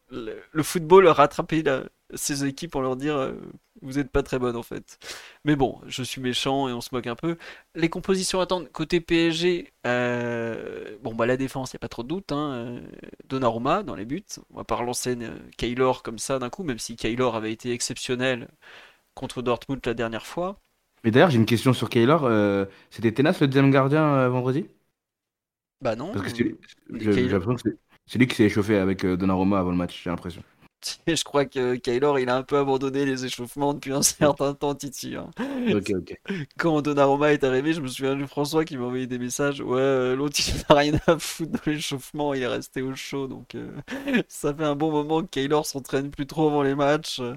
[0.09, 1.63] Le, football a rattrapé
[2.15, 3.33] ces équipes pour leur dire euh,
[3.81, 4.97] vous n'êtes pas très bonnes en fait.
[5.45, 7.37] Mais bon, je suis méchant et on se moque un peu.
[7.75, 9.73] Les compositions attendent côté PSG.
[9.85, 12.31] euh, bon bah la défense, il n'y a pas trop de doute.
[12.31, 12.81] Hein, euh,
[13.25, 14.23] Donnarumma dans les buts.
[14.53, 15.17] On va pas relancer
[15.57, 18.47] Keylor comme ça d'un coup, même si Keylor avait été exceptionnel
[19.15, 20.59] contre Dortmund la dernière fois.
[21.03, 22.25] Mais d'ailleurs, j'ai une question sur Kaylor.
[22.25, 24.67] euh, C'était Tenas le deuxième gardien euh, vendredi?
[25.81, 26.11] Bah non.
[26.11, 30.43] Parce que c'est- lui qui s'est échauffé avec Donnarumma avant le match, j'ai l'impression.
[31.07, 34.75] je crois que Keylor il a un peu abandonné les échauffements depuis un certain temps,
[34.75, 35.15] Titi.
[35.15, 35.29] hein.
[35.69, 36.09] Ok, ok.
[36.57, 39.61] Quand Donnarumma est arrivé, je me souviens de François qui m'a envoyé des messages.
[39.61, 43.27] Ouais, euh, l'autre il n'a rien à foutre de l'échauffement, il est resté au chaud.
[43.27, 43.71] Donc euh,
[44.27, 47.19] ça fait un bon moment que Keylor s'entraîne plus trop avant les matchs.
[47.19, 47.35] euh,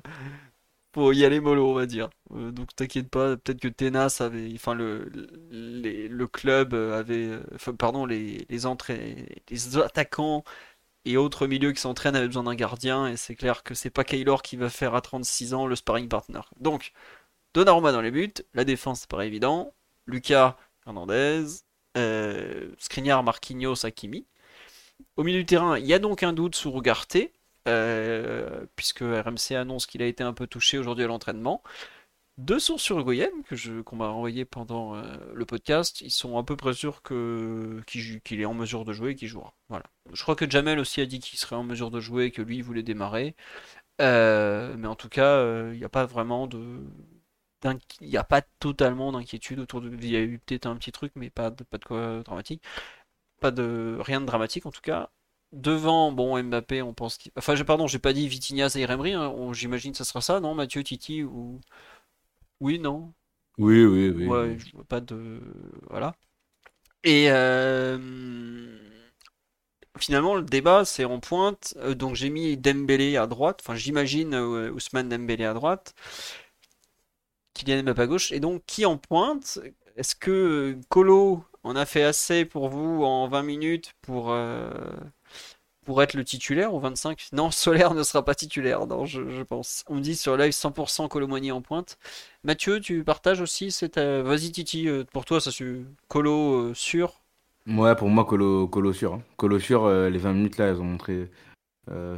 [0.95, 2.11] Faut y aller mollo, on va dire.
[2.35, 4.51] Euh, donc t'inquiète pas, peut-être que Tenas avait.
[4.55, 5.09] Enfin, le,
[5.51, 7.39] les- le club avait.
[7.55, 10.43] Enfin, pardon, les, les, entrées, les attaquants
[11.05, 13.07] et autres milieux qui s'entraînent avaient besoin d'un gardien.
[13.07, 16.09] Et c'est clair que c'est pas Keylor qui va faire à 36 ans le sparring
[16.09, 16.41] partner.
[16.59, 16.93] Donc.
[17.53, 19.75] Donnarumma dans les buts, la défense c'est pas évident,
[20.07, 20.57] Lucas
[20.87, 21.47] Hernandez,
[21.97, 22.71] euh,
[23.25, 24.27] Marquinhos, Hakimi.
[25.17, 27.17] Au milieu du terrain, il y a donc un doute sur Ugarte,
[27.67, 31.63] euh, puisque RMC annonce qu'il a été un peu touché aujourd'hui à l'entraînement.
[32.41, 35.03] Deux sources sur que qu'on m'a envoyé pendant euh,
[35.35, 39.11] le podcast, ils sont à peu près sûrs que qu'il est en mesure de jouer
[39.11, 39.53] et qu'il jouera.
[39.69, 39.85] Voilà.
[40.13, 42.41] Je crois que Jamel aussi a dit qu'il serait en mesure de jouer et que
[42.41, 43.37] lui il voulait démarrer.
[44.01, 46.81] Euh, mais en tout cas, euh, il n'y a pas vraiment de
[48.01, 49.91] il n'y a pas totalement d'inquiétude autour de.
[49.95, 52.63] Il y a eu peut-être un petit truc, mais pas de, pas de quoi dramatique.
[53.41, 55.11] Pas de rien de dramatique en tout cas.
[55.53, 57.33] Devant, bon, Mbappé, on pense qu'il.
[57.37, 60.55] Enfin, pardon, j'ai pas dit Vitinha, et Emery, hein, j'imagine que ça sera ça, non,
[60.55, 61.61] Mathieu, Titi ou.
[62.61, 63.13] Oui, non?
[63.59, 64.27] Oui, oui, oui.
[64.27, 65.41] Ouais, je vois pas de.
[65.89, 66.15] Voilà.
[67.05, 67.99] Et euh,
[69.99, 71.75] finalement, le débat, c'est en pointe.
[71.79, 73.61] Euh, donc, j'ai mis Dembélé à droite.
[73.63, 75.95] Enfin, j'imagine euh, Ousmane Dembélé à droite.
[77.55, 78.33] Kylian Mbappé à gauche.
[78.33, 79.59] Et donc, qui en pointe?
[79.97, 84.71] Est-ce que Colo en a fait assez pour vous en 20 minutes pour, euh,
[85.91, 87.31] pour être le titulaire ou 25?
[87.33, 89.83] Non, Solaire ne sera pas titulaire, non, je, pense.
[89.89, 91.99] On me dit sur live 100% Colomani en pointe.
[92.45, 93.99] Mathieu, tu partages aussi cette.
[93.99, 95.65] euh, Vas-y, Titi, euh, pour toi, ça c'est
[96.07, 97.21] Colo euh, sûr?
[97.67, 99.15] Ouais, pour moi, Colo, Colo sûr.
[99.15, 99.23] hein.
[99.37, 101.29] Colo sûr, les 20 minutes là, elles ont montré.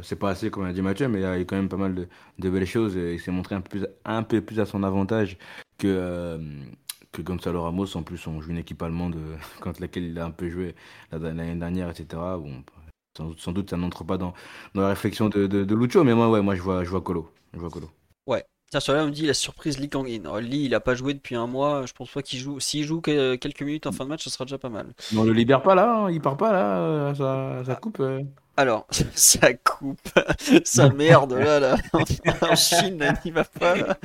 [0.03, 1.95] c'est pas assez, comme a dit Mathieu, mais il y a quand même pas mal
[1.95, 2.95] de, belles choses.
[2.95, 5.39] Et il s'est montré un peu, plus, un peu plus à son avantage
[5.79, 6.39] que,
[7.11, 7.97] que Gonzalo Ramos.
[7.97, 9.15] En plus, on joue une équipe allemande
[9.61, 10.75] contre laquelle il a un peu joué
[11.11, 12.37] la- l'année dernière, etc.
[12.37, 12.63] Bon,
[13.17, 14.33] sans, doute- sans doute, ça n'entre pas dans,
[14.75, 17.01] dans la réflexion de, de, de Lucho, mais moi, ouais, moi je, vois, je vois
[17.01, 17.29] Colo.
[17.53, 17.89] Je vois Colo.
[18.27, 18.43] Ouais.
[18.71, 20.21] Tiens, sur là, on me dit la surprise Lee Kang-in.
[20.21, 21.85] Alors, Lee, il a pas joué depuis un mois.
[21.85, 22.59] Je pense pas qu'il joue.
[22.59, 24.87] S'il joue que- quelques minutes en fin de match, ce sera déjà pas mal.
[25.11, 27.99] Mais on le libère pas là, hein, il part pas là, euh, ça, ça coupe.
[27.99, 28.21] euh.
[28.57, 29.99] Alors, ça coupe.
[30.63, 31.75] Ça merde, là, là.
[32.41, 33.97] En Chine, là, il va pas, là.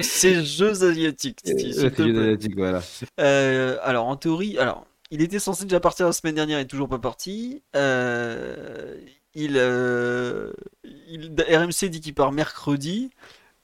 [0.00, 2.04] C'est Jeux asiatiques, Euh, te c'est plaît.
[2.06, 2.80] génétique, voilà.
[3.20, 6.66] Euh, alors, en théorie, alors, il était censé déjà partir la semaine dernière, il est
[6.66, 7.62] toujours pas parti.
[7.76, 9.00] Euh,
[9.34, 10.52] il, euh,
[10.84, 13.10] RMC dit qu'il part mercredi,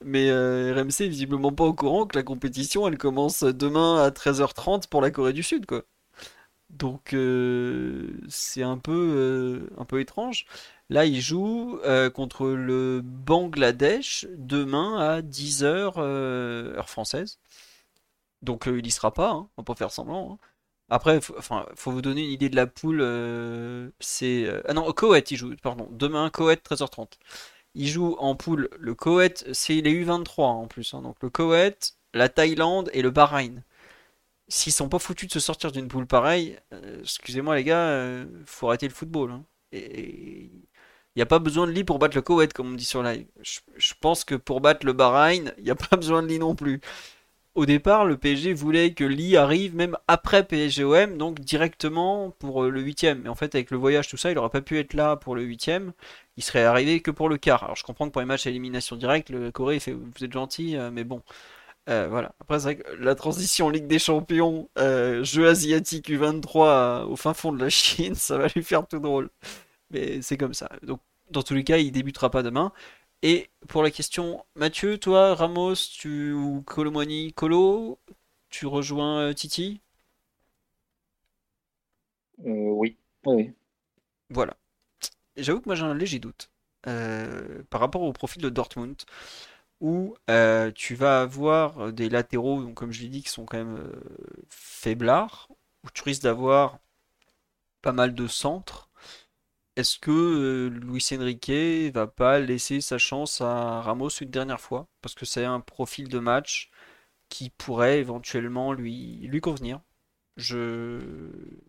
[0.04, 4.10] mais euh, RMC est visiblement pas au courant que la compétition, elle commence demain à
[4.10, 5.84] 13h30 pour la Corée du Sud, quoi.
[6.70, 7.16] Donc,
[8.28, 10.46] c'est un peu, un peu étrange.
[10.90, 11.78] Là, il joue
[12.14, 17.38] contre le Bangladesh demain à 10h, heure française.
[18.42, 20.38] Donc il y sera pas, hein, on va pas faire semblant.
[20.42, 20.49] hein.
[20.90, 23.00] Après, faut, enfin, faut vous donner une idée de la poule.
[23.02, 25.54] euh, c'est euh, ah non, Koweït il joue.
[25.62, 27.18] Pardon, demain Koweït 13h30.
[27.74, 28.68] Il joue en poule.
[28.78, 30.94] Le Koweït, c'est les U23 hein, en plus.
[30.94, 31.02] hein.
[31.02, 33.62] donc le Koweït, la Thaïlande et le Bahreïn.
[34.48, 38.26] S'ils sont pas foutus de se sortir d'une poule pareille, euh, excusez-moi les gars, euh,
[38.46, 39.30] faut arrêter le football.
[39.32, 39.44] hein.
[39.72, 40.50] Il
[41.16, 43.26] n'y a pas besoin de lit pour battre le Koweït, comme on dit sur live.
[43.42, 46.38] Je, je pense que pour battre le Bahreïn, il n'y a pas besoin de lit
[46.38, 46.80] non plus.
[47.56, 52.70] Au départ, le PSG voulait que Lee arrive même après PSG-OM, donc directement pour euh,
[52.70, 53.22] le huitième.
[53.22, 55.34] Mais en fait, avec le voyage, tout ça, il n'aurait pas pu être là pour
[55.34, 55.92] le huitième.
[56.36, 57.64] Il serait arrivé que pour le quart.
[57.64, 60.32] Alors, je comprends que pour les matchs à élimination directe, le Corée fait vous êtes
[60.32, 61.22] gentil, euh, mais bon.
[61.88, 62.32] Euh, voilà.
[62.40, 67.34] Après, c'est vrai que la transition Ligue des Champions, jeu asiatique U23 euh, au fin
[67.34, 69.30] fond de la Chine, ça va lui faire tout drôle.
[69.90, 70.68] Mais c'est comme ça.
[70.82, 72.72] Donc, dans tous les cas, il débutera pas demain.
[73.22, 77.98] Et pour la question, Mathieu, toi, Ramos, tu ou Colomwani, Colo,
[78.50, 79.80] tu rejoins euh, Titi?
[82.46, 83.52] Euh, oui, oui.
[84.30, 84.56] Voilà.
[85.36, 86.50] J'avoue que moi j'ai un léger doute
[86.88, 88.96] euh, par rapport au profil de Dortmund,
[89.80, 90.16] où
[90.74, 93.92] tu vas avoir des latéraux, donc comme je l'ai dit, qui sont quand même
[94.50, 95.48] faiblards,
[95.84, 96.78] où tu risques d'avoir
[97.82, 98.89] pas mal de centres.
[99.80, 104.88] Est-ce que euh, Luis Enrique va pas laisser sa chance à Ramos une dernière fois?
[105.02, 106.70] Parce que c'est un profil de match
[107.30, 109.80] qui pourrait éventuellement lui, lui convenir.
[110.36, 111.00] Je...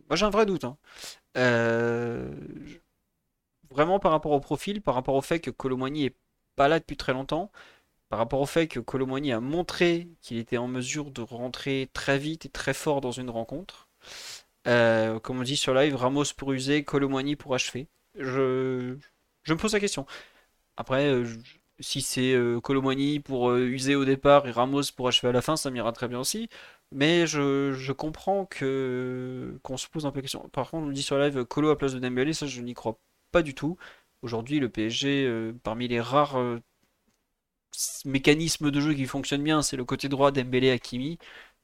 [0.10, 0.66] Moi j'ai un vrai doute.
[0.66, 0.78] hein.
[1.38, 2.32] Euh,
[3.72, 6.16] Vraiment par rapport au profil, par rapport au fait que Colomboigny est
[6.56, 7.52] pas là depuis très longtemps,
[8.10, 12.18] par rapport au fait que Colomboigny a montré qu'il était en mesure de rentrer très
[12.20, 13.90] vite et très fort dans une rencontre.
[14.68, 17.88] Euh, comme on dit sur live, Ramos pour user, Colomboigny pour achever.
[18.16, 18.98] Je,
[19.48, 20.06] me pose la question.
[20.78, 21.26] Après, euh,
[21.80, 25.42] si c'est euh, Colomboigny pour euh, user au départ et Ramos pour achever à la
[25.42, 26.50] fin, ça m'ira très bien aussi.
[26.92, 30.50] Mais je, comprends que qu'on se pose un peu la question.
[30.50, 33.00] Par contre, on dit sur live Colo à place de Dembélé, ça je n'y crois
[33.32, 33.78] pas du tout.
[34.22, 36.60] Aujourd'hui, le PSG, euh, parmi les rares euh,
[38.06, 41.18] mécanismes de jeu qui fonctionnent bien, c'est le côté droit Dembélé Hakimi.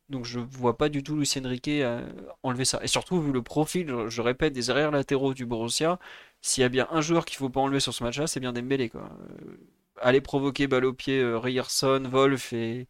[0.09, 2.07] Donc je vois pas du tout Luis Enrique euh,
[2.43, 2.79] enlever ça.
[2.83, 5.99] Et surtout, vu le profil, je, répète, des arrières latéraux du Borussia,
[6.41, 8.53] s'il y a bien un joueur qu'il faut pas enlever sur ce match-là, c'est bien
[8.53, 9.09] Dembélé, quoi.
[9.41, 9.57] Euh,
[10.01, 12.87] aller provoquer balle au pied euh, Ryerson, Wolf et,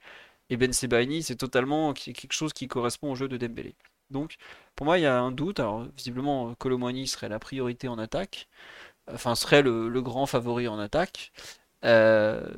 [0.51, 3.75] Ben Sebaini, c'est totalement quelque chose qui correspond au jeu de Dembélé.
[4.11, 4.37] Donc,
[4.75, 5.59] pour moi, il y a un doute.
[5.59, 8.47] Alors, visiblement, Colomboigny serait la priorité en attaque,
[9.11, 11.31] enfin, serait le, grand favori en attaque.
[11.85, 12.49] Euh,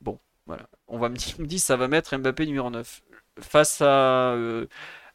[0.00, 0.68] bon, voilà.
[0.88, 3.02] On va me dire, me ça va mettre Mbappé numéro 9.
[3.40, 4.66] Face à euh,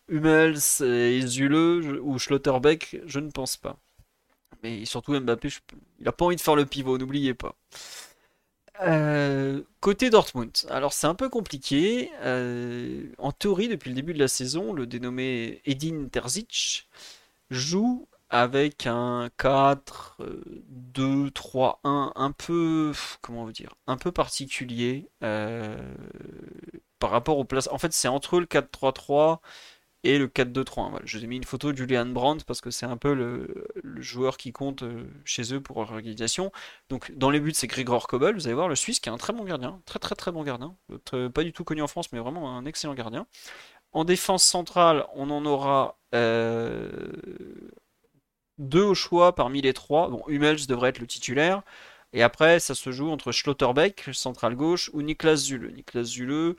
[0.07, 3.77] Hummels et Zule ou Schlotterbeck, je ne pense pas.
[4.63, 5.49] Mais surtout Mbappé,
[5.99, 7.55] il a pas envie de faire le pivot, n'oubliez pas.
[8.81, 12.11] Euh, côté Dortmund, alors c'est un peu compliqué.
[12.23, 16.89] Euh, en théorie, depuis le début de la saison, le dénommé Edin Terzic
[17.51, 25.07] joue avec un 4, euh, 2, 3, 1, un peu, comment dire, un peu particulier
[27.03, 27.67] par rapport aux places.
[27.69, 29.39] En fait, c'est entre le 4-3-3
[30.05, 30.89] et le 4-2-3-1.
[30.91, 33.13] Voilà, je vous ai mis une photo de Julian Brandt parce que c'est un peu
[33.13, 33.65] le,
[34.01, 36.53] joueur qui compte euh, chez eux pour leur organisation.
[36.87, 38.35] Donc, dans les buts, c'est Grigor Kobel.
[38.35, 40.43] Vous allez voir, le Suisse qui est un très bon gardien, très très très bon
[40.43, 40.77] gardien,
[41.33, 43.27] pas du tout connu en France, mais vraiment un excellent gardien.
[43.91, 46.89] En défense centrale, on en aura euh,
[48.59, 50.07] deux au choix parmi les trois.
[50.07, 51.63] Bon, Hummels devrait être le titulaire.
[52.13, 55.73] Et après, ça se joue entre Schlotterbeck, central gauche, ou Niklas Zule.
[55.73, 56.55] Niklas Zule,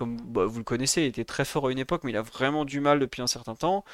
[0.00, 2.22] comme bah, vous le connaissez, il était très fort à une époque, mais il a
[2.22, 3.84] vraiment du mal depuis un certain temps.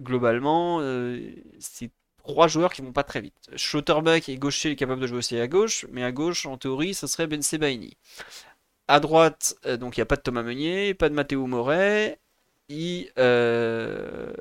[0.00, 3.48] Globalement, euh, c'est trois joueurs qui vont pas très vite.
[3.54, 6.58] Schlotterbeck est gaucher, il est capable de jouer aussi à gauche, mais à gauche, en
[6.58, 7.96] théorie, ça serait Ben Sebaini.
[8.88, 12.18] À droite, euh, donc il n'y a pas de Thomas Meunier, pas de Matteo Moret.
[12.68, 14.32] Il, euh,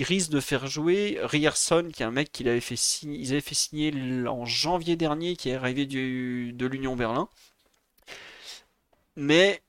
[0.00, 3.40] risque de faire jouer Ryerson, qui est un mec qu'il avait fait signer, ils avaient
[3.40, 3.92] fait signer
[4.28, 7.28] en janvier dernier, qui est arrivé de l'Union Berlin.
[9.16, 9.62] Mais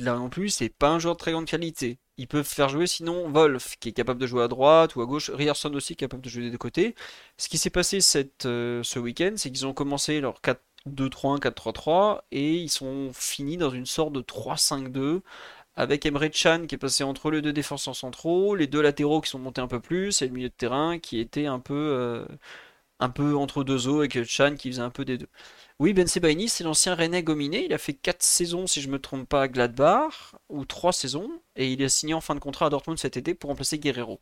[0.00, 1.98] là non plus, c'est pas un joueur de très grande qualité.
[2.16, 5.06] Ils peuvent faire jouer sinon Wolf, qui est capable de jouer à droite ou à
[5.06, 6.94] gauche, Ryerson aussi, capable de jouer des deux côtés.
[7.38, 12.20] Ce qui s'est passé cette, euh, ce week-end, c'est qu'ils ont commencé leur 4-2-3-1, 4-3-3,
[12.30, 15.22] et ils sont finis dans une sorte de 3-5-2,
[15.76, 19.30] avec Emre Can qui est passé entre les deux défenseurs centraux, les deux latéraux qui
[19.30, 22.26] sont montés un peu plus, et le milieu de terrain qui était un peu, euh,
[23.00, 25.28] un peu entre deux eaux, avec Chan qui faisait un peu des deux.
[25.80, 27.64] Oui, Ben Sebaini, c'est l'ancien Rennais Gominé.
[27.64, 31.30] Il a fait 4 saisons, si je me trompe pas, à Gladbach, ou 3 saisons,
[31.56, 34.20] et il a signé en fin de contrat à Dortmund cet été pour remplacer Guerrero.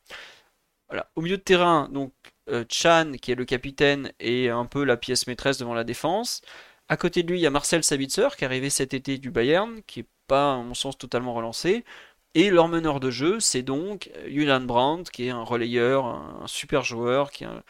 [0.89, 1.11] Voilà.
[1.17, 2.13] Au milieu de terrain, donc
[2.51, 6.43] euh, Chan, qui est le capitaine et un peu la pièce maîtresse devant la défense.
[6.89, 9.31] À côté de lui, il y a Marcel Sabitzer, qui est arrivé cet été du
[9.31, 11.85] Bayern, qui est pas, à mon sens, totalement relancé.
[12.35, 16.85] Et leur meneur de jeu, c'est donc Julian Brandt, qui est un relayeur, un super
[16.85, 17.65] joueur, qui est un-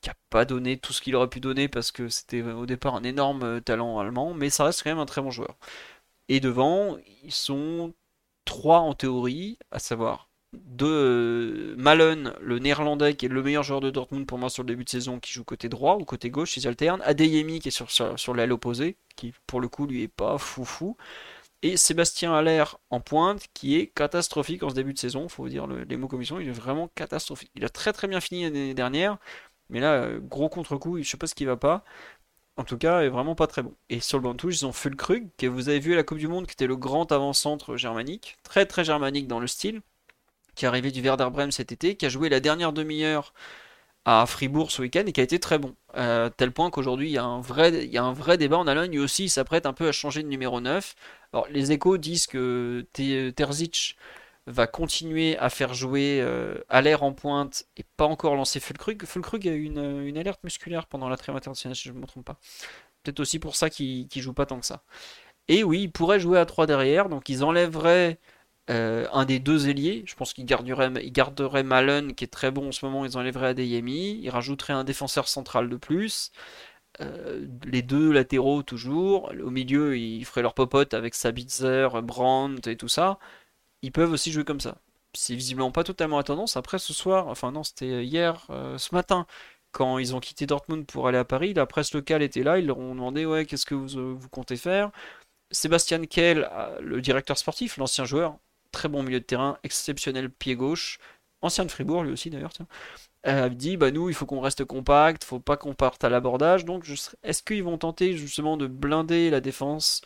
[0.00, 2.94] qui a pas donné tout ce qu'il aurait pu donner parce que c'était au départ
[2.96, 5.56] un énorme euh, talent allemand, mais ça reste quand même un très bon joueur.
[6.28, 7.94] Et devant, ils sont
[8.44, 13.80] trois en théorie, à savoir deux euh, Malen, le néerlandais qui est le meilleur joueur
[13.80, 16.30] de Dortmund pour moi sur le début de saison, qui joue côté droit ou côté
[16.30, 17.02] gauche, ils alternent.
[17.02, 20.96] Adeyemi qui est sur, sur, l'aile opposée, qui pour le coup lui est pas foufou.
[21.62, 25.48] Et Sébastien Haller en pointe, qui est catastrophique en ce début de saison, faut vous
[25.48, 27.50] dire le- les mots sont, il est vraiment catastrophique.
[27.56, 29.18] Il a très très bien fini l'année dernière,
[29.70, 31.84] mais là, euh, gros contre-coup, je sais pas ce qui va pas.
[32.56, 33.74] En tout cas, est vraiment pas très bon.
[33.90, 36.02] Et sur le banc de touche, ils ont Fulkrug, que vous avez vu à la
[36.04, 39.82] Coupe du Monde, qui était le grand avant-centre germanique, très très germanique dans le style,
[40.54, 43.32] qui est arrivé du Werder Bremen cet été, qui a joué la dernière demi-heure
[44.04, 45.74] à Fribourg ce week-end et qui a été très bon.
[45.96, 48.92] Euh, tel point qu'aujourd'hui, il y a un vrai, débat en Allemagne.
[48.92, 50.94] Lui aussi, il s'apprête un peu à changer de numéro 9.
[51.32, 53.96] Alors, les échos disent que Te- Terzic
[54.48, 59.04] va continuer à faire jouer euh, Aller en pointe et pas encore lancer Fulkrug.
[59.04, 62.06] Fulkrug a eu une, une alerte musculaire pendant la trêve internationale, si je ne me
[62.06, 62.38] trompe pas.
[63.02, 64.82] Peut-être aussi pour ça qu'il qu'il joue pas tant que ça.
[65.48, 68.18] Et oui, il pourrait jouer à 3 derrière, donc ils enlèveraient
[68.68, 70.04] un des deux ailiers.
[70.06, 73.16] Je pense qu'il garderait, il garderait Malen, qui est très bon en ce moment, ils
[73.16, 74.20] enlèveraient Adeyemi.
[74.22, 76.32] Il rajouterait un défenseur central de plus.
[77.64, 79.32] les deux latéraux toujours.
[79.42, 83.18] Au milieu, ils feraient leur popote avec Sabitzer, Brandt et tout ça.
[83.82, 84.78] Ils peuvent aussi jouer comme ça.
[85.14, 86.56] C'est visiblement pas totalement à tendance.
[86.56, 89.26] Après ce soir, enfin non, c'était hier, ce matin,
[89.72, 92.66] quand ils ont quitté Dortmund pour aller à Paris, la presse locale était là, ils
[92.66, 94.90] leur ont demandé ouais, qu'est-ce que vous, euh, vous, comptez faire?
[95.50, 98.38] Sébastien Kell, euh, le directeur sportif, l'ancien joueur,
[98.72, 100.98] très bon milieu de terrain, exceptionnel pied gauche,
[101.42, 102.52] ancien de Fribourg lui aussi d'ailleurs,
[103.26, 106.08] euh, a dit bah nous il faut qu'on reste compact, faut pas qu'on parte à
[106.08, 106.64] l'abordage.
[106.64, 106.86] Donc
[107.22, 110.02] est-ce qu'ils vont tenter justement de blinder la défense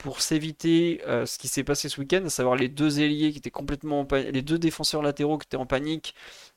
[0.00, 3.50] pour s'éviter ce qui s'est passé ce week-end, à savoir les deux ailiers qui étaient
[3.50, 6.14] complètement les deux défenseurs latéraux qui étaient en panique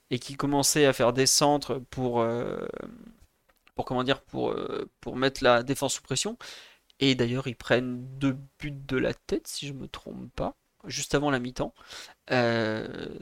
[0.09, 2.65] et qui commençait à faire des centres pour, euh,
[3.75, 6.37] pour comment dire, pour, euh, pour mettre la défense sous pression.
[6.99, 10.55] Et d'ailleurs, ils prennent deux buts de la tête, si je me trompe pas,
[10.85, 11.73] juste avant la mi-temps.
[12.31, 13.17] Euh...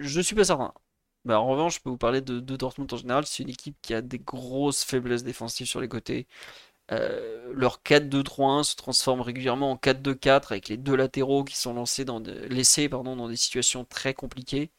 [0.00, 0.72] je suis pas certain.
[1.28, 3.26] En revanche, je peux vous parler de, de Dortmund en général.
[3.26, 6.26] C'est une équipe qui a des grosses faiblesses défensives sur les côtés.
[6.92, 12.04] Euh, leur 4-2-3-1 se transforme régulièrement en 4-2-4 avec les deux latéraux qui sont lancés
[12.04, 14.70] dans laissés pardon, dans des situations très compliquées.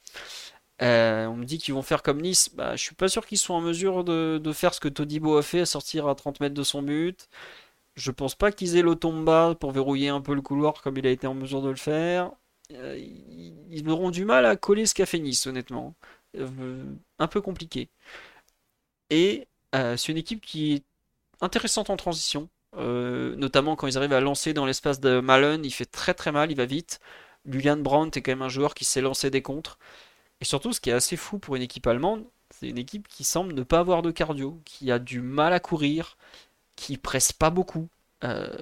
[0.82, 2.50] Euh, on me dit qu'ils vont faire comme Nice.
[2.56, 5.44] Bah, je suis pas sûr qu'ils soient en mesure de, faire ce que Todibo a
[5.44, 7.30] fait, à sortir à 30 mètres de son but.
[7.96, 11.12] Je pense pas qu'ils aient l'automba pour verrouiller un peu le couloir comme il a
[11.12, 12.32] été en mesure de le faire.
[12.74, 12.98] Euh,
[13.70, 15.96] ils auront du mal à coller ce qu'a fait Nice, honnêtement.
[17.20, 17.90] un peu compliqué.
[19.10, 20.84] Et c'est une équipe qui est
[21.42, 22.50] intéressante en transition.
[22.76, 26.32] Euh, notamment quand ils arrivent à lancer dans l'espace de Malen, il fait très très
[26.32, 27.00] mal, il va vite.
[27.46, 29.80] Julian Brandt est quand même un joueur qui sait lancer des contres.
[30.42, 33.24] Et surtout, ce qui est assez fou pour une équipe allemande, c'est une équipe qui
[33.24, 36.18] semble ne pas avoir de cardio, qui a du mal à courir,
[36.76, 37.90] qui presse pas beaucoup.
[38.24, 38.56] Euh,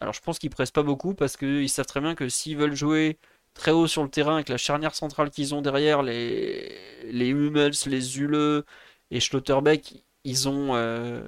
[0.00, 2.74] alors je pense qu'ils pressent pas beaucoup parce qu'ils savent très bien que s'ils veulent
[2.74, 3.18] jouer
[3.54, 7.72] très haut sur le terrain avec la charnière centrale qu'ils ont derrière, les, les Hummels,
[7.86, 8.64] les Zule
[9.10, 11.26] et Schlotterbeck, euh,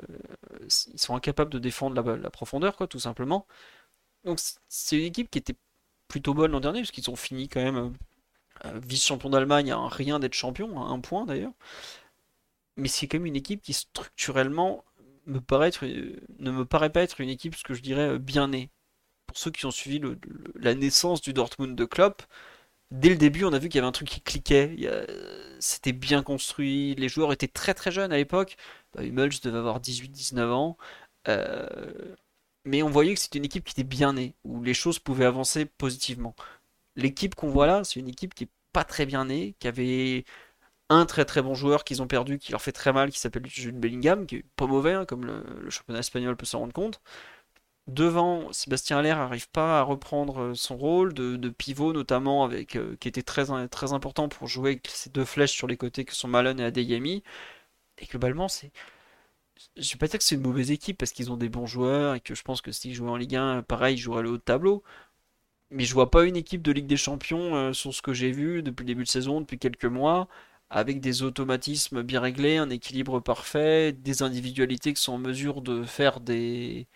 [0.62, 3.46] ils sont incapables de défendre la, profondeur quoi tout simplement
[4.24, 5.54] donc c'est une équipe qui était
[6.08, 7.90] plutôt bonne l'an dernier parce qu'ils ont fini quand même euh,
[8.66, 11.52] euh, vice-champion d'Allemagne rien d'être champion un point d'ailleurs
[12.76, 14.84] mais c'est quand même une équipe qui structurellement
[15.26, 18.70] me paraît ne me paraît pas être une équipe ce que je dirais bien née
[19.26, 20.00] pour ceux qui ont suivi
[20.54, 22.22] la naissance du Dortmund de Klopp
[22.90, 24.76] dès le début, on a vu qu'il y avait un truc qui cliquait.
[25.60, 26.94] C'était bien construit.
[26.96, 28.56] Les joueurs étaient très très jeunes à l'époque.
[28.94, 30.76] Bah, Hummels devait avoir 18-19 ans.
[31.28, 32.14] Euh,
[32.64, 35.24] mais on voyait que c'était une équipe qui était bien née, où les choses pouvaient
[35.24, 36.34] avancer positivement.
[36.96, 40.24] L'équipe qu'on voit là, c'est une équipe qui est pas très bien née, qui avait
[40.90, 43.46] un très très bon joueur qu'ils ont perdu, qui leur fait très mal, qui s'appelle
[43.46, 47.00] Jude Bellingham, qui est pas mauvais, hein, comme le, championnat espagnol peut s'en rendre compte.
[47.86, 53.08] Devant, Sébastien Aller n'arrive pas à reprendre son rôle de, pivot, notamment avec euh, qui
[53.08, 56.28] était très, très important pour jouer avec ces deux flèches sur les côtés que sont
[56.28, 57.22] Malone et Adeyemi.
[58.00, 58.70] Et globalement, c'est.
[59.76, 62.14] Je vais pas dire que c'est une mauvaise équipe parce qu'ils ont des bons joueurs
[62.14, 64.36] et que je pense que s'ils jouaient en Ligue 1, pareil, ils joueraient le haut
[64.36, 64.82] de tableau.
[65.70, 68.30] Mais je vois pas une équipe de Ligue des Champions euh, sur ce que j'ai
[68.32, 70.28] vu depuis le début de saison, depuis quelques mois,
[70.70, 75.84] avec des automatismes bien réglés, un équilibre parfait, des individualités qui sont en mesure de
[75.84, 76.86] faire des,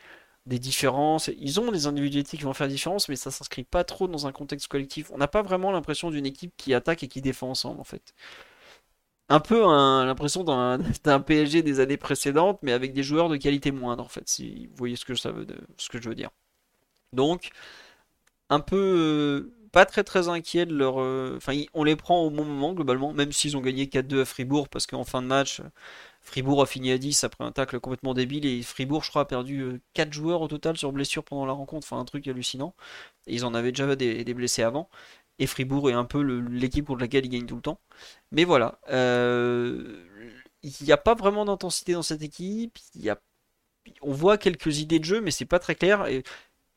[0.47, 1.31] des différences.
[1.39, 4.33] Ils ont des individualités qui vont faire différence, mais ça s'inscrit pas trop dans un
[4.33, 5.11] contexte collectif.
[5.13, 8.15] On n'a pas vraiment l'impression d'une équipe qui attaque et qui défend ensemble, en fait
[9.33, 14.05] un peu l'impression d'un PSG des années précédentes, mais avec des joueurs de qualité moindre,
[14.05, 16.31] en fait, si vous voyez ce que, je veux dire.
[17.15, 17.51] Donc,
[18.51, 21.01] un peu euh, pas très très inquiet de leur.
[21.01, 24.25] Euh, enfin, on les prend au bon moment, globalement, même s'ils ont gagné 4-2 à
[24.27, 25.63] Fribourg, parce qu'en fin de match,
[26.21, 29.25] Fribourg a fini à 10 après un tacle complètement débile, et Fribourg, je crois, a
[29.25, 32.75] perdu 4 euh, joueurs au total sur blessure pendant la rencontre, enfin, un truc hallucinant.
[33.27, 34.91] ils en avaient déjà des blessés avant
[35.39, 37.81] et Fribourg est un peu l'équipe contre laquelle il gagne tout le temps.
[38.33, 40.05] Mais voilà, euh,
[40.63, 42.79] il n'y a pas vraiment d'intensité dans cette équipe.
[42.95, 43.19] Il y a,
[44.03, 46.07] on voit quelques idées de jeu, mais c'est pas très clair.
[46.07, 46.23] Et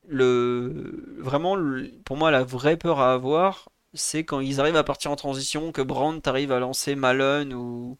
[0.07, 1.57] le, vraiment,
[2.05, 5.71] pour moi, la vraie peur à avoir, c'est quand ils arrivent à partir en transition,
[5.71, 7.97] que Brandt arrive à lancer Malone ou,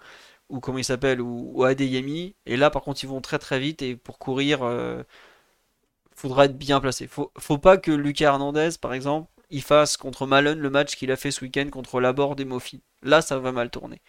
[0.50, 2.36] ou comment il s'appelle, ou, ou, Adeyemi.
[2.46, 5.04] Et là, par contre, ils vont très très vite et pour courir, euh,
[6.16, 7.08] faudra être bien placé.
[7.08, 11.12] Faut, faut pas que Lucas Hernandez, par exemple, il fasse contre Malone le match qu'il
[11.12, 12.82] a fait ce week-end contre Laborde et Mofi.
[13.04, 14.02] Là, ça va mal tourner.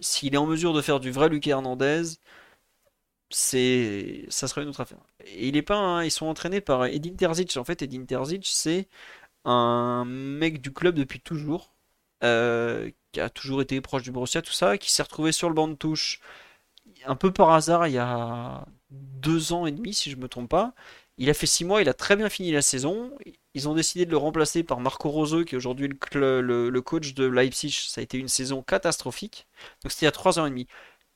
[0.00, 2.02] S'il est en mesure de faire du vrai Lucas Hernandez,
[3.30, 4.98] c'est ça serait une autre affaire.
[5.36, 7.56] Il est pas, ils sont entraînés par Edin Terzic.
[7.56, 8.88] En fait, Edin Terzic, c'est
[9.44, 11.74] un mec du club depuis toujours,
[12.24, 15.54] euh, qui a toujours été proche du Borussia, tout ça, qui s'est retrouvé sur le
[15.54, 16.20] banc de touche
[17.06, 20.50] un peu par hasard il y a deux ans et demi, si je me trompe
[20.50, 20.74] pas.
[21.18, 23.10] Il a fait six mois, il a très bien fini la saison
[23.54, 27.14] Ils ont décidé de le remplacer par Marco Rose, qui est aujourd'hui le, le, coach
[27.14, 27.70] de Leipzig.
[27.88, 29.46] Ça a été une saison catastrophique.
[29.82, 30.66] Donc c'était il y a 3 ans et demi.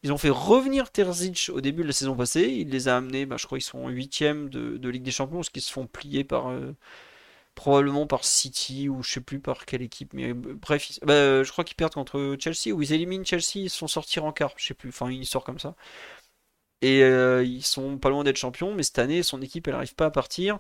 [0.05, 2.43] Ils ont fait revenir Terzic au début de la saison passée.
[2.49, 5.39] Il les a amenés, bah, je crois qu'ils sont 8 de, de Ligue des Champions,
[5.39, 6.73] parce qu'ils se font plier par, euh,
[7.57, 10.15] probablement par City ou je sais plus par quelle équipe.
[10.15, 13.71] Mais euh, bref, bah, je crois qu'ils perdent contre Chelsea ou ils éliminent Chelsea, ils
[13.71, 14.91] sont sortis en quart, je sais plus.
[14.91, 15.75] Enfin, une histoire comme ça.
[16.81, 19.95] Et euh, ils sont pas loin d'être champions, mais cette année, son équipe, elle n'arrive
[19.95, 20.59] pas à partir.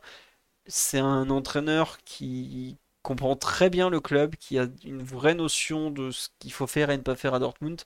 [0.69, 6.11] C'est un entraîneur qui comprend très bien le club, qui a une vraie notion de
[6.11, 7.83] ce qu'il faut faire et ne pas faire à Dortmund,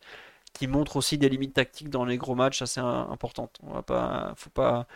[0.53, 3.59] qui montre aussi des limites tactiques dans les gros matchs assez importantes.
[3.63, 4.87] On va pas, faut pas,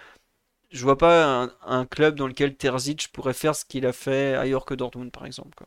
[0.70, 4.66] je vois pas un, club dans lequel Terzic pourrait faire ce qu'il a fait ailleurs
[4.66, 5.65] que Dortmund, par exemple.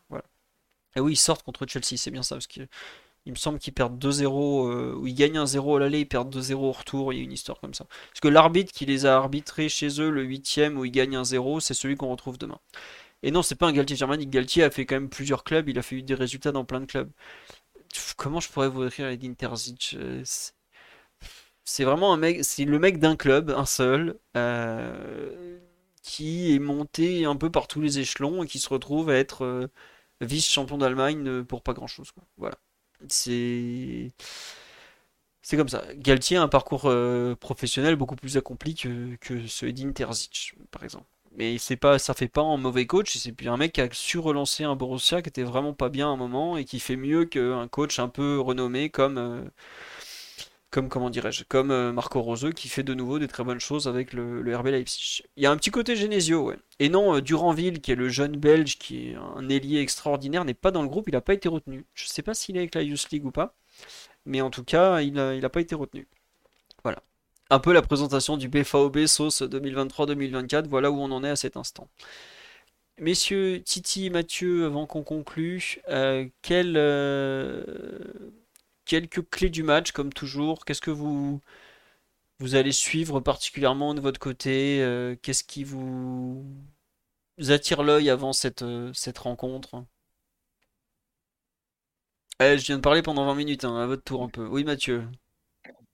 [0.96, 2.48] Et oui, ils sortent contre Chelsea, c'est bien ça, parce
[3.30, 6.08] qu'il me semble qu'ils perdent 2-0, euh, ou ils gagnent un 0 à l'aller, ils
[6.08, 7.86] perdent 2-0 au retour, il y a une histoire comme ça.
[7.86, 11.24] Parce que l'arbitre qui les a arbitrés chez eux, le 8ème, où ils gagnent un
[11.24, 12.60] 0, c'est celui qu'on retrouve demain.
[13.24, 14.30] Et non, c'est pas un Galtier germanique.
[14.30, 16.86] Galtier a fait quand même plusieurs clubs, il a fait des résultats dans plein de
[16.86, 17.12] clubs.
[18.18, 20.24] Comment je pourrais vous écrire Edin Terzic euh,
[21.66, 25.60] c'est vraiment un mec, c'est le mec d'un club, un seul, euh,
[26.02, 29.46] qui est monté un peu par tous les échelons et qui se retrouve à être
[29.46, 29.68] euh,
[30.22, 32.12] vice-champion d'Allemagne pour pas grand-chose.
[32.38, 32.58] Voilà.
[33.08, 34.12] C'est
[35.58, 35.84] comme ça.
[35.96, 36.92] Galtier a un parcours
[37.40, 41.06] professionnel beaucoup plus accompli que, que ce Terzic, par exemple.
[41.36, 43.16] Mais c'est pas, ça fait pas un mauvais coach.
[43.18, 46.12] C'est un mec qui a su relancer un Borussia qui était vraiment pas bien à
[46.12, 49.50] un moment et qui fait mieux qu'un coach un peu renommé comme
[50.72, 53.88] comme comment dirais-je, comme euh, Marco Roseux qui fait de nouveau des très bonnes choses
[53.88, 55.24] avec le, RB Leipzig.
[55.36, 56.58] Il y a un petit côté Genesio, ouais.
[56.80, 60.54] Et non, euh, Duranville, qui est le jeune Belge, qui est un ailier extraordinaire, n'est
[60.54, 61.86] pas dans le groupe, il n'a pas été retenu.
[61.94, 63.56] Je ne sais pas s'il est avec la Youth League ou pas,
[64.26, 66.08] mais en tout cas, il n'a pas été retenu.
[66.84, 67.02] Voilà.
[67.50, 71.58] Un peu la présentation du BVB sauce 2023-2024, voilà où on en est à cet
[71.58, 71.90] instant.
[73.00, 76.76] Messieurs, Titi, Mathieu, avant qu'on conclue, euh, quel
[78.90, 80.66] quelques clés du match, comme toujours.
[80.66, 81.40] Qu'est-ce que vous,
[82.40, 86.44] vous allez suivre particulièrement de votre côté euh, Qu'est-ce qui vous,
[87.50, 89.86] attire l'œil avant cette, euh, cette rencontre?
[92.42, 94.48] Eh, Je viens de parler pendant 20 minutes, hein, à votre tour un peu.
[94.48, 95.04] Oui, Mathieu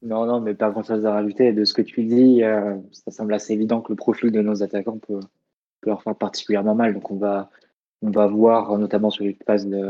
[0.02, 1.52] Non, non, mais pas grand-chose à rajouter.
[1.52, 4.64] De ce que tu dis, euh, ça semble assez évident que le profil de nos
[4.64, 5.20] attaquants peut,
[5.82, 6.94] peut leur faire particulièrement mal.
[6.94, 7.50] Donc on va,
[8.02, 9.86] on va voir, notamment sur les phases de,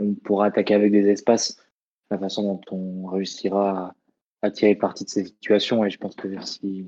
[0.00, 1.61] on pourra attaquer avec des espaces
[2.12, 3.94] la façon dont on réussira
[4.42, 5.84] à, tirer parti de ces situations.
[5.84, 6.86] Et je pense que si,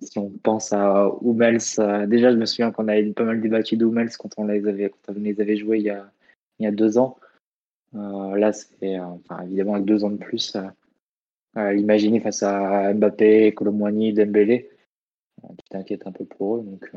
[0.00, 3.76] si on pense à Hummels, euh, déjà, je me souviens qu'on avait pas mal débattu
[3.76, 6.10] d'Hummels quand on les avait, quand on les avait joués il y a,
[6.58, 7.18] il y a deux ans.
[7.94, 10.56] Euh, là, c'est enfin, évidemment avec deux ans de plus.
[11.56, 14.70] Euh, imaginer face à Mbappé, Colomboigny, Dembélé,
[15.42, 16.62] tu t'inquiètes un peu pour eux.
[16.62, 16.92] Donc,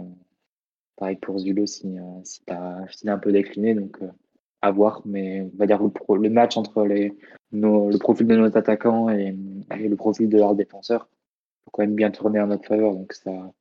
[0.95, 3.73] pareil pour Zulo si, si a un peu décliné.
[3.73, 3.97] Donc,
[4.63, 7.13] à voir, mais on va dire le, le match entre les,
[7.51, 9.35] le profil de notre attaquant et,
[9.69, 11.09] le profil de leur défenseur
[11.65, 12.93] faut quand même bien tourner en notre faveur.
[12.93, 13.51] Donc ça,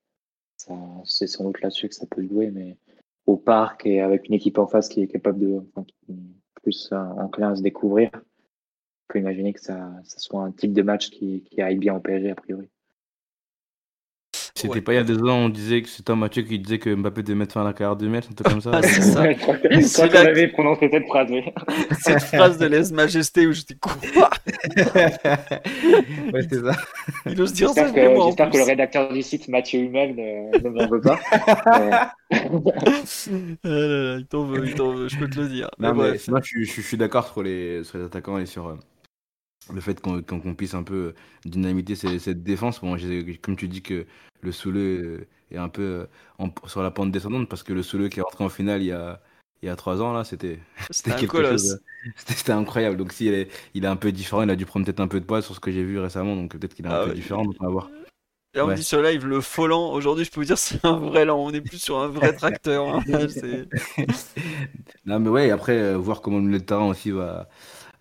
[0.56, 0.74] ça
[1.04, 2.76] c'est sans doute là-dessus que ça peut jouer, mais
[3.26, 5.60] au parc et avec une équipe en face qui est capable de
[6.62, 10.82] plus enclin à se découvrir, on peut imaginer que ça, ça soit un type de
[10.82, 12.68] match qui, qui aille bien au PSG a priori.
[14.54, 16.94] C'était pas il y a deux ans, on disait que c'était Mathieu qui disait que
[16.94, 18.70] Mbappé devait mettre fin à la carrière de Metz, un truc comme ça.
[18.82, 19.30] Ah, c'est ça.
[19.30, 21.28] je crois qu'on avait prononcé cette phrase.
[22.00, 23.92] cette phrase de lèse-majesté où j'étais quoi?
[26.32, 26.72] Ouais, c'est ça.
[27.26, 27.86] Il ose dire ça.
[27.86, 31.18] J'espère que, le rédacteur du site, Mathieu Hummel, ne, m'en veut pas.
[31.66, 35.68] ah il t'en veut, il t'en veut, je peux te le dire.
[35.78, 38.76] Non, mais, moi, je, je, suis d'accord sur les, sur les attaquants et sur.
[39.70, 42.80] Euh, le fait qu'on puisse un peu dynamiter cette, défense.
[42.80, 42.96] Bon,
[43.42, 44.06] comme tu dis que
[44.40, 46.06] le Souleux est un peu
[46.40, 48.86] euh, sur la pente descendante parce que le Souleux qui est rentré en finale il
[48.86, 49.20] y a,
[49.62, 50.58] il y a trois ans, là, c'était
[51.18, 51.80] quelque chose.
[52.16, 52.96] C'était incroyable.
[52.96, 55.20] Donc, s'il est, il est un peu différent, il a dû prendre peut-être un peu
[55.20, 56.34] de poids sur ce que j'ai vu récemment.
[56.34, 57.44] Donc, peut-être qu'il est un ah peu différent.
[57.44, 57.90] Donc, on va voir.
[58.54, 59.92] Et on dit sur live le Folland.
[59.92, 61.38] Aujourd'hui, je peux vous dire, c'est un vrai lent.
[61.38, 62.88] On est plus sur un vrai tracteur.
[62.88, 63.02] Hein.
[65.06, 67.48] non, mais ouais, après, euh, voir comment le terrain aussi va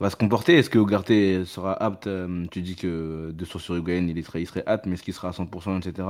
[0.01, 3.75] va se comporter Est-ce que Ugarte sera apte euh, Tu dis que de source sur
[3.75, 6.07] Uruguayen, il serait, il serait apte, mais est-ce qu'il sera à 100%, etc.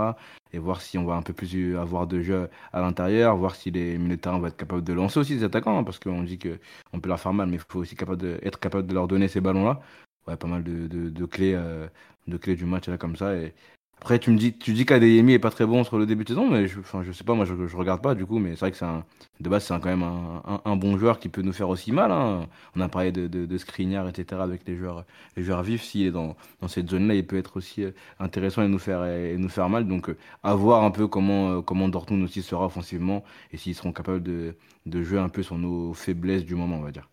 [0.54, 3.70] Et voir si on va un peu plus avoir de jeu à l'intérieur, voir si
[3.70, 7.00] les militaires vont être capables de lancer aussi les attaquants, hein, parce qu'on dit qu'on
[7.00, 9.42] peut leur faire mal, mais il faut aussi de, être capable de leur donner ces
[9.42, 9.82] ballons-là.
[10.28, 11.88] Ouais, pas mal de, de, clés, euh,
[12.28, 13.36] de clés du match là comme ça.
[13.36, 13.54] Et
[14.02, 16.30] Après, tu me dis, tu dis qu'Adeyemi est pas très bon sur le début de
[16.30, 18.52] saison, mais je, enfin, je sais pas, moi je, je regarde pas du coup, mais
[18.52, 19.06] c'est vrai que c'est un,
[19.40, 22.12] de base, c'est quand même un, bon joueur qui peut nous faire aussi mal.
[22.12, 22.48] Hein.
[22.76, 24.42] On a parlé de, de, etc.
[24.42, 25.06] avec les joueurs,
[25.38, 25.84] les joueurs vifs.
[25.84, 29.06] S'il est dans, dans cette zone-là, il peut être aussi euh, intéressant et nous faire,
[29.06, 29.88] et nous faire mal.
[29.88, 33.76] Donc, euh, à voir un peu comment, euh, comment Dortmund aussi sera offensivement et s'ils
[33.76, 34.56] seront capables de,
[34.88, 37.08] de jouer un peu sur nos faiblesses du moment, on va dire.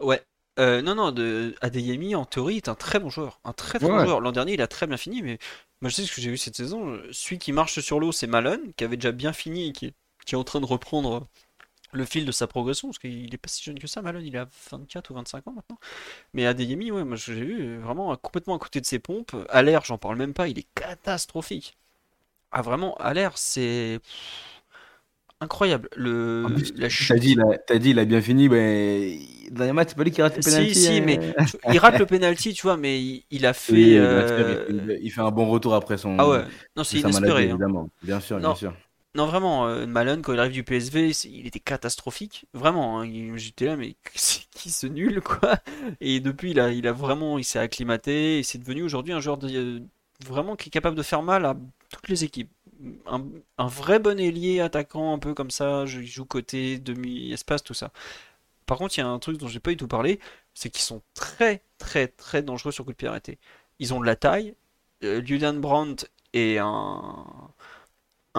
[0.00, 0.20] Ouais,
[0.58, 1.54] euh, non, non, de...
[1.60, 3.40] Adeyemi, en théorie, est un très bon joueur.
[3.44, 4.20] Un très très bon joueur.
[4.20, 5.38] L'an dernier, il a très bien fini, mais
[5.80, 6.98] moi, je sais ce que j'ai vu cette saison.
[7.12, 9.94] Celui qui marche sur l'eau, c'est Malone, qui avait déjà bien fini et qui est,
[10.24, 11.26] qui est en train de reprendre
[11.92, 14.36] le fil de sa progression, parce qu'il est pas si jeune que ça, Malone, il
[14.36, 15.78] a 24 ou 25 ans maintenant.
[16.34, 19.36] Mais Adeyemi, ouais, moi, j'ai vu vraiment complètement à côté de ses pompes.
[19.48, 21.76] À l'air, j'en parle même pas, il est catastrophique.
[22.52, 24.00] Ah, vraiment, à l'air, c'est
[25.40, 25.88] incroyable.
[25.96, 26.44] Le...
[26.46, 29.18] En plus, La T'as dit, il a, t'as dit, il a bien fini, mais
[29.50, 30.74] dans les matchs, c'est pas lui qui rate le Si, penalty.
[30.74, 31.02] si, hein.
[31.04, 33.72] mais tu- il rate le penalty, tu vois, mais il, il a fait.
[33.72, 36.44] Oui, euh, il, fait un bon retour après son, Ah ouais,
[36.76, 37.42] non, c'est sa maladie, inespéré.
[37.44, 37.48] hein.
[37.50, 37.90] évidemment.
[38.02, 38.48] Bien sûr, Non.
[38.50, 38.74] bien sûr.
[39.14, 42.44] Non, vraiment, euh, Malone, quand il arrive du PSV, il était catastrophique.
[42.52, 45.56] Vraiment, hein, j'étais là, mais c'est qui ce nul, quoi?
[46.00, 49.20] Et depuis, il a, il a vraiment, il s'est acclimaté et c'est devenu aujourd'hui un
[49.20, 49.80] joueur de- euh,
[50.26, 51.56] vraiment qui est capable de faire mal à
[51.90, 52.50] toutes les équipes.
[53.06, 57.90] Un, vrai bon ailier attaquant, un peu comme ça, je- joue côté, demi-espace, tout ça.
[58.66, 60.20] Par contre, il y a un truc dont j'ai pas du tout parlé,
[60.54, 63.38] c'est qu'ils sont très, très, très dangereux sur coup de pied arrêté.
[63.80, 64.54] Ils ont de la taille.
[65.04, 67.24] Euh, Julian Brandt est un,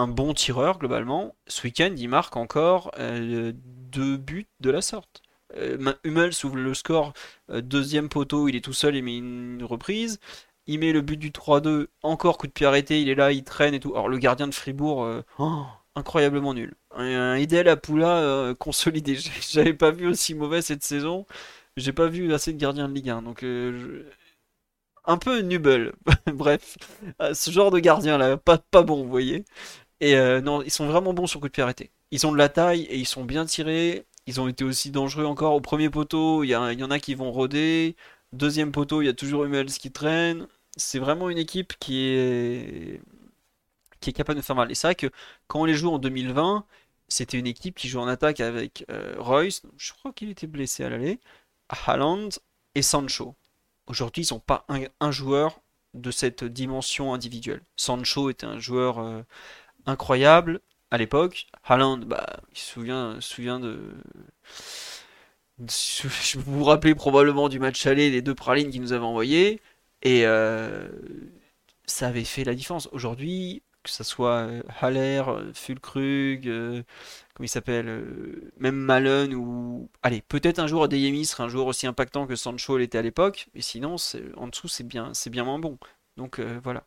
[0.06, 1.34] bon tireur globalement.
[1.46, 5.22] Ce week-end, il marque encore euh, deux buts de la sorte.
[5.56, 7.12] Euh, Ma- Hummels ouvre le score,
[7.50, 10.20] euh, deuxième poteau, il est tout seul, il met une reprise.
[10.68, 13.42] Il met le but du 3-2, encore coup de pied arrêté, il est là, il
[13.42, 13.92] traîne et tout.
[13.94, 15.64] Alors le gardien de Fribourg, euh, oh,
[15.94, 16.74] incroyablement nul.
[16.94, 19.16] Un, un Idel Apoula euh, consolidé.
[19.50, 21.26] J'avais pas vu aussi mauvais cette saison.
[21.78, 23.22] J'ai pas vu assez de gardiens de Ligue 1.
[23.22, 24.04] Donc euh,
[25.06, 25.94] un peu nubel.
[26.32, 26.76] Bref,
[27.32, 29.46] ce genre de gardien là, pas, bon, vous voyez.
[30.00, 31.90] Et non, ils sont vraiment bons sur coup de pied arrêté.
[32.10, 34.06] Ils ont de la taille et ils sont bien tirés.
[34.26, 36.44] Ils ont été aussi dangereux encore au premier poteau.
[36.44, 37.96] Il y, en a qui vont rôder.
[38.34, 40.46] Deuxième poteau, il y a toujours Hummels qui traîne.
[40.78, 43.02] C'est vraiment une équipe qui est
[44.00, 44.70] qui est capable de faire mal.
[44.70, 45.08] Et c'est vrai que
[45.48, 46.64] quand on les joue en 2020,
[47.08, 50.84] c'était une équipe qui joue en attaque avec euh, Royce, je crois qu'il était blessé
[50.84, 51.20] à l'aller,
[51.68, 52.28] Haaland
[52.74, 53.34] et Sancho.
[53.86, 54.66] Aujourd'hui, ils n'ont pas
[55.00, 55.60] un, joueur
[55.94, 57.62] de cette dimension individuelle.
[57.76, 59.22] Sancho était un joueur euh,
[59.86, 61.46] incroyable à l'époque.
[61.64, 63.94] Haaland, bah, il se souvient, de...
[66.36, 69.62] vous vous rappelez probablement du match aller des deux pralines qu'il nous avait envoyé.
[70.02, 70.88] Et euh,
[71.86, 72.88] ça avait fait la différence.
[72.92, 76.44] Aujourd'hui, que ça soit euh, Haller, euh, Fulkrug,
[77.34, 78.04] comment il s'appelle,
[78.58, 82.78] même Malone ou allez, peut-être un jour Adeyemi sera un joueur aussi impactant que Sancho
[82.78, 83.96] l'était à l'époque, mais sinon
[84.36, 85.78] en dessous c'est bien bien moins bon.
[86.16, 86.84] Donc voilà.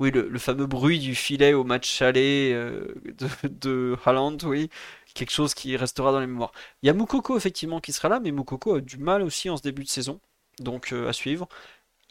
[0.00, 4.68] Oui, le, fameux bruit du filet au match aller de, de Haaland, oui,
[5.14, 6.52] quelque chose qui restera dans les mémoires.
[6.82, 9.56] Il y a Moukoko effectivement qui sera là, mais Moukoko a du mal aussi en
[9.56, 10.20] ce début de saison,
[10.58, 11.48] donc à suivre.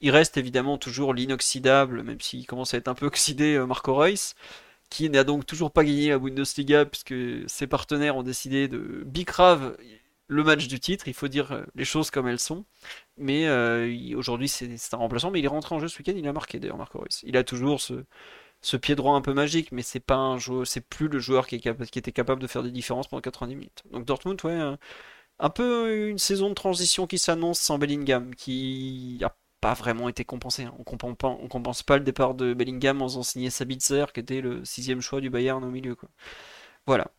[0.03, 3.95] Il reste évidemment toujours l'inoxydable, même s'il commence à être un peu oxydé, euh, Marco
[3.95, 4.35] Reus,
[4.90, 7.15] qui n'a donc toujours pas gagné la Bundesliga puisque
[7.48, 9.77] ses partenaires ont décidé de bicrave
[10.27, 11.07] le match du titre.
[11.07, 12.65] Il faut dire euh, les choses comme elles sont.
[13.17, 16.14] Mais euh, aujourd'hui, c'est un remplaçant, mais il est rentré en jeu ce week-end.
[16.17, 17.23] Il a marqué d'ailleurs, Marco Reus.
[17.23, 21.07] Il a toujours ce, pied droit un peu magique, mais c'est pas un c'est plus
[21.07, 23.83] le joueur qui, était capable de faire des différences pendant 90 minutes.
[23.91, 24.75] Donc Dortmund, ouais,
[25.40, 29.33] un peu une saison de transition qui s'annonce sans Bellingham, qui a
[29.64, 30.64] pas vraiment été compensé.
[30.66, 30.74] hein.
[30.80, 34.19] On compense pas, on compense pas le départ de Bellingham en faisant signer Sabitzer, qui
[34.19, 36.09] était le sixième choix du Bayern au milieu, quoi.
[36.88, 37.11] Voilà.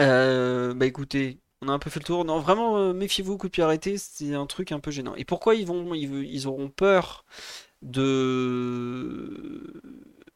[0.00, 2.24] Euh, bah écoutez, on a un peu fait le tour.
[2.24, 5.14] Non, vraiment, euh, méfiez-vous, coup de pied arrêté, c'est un truc un peu gênant.
[5.16, 7.24] Et pourquoi ils vont, ils, ils auront peur
[7.82, 9.82] de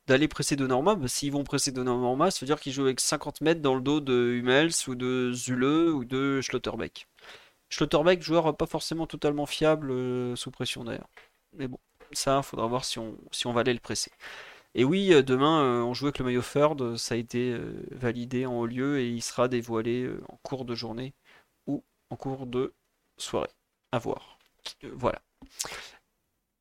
[0.07, 0.95] d'aller presser Donnarumma?
[0.97, 3.81] Bah, s'ils vont presser Donnarumma, ça veut dire qu'ils jouent avec 50 mètres dans le
[3.83, 7.09] dos de Hummels ou de Zule ou de Schlotterbeck.
[7.75, 11.09] Schlotterbeck, joueur pas forcément totalement fiable euh, sous pression d'ailleurs.
[11.55, 11.79] Mais bon,
[12.13, 14.13] ça, faudra voir si on, va aller le presser.
[14.77, 17.59] Et oui, euh, demain, euh, on joue avec le maillot Ferd, ça a été
[17.91, 21.15] validé en haut lieu et il sera dévoilé en cours de journée
[21.67, 22.73] ou en cours de
[23.17, 23.51] soirée.
[23.91, 24.39] À voir.
[24.93, 25.21] Voilà.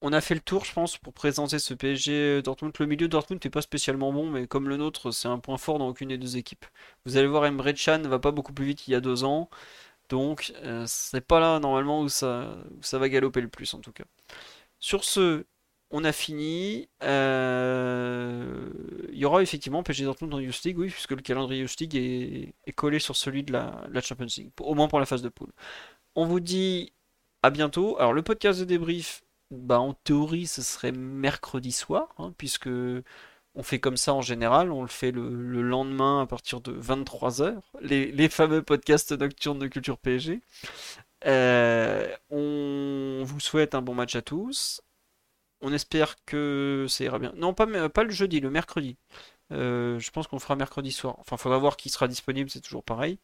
[0.02, 2.74] On a fait le tour, je pense, pour présenter ce PSG Dortmund.
[2.80, 5.58] Le milieu de Dortmund n'est pas spécialement bon, mais comme le nôtre, c'est un point
[5.58, 6.66] fort dans aucune des deux équipes.
[7.06, 9.24] Vous allez voir, Emre Can ne va pas beaucoup plus vite qu'il y a deux
[9.24, 9.50] ans.
[10.10, 13.80] Donc, euh, c'est pas là normalement où ça, où ça va galoper le plus en
[13.80, 14.06] tout cas.
[14.80, 15.46] Sur ce,
[15.92, 16.90] on a fini.
[17.04, 18.70] Euh,
[19.12, 22.72] Il y aura effectivement PSG Dortmund en Youth oui, puisque le calendrier Youth est, est
[22.74, 25.52] collé sur celui de la, la Champions League, au moins pour la phase de poule.
[26.16, 26.94] On vous dit
[27.44, 27.98] à bientôt.
[28.00, 32.70] Alors, le podcast de débrief bah, en théorie, ce serait mercredi soir, hein, puisque
[33.56, 36.74] on fait comme ça en général, on le fait le, le lendemain à partir de
[36.74, 40.42] 23h, les, les fameux podcasts nocturnes de Culture PSG.
[41.26, 44.82] Euh, on vous souhaite un bon match à tous.
[45.62, 47.34] On espère que ça ira bien.
[47.38, 48.98] Non, pas, pas le jeudi, le mercredi.
[49.52, 51.16] Euh, je pense qu'on fera mercredi soir.
[51.20, 53.20] Enfin, faudra voir qui sera disponible, c'est toujours pareil.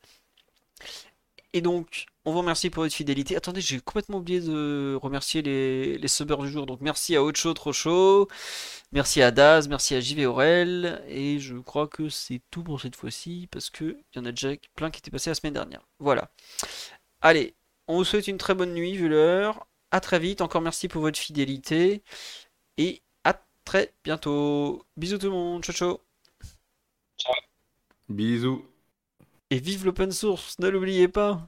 [1.54, 3.36] Et donc, on vous remercie pour votre fidélité.
[3.36, 6.68] Attendez, j'ai complètement oublié de remercier les, les subbers du jour.
[6.68, 8.28] Donc, merci à Ocho Trop
[8.92, 11.04] merci à Daz, merci à JV Aurel.
[11.08, 14.52] Et je crois que c'est tout pour cette fois-ci, parce qu'il y en a déjà
[14.76, 15.82] plein qui étaient passés la semaine dernière.
[16.00, 16.30] Voilà.
[17.22, 17.56] Allez,
[17.88, 19.66] on vous souhaite une très bonne nuit, vu l'heure.
[19.92, 20.42] À très vite.
[20.42, 22.04] Encore merci pour votre fidélité.
[22.78, 24.86] Et à très bientôt.
[24.98, 25.64] Bisous tout le monde.
[25.64, 26.00] Ciao, ciao.
[28.10, 28.69] Bisous.
[29.52, 31.48] Et vive l'open source, ne l'oubliez pas.